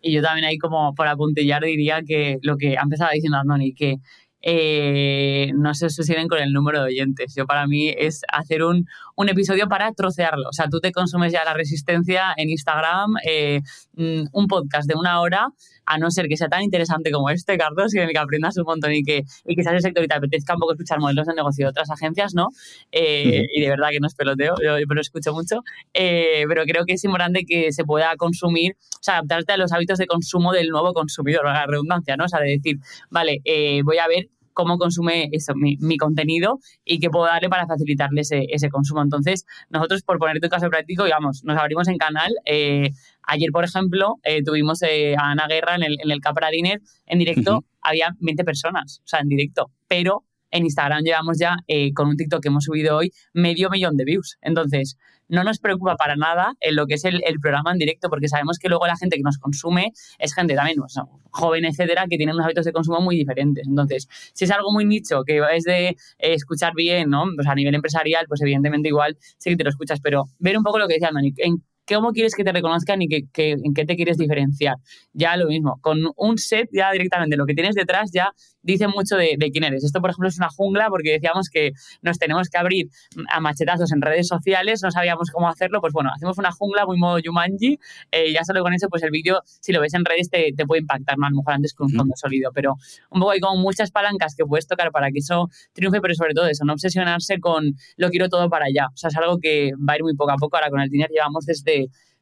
Y 0.00 0.12
yo 0.12 0.22
también 0.22 0.46
ahí 0.46 0.58
como 0.58 0.94
para 0.94 1.12
apuntillar 1.12 1.62
diría 1.62 2.02
que 2.02 2.38
lo 2.42 2.56
que 2.56 2.76
ha 2.76 2.82
empezado 2.82 3.10
diciendo 3.12 3.38
Andoni, 3.38 3.74
que 3.74 3.98
eh, 4.46 5.52
no 5.54 5.72
se 5.72 5.86
obsesionen 5.86 6.28
con 6.28 6.38
el 6.38 6.52
número 6.52 6.80
de 6.80 6.88
oyentes. 6.88 7.34
Yo 7.34 7.46
para 7.46 7.66
mí 7.66 7.88
es 7.88 8.20
hacer 8.30 8.62
un, 8.62 8.86
un, 9.16 9.28
episodio 9.30 9.68
para 9.68 9.90
trocearlo. 9.92 10.50
O 10.50 10.52
sea, 10.52 10.68
tú 10.68 10.80
te 10.80 10.92
consumes 10.92 11.32
ya 11.32 11.44
la 11.44 11.54
resistencia 11.54 12.34
en 12.36 12.50
Instagram, 12.50 13.14
eh, 13.26 13.62
mm, 13.94 14.24
un 14.32 14.46
podcast 14.46 14.86
de 14.86 14.96
una 14.96 15.22
hora, 15.22 15.48
a 15.86 15.98
no 15.98 16.10
ser 16.10 16.28
que 16.28 16.36
sea 16.36 16.48
tan 16.48 16.62
interesante 16.62 17.10
como 17.10 17.30
este, 17.30 17.56
Carlos, 17.58 17.94
y 17.94 17.98
que 17.98 18.18
aprendas 18.18 18.56
un 18.56 18.64
montón 18.64 18.92
y 18.92 19.02
que, 19.02 19.24
y 19.46 19.56
que 19.56 19.62
seas 19.62 19.74
el 19.74 19.80
sector 19.80 20.04
y 20.04 20.08
te 20.08 20.14
apetezca 20.14 20.54
un 20.54 20.60
poco 20.60 20.72
escuchar 20.72 21.00
modelos 21.00 21.26
de 21.26 21.34
negocio 21.34 21.66
de 21.66 21.70
otras 21.70 21.90
agencias, 21.90 22.34
¿no? 22.34 22.48
Eh, 22.92 23.42
y 23.54 23.60
de 23.60 23.68
verdad 23.68 23.88
que 23.90 24.00
no 24.00 24.06
es 24.06 24.14
peloteo, 24.14 24.54
yo, 24.62 24.78
yo 24.78 24.84
lo 24.88 25.00
escucho 25.00 25.32
mucho, 25.32 25.62
pero 25.92 26.64
creo 26.64 26.84
que 26.84 26.94
es 26.94 27.04
importante 27.04 27.44
que 27.46 27.72
se 27.72 27.84
pueda 27.84 28.16
consumir, 28.16 28.72
o 28.72 29.02
sea, 29.02 29.14
adaptarte 29.14 29.52
a 29.52 29.56
los 29.56 29.72
hábitos 29.72 29.98
de 29.98 30.06
consumo 30.06 30.52
del 30.52 30.68
nuevo 30.68 30.92
consumidor, 30.92 31.44
la 31.44 31.66
redundancia, 31.66 32.16
¿no? 32.16 32.24
O 32.24 32.28
sea, 32.28 32.40
de 32.40 32.50
decir, 32.50 32.78
vale, 33.10 33.40
voy 33.84 33.98
a 33.98 34.08
ver 34.08 34.28
cómo 34.54 34.78
consume 34.78 35.28
eso, 35.32 35.52
mi, 35.54 35.98
contenido 35.98 36.60
y 36.84 36.98
qué 36.98 37.10
puedo 37.10 37.26
darle 37.26 37.48
para 37.48 37.66
facilitarle 37.66 38.22
ese, 38.22 38.46
ese, 38.48 38.70
consumo. 38.70 39.02
Entonces, 39.02 39.44
nosotros, 39.68 40.02
por 40.02 40.18
ponerte 40.18 40.46
un 40.46 40.50
caso 40.50 40.70
práctico, 40.70 41.04
digamos, 41.04 41.44
nos 41.44 41.58
abrimos 41.58 41.88
en 41.88 41.98
canal. 41.98 42.32
Eh, 42.46 42.90
ayer, 43.22 43.50
por 43.52 43.64
ejemplo, 43.64 44.16
eh, 44.22 44.42
tuvimos 44.42 44.82
eh, 44.82 45.14
a 45.16 45.32
Ana 45.32 45.46
Guerra 45.48 45.74
en 45.74 45.82
el, 45.82 45.98
en 46.02 46.10
el 46.10 46.20
Capra 46.20 46.48
Dinner 46.50 46.80
en 47.06 47.18
directo. 47.18 47.64
Había 47.82 48.14
20 48.20 48.44
personas, 48.44 49.00
o 49.04 49.06
sea, 49.06 49.20
en 49.20 49.28
directo, 49.28 49.70
pero 49.88 50.24
en 50.54 50.64
Instagram 50.64 51.02
llevamos 51.02 51.38
ya, 51.38 51.56
con 51.94 52.08
un 52.08 52.16
TikTok 52.16 52.40
que 52.40 52.48
hemos 52.48 52.64
subido 52.64 52.96
hoy, 52.96 53.12
medio 53.32 53.68
millón 53.70 53.96
de 53.96 54.04
views. 54.04 54.38
Entonces, 54.40 54.96
no 55.28 55.42
nos 55.44 55.58
preocupa 55.58 55.96
para 55.96 56.16
nada 56.16 56.54
en 56.60 56.76
lo 56.76 56.86
que 56.86 56.94
es 56.94 57.04
el, 57.04 57.22
programa 57.40 57.72
en 57.72 57.78
directo, 57.78 58.08
porque 58.08 58.28
sabemos 58.28 58.58
que 58.58 58.68
luego 58.68 58.86
la 58.86 58.96
gente 58.96 59.16
que 59.16 59.22
nos 59.22 59.38
consume 59.38 59.92
es 60.18 60.34
gente 60.34 60.54
también 60.54 60.78
pues, 60.78 60.94
joven, 61.30 61.64
etcétera, 61.64 62.06
que 62.08 62.16
tiene 62.16 62.32
unos 62.32 62.44
hábitos 62.44 62.64
de 62.64 62.72
consumo 62.72 63.00
muy 63.00 63.16
diferentes. 63.16 63.66
Entonces, 63.66 64.08
si 64.32 64.44
es 64.44 64.50
algo 64.50 64.72
muy 64.72 64.84
nicho, 64.84 65.22
que 65.24 65.42
es 65.52 65.64
de 65.64 65.88
eh, 65.88 65.96
escuchar 66.18 66.72
bien, 66.74 67.10
¿no? 67.10 67.24
Pues 67.34 67.46
a 67.48 67.54
nivel 67.54 67.74
empresarial, 67.74 68.26
pues 68.28 68.40
evidentemente 68.42 68.88
igual 68.88 69.16
sí 69.38 69.50
que 69.50 69.56
te 69.56 69.64
lo 69.64 69.70
escuchas, 69.70 70.00
pero 70.00 70.24
ver 70.38 70.56
un 70.56 70.62
poco 70.62 70.78
lo 70.78 70.86
que 70.86 70.94
decía 70.94 71.10
Dani, 71.12 71.32
en 71.38 71.62
cómo 71.86 72.12
quieres 72.12 72.34
que 72.34 72.44
te 72.44 72.52
reconozcan 72.52 73.02
y 73.02 73.08
que, 73.08 73.26
en 73.34 73.74
qué 73.74 73.84
te 73.84 73.96
quieres 73.96 74.16
diferenciar. 74.18 74.76
Ya 75.12 75.36
lo 75.36 75.46
mismo, 75.46 75.78
con 75.80 75.98
un 76.16 76.38
set 76.38 76.68
ya 76.72 76.90
directamente, 76.92 77.36
lo 77.36 77.46
que 77.46 77.54
tienes 77.54 77.74
detrás 77.74 78.10
ya 78.12 78.32
dice 78.62 78.88
mucho 78.88 79.16
de, 79.16 79.36
quién 79.52 79.64
eres. 79.64 79.84
Esto, 79.84 80.00
por 80.00 80.10
ejemplo, 80.10 80.28
es 80.28 80.38
una 80.38 80.48
jungla 80.48 80.88
porque 80.88 81.12
decíamos 81.12 81.48
que 81.50 81.72
nos 82.02 82.18
tenemos 82.18 82.48
que 82.48 82.58
abrir 82.58 82.88
a 83.30 83.40
machetazos 83.40 83.92
en 83.92 84.00
redes 84.00 84.26
sociales, 84.26 84.80
no 84.82 84.90
sabíamos 84.90 85.30
cómo 85.30 85.48
hacerlo, 85.48 85.80
pues 85.80 85.92
bueno, 85.92 86.10
hacemos 86.14 86.38
una 86.38 86.50
jungla 86.50 86.86
muy 86.86 86.96
modo 86.96 87.18
Yumanji, 87.18 87.78
eh, 88.10 88.32
ya 88.32 88.42
solo 88.44 88.62
con 88.62 88.72
eso, 88.72 88.88
pues 88.88 89.02
el 89.02 89.10
vídeo, 89.10 89.42
si 89.44 89.72
lo 89.72 89.80
ves 89.80 89.94
en 89.94 90.04
redes, 90.04 90.30
te, 90.30 90.52
te 90.56 90.64
puede 90.64 90.80
impactar 90.80 91.18
más, 91.18 91.28
a 91.28 91.30
lo 91.32 91.36
mejor 91.38 91.54
antes 91.54 91.74
que 91.74 91.82
un 91.82 91.90
fondo 91.90 92.14
sólido, 92.16 92.50
pero 92.54 92.76
un 93.10 93.20
poco 93.20 93.32
hay 93.32 93.40
como 93.40 93.60
muchas 93.60 93.90
palancas 93.90 94.34
que 94.34 94.44
puedes 94.44 94.66
tocar 94.66 94.90
para 94.90 95.10
que 95.10 95.18
eso 95.18 95.48
triunfe, 95.74 96.00
pero 96.00 96.14
sobre 96.14 96.32
todo 96.32 96.46
eso, 96.46 96.64
no 96.64 96.72
obsesionarse 96.72 97.38
con 97.40 97.76
lo 97.96 98.08
quiero 98.10 98.28
todo 98.28 98.48
para 98.48 98.66
allá. 98.66 98.86
O 98.92 98.96
sea, 98.96 99.08
es 99.08 99.16
algo 99.16 99.38
que 99.38 99.72
va 99.76 99.94
a 99.94 99.96
ir 99.96 100.02
muy 100.02 100.14
poco 100.14 100.32
a 100.32 100.36
poco. 100.36 100.56
Ahora 100.56 100.70
con 100.70 100.80
el 100.80 100.88
dinero 100.88 101.12
llevamos 101.12 101.44
desde 101.46 101.73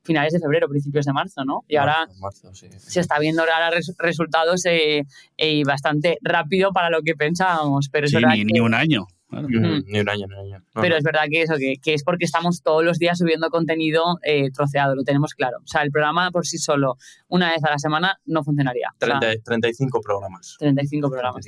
finales 0.02 0.32
de 0.32 0.40
febrero, 0.40 0.68
principios 0.68 1.06
de 1.06 1.12
marzo, 1.12 1.44
¿no? 1.44 1.64
Y 1.68 1.76
ahora 1.76 2.08
se 2.78 3.00
está 3.00 3.18
viendo 3.18 3.42
ahora 3.42 3.70
resultados 3.98 4.64
eh, 4.66 5.04
eh, 5.36 5.62
bastante 5.64 6.18
rápido 6.22 6.72
para 6.72 6.90
lo 6.90 7.02
que 7.02 7.14
pensábamos. 7.14 7.88
Pero 7.90 8.08
sí, 8.08 8.16
ni, 8.44 8.60
un 8.60 8.74
año. 8.74 9.06
Ni 9.30 9.56
un 9.56 9.64
año, 9.64 9.86
ni 9.88 10.00
un 10.00 10.08
año. 10.08 10.64
Pero 10.74 10.96
es 10.96 11.04
verdad 11.04 11.22
que 11.30 11.42
eso, 11.42 11.54
que, 11.56 11.94
es 11.94 12.04
porque 12.04 12.24
estamos 12.24 12.62
todos 12.62 12.84
los 12.84 12.98
días 12.98 13.18
subiendo 13.18 13.48
contenido 13.48 14.18
eh, 14.24 14.50
troceado, 14.50 14.94
lo 14.94 15.04
tenemos 15.04 15.34
claro. 15.34 15.58
O 15.62 15.66
sea, 15.66 15.82
el 15.82 15.90
programa 15.90 16.30
por 16.30 16.46
sí 16.46 16.58
solo, 16.58 16.96
una 17.32 17.50
vez 17.50 17.64
a 17.64 17.70
la 17.70 17.78
semana, 17.78 18.20
no 18.26 18.44
funcionaría. 18.44 18.94
35 19.42 20.02
programas. 20.02 20.56
35 20.58 21.10
programas. 21.10 21.46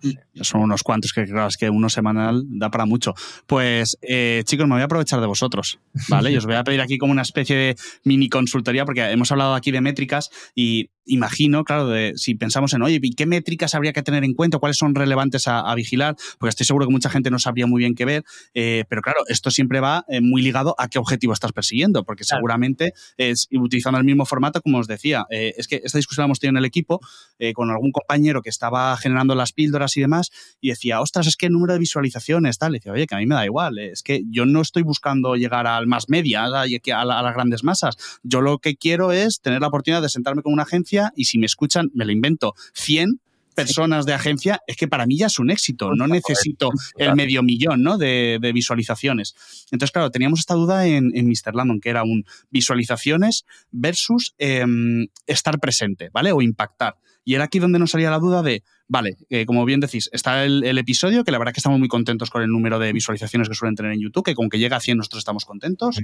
Mm. 0.00 0.42
Son 0.42 0.60
unos 0.60 0.84
cuantos 0.84 1.12
que 1.12 1.24
claro, 1.24 1.48
es 1.48 1.56
que 1.56 1.68
uno 1.68 1.88
semanal 1.88 2.44
da 2.46 2.70
para 2.70 2.86
mucho. 2.86 3.14
Pues 3.46 3.98
eh, 4.00 4.42
chicos, 4.44 4.68
me 4.68 4.74
voy 4.74 4.82
a 4.82 4.84
aprovechar 4.84 5.20
de 5.20 5.26
vosotros, 5.26 5.80
¿vale? 6.08 6.30
y 6.32 6.36
os 6.36 6.46
voy 6.46 6.54
a 6.54 6.62
pedir 6.62 6.80
aquí 6.80 6.98
como 6.98 7.10
una 7.10 7.22
especie 7.22 7.56
de 7.56 7.76
mini 8.04 8.28
consultoría, 8.28 8.84
porque 8.84 9.10
hemos 9.10 9.32
hablado 9.32 9.54
aquí 9.56 9.72
de 9.72 9.80
métricas 9.80 10.30
y 10.54 10.90
imagino, 11.08 11.64
claro, 11.64 11.88
de, 11.88 12.12
si 12.16 12.34
pensamos 12.34 12.72
en, 12.74 12.82
oye, 12.82 13.00
¿qué 13.16 13.26
métricas 13.26 13.74
habría 13.74 13.92
que 13.92 14.02
tener 14.02 14.22
en 14.24 14.34
cuenta? 14.34 14.58
¿Cuáles 14.58 14.76
son 14.76 14.94
relevantes 14.94 15.48
a, 15.48 15.60
a 15.60 15.74
vigilar? 15.74 16.16
Porque 16.38 16.50
estoy 16.50 16.66
seguro 16.66 16.86
que 16.86 16.92
mucha 16.92 17.10
gente 17.10 17.30
no 17.30 17.38
sabría 17.38 17.66
muy 17.66 17.80
bien 17.80 17.94
qué 17.94 18.04
ver. 18.04 18.24
Eh, 18.54 18.84
pero 18.88 19.02
claro, 19.02 19.20
esto 19.26 19.50
siempre 19.50 19.80
va 19.80 20.04
eh, 20.08 20.20
muy 20.20 20.42
ligado 20.42 20.74
a 20.78 20.88
qué 20.88 20.98
objetivo 20.98 21.32
estás 21.32 21.52
persiguiendo, 21.52 22.04
porque 22.04 22.24
seguramente 22.24 22.92
es 23.16 23.48
utilizando 23.50 23.98
el 23.98 24.04
mismo 24.04 24.26
formato, 24.26 24.60
como 24.60 24.78
os 24.78 24.86
decía. 24.86 25.07
Eh, 25.30 25.54
es 25.56 25.68
que 25.68 25.80
esta 25.84 25.98
discusión 25.98 26.22
la 26.22 26.26
hemos 26.26 26.40
tenido 26.40 26.52
en 26.52 26.58
el 26.58 26.64
equipo 26.64 27.00
con 27.54 27.70
algún 27.70 27.92
compañero 27.92 28.42
que 28.42 28.50
estaba 28.50 28.96
generando 28.96 29.36
las 29.36 29.52
píldoras 29.52 29.96
y 29.96 30.00
demás, 30.00 30.30
y 30.60 30.70
decía, 30.70 31.00
ostras, 31.00 31.28
es 31.28 31.36
que 31.36 31.46
el 31.46 31.52
número 31.52 31.72
de 31.72 31.78
visualizaciones, 31.78 32.58
tal. 32.58 32.74
Y 32.74 32.78
decía, 32.78 32.92
oye, 32.92 33.06
que 33.06 33.14
a 33.14 33.18
mí 33.18 33.26
me 33.26 33.36
da 33.36 33.44
igual, 33.44 33.78
es 33.78 34.02
que 34.02 34.22
yo 34.28 34.44
no 34.44 34.60
estoy 34.60 34.82
buscando 34.82 35.36
llegar 35.36 35.68
al 35.68 35.86
más 35.86 36.08
media, 36.08 36.46
a, 36.46 36.62
a, 36.62 37.00
a 37.00 37.22
las 37.22 37.34
grandes 37.34 37.62
masas. 37.62 37.96
Yo 38.24 38.40
lo 38.40 38.58
que 38.58 38.76
quiero 38.76 39.12
es 39.12 39.40
tener 39.40 39.60
la 39.60 39.68
oportunidad 39.68 40.02
de 40.02 40.08
sentarme 40.08 40.42
con 40.42 40.52
una 40.52 40.64
agencia 40.64 41.12
y 41.14 41.26
si 41.26 41.38
me 41.38 41.46
escuchan, 41.46 41.90
me 41.94 42.04
lo 42.04 42.12
invento 42.12 42.54
100 42.74 43.20
personas 43.58 44.06
de 44.06 44.14
agencia, 44.14 44.60
es 44.66 44.76
que 44.76 44.86
para 44.86 45.06
mí 45.06 45.18
ya 45.18 45.26
es 45.26 45.38
un 45.38 45.50
éxito. 45.50 45.94
No 45.94 46.06
necesito 46.06 46.70
el 46.96 47.14
medio 47.14 47.42
millón 47.42 47.82
¿no? 47.82 47.98
de, 47.98 48.38
visualizaciones. 48.54 49.34
Entonces, 49.70 49.92
claro, 49.92 50.10
teníamos 50.10 50.40
esta 50.40 50.54
duda 50.54 50.86
en, 50.86 51.10
en 51.14 51.26
Mr. 51.26 51.54
Landon, 51.54 51.80
que 51.80 51.90
era 51.90 52.02
un 52.04 52.24
visualizaciones 52.50 53.44
versus 53.70 54.34
em, 54.38 55.08
estar 55.26 55.58
presente, 55.58 56.10
¿vale? 56.12 56.32
O 56.32 56.40
impactar. 56.40 56.96
Y 57.24 57.34
era 57.34 57.44
aquí 57.44 57.58
donde 57.58 57.78
nos 57.78 57.90
salía 57.90 58.10
la 58.10 58.18
duda 58.18 58.42
de, 58.42 58.62
vale, 58.86 59.16
eh, 59.28 59.44
como 59.44 59.64
bien 59.64 59.80
decís, 59.80 60.08
está 60.12 60.44
el, 60.44 60.78
episodio, 60.78 61.24
que 61.24 61.30
la 61.30 61.38
verdad 61.38 61.52
que 61.52 61.60
estamos 61.60 61.78
muy 61.78 61.88
contentos 61.88 62.30
con 62.30 62.42
el 62.42 62.48
número 62.48 62.78
de 62.78 62.92
visualizaciones 62.92 63.48
que 63.48 63.54
suelen 63.54 63.74
tener 63.74 63.92
en 63.92 64.00
YouTube, 64.00 64.24
que 64.24 64.34
con 64.34 64.48
que 64.48 64.58
llega 64.58 64.78
a 64.78 64.80
100 64.80 64.96
nosotros 64.96 65.20
estamos 65.20 65.44
contentos. 65.44 66.00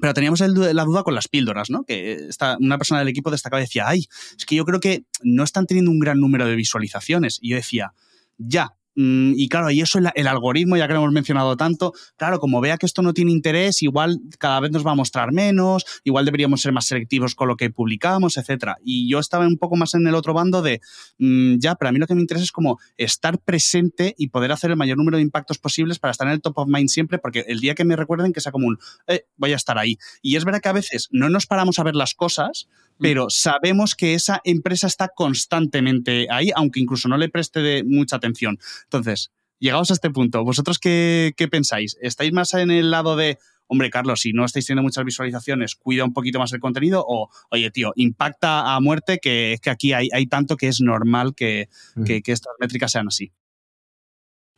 Pero 0.00 0.14
teníamos 0.14 0.40
la 0.40 0.84
duda 0.84 1.02
con 1.02 1.14
las 1.14 1.28
píldoras, 1.28 1.70
¿no? 1.70 1.84
Que 1.84 2.14
está, 2.28 2.56
una 2.58 2.78
persona 2.78 3.00
del 3.00 3.08
equipo 3.08 3.30
destacaba 3.30 3.60
y 3.60 3.64
decía, 3.64 3.88
ay, 3.88 4.06
es 4.36 4.44
que 4.44 4.56
yo 4.56 4.64
creo 4.64 4.80
que 4.80 5.04
no 5.22 5.44
están 5.44 5.66
teniendo 5.66 5.90
un 5.90 6.00
gran 6.00 6.20
número 6.20 6.46
de 6.46 6.56
visualizaciones. 6.56 7.38
Y 7.40 7.50
yo 7.50 7.56
decía, 7.56 7.94
ya, 8.38 8.74
y 8.96 9.48
claro, 9.48 9.70
y 9.70 9.80
eso 9.80 9.98
el, 9.98 10.26
algoritmo, 10.26 10.76
ya 10.76 10.86
que 10.86 10.92
lo 10.92 11.00
hemos 11.00 11.12
mencionado 11.12 11.56
tanto, 11.56 11.92
claro, 12.16 12.38
como 12.38 12.60
vea 12.60 12.76
que 12.76 12.86
esto 12.86 13.02
no 13.02 13.12
tiene 13.12 13.32
interés, 13.32 13.82
igual 13.82 14.20
cada 14.38 14.60
vez 14.60 14.70
nos 14.70 14.86
va 14.86 14.92
a 14.92 14.94
mostrar 14.94 15.32
menos, 15.32 15.84
igual 16.04 16.24
deberíamos 16.24 16.60
ser 16.60 16.72
más 16.72 16.86
selectivos 16.86 17.34
con 17.34 17.48
lo 17.48 17.56
que 17.56 17.70
publicamos, 17.70 18.36
etcétera. 18.36 18.76
Y 18.84 19.08
yo 19.08 19.18
estaba 19.18 19.46
un 19.46 19.58
poco 19.58 19.76
más 19.76 19.94
en 19.94 20.06
el 20.06 20.14
otro 20.14 20.32
bando 20.32 20.62
de, 20.62 20.80
mm, 21.18 21.56
ya, 21.58 21.74
pero 21.74 21.88
a 21.88 21.92
mí 21.92 21.98
lo 21.98 22.06
que 22.06 22.14
me 22.14 22.20
interesa 22.20 22.44
es 22.44 22.52
como 22.52 22.78
estar 22.96 23.38
presente 23.38 24.14
y 24.16 24.28
poder 24.28 24.52
hacer 24.52 24.70
el 24.70 24.76
mayor 24.76 24.96
número 24.96 25.16
de 25.16 25.22
impactos 25.22 25.58
posibles 25.58 25.98
para 25.98 26.12
estar 26.12 26.26
en 26.26 26.34
el 26.34 26.40
top 26.40 26.58
of 26.58 26.68
mind 26.68 26.88
siempre, 26.88 27.18
porque 27.18 27.44
el 27.48 27.60
día 27.60 27.74
que 27.74 27.84
me 27.84 27.96
recuerden 27.96 28.32
que 28.32 28.40
sea 28.40 28.52
como 28.52 28.68
un, 28.68 28.78
eh, 29.06 29.26
voy 29.36 29.52
a 29.52 29.56
estar 29.56 29.78
ahí. 29.78 29.98
Y 30.22 30.36
es 30.36 30.44
verdad 30.44 30.60
que 30.60 30.68
a 30.68 30.72
veces 30.72 31.08
no 31.10 31.28
nos 31.28 31.46
paramos 31.46 31.78
a 31.78 31.82
ver 31.82 31.96
las 31.96 32.14
cosas, 32.14 32.68
mm. 32.68 32.83
Pero 32.98 33.30
sabemos 33.30 33.94
que 33.94 34.14
esa 34.14 34.40
empresa 34.44 34.86
está 34.86 35.08
constantemente 35.08 36.26
ahí, 36.30 36.50
aunque 36.54 36.80
incluso 36.80 37.08
no 37.08 37.16
le 37.16 37.28
preste 37.28 37.60
de 37.60 37.84
mucha 37.84 38.16
atención. 38.16 38.58
Entonces, 38.84 39.30
llegados 39.58 39.90
a 39.90 39.94
este 39.94 40.10
punto, 40.10 40.44
¿vosotros 40.44 40.78
qué, 40.78 41.34
pensáis? 41.50 41.96
¿Estáis 42.00 42.32
más 42.32 42.54
en 42.54 42.70
el 42.70 42.90
lado 42.90 43.16
de, 43.16 43.38
hombre, 43.66 43.90
Carlos, 43.90 44.20
si 44.20 44.32
no 44.32 44.44
estáis 44.44 44.66
teniendo 44.66 44.82
muchas 44.82 45.04
visualizaciones, 45.04 45.74
cuida 45.74 46.04
un 46.04 46.12
poquito 46.12 46.38
más 46.38 46.52
el 46.52 46.60
contenido? 46.60 47.04
O, 47.06 47.28
oye, 47.50 47.70
tío, 47.70 47.92
impacta 47.96 48.74
a 48.74 48.80
muerte 48.80 49.18
que, 49.20 49.58
que 49.62 49.70
aquí 49.70 49.92
hay, 49.92 50.08
hay, 50.12 50.26
tanto 50.26 50.56
que 50.56 50.68
es 50.68 50.80
normal 50.80 51.34
que, 51.34 51.68
que, 52.04 52.22
que 52.22 52.32
estas 52.32 52.54
métricas 52.58 52.92
sean 52.92 53.08
así. 53.08 53.32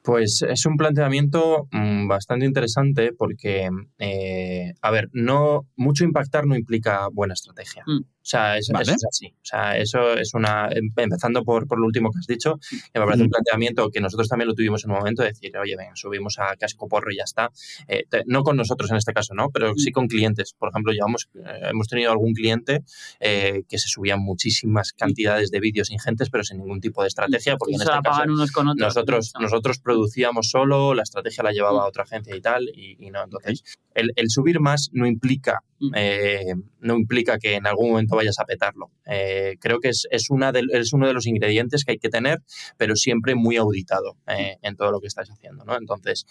Pues 0.06 0.42
es 0.48 0.64
un 0.66 0.76
planteamiento 0.76 1.66
mm, 1.72 2.06
bastante 2.06 2.46
interesante 2.46 3.12
porque, 3.12 3.68
eh, 3.98 4.72
a 4.80 4.90
ver, 4.92 5.10
no 5.12 5.66
mucho 5.74 6.04
impactar 6.04 6.46
no 6.46 6.54
implica 6.54 7.08
buena 7.12 7.34
estrategia. 7.34 7.82
Mm. 7.84 8.04
O 8.26 8.28
sea, 8.28 8.58
eso, 8.58 8.72
es 8.80 9.04
así. 9.08 9.28
O 9.28 9.44
sea, 9.44 9.78
eso 9.78 10.14
es 10.14 10.34
una. 10.34 10.66
Em, 10.72 10.90
empezando 10.96 11.44
por, 11.44 11.68
por 11.68 11.78
lo 11.78 11.86
último 11.86 12.10
que 12.10 12.18
has 12.18 12.26
dicho, 12.26 12.58
que 12.92 12.98
me 12.98 13.04
parece 13.04 13.22
un 13.22 13.30
planteamiento 13.30 13.88
que 13.88 14.00
nosotros 14.00 14.28
también 14.28 14.48
lo 14.48 14.54
tuvimos 14.54 14.84
en 14.84 14.90
un 14.90 14.96
momento 14.96 15.22
de 15.22 15.28
decir, 15.28 15.56
oye, 15.56 15.76
ven, 15.76 15.94
subimos 15.94 16.40
a 16.40 16.56
casco 16.56 16.88
porro 16.88 17.12
y 17.12 17.18
ya 17.18 17.22
está. 17.22 17.52
Eh, 17.86 18.02
no 18.26 18.42
con 18.42 18.56
nosotros 18.56 18.90
en 18.90 18.96
este 18.96 19.12
caso, 19.12 19.32
¿no? 19.34 19.50
Pero 19.50 19.74
sí 19.76 19.92
con 19.92 20.08
clientes. 20.08 20.54
Por 20.58 20.70
ejemplo, 20.70 20.92
llevamos, 20.92 21.28
eh, 21.36 21.68
hemos 21.70 21.86
tenido 21.86 22.10
algún 22.10 22.34
cliente 22.34 22.82
que 23.20 23.78
se 23.78 23.88
subía 23.88 24.16
muchísimas 24.16 24.92
cantidades 24.92 25.52
de 25.52 25.60
vídeos 25.60 25.90
ingentes, 25.92 26.28
pero 26.28 26.42
sin 26.42 26.58
ningún 26.58 26.80
tipo 26.80 27.02
de 27.02 27.08
estrategia. 27.08 27.56
Porque 27.56 27.74
en 27.74 27.82
este 27.82 27.92
caso, 28.02 28.22
unos 28.26 28.50
con 28.50 28.66
otros, 28.66 28.88
nosotros, 28.88 29.32
nosotros 29.40 29.78
producíamos 29.78 30.50
solo, 30.50 30.94
la 30.94 31.04
estrategia 31.04 31.44
la 31.44 31.52
llevaba 31.52 31.84
a 31.84 31.86
otra 31.86 32.02
agencia 32.02 32.34
y 32.34 32.40
tal, 32.40 32.68
y, 32.74 32.96
no. 33.10 33.22
Entonces, 33.22 33.62
el, 33.94 34.10
el, 34.16 34.30
subir 34.30 34.58
más 34.58 34.90
no 34.92 35.06
implica, 35.06 35.62
eh, 35.94 36.54
no 36.80 36.96
implica 36.96 37.38
que 37.38 37.54
en 37.54 37.66
algún 37.66 37.90
momento 37.90 38.16
vayas 38.16 38.38
a 38.38 38.44
petarlo. 38.44 38.90
Eh, 39.06 39.56
creo 39.60 39.78
que 39.80 39.88
es, 39.88 40.06
es, 40.10 40.30
una 40.30 40.52
de, 40.52 40.62
es 40.72 40.92
uno 40.92 41.06
de 41.06 41.12
los 41.12 41.26
ingredientes 41.26 41.84
que 41.84 41.92
hay 41.92 41.98
que 41.98 42.08
tener, 42.08 42.42
pero 42.76 42.96
siempre 42.96 43.34
muy 43.34 43.56
auditado 43.56 44.16
eh, 44.26 44.56
en 44.62 44.76
todo 44.76 44.90
lo 44.90 45.00
que 45.00 45.06
estás 45.06 45.28
haciendo. 45.28 45.64
¿no? 45.64 45.76
Entonces, 45.76 46.26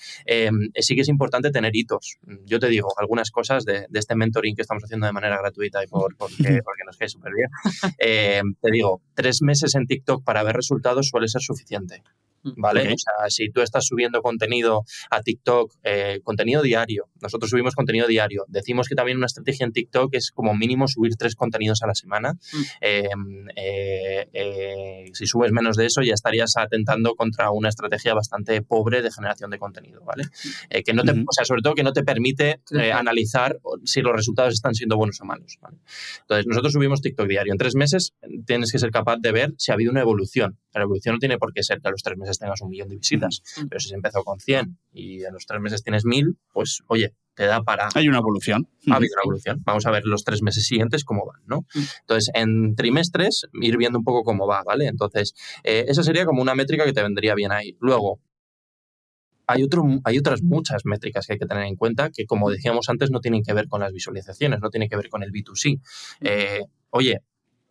sí 0.75 0.95
que 0.95 1.01
es 1.01 1.09
importante 1.09 1.51
tener 1.51 1.75
hitos. 1.75 2.17
Yo 2.45 2.59
te 2.59 2.67
digo, 2.67 2.89
algunas 2.97 3.31
cosas 3.31 3.65
de, 3.65 3.85
de 3.89 3.99
este 3.99 4.15
mentoring 4.15 4.55
que 4.55 4.61
estamos 4.61 4.83
haciendo 4.83 5.05
de 5.05 5.13
manera 5.13 5.37
gratuita 5.37 5.83
y 5.83 5.87
por, 5.87 6.15
porque, 6.17 6.61
porque 6.63 6.83
nos 6.85 6.97
cae 6.97 7.09
súper 7.09 7.33
bien. 7.33 7.49
te 8.61 8.71
digo, 8.71 9.01
tres 9.13 9.41
meses 9.41 9.75
en 9.75 9.85
TikTok 9.85 10.23
para 10.23 10.43
ver 10.43 10.55
resultados 10.55 11.09
suele 11.09 11.27
ser 11.27 11.41
suficiente. 11.41 12.03
¿Vale? 12.57 12.93
O 12.93 12.97
sea, 12.97 13.29
si 13.29 13.49
tú 13.49 13.61
estás 13.61 13.85
subiendo 13.85 14.21
contenido 14.21 14.83
a 15.09 15.21
TikTok, 15.21 15.73
eh, 15.83 16.19
contenido 16.23 16.61
diario, 16.61 17.09
nosotros 17.21 17.49
subimos 17.49 17.75
contenido 17.75 18.07
diario, 18.07 18.45
decimos 18.47 18.87
que 18.87 18.95
también 18.95 19.17
una 19.17 19.25
estrategia 19.25 19.65
en 19.65 19.71
TikTok 19.71 20.13
es 20.15 20.31
como 20.31 20.53
mínimo 20.53 20.87
subir 20.87 21.15
tres 21.15 21.35
contenidos 21.35 21.81
a 21.83 21.87
la 21.87 21.95
semana. 21.95 22.33
Mm. 22.33 22.63
Em, 22.81 23.47
eh, 23.55 24.29
eh, 24.33 25.05
si 25.13 25.25
subes 25.25 25.51
menos 25.51 25.77
de 25.77 25.85
eso, 25.85 26.01
ya 26.01 26.13
estarías 26.13 26.57
atentando 26.57 27.15
contra 27.15 27.51
una 27.51 27.69
estrategia 27.69 28.13
bastante 28.13 28.61
pobre 28.61 29.01
de 29.01 29.11
generación 29.11 29.49
de 29.49 29.59
contenido, 29.59 30.03
¿vale? 30.03 30.23
Mm. 30.25 30.83
que 30.83 30.93
no 30.93 31.03
te, 31.03 31.11
O 31.11 31.31
sea, 31.31 31.45
sobre 31.45 31.61
todo 31.61 31.73
que 31.73 31.83
no 31.83 31.93
te 31.93 32.03
permite 32.03 32.59
analizar 32.93 33.59
si 33.83 34.01
los 34.01 34.13
resultados 34.15 34.53
están 34.53 34.73
siendo 34.73 34.97
buenos 34.97 35.19
o 35.21 35.25
malos, 35.25 35.57
Entonces, 36.21 36.45
nosotros 36.47 36.73
subimos 36.73 37.01
TikTok 37.01 37.27
diario. 37.27 37.53
En 37.53 37.57
tres 37.57 37.75
meses 37.75 38.13
tienes 38.45 38.71
que 38.71 38.79
ser 38.79 38.91
capaz 38.91 39.17
de 39.19 39.31
ver 39.31 39.53
si 39.57 39.71
ha 39.71 39.75
habido 39.75 39.91
una 39.91 40.01
evolución. 40.01 40.57
La 40.73 40.83
evolución 40.83 41.15
no 41.15 41.19
tiene 41.19 41.37
por 41.37 41.53
qué 41.53 41.63
ser 41.63 41.79
que 41.81 41.87
a 41.87 41.91
los 41.91 42.03
tres 42.03 42.17
meses 42.17 42.34
tengas 42.39 42.61
un 42.61 42.69
millón 42.69 42.89
de 42.89 42.97
visitas. 42.97 43.41
Pero 43.69 43.79
si 43.79 43.89
se 43.89 43.95
empezó 43.95 44.23
con 44.23 44.39
100 44.39 44.77
y 44.93 45.23
en 45.23 45.33
los 45.33 45.45
tres 45.45 45.61
meses 45.61 45.83
tienes 45.83 46.05
1000, 46.05 46.37
pues 46.53 46.83
oye, 46.87 47.13
te 47.35 47.45
da 47.45 47.63
para... 47.63 47.89
Hay 47.93 48.07
una 48.07 48.19
evolución. 48.19 48.69
Ha 48.89 48.95
habido 48.95 49.13
una 49.15 49.23
evolución. 49.25 49.61
Vamos 49.65 49.85
a 49.85 49.91
ver 49.91 50.05
los 50.05 50.23
tres 50.23 50.41
meses 50.41 50.65
siguientes 50.65 51.03
cómo 51.03 51.25
van, 51.25 51.41
¿no? 51.45 51.65
Entonces, 52.01 52.31
en 52.33 52.75
trimestres, 52.75 53.47
ir 53.61 53.77
viendo 53.77 53.99
un 53.99 54.05
poco 54.05 54.23
cómo 54.23 54.47
va, 54.47 54.63
¿vale? 54.63 54.87
Entonces, 54.87 55.33
eh, 55.63 55.85
esa 55.87 56.03
sería 56.03 56.25
como 56.25 56.41
una 56.41 56.55
métrica 56.55 56.85
que 56.85 56.93
te 56.93 57.03
vendría 57.03 57.35
bien 57.35 57.51
ahí. 57.51 57.75
Luego, 57.79 58.21
hay, 59.47 59.63
otro, 59.63 59.83
hay 60.03 60.17
otras 60.17 60.41
muchas 60.41 60.85
métricas 60.85 61.27
que 61.27 61.33
hay 61.33 61.39
que 61.39 61.45
tener 61.45 61.65
en 61.65 61.75
cuenta 61.75 62.09
que, 62.09 62.25
como 62.25 62.49
decíamos 62.49 62.89
antes, 62.89 63.11
no 63.11 63.19
tienen 63.19 63.43
que 63.43 63.53
ver 63.53 63.67
con 63.67 63.81
las 63.81 63.91
visualizaciones, 63.91 64.59
no 64.61 64.69
tienen 64.69 64.89
que 64.89 64.95
ver 64.95 65.09
con 65.09 65.23
el 65.23 65.31
B2C. 65.31 65.81
Eh, 66.21 66.61
oye, 66.89 67.21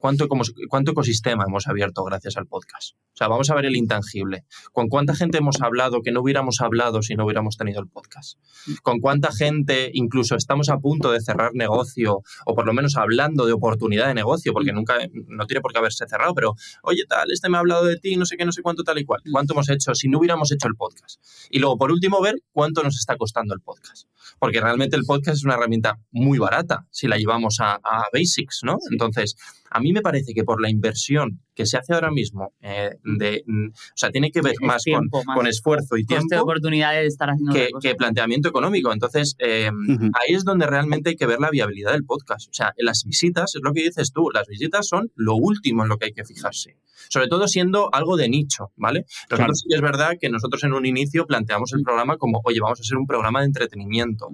¿cuánto, 0.04 0.28
¿cuánto 0.68 0.90
ecosistema 0.90 1.44
hemos 1.48 1.66
abierto 1.66 2.04
gracias 2.04 2.36
al 2.36 2.46
podcast? 2.46 2.92
O 3.14 3.16
sea, 3.16 3.26
vamos 3.28 3.48
a 3.48 3.54
ver 3.54 3.64
el 3.64 3.74
intangible. 3.74 4.44
¿Con 4.70 4.88
cuánta 4.88 5.14
gente 5.14 5.38
hemos 5.38 5.62
hablado 5.62 6.02
que 6.02 6.12
no 6.12 6.20
hubiéramos 6.20 6.60
hablado 6.60 7.00
si 7.00 7.14
no 7.14 7.24
hubiéramos 7.24 7.56
tenido 7.56 7.80
el 7.80 7.88
podcast? 7.88 8.38
¿Con 8.82 9.00
cuánta 9.00 9.32
gente 9.32 9.90
incluso 9.94 10.36
estamos 10.36 10.68
a 10.68 10.76
punto 10.76 11.10
de 11.10 11.22
cerrar 11.22 11.52
negocio 11.54 12.20
o 12.44 12.54
por 12.54 12.66
lo 12.66 12.74
menos 12.74 12.98
hablando 12.98 13.46
de 13.46 13.54
oportunidad 13.54 14.08
de 14.08 14.12
negocio? 14.12 14.52
Porque 14.52 14.74
nunca, 14.74 14.98
no 15.26 15.46
tiene 15.46 15.62
por 15.62 15.72
qué 15.72 15.78
haberse 15.78 16.06
cerrado, 16.06 16.34
pero 16.34 16.54
oye, 16.82 17.04
tal, 17.08 17.30
este 17.30 17.48
me 17.48 17.56
ha 17.56 17.60
hablado 17.60 17.86
de 17.86 17.96
ti, 17.96 18.16
no 18.16 18.26
sé 18.26 18.36
qué, 18.36 18.44
no 18.44 18.52
sé 18.52 18.60
cuánto, 18.60 18.84
tal 18.84 18.98
y 18.98 19.06
cual. 19.06 19.22
¿Cuánto 19.32 19.54
hemos 19.54 19.70
hecho 19.70 19.94
si 19.94 20.08
no 20.08 20.18
hubiéramos 20.18 20.52
hecho 20.52 20.68
el 20.68 20.74
podcast? 20.74 21.18
Y 21.48 21.60
luego, 21.60 21.78
por 21.78 21.90
último, 21.90 22.20
ver 22.20 22.34
cuánto 22.52 22.82
nos 22.82 22.98
está 22.98 23.16
costando 23.16 23.54
el 23.54 23.62
podcast. 23.62 24.06
Porque 24.38 24.60
realmente 24.60 24.96
el 24.96 25.04
podcast 25.06 25.38
es 25.38 25.44
una 25.44 25.54
herramienta 25.54 25.98
muy 26.10 26.38
barata 26.38 26.86
si 26.90 27.06
la 27.06 27.16
llevamos 27.16 27.60
a, 27.60 27.74
a 27.74 28.04
basics, 28.12 28.60
¿no? 28.62 28.78
Entonces, 28.90 29.36
a 29.70 29.80
mí 29.80 29.92
me 29.92 30.02
parece 30.02 30.34
que 30.34 30.44
por 30.44 30.60
la 30.60 30.70
inversión 30.70 31.40
que 31.54 31.66
se 31.66 31.76
hace 31.76 31.94
ahora 31.94 32.10
mismo, 32.10 32.52
eh, 32.60 32.90
de, 33.04 33.42
mm, 33.46 33.68
o 33.68 33.96
sea, 33.96 34.10
tiene 34.10 34.30
que 34.30 34.40
ver 34.40 34.54
más, 34.60 34.82
con, 34.84 35.08
con, 35.08 35.46
esfuerzo 35.46 35.96
y 35.96 36.04
tiempo 36.04 36.24
oportunidad 36.42 36.92
de 36.92 37.06
estar 37.06 37.30
haciendo 37.30 37.52
que, 37.52 37.68
que 37.80 37.94
planteamiento 37.94 38.48
económico. 38.48 38.92
Entonces, 38.92 39.34
eh, 39.38 39.70
ahí 40.14 40.34
es 40.34 40.44
donde 40.44 40.66
realmente 40.66 41.10
hay 41.10 41.16
que 41.16 41.26
ver 41.26 41.40
la 41.40 41.50
viabilidad 41.50 41.92
del 41.92 42.04
podcast. 42.04 42.48
O 42.50 42.54
sea, 42.54 42.72
las 42.78 43.04
visitas, 43.04 43.54
es 43.54 43.60
lo 43.62 43.72
que 43.72 43.82
dices 43.82 44.12
tú, 44.12 44.30
las 44.32 44.46
visitas 44.46 44.86
son 44.86 45.10
lo 45.14 45.36
último 45.36 45.82
en 45.82 45.88
lo 45.88 45.98
que 45.98 46.06
hay 46.06 46.12
que 46.12 46.24
fijarse. 46.24 46.76
Sobre 47.08 47.28
todo 47.28 47.48
siendo 47.48 47.92
algo 47.92 48.16
de 48.16 48.28
nicho, 48.28 48.72
¿vale? 48.76 49.04
Nosotros 49.30 49.60
sí 49.60 49.74
es 49.74 49.80
verdad 49.80 50.12
que 50.18 50.30
nosotros 50.30 50.64
en 50.64 50.72
un 50.72 50.86
inicio 50.86 51.26
planteamos 51.26 51.72
el 51.72 51.82
programa 51.82 52.16
como, 52.16 52.40
oye, 52.44 52.60
vamos 52.60 52.80
a 52.80 52.84
ser 52.84 52.96
un 52.96 53.06
programa 53.06 53.40
de 53.40 53.46
entretenimiento. 53.46 54.30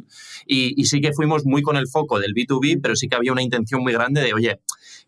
Y, 0.47 0.81
y 0.81 0.85
sí 0.85 1.01
que 1.01 1.13
fuimos 1.13 1.45
muy 1.45 1.63
con 1.63 1.77
el 1.77 1.89
foco 1.89 2.21
del 2.21 2.35
B2B, 2.35 2.81
pero 2.83 2.97
sí 2.97 3.09
que 3.09 3.17
había 3.17 3.33
una 3.33 3.43
intención 3.43 3.83
muy 3.83 3.93
grande 3.93 4.21
de, 4.21 4.35
oye, 4.35 4.61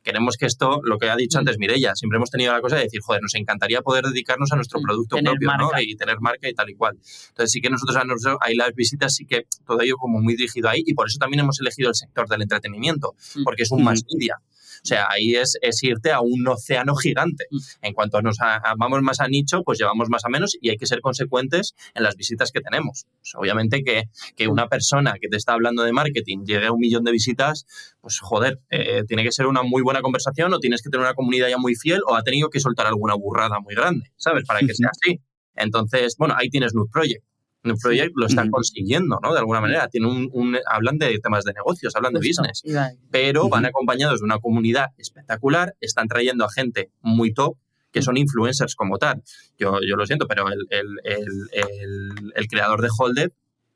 queremos 0.02 0.36
que 0.36 0.46
esto, 0.46 0.80
lo 0.82 0.98
que 0.98 1.10
ha 1.10 1.16
dicho 1.16 1.38
antes 1.38 1.58
Mirella, 1.58 1.92
siempre 2.02 2.16
hemos 2.16 2.30
tenido 2.30 2.52
la 2.52 2.60
cosa 2.60 2.74
de 2.74 2.82
decir, 2.82 3.00
joder, 3.00 3.22
nos 3.22 3.36
encantaría 3.36 3.80
poder 3.80 4.04
dedicarnos 4.06 4.50
a 4.50 4.56
nuestro 4.56 4.80
producto 4.80 5.18
propio, 5.18 5.50
¿no? 5.56 5.70
Y 5.80 5.94
tener 5.94 6.18
marca 6.18 6.48
y 6.48 6.52
tal 6.52 6.68
y 6.68 6.74
cual. 6.74 6.98
Entonces 7.28 7.52
sí 7.52 7.60
que 7.60 7.70
nosotros, 7.70 7.96
ahí 8.40 8.56
las 8.56 8.74
visitas 8.74 9.14
sí 9.14 9.24
que 9.24 9.46
todo 9.64 9.80
ello 9.82 9.94
como 9.96 10.18
muy 10.18 10.34
dirigido 10.34 10.68
ahí 10.68 10.82
y 10.84 10.94
por 10.94 11.06
eso 11.06 11.18
también 11.20 11.40
hemos 11.40 11.60
elegido 11.60 11.90
el 11.90 11.94
sector 11.94 12.26
del 12.28 12.42
entretenimiento, 12.42 13.14
mm. 13.36 13.44
porque 13.44 13.62
es 13.62 13.70
un 13.70 13.84
más 13.84 14.02
media. 14.12 14.40
O 14.82 14.84
sea, 14.84 15.06
ahí 15.10 15.36
es, 15.36 15.56
irte 15.82 16.10
a 16.10 16.20
un 16.20 16.46
océano 16.48 16.96
gigante. 16.96 17.46
Mm. 17.50 17.58
En 17.82 17.94
cuanto 17.94 18.20
nos 18.20 18.38
vamos 18.76 19.00
más 19.02 19.20
a 19.20 19.28
nicho, 19.28 19.62
pues 19.62 19.78
llevamos 19.78 20.08
más 20.08 20.24
a 20.24 20.28
menos 20.28 20.56
y 20.60 20.70
hay 20.70 20.76
que 20.76 20.86
ser 20.86 21.00
consecuentes 21.00 21.76
en 21.94 22.02
las 22.02 22.16
visitas 22.16 22.50
que 22.50 22.60
tenemos. 22.60 23.06
Pues 23.20 23.32
obviamente 23.36 23.84
que, 23.84 24.08
que, 24.34 24.48
una 24.48 24.68
persona 24.68 25.14
que 25.20 25.28
te 25.28 25.36
está 25.36 25.52
hablando 25.52 25.84
de 25.84 25.92
marketing 25.92 26.44
llegue 26.44 26.66
a 26.66 26.72
un 26.72 26.80
millón 26.80 27.04
de 27.04 27.12
visitas, 27.12 27.64
pues 28.00 28.18
joder, 28.18 28.60
eh, 28.70 29.04
tiene 29.06 29.22
que 29.22 29.30
ser 29.30 29.46
una 29.46 29.62
muy 29.62 29.82
buena 29.82 30.00
conversación 30.00 30.52
o 30.52 30.58
tienes 30.58 30.82
que 30.82 30.90
tener 30.90 31.06
una 31.06 31.14
comunidad 31.14 31.48
ya 31.48 31.58
muy 31.58 31.76
fiel 31.76 31.91
o 32.06 32.14
ha 32.14 32.22
tenido 32.22 32.50
que 32.50 32.60
soltar 32.60 32.86
alguna 32.86 33.14
burrada 33.14 33.60
muy 33.60 33.74
grande, 33.74 34.12
¿sabes? 34.16 34.44
Para 34.46 34.60
que 34.60 34.74
sea 34.74 34.88
así. 34.90 35.20
Entonces, 35.54 36.16
bueno, 36.18 36.34
ahí 36.36 36.48
tienes 36.48 36.74
Nude 36.74 36.88
Project. 36.90 37.24
Nude 37.62 37.78
Project 37.80 38.12
lo 38.16 38.26
están 38.26 38.50
consiguiendo, 38.50 39.18
¿no? 39.22 39.32
De 39.32 39.38
alguna 39.38 39.60
manera. 39.60 39.88
Tienen 39.88 40.30
un, 40.32 40.58
hablan 40.66 40.98
de 40.98 41.18
temas 41.18 41.44
de 41.44 41.52
negocios, 41.52 41.94
hablan 41.94 42.12
de 42.12 42.20
business, 42.20 42.62
pero 43.10 43.48
van 43.48 43.66
acompañados 43.66 44.20
de 44.20 44.24
una 44.24 44.38
comunidad 44.38 44.86
espectacular, 44.98 45.74
están 45.80 46.08
trayendo 46.08 46.44
a 46.44 46.50
gente 46.50 46.90
muy 47.00 47.32
top, 47.32 47.56
que 47.92 48.02
son 48.02 48.16
influencers 48.16 48.74
como 48.74 48.98
tal. 48.98 49.22
Yo, 49.58 49.78
yo 49.86 49.96
lo 49.96 50.06
siento, 50.06 50.26
pero 50.26 50.48
el, 50.48 50.66
el, 50.70 50.86
el, 51.52 52.32
el 52.34 52.46
creador 52.48 52.80
de 52.80 52.88
Holded 52.96 53.32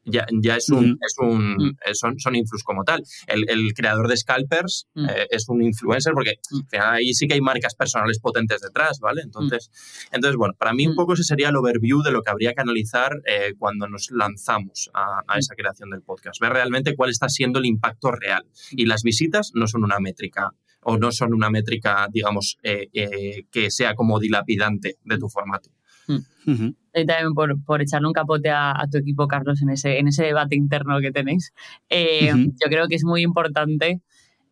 ya, 0.06 0.26
ya 0.40 0.56
es 0.56 0.68
un, 0.70 0.98
es 1.06 1.14
un 1.18 1.56
Mm. 1.56 1.76
son, 1.92 2.18
son 2.18 2.34
influx 2.36 2.62
como 2.64 2.82
tal. 2.84 3.02
El, 3.26 3.44
el 3.48 3.74
creador 3.74 4.08
de 4.08 4.16
scalpers 4.16 4.86
Mm. 4.94 5.08
eh, 5.10 5.26
es 5.30 5.48
un 5.48 5.62
influencer 5.62 6.12
porque 6.14 6.34
Mm. 6.50 6.56
al 6.56 6.66
final 6.70 6.94
ahí 6.94 7.12
sí 7.12 7.26
que 7.26 7.34
hay 7.34 7.40
marcas 7.40 7.74
personales 7.74 8.18
potentes 8.20 8.60
detrás, 8.60 8.98
¿vale? 9.00 9.22
Entonces, 9.22 9.70
entonces 10.12 10.36
bueno, 10.36 10.54
para 10.58 10.72
mí 10.72 10.86
un 10.86 10.94
poco 10.94 11.12
ese 11.14 11.24
sería 11.24 11.50
el 11.50 11.56
overview 11.56 12.02
de 12.02 12.12
lo 12.12 12.22
que 12.22 12.30
habría 12.30 12.54
que 12.54 12.60
analizar 12.62 13.12
eh, 13.26 13.52
cuando 13.58 13.88
nos 13.88 14.10
lanzamos 14.10 14.90
a, 14.94 15.20
a 15.26 15.38
esa 15.38 15.54
creación 15.54 15.90
del 15.90 16.02
podcast. 16.02 16.40
Ver 16.40 16.52
realmente 16.52 16.94
cuál 16.96 17.10
está 17.10 17.28
siendo 17.28 17.58
el 17.58 17.66
impacto 17.66 18.10
real. 18.12 18.44
Y 18.70 18.86
las 18.86 19.02
visitas 19.02 19.50
no 19.54 19.66
son 19.66 19.84
una 19.84 19.98
métrica 20.00 20.50
o 20.82 20.96
no 20.98 21.10
son 21.10 21.34
una 21.34 21.50
métrica, 21.50 22.06
digamos, 22.12 22.58
eh, 22.62 22.88
eh, 22.92 23.44
que 23.50 23.70
sea 23.72 23.94
como 23.94 24.20
dilapidante 24.20 24.96
de 25.04 25.18
tu 25.18 25.28
formato. 25.28 25.70
Ujú. 26.08 26.74
y 26.94 27.06
también 27.06 27.34
por, 27.34 27.62
por 27.64 27.82
echarle 27.82 28.06
un 28.06 28.12
capote 28.12 28.50
a, 28.50 28.70
a 28.70 28.86
tu 28.88 28.98
equipo, 28.98 29.26
Carlos, 29.26 29.60
en 29.62 29.70
ese, 29.70 29.98
en 29.98 30.08
ese 30.08 30.24
debate 30.24 30.56
interno 30.56 31.00
que 31.00 31.12
tenéis. 31.12 31.52
Eh. 31.88 32.32
Yo 32.34 32.68
creo 32.68 32.88
que 32.88 32.94
es 32.94 33.04
muy 33.04 33.22
importante 33.22 34.00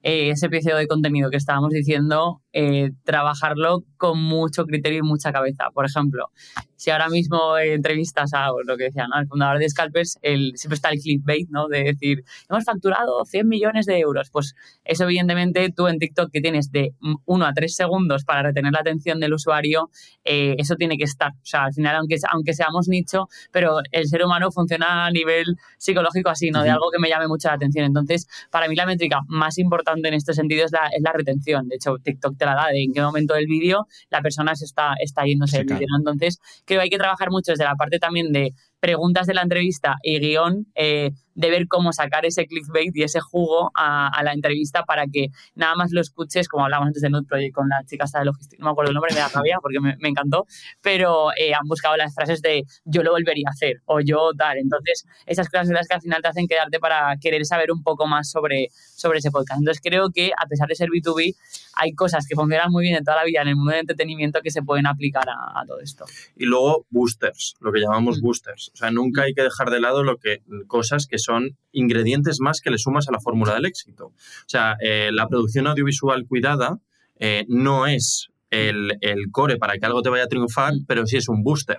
eh, 0.03 0.31
ese 0.31 0.47
episodio 0.47 0.77
de 0.77 0.87
contenido 0.87 1.31
que 1.31 1.37
estábamos 1.37 1.71
diciendo, 1.71 2.43
eh, 2.57 2.93
trabajarlo 3.03 3.83
con 3.97 4.23
mucho 4.23 4.65
criterio 4.65 5.01
y 5.01 5.03
mucha 5.03 5.33
cabeza. 5.33 5.71
Por 5.75 5.87
ejemplo, 5.87 6.31
si 6.77 6.91
ahora 6.91 7.09
mismo 7.09 7.59
entrevistas 7.59 8.33
a 8.33 8.51
lo 8.65 8.77
que 8.77 8.85
decía, 8.85 9.09
¿no? 9.09 9.19
el 9.19 9.27
fundador 9.27 9.59
de 9.59 9.69
Scalpers, 9.69 10.19
el, 10.23 10.53
siempre 10.55 10.77
está 10.77 10.91
el 10.91 11.01
clickbait, 11.01 11.49
¿no? 11.51 11.67
De 11.67 11.83
decir, 11.83 12.23
hemos 12.49 12.65
facturado 12.65 13.25
100 13.25 13.49
millones 13.49 13.87
de 13.87 13.99
euros. 13.99 14.31
Pues 14.31 14.55
eso, 14.85 15.03
evidentemente, 15.03 15.69
tú 15.75 15.89
en 15.89 15.99
TikTok 15.99 16.31
que 16.31 16.41
tienes 16.41 16.71
de 16.71 16.95
1 17.25 17.45
a 17.45 17.53
3 17.53 17.75
segundos 17.75 18.25
para 18.25 18.43
retener 18.43 18.73
la 18.73 18.81
atención 18.81 19.19
del 19.19 19.35
usuario, 19.35 19.91
eh, 20.25 20.55
eso 20.59 20.77
tiene 20.77 20.97
que 20.97 21.05
estar. 21.05 21.33
O 21.33 21.47
sea, 21.47 21.65
al 21.65 21.75
final, 21.75 21.97
aunque, 21.97 22.17
aunque 22.31 22.53
seamos 22.53 22.87
nicho, 22.87 23.27
pero 23.51 23.79
el 23.91 24.07
ser 24.07 24.25
humano 24.25 24.53
funciona 24.53 25.07
a 25.07 25.11
nivel 25.11 25.57
psicológico 25.79 26.29
así, 26.29 26.51
¿no? 26.51 26.63
De 26.63 26.71
algo 26.71 26.91
que 26.93 27.01
me 27.01 27.09
llame 27.09 27.27
mucho 27.27 27.49
la 27.49 27.55
atención. 27.55 27.85
Entonces, 27.85 28.29
para 28.51 28.69
mí 28.69 28.77
la 28.77 28.87
métrica 28.87 29.23
más 29.27 29.59
importante 29.59 30.07
en 30.07 30.15
este 30.15 30.35
sentido 30.35 30.65
es 30.65 30.71
la, 30.71 30.87
es 30.95 31.03
la 31.03 31.13
retención. 31.13 31.67
De 31.69 31.77
hecho, 31.77 31.97
TikTok 31.97 32.37
te 32.37 32.44
la 32.47 32.55
da 32.55 32.69
de 32.69 32.83
en 32.83 32.93
qué 32.93 33.01
momento 33.01 33.35
del 33.35 33.47
vídeo 33.47 33.87
la 34.11 34.21
persona 34.21 34.55
se 34.55 34.65
está, 34.65 34.95
está 34.99 35.25
yéndose. 35.25 35.65
Entonces, 35.99 36.39
creo 36.65 36.81
que 36.81 36.85
hay 36.85 36.91
que 36.91 36.99
trabajar 36.99 37.31
mucho 37.31 37.53
desde 37.53 37.65
la 37.65 37.75
parte 37.75 37.99
también 37.99 38.33
de 38.33 38.53
preguntas 38.81 39.27
de 39.27 39.35
la 39.35 39.43
entrevista 39.43 39.97
y 40.03 40.19
guion, 40.19 40.67
eh, 40.75 41.11
de 41.35 41.51
ver 41.51 41.67
cómo 41.69 41.93
sacar 41.93 42.25
ese 42.27 42.47
clickbait 42.47 42.95
y 42.97 43.03
ese 43.03 43.21
jugo 43.21 43.71
a, 43.75 44.09
a 44.09 44.23
la 44.23 44.33
entrevista 44.33 44.85
para 44.85 45.07
que 45.07 45.29
nada 45.55 45.75
más 45.75 45.91
lo 45.93 46.01
escuches, 46.01 46.49
como 46.49 46.65
hablábamos 46.65 46.89
antes 46.89 47.03
de 47.03 47.11
Node 47.11 47.27
Project 47.27 47.55
con 47.55 47.69
la 47.69 47.83
chica 47.85 48.05
de 48.19 48.25
logística, 48.25 48.61
no 48.61 48.67
me 48.67 48.73
acuerdo 48.73 48.91
el 48.91 48.95
nombre, 48.95 49.13
me 49.15 49.21
da 49.21 49.29
rabia 49.29 49.59
porque 49.61 49.81
me, 49.81 49.97
me 49.99 50.09
encantó, 50.09 50.47
pero 50.81 51.31
eh, 51.37 51.55
han 51.55 51.67
buscado 51.67 51.97
las 51.97 52.15
frases 52.15 52.41
de 52.43 52.65
yo 52.85 53.03
lo 53.03 53.13
volvería 53.13 53.49
a 53.49 53.53
hacer 53.53 53.83
o 53.87 54.01
yo 54.01 54.31
tal. 54.37 54.59
Entonces, 54.59 55.05
esas 55.27 55.49
cosas 55.49 55.67
son 55.67 55.75
las 55.75 55.89
que 55.89 55.95
al 55.95 56.01
final 56.01 56.23
te 56.23 56.29
hacen 56.29 56.47
quedarte 56.47 56.79
para 56.79 57.17
querer 57.21 57.45
saber 57.45 57.73
un 57.73 57.83
poco 57.83 58.07
más 58.07 58.31
sobre, 58.31 58.69
sobre 58.73 59.19
ese 59.19 59.31
podcast. 59.31 59.59
Entonces, 59.61 59.83
creo 59.83 60.11
que 60.11 60.31
a 60.37 60.47
pesar 60.47 60.69
de 60.69 60.75
ser 60.75 60.89
B2B, 60.91 61.35
hay 61.77 61.93
cosas 61.95 62.27
que 62.29 62.35
funcionan 62.37 62.71
muy 62.71 62.85
bien 62.85 62.97
en 62.97 63.05
toda 63.05 63.17
la 63.17 63.25
vida 63.25 63.43
en 63.43 63.49
el 63.49 63.57
mundo 63.57 63.73
del 63.73 63.81
entretenimiento 63.81 64.41
que 64.43 64.51
se 64.51 64.63
pueden 64.63 64.87
aplicar 64.87 65.29
a, 65.29 65.61
a 65.61 65.65
todo 65.67 65.81
esto. 65.81 66.05
Y 66.37 66.45
luego 66.45 66.87
boosters, 66.91 67.55
lo 67.61 67.73
que 67.73 67.81
llamamos 67.81 68.19
Mm. 68.19 68.23
boosters. 68.23 68.71
O 68.75 68.77
sea, 68.77 68.91
nunca 68.91 69.23
hay 69.23 69.35
que 69.35 69.43
dejar 69.43 69.71
de 69.71 69.81
lado 69.81 70.03
lo 70.05 70.19
que, 70.19 70.43
cosas 70.67 71.07
que 71.07 71.19
son 71.25 71.57
ingredientes 71.73 72.39
más 72.41 72.61
que 72.61 72.71
le 72.71 72.79
sumas 72.79 73.09
a 73.09 73.13
la 73.13 73.21
fórmula 73.21 73.55
del 73.55 73.67
éxito. 73.67 74.07
O 74.07 74.15
sea, 74.47 74.77
eh, 74.81 75.11
la 75.13 75.27
producción 75.29 75.67
audiovisual 75.67 76.27
cuidada 76.27 76.79
eh, 77.19 77.45
no 77.49 77.87
es 77.87 78.29
el, 78.51 78.97
el 79.01 79.31
core 79.33 79.57
para 79.57 79.79
que 79.79 79.87
algo 79.87 80.03
te 80.03 80.11
vaya 80.11 80.25
a 80.25 80.29
triunfar, 80.29 80.75
Mm. 80.75 80.85
pero 80.87 81.07
sí 81.07 81.17
es 81.17 81.29
un 81.29 81.43
booster. 81.43 81.79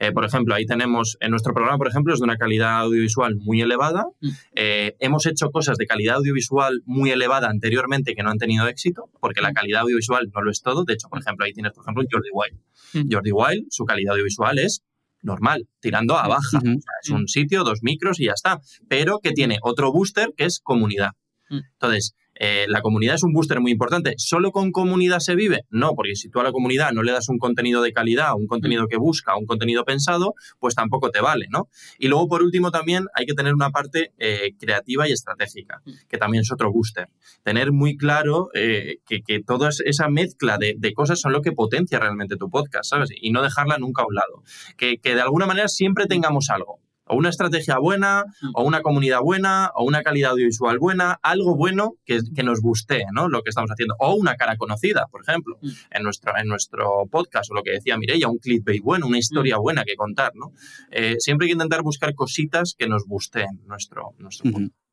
Eh, 0.00 0.10
por 0.12 0.24
ejemplo, 0.24 0.54
ahí 0.54 0.66
tenemos, 0.66 1.16
en 1.20 1.30
nuestro 1.30 1.54
programa, 1.54 1.78
por 1.78 1.86
ejemplo, 1.88 2.12
es 2.12 2.18
de 2.18 2.24
una 2.24 2.36
calidad 2.36 2.80
audiovisual 2.80 3.36
muy 3.36 3.60
elevada. 3.60 4.04
Mm. 4.20 4.28
Eh, 4.56 4.96
hemos 4.98 5.26
hecho 5.26 5.50
cosas 5.50 5.76
de 5.78 5.86
calidad 5.86 6.16
audiovisual 6.16 6.82
muy 6.84 7.10
elevada 7.10 7.48
anteriormente 7.48 8.14
que 8.14 8.22
no 8.22 8.30
han 8.30 8.38
tenido 8.38 8.66
éxito, 8.66 9.08
porque 9.20 9.40
la 9.40 9.52
calidad 9.52 9.82
audiovisual 9.82 10.30
no 10.34 10.42
lo 10.42 10.50
es 10.50 10.62
todo. 10.62 10.84
De 10.84 10.94
hecho, 10.94 11.08
por 11.08 11.20
ejemplo, 11.20 11.44
ahí 11.46 11.52
tienes, 11.52 11.72
por 11.72 11.84
ejemplo, 11.84 12.02
Jordi 12.10 12.28
Wild. 12.32 12.58
Mm. 12.92 13.12
Jordi 13.12 13.32
Wild, 13.32 13.66
su 13.70 13.84
calidad 13.84 14.12
audiovisual 14.12 14.58
es 14.58 14.82
normal, 15.24 15.66
tirando 15.80 16.16
a 16.16 16.28
baja. 16.28 16.58
O 16.58 16.60
sea, 16.60 16.94
es 17.02 17.10
un 17.10 17.26
sitio, 17.26 17.64
dos 17.64 17.80
micros 17.82 18.20
y 18.20 18.26
ya 18.26 18.32
está. 18.32 18.60
Pero 18.88 19.18
que 19.20 19.32
tiene 19.32 19.58
otro 19.62 19.90
booster 19.90 20.32
que 20.36 20.44
es 20.44 20.60
comunidad. 20.62 21.10
Mm. 21.50 21.60
Entonces, 21.72 22.14
eh, 22.34 22.66
la 22.68 22.80
comunidad 22.80 23.14
es 23.14 23.22
un 23.22 23.32
booster 23.32 23.60
muy 23.60 23.72
importante. 23.72 24.14
¿Solo 24.18 24.50
con 24.50 24.72
comunidad 24.72 25.20
se 25.20 25.34
vive? 25.34 25.62
No, 25.70 25.94
porque 25.94 26.16
si 26.16 26.28
tú 26.28 26.40
a 26.40 26.42
la 26.42 26.52
comunidad 26.52 26.92
no 26.92 27.02
le 27.02 27.12
das 27.12 27.28
un 27.28 27.38
contenido 27.38 27.82
de 27.82 27.92
calidad, 27.92 28.34
un 28.36 28.46
contenido 28.46 28.86
que 28.88 28.96
busca, 28.96 29.36
un 29.36 29.46
contenido 29.46 29.84
pensado, 29.84 30.34
pues 30.58 30.74
tampoco 30.74 31.10
te 31.10 31.20
vale, 31.20 31.46
¿no? 31.50 31.68
Y 31.98 32.08
luego, 32.08 32.28
por 32.28 32.42
último, 32.42 32.70
también 32.70 33.06
hay 33.14 33.26
que 33.26 33.34
tener 33.34 33.54
una 33.54 33.70
parte 33.70 34.12
eh, 34.18 34.52
creativa 34.58 35.08
y 35.08 35.12
estratégica, 35.12 35.82
que 36.08 36.18
también 36.18 36.42
es 36.42 36.52
otro 36.52 36.72
booster. 36.72 37.08
Tener 37.42 37.72
muy 37.72 37.96
claro 37.96 38.48
eh, 38.54 38.96
que, 39.06 39.22
que 39.22 39.40
toda 39.42 39.70
esa 39.84 40.08
mezcla 40.08 40.58
de, 40.58 40.74
de 40.78 40.92
cosas 40.92 41.20
son 41.20 41.32
lo 41.32 41.42
que 41.42 41.52
potencia 41.52 41.98
realmente 41.98 42.36
tu 42.36 42.50
podcast, 42.50 42.90
¿sabes? 42.90 43.10
Y 43.14 43.30
no 43.30 43.42
dejarla 43.42 43.78
nunca 43.78 44.02
a 44.02 44.06
un 44.06 44.14
lado. 44.14 44.42
Que, 44.76 44.98
que 44.98 45.14
de 45.14 45.20
alguna 45.20 45.46
manera 45.46 45.68
siempre 45.68 46.06
tengamos 46.06 46.50
algo. 46.50 46.83
O 47.06 47.16
una 47.16 47.28
estrategia 47.28 47.78
buena, 47.78 48.24
o 48.54 48.62
una 48.64 48.80
comunidad 48.80 49.20
buena, 49.20 49.70
o 49.74 49.84
una 49.84 50.02
calidad 50.02 50.30
audiovisual 50.32 50.78
buena, 50.78 51.18
algo 51.22 51.54
bueno 51.56 51.94
que, 52.06 52.20
que 52.34 52.42
nos 52.42 52.60
guste, 52.60 53.04
¿no? 53.12 53.28
Lo 53.28 53.42
que 53.42 53.50
estamos 53.50 53.70
haciendo. 53.70 53.94
O 53.98 54.14
una 54.14 54.36
cara 54.36 54.56
conocida, 54.56 55.06
por 55.10 55.22
ejemplo, 55.22 55.58
Mm. 55.60 55.68
en 55.90 56.02
nuestro, 56.02 56.32
en 56.36 56.46
nuestro 56.48 57.06
podcast, 57.10 57.50
o 57.50 57.54
lo 57.54 57.62
que 57.62 57.72
decía 57.72 57.98
Mireia, 57.98 58.28
un 58.28 58.38
clickbait 58.38 58.82
bueno, 58.82 59.06
una 59.06 59.18
historia 59.18 59.56
buena 59.58 59.84
que 59.84 59.96
contar, 59.96 60.32
¿no? 60.34 60.52
Eh, 60.90 61.16
siempre 61.18 61.44
hay 61.44 61.50
que 61.50 61.54
intentar 61.54 61.82
buscar 61.82 62.14
cositas 62.14 62.74
que 62.78 62.88
nos 62.88 63.04
gusten 63.06 63.60
nuestro, 63.66 64.14
nuestro 64.18 64.50
podcast. 64.50 64.83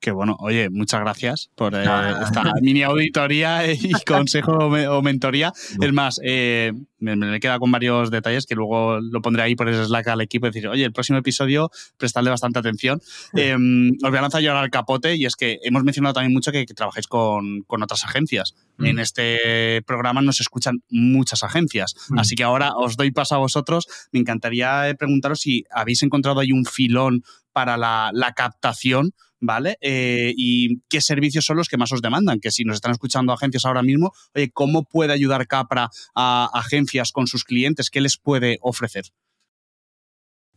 Qué 0.00 0.12
bueno. 0.12 0.34
Oye, 0.40 0.70
muchas 0.70 1.00
gracias 1.00 1.50
por 1.54 1.74
eh, 1.74 1.84
esta 2.24 2.54
mini 2.62 2.82
auditoría 2.82 3.70
y 3.70 3.92
consejo 4.06 4.52
o, 4.52 4.70
me- 4.70 4.88
o 4.88 5.02
mentoría. 5.02 5.52
Es 5.78 5.92
más, 5.92 6.18
eh, 6.24 6.72
me, 7.00 7.16
me 7.16 7.36
he 7.36 7.40
quedado 7.40 7.60
con 7.60 7.70
varios 7.70 8.10
detalles 8.10 8.46
que 8.46 8.54
luego 8.54 8.98
lo 8.98 9.20
pondré 9.20 9.42
ahí 9.42 9.56
por 9.56 9.68
ese 9.68 9.84
Slack 9.84 10.08
al 10.08 10.22
equipo 10.22 10.46
y 10.46 10.50
decir, 10.50 10.68
oye, 10.68 10.84
el 10.86 10.92
próximo 10.94 11.18
episodio, 11.18 11.70
prestarle 11.98 12.30
bastante 12.30 12.58
atención. 12.58 13.02
Eh, 13.36 13.54
os 13.54 14.08
voy 14.10 14.18
a 14.18 14.22
lanzar 14.22 14.40
yo 14.40 14.52
ahora 14.52 14.64
el 14.64 14.70
capote 14.70 15.16
y 15.16 15.26
es 15.26 15.36
que 15.36 15.58
hemos 15.64 15.84
mencionado 15.84 16.14
también 16.14 16.32
mucho 16.32 16.50
que, 16.50 16.64
que 16.64 16.72
trabajáis 16.72 17.06
con, 17.06 17.60
con 17.66 17.82
otras 17.82 18.02
agencias. 18.04 18.54
Mm. 18.78 18.86
En 18.86 18.98
este 19.00 19.82
programa 19.82 20.22
nos 20.22 20.40
escuchan 20.40 20.82
muchas 20.88 21.42
agencias. 21.42 21.94
Mm. 22.08 22.18
Así 22.20 22.36
que 22.36 22.42
ahora 22.44 22.72
os 22.74 22.96
doy 22.96 23.10
paso 23.10 23.34
a 23.34 23.38
vosotros. 23.38 23.86
Me 24.12 24.20
encantaría 24.20 24.94
preguntaros 24.98 25.40
si 25.40 25.64
habéis 25.70 26.02
encontrado 26.02 26.40
ahí 26.40 26.52
un 26.52 26.64
filón 26.64 27.22
para 27.52 27.76
la, 27.76 28.10
la 28.14 28.32
captación, 28.32 29.10
¿vale? 29.40 29.76
Eh, 29.80 30.32
y 30.36 30.80
qué 30.88 31.00
servicios 31.00 31.44
son 31.44 31.56
los 31.56 31.68
que 31.68 31.76
más 31.76 31.92
os 31.92 32.02
demandan. 32.02 32.40
Que 32.40 32.50
si 32.50 32.64
nos 32.64 32.76
están 32.76 32.92
escuchando 32.92 33.32
agencias 33.32 33.64
ahora 33.64 33.82
mismo, 33.82 34.12
oye, 34.34 34.50
¿cómo 34.52 34.84
puede 34.84 35.12
ayudar 35.12 35.46
Capra 35.46 35.90
a 36.14 36.48
agencias 36.52 37.12
con 37.12 37.26
sus 37.26 37.44
clientes? 37.44 37.90
¿Qué 37.90 38.00
les 38.00 38.18
puede 38.18 38.58
ofrecer? 38.60 39.04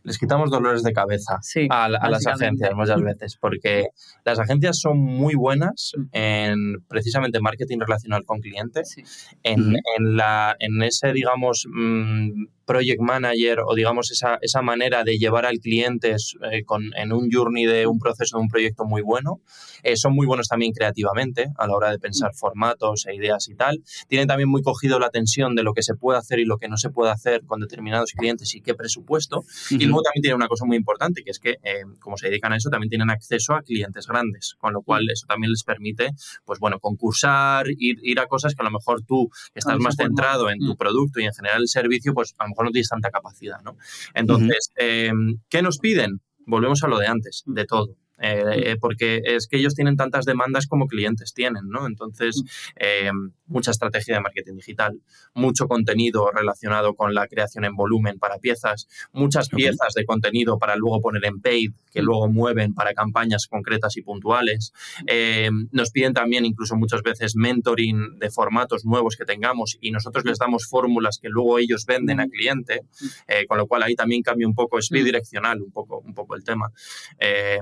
Les 0.04 0.18
quitamos 0.18 0.51
dolores 0.51 0.84
de 0.84 0.91
cabeza 0.93 1.39
Sí, 1.41 1.68
a, 1.70 1.86
a 1.86 2.10
las 2.10 2.28
agencias 2.28 2.74
muchas 2.76 3.01
veces, 3.01 3.38
porque 3.38 3.88
las 4.26 4.38
agencias 4.39 4.78
son 4.80 4.97
muy 4.99 5.36
buenas 5.36 5.93
Mm. 5.95 6.04
en 6.12 6.58
precisamente 6.88 7.39
marketing 7.39 7.80
relacional 7.80 8.24
con 8.26 8.39
clientes, 8.41 8.89
Sí. 8.95 9.04
en, 9.43 9.76
en 9.97 10.18
la, 10.18 10.56
en 10.60 10.82
ese, 10.84 11.14
digamos, 11.14 11.66
mm, 11.72 12.45
project 12.66 13.01
manager 13.01 13.60
o, 13.66 13.76
digamos, 13.76 14.10
esa, 14.12 14.38
esa 14.41 14.62
manera 14.62 15.04
de 15.04 15.18
llevar 15.18 15.45
al 15.45 15.58
cliente 15.60 16.16
eh, 16.51 16.64
con, 16.64 16.91
en 16.95 17.12
un 17.12 17.30
journey 17.30 17.66
de 17.66 17.88
un 17.88 17.99
proceso, 17.99 18.38
de 18.38 18.41
un 18.43 18.47
proyecto 18.47 18.86
muy 18.86 19.01
bueno. 19.01 19.41
Eh, 19.84 19.97
son 19.97 20.14
muy 20.16 20.26
buenos 20.26 20.47
también 20.47 20.72
creativamente 20.72 21.47
a 21.58 21.68
la 21.68 21.74
hora 21.76 21.91
de 21.91 21.99
pensar 21.99 22.32
formatos 22.34 23.06
e 23.06 23.16
ideas 23.16 23.49
y 23.49 23.56
tal. 23.56 23.84
Tienen 24.08 24.28
también 24.30 24.47
muy 24.49 24.62
cogido 24.62 24.97
la 24.97 25.10
tensión 25.10 25.56
de 25.56 25.64
lo 25.64 25.74
que 25.74 25.84
se 25.84 25.93
puede 25.95 26.18
hacer 26.20 26.39
y 26.39 26.45
lo 26.45 26.58
que 26.58 26.70
no 26.70 26.78
se 26.78 26.89
puede 26.89 27.12
hacer 27.12 27.41
con 27.45 27.60
determinados 27.60 28.14
clientes 28.14 28.56
y 28.56 28.62
qué 28.62 28.74
presupuesto. 28.76 29.41
Y 29.72 29.86
luego 29.93 30.03
también 30.03 30.21
tiene 30.21 30.35
una 30.35 30.47
cosa 30.47 30.65
muy 30.65 30.77
importante, 30.77 31.23
que 31.23 31.31
es 31.31 31.39
que, 31.39 31.57
eh, 31.63 31.83
como 31.99 32.17
se 32.17 32.27
dedican 32.27 32.53
a 32.53 32.57
eso, 32.57 32.69
también 32.69 32.89
tienen 32.89 33.09
acceso 33.09 33.53
a 33.53 33.61
clientes 33.61 34.07
grandes, 34.07 34.55
con 34.57 34.73
lo 34.73 34.81
cual 34.81 35.09
eso 35.09 35.25
también 35.27 35.51
les 35.51 35.63
permite, 35.63 36.11
pues 36.45 36.59
bueno, 36.59 36.79
concursar, 36.79 37.67
ir, 37.77 37.97
ir 38.01 38.19
a 38.19 38.27
cosas 38.27 38.55
que 38.55 38.61
a 38.61 38.65
lo 38.65 38.71
mejor 38.71 39.01
tú 39.03 39.29
estás 39.53 39.77
más 39.79 39.95
centrado 39.95 40.49
en 40.49 40.59
tu 40.59 40.73
Mm. 40.73 40.77
producto 40.77 41.19
y 41.19 41.25
en 41.25 41.33
general 41.33 41.61
el 41.61 41.67
servicio, 41.67 42.13
pues 42.13 42.33
a 42.37 42.43
lo 42.43 42.49
mejor 42.49 42.65
no 42.65 42.71
tienes 42.71 42.89
tanta 42.89 43.09
capacidad, 43.09 43.61
¿no? 43.63 43.77
Entonces, 44.13 44.71
eh, 44.77 45.11
¿qué 45.49 45.61
nos 45.61 45.77
piden? 45.77 46.21
Volvemos 46.45 46.83
a 46.83 46.87
lo 46.87 46.97
de 46.99 47.07
antes, 47.07 47.43
de 47.45 47.65
todo. 47.65 47.95
Eh, 48.19 48.71
eh, 48.71 48.75
porque 48.79 49.21
es 49.25 49.47
que 49.47 49.57
ellos 49.57 49.73
tienen 49.73 49.97
tantas 49.97 50.23
demandas 50.23 50.67
como 50.67 50.87
clientes 50.87 51.33
tienen, 51.33 51.67
¿no? 51.67 51.87
Entonces, 51.87 52.43
eh, 52.75 53.09
mucha 53.54 53.72
estrategia 53.72 54.16
de 54.16 54.22
marketing 54.22 54.56
digital, 54.56 54.99
mucho 55.34 55.68
contenido 55.68 56.30
relacionado 56.32 56.95
con 56.95 57.14
la 57.14 57.28
creación 57.28 57.64
en 57.66 57.76
volumen 57.76 58.20
para 58.20 58.39
piezas, 58.39 58.88
muchas 59.14 59.49
piezas 59.49 59.93
de 59.93 60.06
contenido 60.06 60.58
para 60.58 60.76
luego 60.76 60.99
poner 60.99 61.26
en 61.26 61.39
paid, 61.39 61.72
que 61.91 62.01
mm. 62.01 62.06
luego 62.06 62.28
mueven 62.28 62.74
para 62.74 62.93
campañas 62.93 63.47
concretas 63.47 63.95
y 63.97 64.01
puntuales. 64.01 64.74
Eh, 65.08 65.49
nos 65.72 65.91
piden 65.91 66.14
también 66.14 66.45
incluso 66.45 66.76
muchas 66.76 67.04
veces 67.04 67.36
mentoring 67.36 68.18
de 68.20 68.30
formatos 68.30 68.86
nuevos 68.86 69.16
que 69.16 69.26
tengamos 69.26 69.78
y 69.80 69.91
nosotros 69.91 70.26
les 70.26 70.39
damos 70.39 70.68
fórmulas 70.68 71.20
que 71.22 71.30
luego 71.30 71.60
ellos 71.60 71.86
venden 71.86 72.20
al 72.20 72.30
cliente, 72.30 72.82
mm. 72.82 73.06
eh, 73.28 73.45
con 73.47 73.58
lo 73.58 73.68
cual 73.68 73.84
ahí 73.84 73.95
también 73.95 74.24
cambia 74.24 74.47
un 74.47 74.56
poco, 74.56 74.80
es 74.80 74.91
mm. 74.91 74.95
bidireccional 74.95 75.62
un 75.62 75.72
poco, 75.72 75.99
un 75.99 76.14
poco 76.14 76.36
el 76.36 76.43
tema. 76.43 76.72
Eh, 77.20 77.60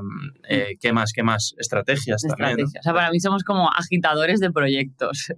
¿Qué 0.80 0.94
más? 0.94 1.12
¿Qué 1.14 1.24
más? 1.24 1.54
Estrategias, 1.58 2.22
también. 2.38 2.66
O 2.66 2.82
sea, 2.82 2.94
para 2.94 3.12
mí 3.12 3.20
somos 3.20 3.44
como 3.44 3.70
agitadores 3.70 4.40
de 4.40 4.52
proyectos, 4.52 5.34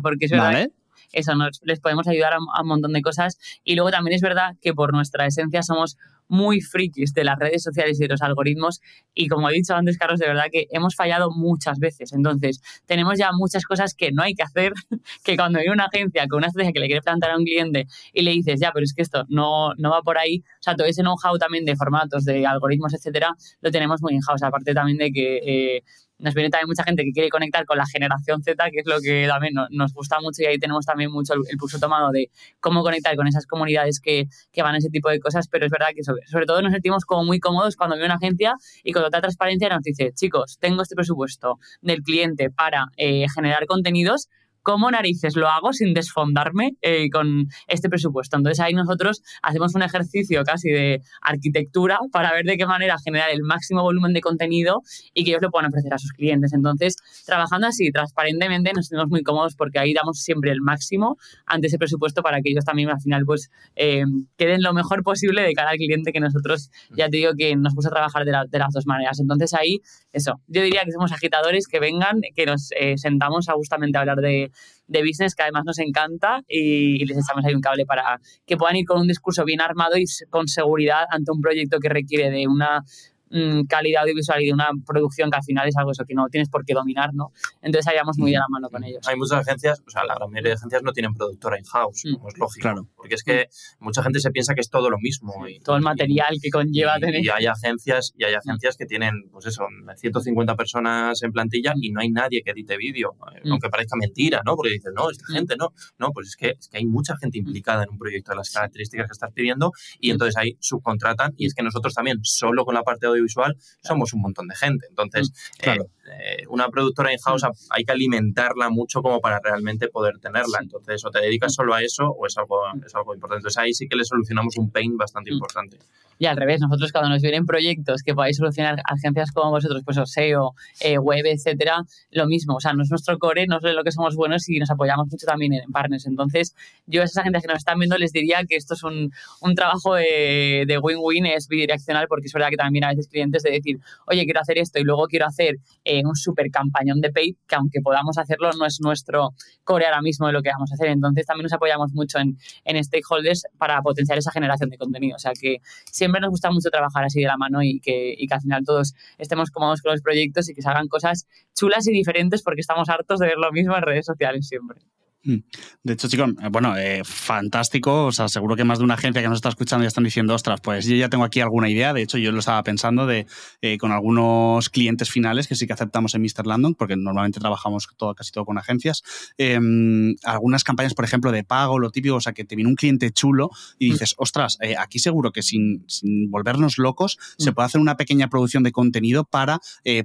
porque 0.00 0.26
es 0.26 0.30
verdad 0.30 0.68
eso, 1.12 1.34
nos, 1.34 1.60
les 1.64 1.80
podemos 1.80 2.06
ayudar 2.08 2.34
a, 2.34 2.62
un 2.62 2.68
montón 2.68 2.92
de 2.92 3.02
cosas. 3.02 3.38
Y 3.64 3.74
luego 3.74 3.90
también 3.90 4.14
es 4.14 4.22
verdad 4.22 4.56
que 4.60 4.74
por 4.74 4.92
nuestra 4.92 5.26
esencia 5.26 5.62
somos 5.62 5.96
muy 6.28 6.60
frikis 6.60 7.12
de 7.14 7.22
las 7.22 7.38
redes 7.38 7.62
sociales 7.62 8.00
y 8.00 8.02
de 8.02 8.08
los 8.08 8.20
algoritmos 8.20 8.80
y 9.14 9.28
como 9.28 9.48
he 9.48 9.52
dicho 9.52 9.76
antes, 9.76 9.96
Carlos, 9.96 10.18
de 10.18 10.26
verdad 10.26 10.46
que 10.50 10.66
hemos 10.70 10.96
fallado 10.96 11.30
muchas 11.30 11.78
veces. 11.78 12.12
Entonces, 12.12 12.60
tenemos 12.84 13.16
ya 13.16 13.30
muchas 13.32 13.64
cosas 13.64 13.94
que 13.94 14.10
no 14.10 14.22
hay 14.22 14.34
que 14.34 14.42
hacer, 14.42 14.72
que 15.24 15.36
cuando 15.36 15.60
hay 15.60 15.68
una 15.68 15.84
agencia 15.84 16.26
con 16.28 16.38
una 16.38 16.48
estrategia 16.48 16.72
que 16.72 16.80
le 16.80 16.86
quiere 16.86 17.02
plantar 17.02 17.30
a 17.30 17.36
un 17.36 17.44
cliente 17.44 17.86
y 18.12 18.22
le 18.22 18.32
dices, 18.32 18.58
ya, 18.60 18.72
pero 18.72 18.82
es 18.82 18.92
que 18.92 19.02
esto 19.02 19.24
no, 19.28 19.74
no 19.76 19.90
va 19.90 20.02
por 20.02 20.18
ahí, 20.18 20.42
o 20.58 20.62
sea, 20.62 20.74
todo 20.74 20.86
ese 20.86 21.02
know-how 21.02 21.38
también 21.38 21.64
de 21.64 21.76
formatos, 21.76 22.24
de 22.24 22.44
algoritmos, 22.44 22.92
etcétera, 22.92 23.30
lo 23.60 23.70
tenemos 23.70 24.02
muy 24.02 24.14
in-house, 24.14 24.42
aparte 24.42 24.74
también 24.74 24.98
de 24.98 25.12
que... 25.12 25.36
Eh, 25.76 25.82
nos 26.18 26.34
viene 26.34 26.50
también 26.50 26.68
mucha 26.68 26.82
gente 26.84 27.04
que 27.04 27.12
quiere 27.12 27.28
conectar 27.28 27.64
con 27.66 27.78
la 27.78 27.86
generación 27.86 28.42
Z, 28.42 28.70
que 28.70 28.80
es 28.80 28.86
lo 28.86 29.00
que 29.00 29.26
también 29.28 29.54
nos 29.70 29.92
gusta 29.92 30.18
mucho 30.20 30.42
y 30.42 30.46
ahí 30.46 30.58
tenemos 30.58 30.84
también 30.86 31.10
mucho 31.10 31.34
el, 31.34 31.56
pulso 31.58 31.78
tomado 31.78 32.10
de 32.10 32.30
cómo 32.60 32.82
conectar 32.82 33.14
con 33.16 33.26
esas 33.26 33.46
comunidades 33.46 34.00
que, 34.00 34.24
que, 34.52 34.62
van 34.62 34.74
a 34.74 34.78
ese 34.78 34.88
tipo 34.90 35.08
de 35.10 35.20
cosas, 35.20 35.48
pero 35.48 35.66
es 35.66 35.70
verdad 35.70 35.88
que 35.94 36.02
sobre, 36.02 36.46
todo 36.46 36.62
nos 36.62 36.72
sentimos 36.72 37.04
como 37.04 37.24
muy 37.24 37.40
cómodos 37.40 37.76
cuando 37.76 37.96
viene 37.96 38.06
una 38.06 38.14
agencia 38.16 38.54
y 38.82 38.92
con 38.92 39.02
total 39.02 39.20
transparencia 39.20 39.68
nos 39.68 39.82
dice, 39.82 40.12
chicos, 40.14 40.58
tengo 40.60 40.82
este 40.82 40.94
presupuesto 40.94 41.58
del 41.80 42.02
cliente 42.02 42.50
para 42.50 42.86
eh, 42.96 43.26
generar 43.34 43.66
contenidos, 43.66 44.28
¿cómo 44.66 44.90
narices 44.90 45.36
lo 45.36 45.46
hago 45.46 45.72
sin 45.72 45.94
desfondarme 45.94 46.72
eh, 46.82 47.08
con 47.08 47.46
este 47.68 47.88
presupuesto? 47.88 48.36
Entonces 48.36 48.58
ahí 48.58 48.74
nosotros 48.74 49.22
hacemos 49.40 49.76
un 49.76 49.82
ejercicio 49.82 50.42
casi 50.42 50.70
de 50.70 51.02
arquitectura 51.22 52.00
para 52.10 52.32
ver 52.32 52.44
de 52.46 52.56
qué 52.56 52.66
manera 52.66 52.96
generar 52.98 53.30
el 53.30 53.44
máximo 53.44 53.82
volumen 53.82 54.12
de 54.12 54.20
contenido 54.20 54.82
y 55.14 55.22
que 55.22 55.30
ellos 55.30 55.42
lo 55.42 55.52
puedan 55.52 55.68
ofrecer 55.68 55.94
a 55.94 55.98
sus 55.98 56.10
clientes. 56.10 56.52
Entonces, 56.52 56.96
trabajando 57.24 57.68
así 57.68 57.92
transparentemente 57.92 58.72
nos 58.74 58.88
sentimos 58.88 59.08
muy 59.08 59.22
cómodos 59.22 59.54
porque 59.54 59.78
ahí 59.78 59.94
damos 59.94 60.18
siempre 60.18 60.50
el 60.50 60.60
máximo 60.60 61.16
ante 61.46 61.68
ese 61.68 61.78
presupuesto 61.78 62.22
para 62.22 62.40
que 62.40 62.50
ellos 62.50 62.64
también 62.64 62.90
al 62.90 63.00
final 63.00 63.24
pues 63.24 63.52
eh, 63.76 64.02
queden 64.36 64.62
lo 64.62 64.74
mejor 64.74 65.04
posible 65.04 65.42
de 65.42 65.52
cara 65.52 65.70
al 65.70 65.76
cliente 65.76 66.10
que 66.10 66.18
nosotros 66.18 66.72
ya 66.90 67.08
te 67.08 67.18
digo 67.18 67.34
que 67.38 67.54
nos 67.54 67.72
gusta 67.72 67.90
trabajar 67.90 68.24
de, 68.24 68.32
de 68.48 68.58
las 68.58 68.72
dos 68.72 68.84
maneras. 68.84 69.20
Entonces 69.20 69.54
ahí, 69.54 69.80
eso, 70.12 70.40
yo 70.48 70.62
diría 70.62 70.82
que 70.84 70.90
somos 70.90 71.12
agitadores 71.12 71.68
que 71.68 71.78
vengan, 71.78 72.18
que 72.34 72.46
nos 72.46 72.70
eh, 72.72 72.98
sentamos 72.98 73.48
a 73.48 73.52
justamente 73.52 73.96
hablar 73.96 74.16
de 74.16 74.50
de 74.86 75.02
business 75.02 75.34
que 75.34 75.42
además 75.42 75.64
nos 75.64 75.78
encanta 75.78 76.42
y, 76.48 77.04
les 77.04 77.18
echamos 77.18 77.44
ahí 77.44 77.54
un 77.54 77.60
cable 77.60 77.86
para 77.86 78.20
que 78.46 78.56
puedan 78.56 78.76
ir 78.76 78.86
con 78.86 79.00
un 79.00 79.08
discurso 79.08 79.44
bien 79.44 79.60
armado 79.60 79.96
y 79.96 80.04
con 80.30 80.48
seguridad 80.48 81.04
ante 81.10 81.32
un 81.32 81.40
proyecto 81.40 81.78
que 81.78 81.88
requiere 81.88 82.30
de 82.30 82.46
una 82.46 82.84
Mm, 83.30 83.64
calidad 83.64 84.02
audiovisual 84.02 84.40
y 84.40 84.46
de 84.46 84.52
una 84.52 84.68
producción 84.86 85.30
que 85.30 85.36
al 85.36 85.42
final 85.42 85.68
es 85.68 85.76
algo 85.76 85.90
eso 85.90 86.04
que 86.06 86.14
no 86.14 86.28
tienes 86.28 86.48
por 86.48 86.64
qué 86.64 86.74
dominar, 86.74 87.12
¿no? 87.12 87.32
Entonces 87.60 87.90
ahí 87.90 87.96
vamos 87.96 88.18
muy 88.18 88.30
de 88.30 88.38
la 88.38 88.46
mano 88.48 88.68
con 88.70 88.84
ellos. 88.84 89.06
Hay 89.08 89.16
muchas 89.16 89.40
agencias, 89.40 89.82
o 89.84 89.90
sea, 89.90 90.04
la 90.04 90.14
gran 90.14 90.30
mayoría 90.30 90.50
de 90.50 90.54
agencias 90.54 90.82
no 90.84 90.92
tienen 90.92 91.12
productora 91.12 91.58
in-house, 91.58 92.04
mm. 92.04 92.14
como 92.14 92.28
es 92.28 92.38
lógico. 92.38 92.62
Claro. 92.62 92.88
Porque 92.94 93.14
es 93.16 93.24
que 93.24 93.48
mucha 93.80 94.02
gente 94.02 94.20
se 94.20 94.30
piensa 94.30 94.54
que 94.54 94.60
es 94.60 94.70
todo 94.70 94.90
lo 94.90 94.98
mismo. 94.98 95.46
Y, 95.48 95.58
todo 95.60 95.76
el 95.76 95.82
material 95.82 96.36
que 96.40 96.50
conlleva 96.50 96.98
tener. 97.00 97.24
Y 97.24 97.28
hay 97.28 97.46
agencias, 97.46 98.12
y 98.16 98.24
hay 98.24 98.34
agencias 98.34 98.76
que 98.76 98.86
tienen, 98.86 99.28
pues 99.32 99.46
eso, 99.46 99.66
150 99.96 100.54
personas 100.54 101.20
en 101.22 101.32
plantilla 101.32 101.74
y 101.80 101.90
no 101.90 102.00
hay 102.00 102.10
nadie 102.10 102.42
que 102.44 102.52
edite 102.52 102.76
vídeo, 102.76 103.16
mm. 103.42 103.50
aunque 103.50 103.68
parezca 103.68 103.96
mentira, 103.96 104.42
¿no? 104.44 104.54
Porque 104.54 104.72
dices, 104.72 104.92
no, 104.94 105.10
esta 105.10 105.26
gente 105.32 105.56
no. 105.58 105.72
No, 105.98 106.10
pues 106.12 106.28
es 106.28 106.36
que, 106.36 106.50
es 106.50 106.68
que 106.68 106.78
hay 106.78 106.86
mucha 106.86 107.16
gente 107.16 107.38
implicada 107.38 107.82
en 107.82 107.90
un 107.90 107.98
proyecto 107.98 108.30
de 108.30 108.36
las 108.36 108.50
características 108.50 109.06
que 109.08 109.12
estás 109.12 109.32
pidiendo 109.32 109.72
y 109.98 110.10
entonces 110.10 110.36
ahí 110.36 110.56
subcontratan 110.60 111.34
y 111.36 111.46
es 111.46 111.54
que 111.54 111.64
nosotros 111.64 111.92
también, 111.94 112.18
solo 112.22 112.64
con 112.64 112.74
la 112.74 112.82
parte 112.82 113.06
audiovisual, 113.16 113.56
somos 113.82 114.12
un 114.12 114.20
montón 114.20 114.48
de 114.48 114.56
gente. 114.56 114.86
Entonces, 114.88 115.32
mm, 115.64 115.68
eh, 115.68 115.78
eh, 116.20 116.44
una 116.48 116.68
productora 116.68 117.12
in-house 117.12 117.44
mm. 117.44 117.52
hay 117.70 117.84
que 117.84 117.92
alimentarla 117.92 118.70
mucho 118.70 119.02
como 119.02 119.20
para 119.20 119.40
realmente 119.42 119.88
poder 119.88 120.18
tenerla. 120.18 120.58
Entonces, 120.62 121.04
o 121.04 121.10
te 121.10 121.20
dedicas 121.20 121.54
solo 121.54 121.74
a 121.74 121.82
eso 121.82 122.08
o 122.08 122.26
es 122.26 122.36
algo, 122.38 122.60
es 122.84 122.94
algo 122.94 123.14
importante. 123.14 123.40
Entonces, 123.40 123.58
ahí 123.58 123.74
sí 123.74 123.88
que 123.88 123.96
le 123.96 124.04
solucionamos 124.04 124.56
un 124.56 124.70
pain 124.70 124.96
bastante 124.96 125.32
importante. 125.32 125.78
Y 126.18 126.26
al 126.26 126.36
revés, 126.36 126.60
nosotros 126.60 126.92
cuando 126.92 127.10
nos 127.10 127.20
vienen 127.20 127.44
proyectos 127.44 128.02
que 128.02 128.14
podáis 128.14 128.38
solucionar 128.38 128.80
agencias 128.84 129.32
como 129.32 129.50
vosotros, 129.50 129.82
pues 129.84 129.98
SEO, 130.04 130.54
eh, 130.80 130.98
web, 130.98 131.26
etcétera, 131.26 131.82
lo 132.10 132.26
mismo. 132.26 132.56
O 132.56 132.60
sea, 132.60 132.72
no 132.72 132.82
es 132.82 132.90
nuestro 132.90 133.18
core, 133.18 133.46
no 133.46 133.58
es 133.58 133.74
lo 133.74 133.84
que 133.84 133.92
somos 133.92 134.16
buenos 134.16 134.48
y 134.48 134.58
nos 134.58 134.70
apoyamos 134.70 135.08
mucho 135.10 135.26
también 135.26 135.52
en 135.52 135.70
partners. 135.70 136.06
Entonces, 136.06 136.54
yo 136.86 137.02
a 137.02 137.04
esas 137.04 137.18
agencias 137.18 137.42
que 137.42 137.48
nos 137.48 137.58
están 137.58 137.78
viendo 137.78 137.98
les 137.98 138.12
diría 138.12 138.44
que 138.48 138.56
esto 138.56 138.74
es 138.74 138.82
un, 138.82 139.12
un 139.40 139.54
trabajo 139.54 139.94
de 139.94 140.78
win-win, 140.82 141.26
es 141.26 141.48
bidireccional, 141.48 142.06
porque 142.08 142.26
es 142.26 142.32
verdad 142.32 142.48
que 142.48 142.56
también 142.56 142.84
a 142.84 142.88
veces 142.88 143.08
clientes 143.08 143.42
de 143.42 143.50
decir, 143.50 143.78
oye, 144.06 144.24
quiero 144.24 144.40
hacer 144.40 144.58
esto 144.58 144.78
y 144.78 144.84
luego 144.84 145.06
quiero 145.06 145.26
hacer 145.26 145.56
eh, 145.84 145.95
un 146.04 146.16
super 146.16 146.50
campañón 146.50 147.00
de 147.00 147.12
paid, 147.12 147.36
que 147.46 147.54
aunque 147.54 147.80
podamos 147.80 148.18
hacerlo, 148.18 148.50
no 148.58 148.66
es 148.66 148.80
nuestro 148.80 149.34
core 149.64 149.86
ahora 149.86 150.02
mismo 150.02 150.26
de 150.26 150.32
lo 150.32 150.42
que 150.42 150.50
vamos 150.50 150.70
a 150.72 150.74
hacer. 150.74 150.88
Entonces, 150.88 151.26
también 151.26 151.44
nos 151.44 151.52
apoyamos 151.52 151.92
mucho 151.92 152.18
en, 152.18 152.36
en 152.64 152.82
stakeholders 152.84 153.44
para 153.58 153.80
potenciar 153.82 154.18
esa 154.18 154.32
generación 154.32 154.70
de 154.70 154.78
contenido. 154.78 155.16
O 155.16 155.18
sea, 155.18 155.32
que 155.40 155.58
siempre 155.90 156.20
nos 156.20 156.30
gusta 156.30 156.50
mucho 156.50 156.70
trabajar 156.70 157.04
así 157.04 157.20
de 157.20 157.26
la 157.26 157.36
mano 157.36 157.62
y 157.62 157.80
que, 157.80 158.14
y 158.16 158.26
que 158.26 158.34
al 158.34 158.40
final 158.40 158.64
todos 158.64 158.94
estemos 159.18 159.50
cómodos 159.50 159.80
con 159.82 159.92
los 159.92 160.02
proyectos 160.02 160.48
y 160.48 160.54
que 160.54 160.62
se 160.62 160.68
hagan 160.68 160.88
cosas 160.88 161.26
chulas 161.54 161.86
y 161.86 161.92
diferentes 161.92 162.42
porque 162.42 162.60
estamos 162.60 162.88
hartos 162.88 163.20
de 163.20 163.26
ver 163.26 163.38
lo 163.38 163.52
mismo 163.52 163.76
en 163.76 163.82
redes 163.82 164.06
sociales 164.06 164.46
siempre. 164.48 164.80
Mm. 165.26 165.42
De 165.82 165.92
hecho, 165.92 166.08
chicos, 166.08 166.30
eh, 166.40 166.48
bueno, 166.50 166.76
eh, 166.76 167.02
fantástico. 167.04 168.06
O 168.06 168.12
sea, 168.12 168.28
seguro 168.28 168.54
que 168.54 168.64
más 168.64 168.78
de 168.78 168.84
una 168.84 168.94
agencia 168.94 169.20
que 169.20 169.28
nos 169.28 169.38
está 169.38 169.48
escuchando 169.48 169.82
ya 169.82 169.88
están 169.88 170.04
diciendo, 170.04 170.34
ostras, 170.34 170.60
pues 170.62 170.86
yo 170.86 170.94
ya 170.94 171.08
tengo 171.08 171.24
aquí 171.24 171.40
alguna 171.40 171.68
idea. 171.68 171.92
De 171.92 172.02
hecho, 172.02 172.16
yo 172.16 172.30
lo 172.32 172.38
estaba 172.38 172.62
pensando 172.62 173.06
de 173.06 173.26
eh, 173.60 173.76
con 173.76 173.90
algunos 173.90 174.70
clientes 174.70 175.10
finales 175.10 175.48
que 175.48 175.56
sí 175.56 175.66
que 175.66 175.72
aceptamos 175.72 176.14
en 176.14 176.22
Mr. 176.22 176.46
Landon, 176.46 176.74
porque 176.74 176.96
normalmente 176.96 177.40
trabajamos 177.40 177.88
todo, 177.96 178.14
casi 178.14 178.30
todo 178.30 178.44
con 178.44 178.56
agencias. 178.56 179.02
Em, 179.36 180.14
algunas 180.24 180.62
campañas, 180.62 180.94
por 180.94 181.04
ejemplo, 181.04 181.32
de 181.32 181.42
pago, 181.42 181.78
lo 181.78 181.90
típico, 181.90 182.16
o 182.16 182.20
sea, 182.20 182.32
que 182.32 182.44
te 182.44 182.54
viene 182.54 182.70
un 182.70 182.76
cliente 182.76 183.10
chulo 183.10 183.50
y 183.78 183.88
mm. 183.88 183.92
dices, 183.92 184.14
ostras, 184.18 184.58
aquí 184.78 185.00
seguro 185.00 185.32
que 185.32 185.42
sin, 185.42 185.84
volvernos 186.30 186.78
locos 186.78 187.18
se 187.36 187.50
mm. 187.50 187.54
puede 187.54 187.66
hacer 187.66 187.80
una 187.80 187.96
pequeña 187.96 188.28
producción 188.28 188.62
de 188.62 188.70
contenido 188.70 189.24
para 189.24 189.60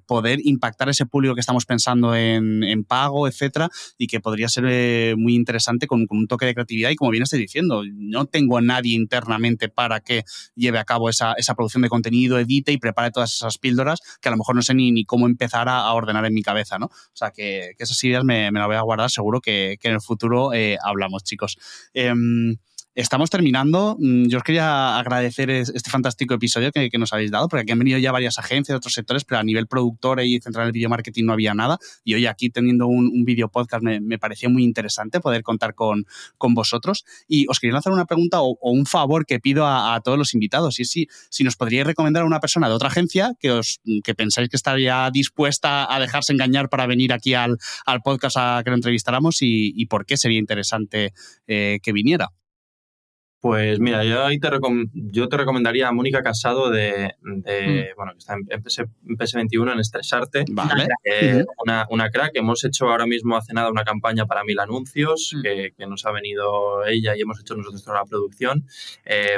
poder 0.07 0.39
impactar 0.43 0.89
ese 0.89 1.05
público 1.05 1.35
que 1.35 1.41
estamos 1.41 1.65
pensando 1.65 2.15
en, 2.15 2.63
en 2.63 2.83
pago, 2.83 3.27
etcétera, 3.27 3.69
y 3.97 4.07
que 4.07 4.19
podría 4.19 4.49
ser 4.49 4.65
muy 5.15 5.35
interesante 5.35 5.87
con, 5.87 6.05
un 6.09 6.27
toque 6.27 6.45
de 6.45 6.53
creatividad 6.53 6.89
y 6.89 6.95
como 6.95 7.11
bien 7.11 7.23
estoy 7.23 7.39
diciendo, 7.39 7.83
no 7.85 8.25
tengo 8.25 8.57
a 8.57 8.61
nadie 8.61 8.95
internamente 8.95 9.69
para 9.69 9.99
que 9.99 10.23
lleve 10.55 10.79
a 10.79 10.83
cabo 10.83 11.09
esa, 11.09 11.35
producción 11.55 11.83
de 11.83 11.89
contenido, 11.89 12.39
edite 12.39 12.71
y 12.71 12.77
prepare 12.77 13.11
todas 13.11 13.33
esas 13.33 13.57
píldoras 13.57 13.99
que 14.21 14.29
a 14.29 14.31
lo 14.31 14.37
mejor 14.37 14.55
no 14.55 14.61
sé 14.61 14.73
ni, 14.73 15.05
cómo 15.05 15.25
empezar 15.25 15.69
a, 15.69 15.91
ordenar 15.91 16.25
en 16.25 16.33
mi 16.33 16.41
cabeza, 16.41 16.79
¿no? 16.79 16.85
O 16.87 17.15
sea, 17.15 17.31
que, 17.31 17.71
esas 17.77 18.03
ideas 18.03 18.23
me, 18.23 18.51
me 18.51 18.59
las 18.59 18.67
voy 18.67 18.77
a 18.77 18.81
guardar, 18.81 19.09
seguro 19.09 19.41
que, 19.41 19.77
en 19.81 19.93
el 19.93 20.01
futuro 20.01 20.53
eh, 20.53 20.77
hablamos, 20.83 21.23
chicos. 21.23 21.57
Em, 21.93 22.57
Estamos 22.93 23.29
terminando. 23.29 23.95
Mm, 23.99 24.27
yo 24.27 24.39
os 24.39 24.43
quería 24.43 24.99
agradecer 24.99 25.49
este 25.49 25.89
fantástico 25.89 26.33
episodio 26.33 26.73
que, 26.73 26.89
nos 26.97 27.13
habéis 27.13 27.31
dado, 27.31 27.47
porque 27.47 27.61
aquí 27.61 27.71
han 27.71 27.79
venido 27.79 27.97
ya 27.99 28.11
varias 28.11 28.37
agencias 28.37 28.73
de 28.73 28.75
otros 28.75 28.93
sectores, 28.93 29.23
pero 29.23 29.39
a 29.39 29.43
nivel 29.43 29.65
productor 29.65 30.19
y 30.19 30.41
central 30.41 30.67
el 30.67 30.73
video 30.73 30.89
marketing 30.89 31.23
no 31.23 31.31
había 31.31 31.53
nada. 31.53 31.77
Y 32.03 32.15
hoy 32.15 32.25
aquí 32.25 32.49
teniendo 32.49 32.87
un, 32.87 33.07
un 33.07 33.23
video 33.23 33.47
podcast 33.47 33.81
me, 33.81 34.01
me, 34.01 34.19
parecía 34.19 34.49
muy 34.49 34.65
interesante 34.65 35.21
poder 35.21 35.41
contar 35.41 35.73
con, 35.73 36.05
con, 36.37 36.53
vosotros. 36.53 37.05
Y 37.29 37.45
os 37.47 37.61
quería 37.61 37.75
lanzar 37.75 37.93
una 37.93 38.03
pregunta 38.03 38.41
o, 38.41 38.57
un 38.61 38.85
favor 38.85 39.25
que 39.25 39.39
pido 39.39 39.65
a, 39.65 39.97
todos 40.03 40.17
los 40.17 40.33
invitados. 40.33 40.77
Y 40.79 40.81
es 40.81 40.89
si, 40.89 41.07
si 41.29 41.45
nos 41.45 41.55
podríais 41.55 41.87
recomendar 41.87 42.23
a 42.23 42.25
una 42.25 42.41
persona 42.41 42.67
de 42.67 42.73
otra 42.73 42.89
agencia 42.89 43.31
que, 43.39 43.51
os, 43.51 43.79
que 44.03 44.15
pensáis 44.15 44.49
que 44.49 44.57
estaría 44.57 45.09
dispuesta 45.13 45.93
a 45.93 45.97
dejarse 46.01 46.33
engañar 46.33 46.67
para 46.67 46.87
venir 46.87 47.13
aquí 47.13 47.35
al, 47.35 47.57
al 47.85 48.01
podcast 48.01 48.35
a 48.37 48.61
que 48.65 48.69
lo 48.69 48.75
entrevistáramos 48.75 49.41
y, 49.41 49.71
y 49.77 49.85
por 49.85 50.05
qué 50.05 50.17
sería 50.17 50.39
interesante 50.39 51.13
eh, 51.47 51.79
que 51.81 51.93
viniera. 51.93 52.31
Pues 53.41 53.79
mira, 53.79 54.03
yo 54.03 54.23
ahí 54.23 54.39
te, 54.39 54.49
yo 54.93 55.27
te 55.27 55.37
recomendaría 55.37 55.87
a 55.87 55.91
Mónica 55.91 56.21
Casado 56.21 56.69
de, 56.69 57.15
de 57.23 57.89
mm. 57.91 57.95
bueno, 57.97 58.11
que 58.11 58.19
está 58.19 58.35
en, 58.35 58.63
PS, 59.17 59.33
21 59.33 59.73
en 59.73 59.79
Estresarte. 59.79 60.45
Vale. 60.51 60.87
una, 61.57 61.87
una, 61.89 62.11
crack. 62.11 62.31
Hemos 62.35 62.63
hecho 62.63 62.87
ahora 62.89 63.07
mismo 63.07 63.35
hace 63.35 63.53
nada 63.53 63.71
una 63.71 63.83
campaña 63.83 64.27
para 64.27 64.43
mil 64.43 64.59
anuncios 64.59 65.33
mm. 65.35 65.41
que, 65.41 65.73
que, 65.75 65.87
nos 65.87 66.05
ha 66.05 66.11
venido 66.11 66.85
ella 66.85 67.15
y 67.17 67.21
hemos 67.21 67.39
hecho 67.39 67.55
nosotros 67.55 67.83
toda 67.83 67.97
la 67.97 68.05
producción. 68.05 68.63
Eh, 69.05 69.37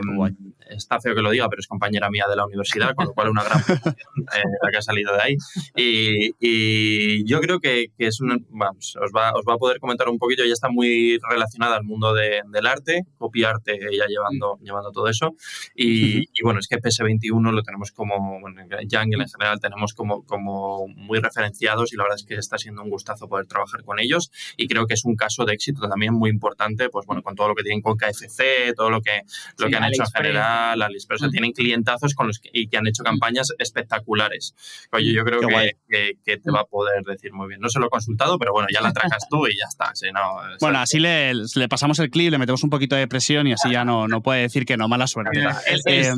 está 0.70 1.00
feo 1.00 1.16
que 1.16 1.22
lo 1.22 1.32
diga, 1.32 1.48
pero 1.48 1.62
es 1.62 1.68
compañera 1.68 2.10
mía 2.10 2.26
de 2.30 2.36
la 2.36 2.46
universidad, 2.46 2.96
con 2.96 3.06
lo 3.06 3.14
cual 3.14 3.30
una 3.30 3.44
gran 3.44 3.60
eh, 3.98 4.44
la 4.62 4.70
que 4.70 4.78
ha 4.78 4.82
salido 4.82 5.14
de 5.14 5.22
ahí. 5.22 5.38
Y, 5.78 6.36
y 6.42 7.26
yo 7.26 7.40
creo 7.40 7.62
que, 7.62 7.88
que 7.98 8.08
es 8.08 8.20
un, 8.20 8.46
vamos, 8.50 8.98
os 9.02 9.12
va, 9.16 9.32
os 9.32 9.46
va 9.48 9.54
a 9.54 9.58
poder 9.58 9.80
comentar 9.80 10.10
un 10.10 10.18
poquito, 10.18 10.44
ella 10.44 10.54
está 10.54 10.70
muy 10.70 11.18
relacionada 11.30 11.78
al 11.78 11.84
mundo 11.84 12.14
de, 12.14 12.42
del 12.52 12.68
arte, 12.68 13.04
copiarte 13.18 13.93
ella 13.94 14.06
llevando, 14.08 14.58
mm. 14.58 14.64
llevando 14.64 14.92
todo 14.92 15.08
eso. 15.08 15.36
Y, 15.76 16.26
bueno, 16.44 16.60
es 16.60 16.68
que 16.68 16.78
PS21 16.78 17.52
lo 17.52 17.64
tenemos 17.64 17.92
como, 17.92 18.40
bueno, 18.40 18.62
Jungle 18.90 19.24
en 19.24 19.30
general 19.30 19.60
tenemos 19.60 19.94
como, 19.94 20.24
como 20.26 20.88
muy 20.88 21.20
referenciados 21.20 21.94
y 21.94 21.96
la 21.96 22.04
verdad 22.04 22.20
es 22.20 22.26
que 22.26 22.36
está 22.36 22.58
siendo 22.58 22.84
un 22.84 22.90
gustazo 22.90 23.28
poder 23.28 23.48
trabajar 23.48 23.84
con 23.84 24.00
ellos 24.00 24.32
y 24.58 24.68
creo 24.68 24.86
que 24.86 24.94
es 24.94 25.06
un 25.06 25.16
caso 25.16 25.46
de 25.46 25.54
éxito 25.54 25.88
también 25.88 26.14
muy 26.14 26.30
importante, 26.30 26.90
pues 26.90 27.06
bueno, 27.06 27.22
con 27.22 27.36
todo 27.36 27.50
lo 27.50 27.56
que 27.56 27.64
tienen 27.64 27.82
con 27.82 27.96
KFC, 27.98 28.74
todo 28.76 28.90
lo 28.90 29.02
que, 29.02 29.22
lo 29.58 29.70
que 29.70 29.76
han 29.76 29.86
hecho 29.86 30.04
en 30.04 30.10
general, 30.10 30.82
AliExpress, 30.82 31.24
mm. 31.24 31.30
tienen 31.30 31.52
clientazos 31.52 32.14
con 32.14 32.28
los 32.28 32.40
que, 32.40 32.50
y 32.54 32.68
que 32.68 32.78
han 32.78 32.88
hecho 32.88 33.04
mm. 33.04 33.06
campañas 33.06 33.50
espectaculares. 33.58 34.56
Oye, 34.92 35.14
yo 35.14 35.24
creo 35.24 35.42
que, 35.88 36.18
que, 36.24 36.38
te 36.38 36.52
va 36.52 36.62
a 36.62 36.66
poder 36.66 37.04
decir 37.04 37.32
muy 37.32 37.48
bien. 37.48 37.62
No 37.62 37.70
se 37.70 37.80
lo 37.80 37.86
he 37.86 37.90
consultado, 37.90 38.38
pero 38.38 38.52
bueno, 38.52 38.68
ya 38.72 38.82
la 38.82 38.92
trajas 38.92 39.28
tú 39.30 39.48
y 39.48 39.58
ya 39.58 39.66
está. 39.70 39.94
bueno, 40.60 40.80
así 40.80 41.00
le, 41.00 41.34
le, 41.34 41.70
pasamos 41.70 42.00
el 42.00 42.10
clip, 42.10 42.32
le 42.32 42.38
metemos 42.38 42.64
un 42.64 42.70
poquito 42.70 42.96
de 42.96 43.08
presión 43.08 43.48
y 43.48 43.54
así 43.54 43.72
ya 43.72 43.83
no, 43.86 44.08
no 44.08 44.22
puede 44.22 44.42
decir 44.42 44.66
que 44.66 44.78
no, 44.78 44.88
mala 44.88 45.08
suerte. 45.08 45.40
Eh, 45.86 46.12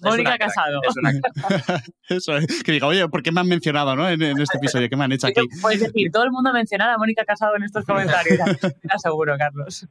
Mónica 0.00 0.38
Casado. 0.38 0.80
Eso 2.08 2.36
es. 2.36 2.62
Que 2.62 2.72
diga, 2.72 2.86
oye, 2.86 3.08
¿por 3.08 3.22
qué 3.22 3.32
me 3.32 3.40
han 3.40 3.48
mencionado 3.48 3.96
¿no? 3.96 4.08
en, 4.08 4.22
este 4.22 4.58
episodio? 4.58 4.88
¿Qué 4.88 4.96
me 4.96 5.04
han 5.04 5.12
hecho 5.12 5.26
aquí? 5.26 5.40
Puedes 5.60 5.80
decir, 5.80 6.10
todo 6.12 6.24
el 6.24 6.30
mundo 6.30 6.52
menciona 6.52 6.94
a 6.94 6.98
Mónica 6.98 7.24
Casado 7.24 7.56
en 7.56 7.64
estos 7.64 7.84
comentarios. 7.84 8.38
seguro, 9.02 9.36
Carlos. 9.38 9.86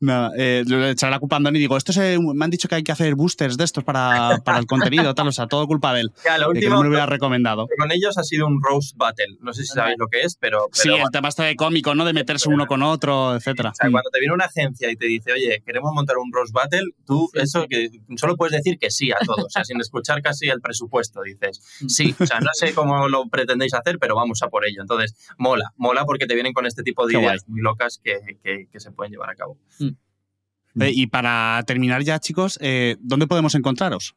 Nada, 0.00 0.32
eh, 0.36 0.64
le 0.66 0.90
echaré 0.90 1.10
la 1.10 1.18
culpa 1.18 1.36
a 1.36 1.38
Andoni 1.38 1.58
y 1.58 1.60
digo, 1.60 1.76
esto 1.76 1.92
me 2.34 2.44
han 2.44 2.50
dicho 2.50 2.68
que 2.68 2.76
hay 2.76 2.82
que 2.82 2.92
hacer 2.92 3.14
boosters 3.14 3.56
de 3.56 3.64
estos 3.64 3.84
para, 3.84 4.38
para 4.44 4.58
el 4.58 4.66
contenido, 4.66 5.14
tal, 5.14 5.28
o 5.28 5.32
sea, 5.32 5.46
todo 5.46 5.66
culpa 5.66 5.94
de 5.94 6.02
él. 6.02 6.12
Ya, 6.24 6.38
lo 6.38 6.48
último, 6.48 6.60
que 6.60 6.70
no 6.70 6.76
me 6.78 6.84
lo 6.84 6.90
hubiera 6.90 7.06
recomendado. 7.06 7.68
Con 7.78 7.92
ellos 7.92 8.18
ha 8.18 8.22
sido 8.22 8.46
un 8.46 8.60
roast 8.62 8.96
battle, 8.96 9.36
no 9.40 9.52
sé 9.52 9.62
si 9.62 9.68
sabéis 9.68 9.96
lo 9.98 10.08
que 10.08 10.22
es, 10.22 10.36
pero... 10.36 10.66
sí, 10.72 10.90
el 10.90 11.10
tema 11.12 11.28
está 11.28 11.44
de 11.44 11.56
cómico, 11.56 11.94
¿no? 11.94 12.04
De 12.04 12.12
meterse 12.12 12.48
uno 12.48 12.66
con 12.66 12.82
otro, 12.82 13.36
etcétera. 13.36 13.70
O 13.70 13.74
sea, 13.74 13.90
cuando 13.90 14.10
te 14.10 14.20
viene 14.20 14.34
una 14.34 14.46
agencia 14.46 14.90
y 14.90 14.96
te 14.96 15.06
dice, 15.06 15.32
oye, 15.32 15.62
queremos 15.64 15.92
montar 15.92 16.16
un 16.18 16.32
roast 16.32 16.52
battle, 16.52 16.84
tú 17.06 17.28
eso 17.34 17.66
que 17.68 17.90
solo 18.16 18.36
puedes 18.36 18.52
decir 18.52 18.78
que 18.78 18.90
sí 18.90 19.10
a 19.12 19.18
todo, 19.24 19.46
o 19.46 19.50
sea, 19.50 19.64
sin 19.64 19.80
escuchar 19.80 20.22
casi 20.22 20.48
el 20.48 20.60
presupuesto, 20.60 21.22
dices, 21.22 21.60
mm. 21.80 21.88
sí, 21.88 22.14
o 22.18 22.26
sea, 22.26 22.40
no 22.40 22.50
sé 22.52 22.74
cómo 22.74 23.08
lo 23.08 23.28
pretendéis 23.28 23.74
hacer, 23.74 23.98
pero 23.98 24.14
vamos 24.14 24.42
a 24.42 24.48
por 24.48 24.66
ello. 24.66 24.80
Entonces, 24.80 25.14
mola, 25.38 25.72
mola 25.76 26.04
porque 26.04 26.26
te 26.26 26.34
vienen 26.34 26.52
con 26.52 26.66
este 26.66 26.82
tipo 26.82 27.06
de 27.06 27.18
ideas 27.18 27.44
muy 27.48 27.60
locas 27.60 28.00
que, 28.02 28.38
que, 28.42 28.80
se 28.80 28.90
pueden 28.92 29.12
llevar 29.12 29.30
a 29.30 29.34
cabo. 29.36 29.58
Mm. 29.78 30.82
Eh, 30.82 30.90
y 30.94 31.06
para 31.06 31.62
terminar 31.66 32.02
ya, 32.02 32.18
chicos, 32.18 32.58
eh, 32.60 32.96
¿dónde 33.00 33.26
podemos 33.26 33.54
encontraros? 33.54 34.14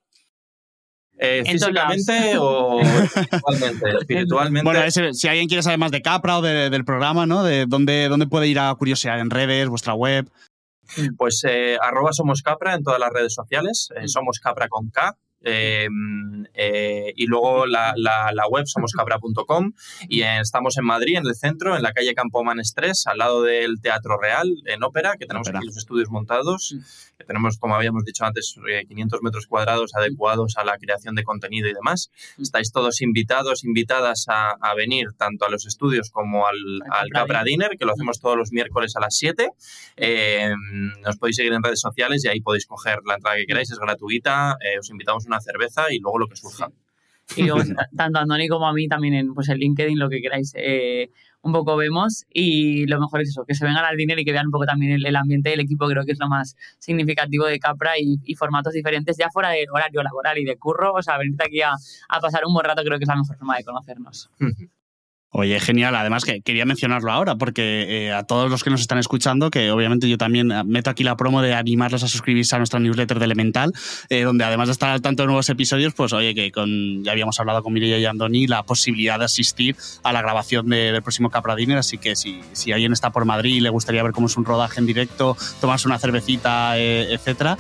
Eh, 1.22 1.44
físicamente 1.46 2.38
o 2.38 2.80
espiritualmente, 4.00 4.64
Bueno, 4.64 5.14
si 5.14 5.28
alguien 5.28 5.50
quiere 5.50 5.62
saber 5.62 5.78
más 5.78 5.92
de 5.92 6.02
Capra 6.02 6.38
o 6.38 6.42
del 6.42 6.86
programa, 6.86 7.26
¿no? 7.26 7.44
De 7.44 7.66
dónde, 7.66 8.08
dónde 8.08 8.28
puede 8.28 8.48
ir 8.48 8.60
a 8.60 8.74
curiosear 8.76 9.20
en 9.20 9.30
redes, 9.30 9.68
vuestra 9.68 9.94
web. 9.94 10.30
Pues 11.18 11.44
arroba 11.82 12.14
somos 12.14 12.42
Capra 12.42 12.74
en 12.74 12.84
todas 12.84 13.00
las 13.00 13.12
redes 13.12 13.34
sociales, 13.34 13.90
somos 14.06 14.40
Capra 14.40 14.70
con 14.70 14.90
K, 14.90 15.18
Em, 15.42 16.46
eh, 16.54 17.14
y 17.16 17.26
luego 17.26 17.66
la, 17.66 17.94
la, 17.96 18.48
web 18.50 18.66
somoscabra.com 18.68 19.72
y 20.10 20.22
estamos 20.22 20.78
en 20.78 20.86
Madrid, 20.86 21.18
en 21.18 21.26
el 21.26 21.36
centro, 21.36 21.78
en 21.78 21.82
la 21.82 21.94
calle 21.94 22.14
Campomanes 22.14 22.74
3, 22.76 23.08
al 23.08 23.20
lado 23.20 23.44
del 23.44 23.80
Teatro 23.80 24.18
Real, 24.20 24.50
en 24.66 24.84
Ópera, 24.84 25.16
que 25.18 25.26
tenemos 25.26 25.48
aquí 25.48 25.66
los 25.66 25.78
estudios 25.78 26.10
montados, 26.10 26.76
mm. 26.76 27.18
que 27.18 27.24
tenemos, 27.24 27.58
como 27.58 27.76
habíamos 27.76 28.04
dicho 28.04 28.26
antes, 28.26 28.56
500 28.88 29.18
eh, 29.18 29.22
metros 29.24 29.48
cuadrados 29.48 29.96
adecuados 29.96 30.58
a 30.58 30.66
la 30.66 30.78
creación 30.78 31.16
de 31.16 31.24
contenido 31.24 31.70
y 31.70 31.74
demás. 31.74 32.12
Mm. 32.38 32.42
Estáis 32.42 32.72
todos 32.74 33.02
invitados, 33.02 33.64
invitadas 33.64 34.26
a, 34.28 34.58
venir 34.76 35.08
tanto 35.18 35.46
a 35.46 35.50
los 35.50 35.66
estudios 35.66 36.10
como 36.10 36.48
al, 36.48 36.56
al 36.92 37.10
Capra 37.10 37.44
Dinner, 37.44 37.72
que 37.78 37.86
lo 37.86 37.94
hacemos 37.94 38.20
todos 38.20 38.38
los 38.38 38.52
miércoles 38.52 38.96
a 38.96 39.00
las 39.00 39.16
7. 39.18 39.50
Em, 39.98 40.94
nos 41.02 41.18
podéis 41.18 41.38
seguir 41.38 41.54
en 41.54 41.64
redes 41.64 41.82
sociales 41.82 42.24
y 42.24 42.28
ahí 42.28 42.40
podéis 42.40 42.66
coger 42.66 43.00
la 43.06 43.16
entrada 43.16 43.38
que 43.38 43.46
queráis, 43.46 43.72
es 43.72 43.80
gratuita. 43.80 44.58
Eh, 44.62 44.80
os 44.80 44.90
invitamos 44.90 45.26
una 45.30 45.42
cerveza 45.42 45.92
y 45.92 46.00
luego 46.00 46.20
lo 46.20 46.28
que 46.28 46.36
surja. 46.36 46.70
Y 47.36 47.48
tanto 47.96 48.20
a 48.20 48.22
Andoni 48.22 48.48
como 48.48 48.68
a 48.68 48.74
mí 48.74 48.88
también 48.88 49.14
en 49.14 49.34
pues, 49.34 49.50
el 49.50 49.60
LinkedIn, 49.60 50.00
lo 50.00 50.10
que 50.10 50.22
queráis, 50.22 50.54
eh, 50.56 51.12
un 51.42 51.52
poco 51.52 51.78
vemos. 51.78 52.26
Y 52.34 52.86
lo 52.88 53.00
mejor 53.00 53.22
es 53.22 53.30
eso, 53.30 53.46
que 53.46 53.56
se 53.56 53.66
vengan 53.66 53.86
al 53.86 53.98
dinero 53.98 54.20
y 54.20 54.26
que 54.26 54.32
vean 54.32 54.48
un 54.48 54.52
poco 54.52 54.66
también 54.66 55.00
el, 55.06 55.16
ambiente 55.16 55.50
del 55.50 55.60
equipo, 55.60 55.88
creo 55.88 56.04
que 56.06 56.12
es 56.12 56.20
lo 56.20 56.28
más 56.28 56.56
significativo 56.80 57.46
de 57.46 57.60
Capra 57.60 57.94
y, 57.98 58.36
formatos 58.36 58.74
diferentes, 58.74 59.18
ya 59.18 59.30
fuera 59.30 59.50
del 59.50 59.68
horario 59.72 60.02
laboral 60.04 60.38
y 60.38 60.46
de 60.46 60.58
curro. 60.58 60.94
O 60.94 61.02
sea, 61.02 61.18
venirte 61.18 61.46
aquí 61.46 61.62
a, 61.62 61.74
a, 62.10 62.20
pasar 62.20 62.46
un 62.46 62.54
buen 62.54 62.66
rato 62.66 62.84
creo 62.84 62.98
que 62.98 63.04
es 63.04 63.10
la 63.10 63.16
mejor 63.16 63.38
forma 63.38 63.58
de 63.58 63.64
conocernos. 63.64 64.30
Oye, 65.32 65.60
genial. 65.60 65.96
Además 65.96 66.26
que 66.26 66.42
quería 66.42 66.66
mencionarlo 66.66 67.12
ahora 67.12 67.36
porque 67.36 68.08
eh, 68.08 68.12
a 68.12 68.24
todos 68.24 68.50
los 68.50 68.64
que 68.64 68.72
nos 68.72 68.82
están 68.82 68.98
escuchando, 68.98 69.52
que 69.52 69.70
obviamente 69.70 70.10
yo 70.10 70.18
también 70.18 70.52
eh, 70.52 70.64
meto 70.66 70.90
aquí 70.90 71.04
la 71.04 71.16
promo 71.18 71.44
de 71.44 71.54
animarlos 71.54 72.02
a 72.02 72.08
suscribirse 72.08 72.56
a 72.56 72.58
nuestra 72.58 72.80
newsletter 72.80 73.20
de 73.20 73.26
Elemental, 73.26 73.72
eh, 74.10 74.24
donde 74.24 74.44
además 74.44 74.70
de 74.70 74.72
estar 74.72 74.90
al 74.90 75.02
tanto 75.02 75.22
de 75.22 75.28
nuevos 75.28 75.48
episodios, 75.50 75.94
pues 75.94 76.14
oye, 76.14 76.34
que 76.34 76.52
con, 76.52 77.04
ya 77.04 77.12
habíamos 77.12 77.40
hablado 77.40 77.62
con 77.62 77.74
Mireia 77.74 78.00
y 78.00 78.06
Andoni 78.06 78.48
la 78.48 78.64
posibilidad 78.64 79.20
de 79.20 79.26
asistir 79.26 79.76
a 80.02 80.12
la 80.12 80.24
grabación 80.24 80.68
del 80.68 81.04
próximo 81.04 81.30
Capra 81.30 81.56
Dinner, 81.56 81.78
así 81.78 82.00
que 82.00 82.16
si, 82.16 82.42
si, 82.54 82.72
alguien 82.72 82.94
está 82.94 83.12
por 83.12 83.26
Madrid 83.26 83.56
y 83.56 83.60
le 83.60 83.70
gustaría 83.70 84.02
ver 84.02 84.14
cómo 84.14 84.28
es 84.28 84.38
un 84.38 84.46
rodaje 84.46 84.80
en 84.80 84.88
directo, 84.88 85.38
tomarse 85.62 85.88
una 85.88 86.00
cervecita, 86.00 86.78
etcétera, 86.78 87.58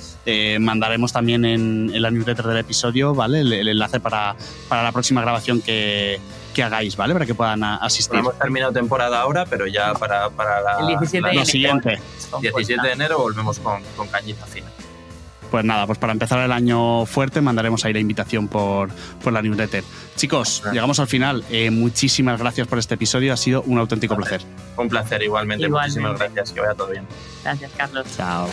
mandaremos 0.59 1.13
también 1.13 1.45
en, 1.45 2.01
la 2.01 2.09
newsletter 2.09 2.45
del 2.45 2.57
episodio, 2.57 3.13
¿vale? 3.13 3.41
El, 3.41 3.53
el 3.53 3.67
enlace 3.67 3.99
para, 3.99 4.35
para 4.67 4.81
la 4.81 4.91
próxima 4.91 5.21
grabación 5.21 5.61
que 5.61 6.19
que 6.60 6.64
hagáis, 6.64 6.98
¿vale? 6.98 7.14
Para 7.14 7.26
que 7.26 7.34
puedan 7.34 7.64
asistir. 7.64 8.19
hemos 8.19 8.38
terminado 8.38 8.73
temporada 8.73 9.22
ahora, 9.22 9.45
pero 9.45 9.65
ya 9.65 9.94
para, 9.94 10.30
para 10.30 10.60
la, 10.61 10.80
el 10.81 10.88
17 10.88 11.26
de 11.26 11.31
enero. 11.31 11.45
siguiente. 11.45 12.02
17 12.41 12.86
de 12.86 12.94
enero 12.94 13.19
volvemos 13.19 13.60
con, 13.60 13.81
con 13.95 14.07
cañita 14.10 14.45
fina. 14.45 14.68
Pues 15.49 15.64
nada, 15.64 15.88
pues 15.88 15.98
para 15.98 16.11
empezar 16.11 16.40
el 16.40 16.52
año 16.52 17.06
fuerte 17.06 17.40
mandaremos 17.41 17.84
ahí 17.86 17.94
la 17.94 17.99
invitación 17.99 18.49
por, 18.49 18.90
por 19.23 19.31
la 19.31 19.41
newsletter. 19.41 19.84
Chicos, 20.18 20.61
llegamos 20.72 20.99
al 20.99 21.07
final. 21.07 21.45
Eh, 21.49 21.72
muchísimas 21.72 22.38
gracias 22.38 22.68
por 22.68 22.77
este 22.77 22.95
episodio, 22.95 23.31
ha 23.34 23.38
sido 23.38 23.61
un 23.64 23.80
auténtico 23.80 24.18
placer. 24.18 24.41
Un 24.76 24.90
placer 24.90 25.23
igualmente. 25.23 25.65
igualmente. 25.65 26.02
Muchísimas 26.02 26.19
gracias, 26.19 26.52
que 26.52 26.60
vaya 26.60 26.73
todo 26.76 26.90
bien. 26.90 27.07
Gracias, 27.44 27.72
Carlos. 27.77 28.06
Chao. 28.18 28.49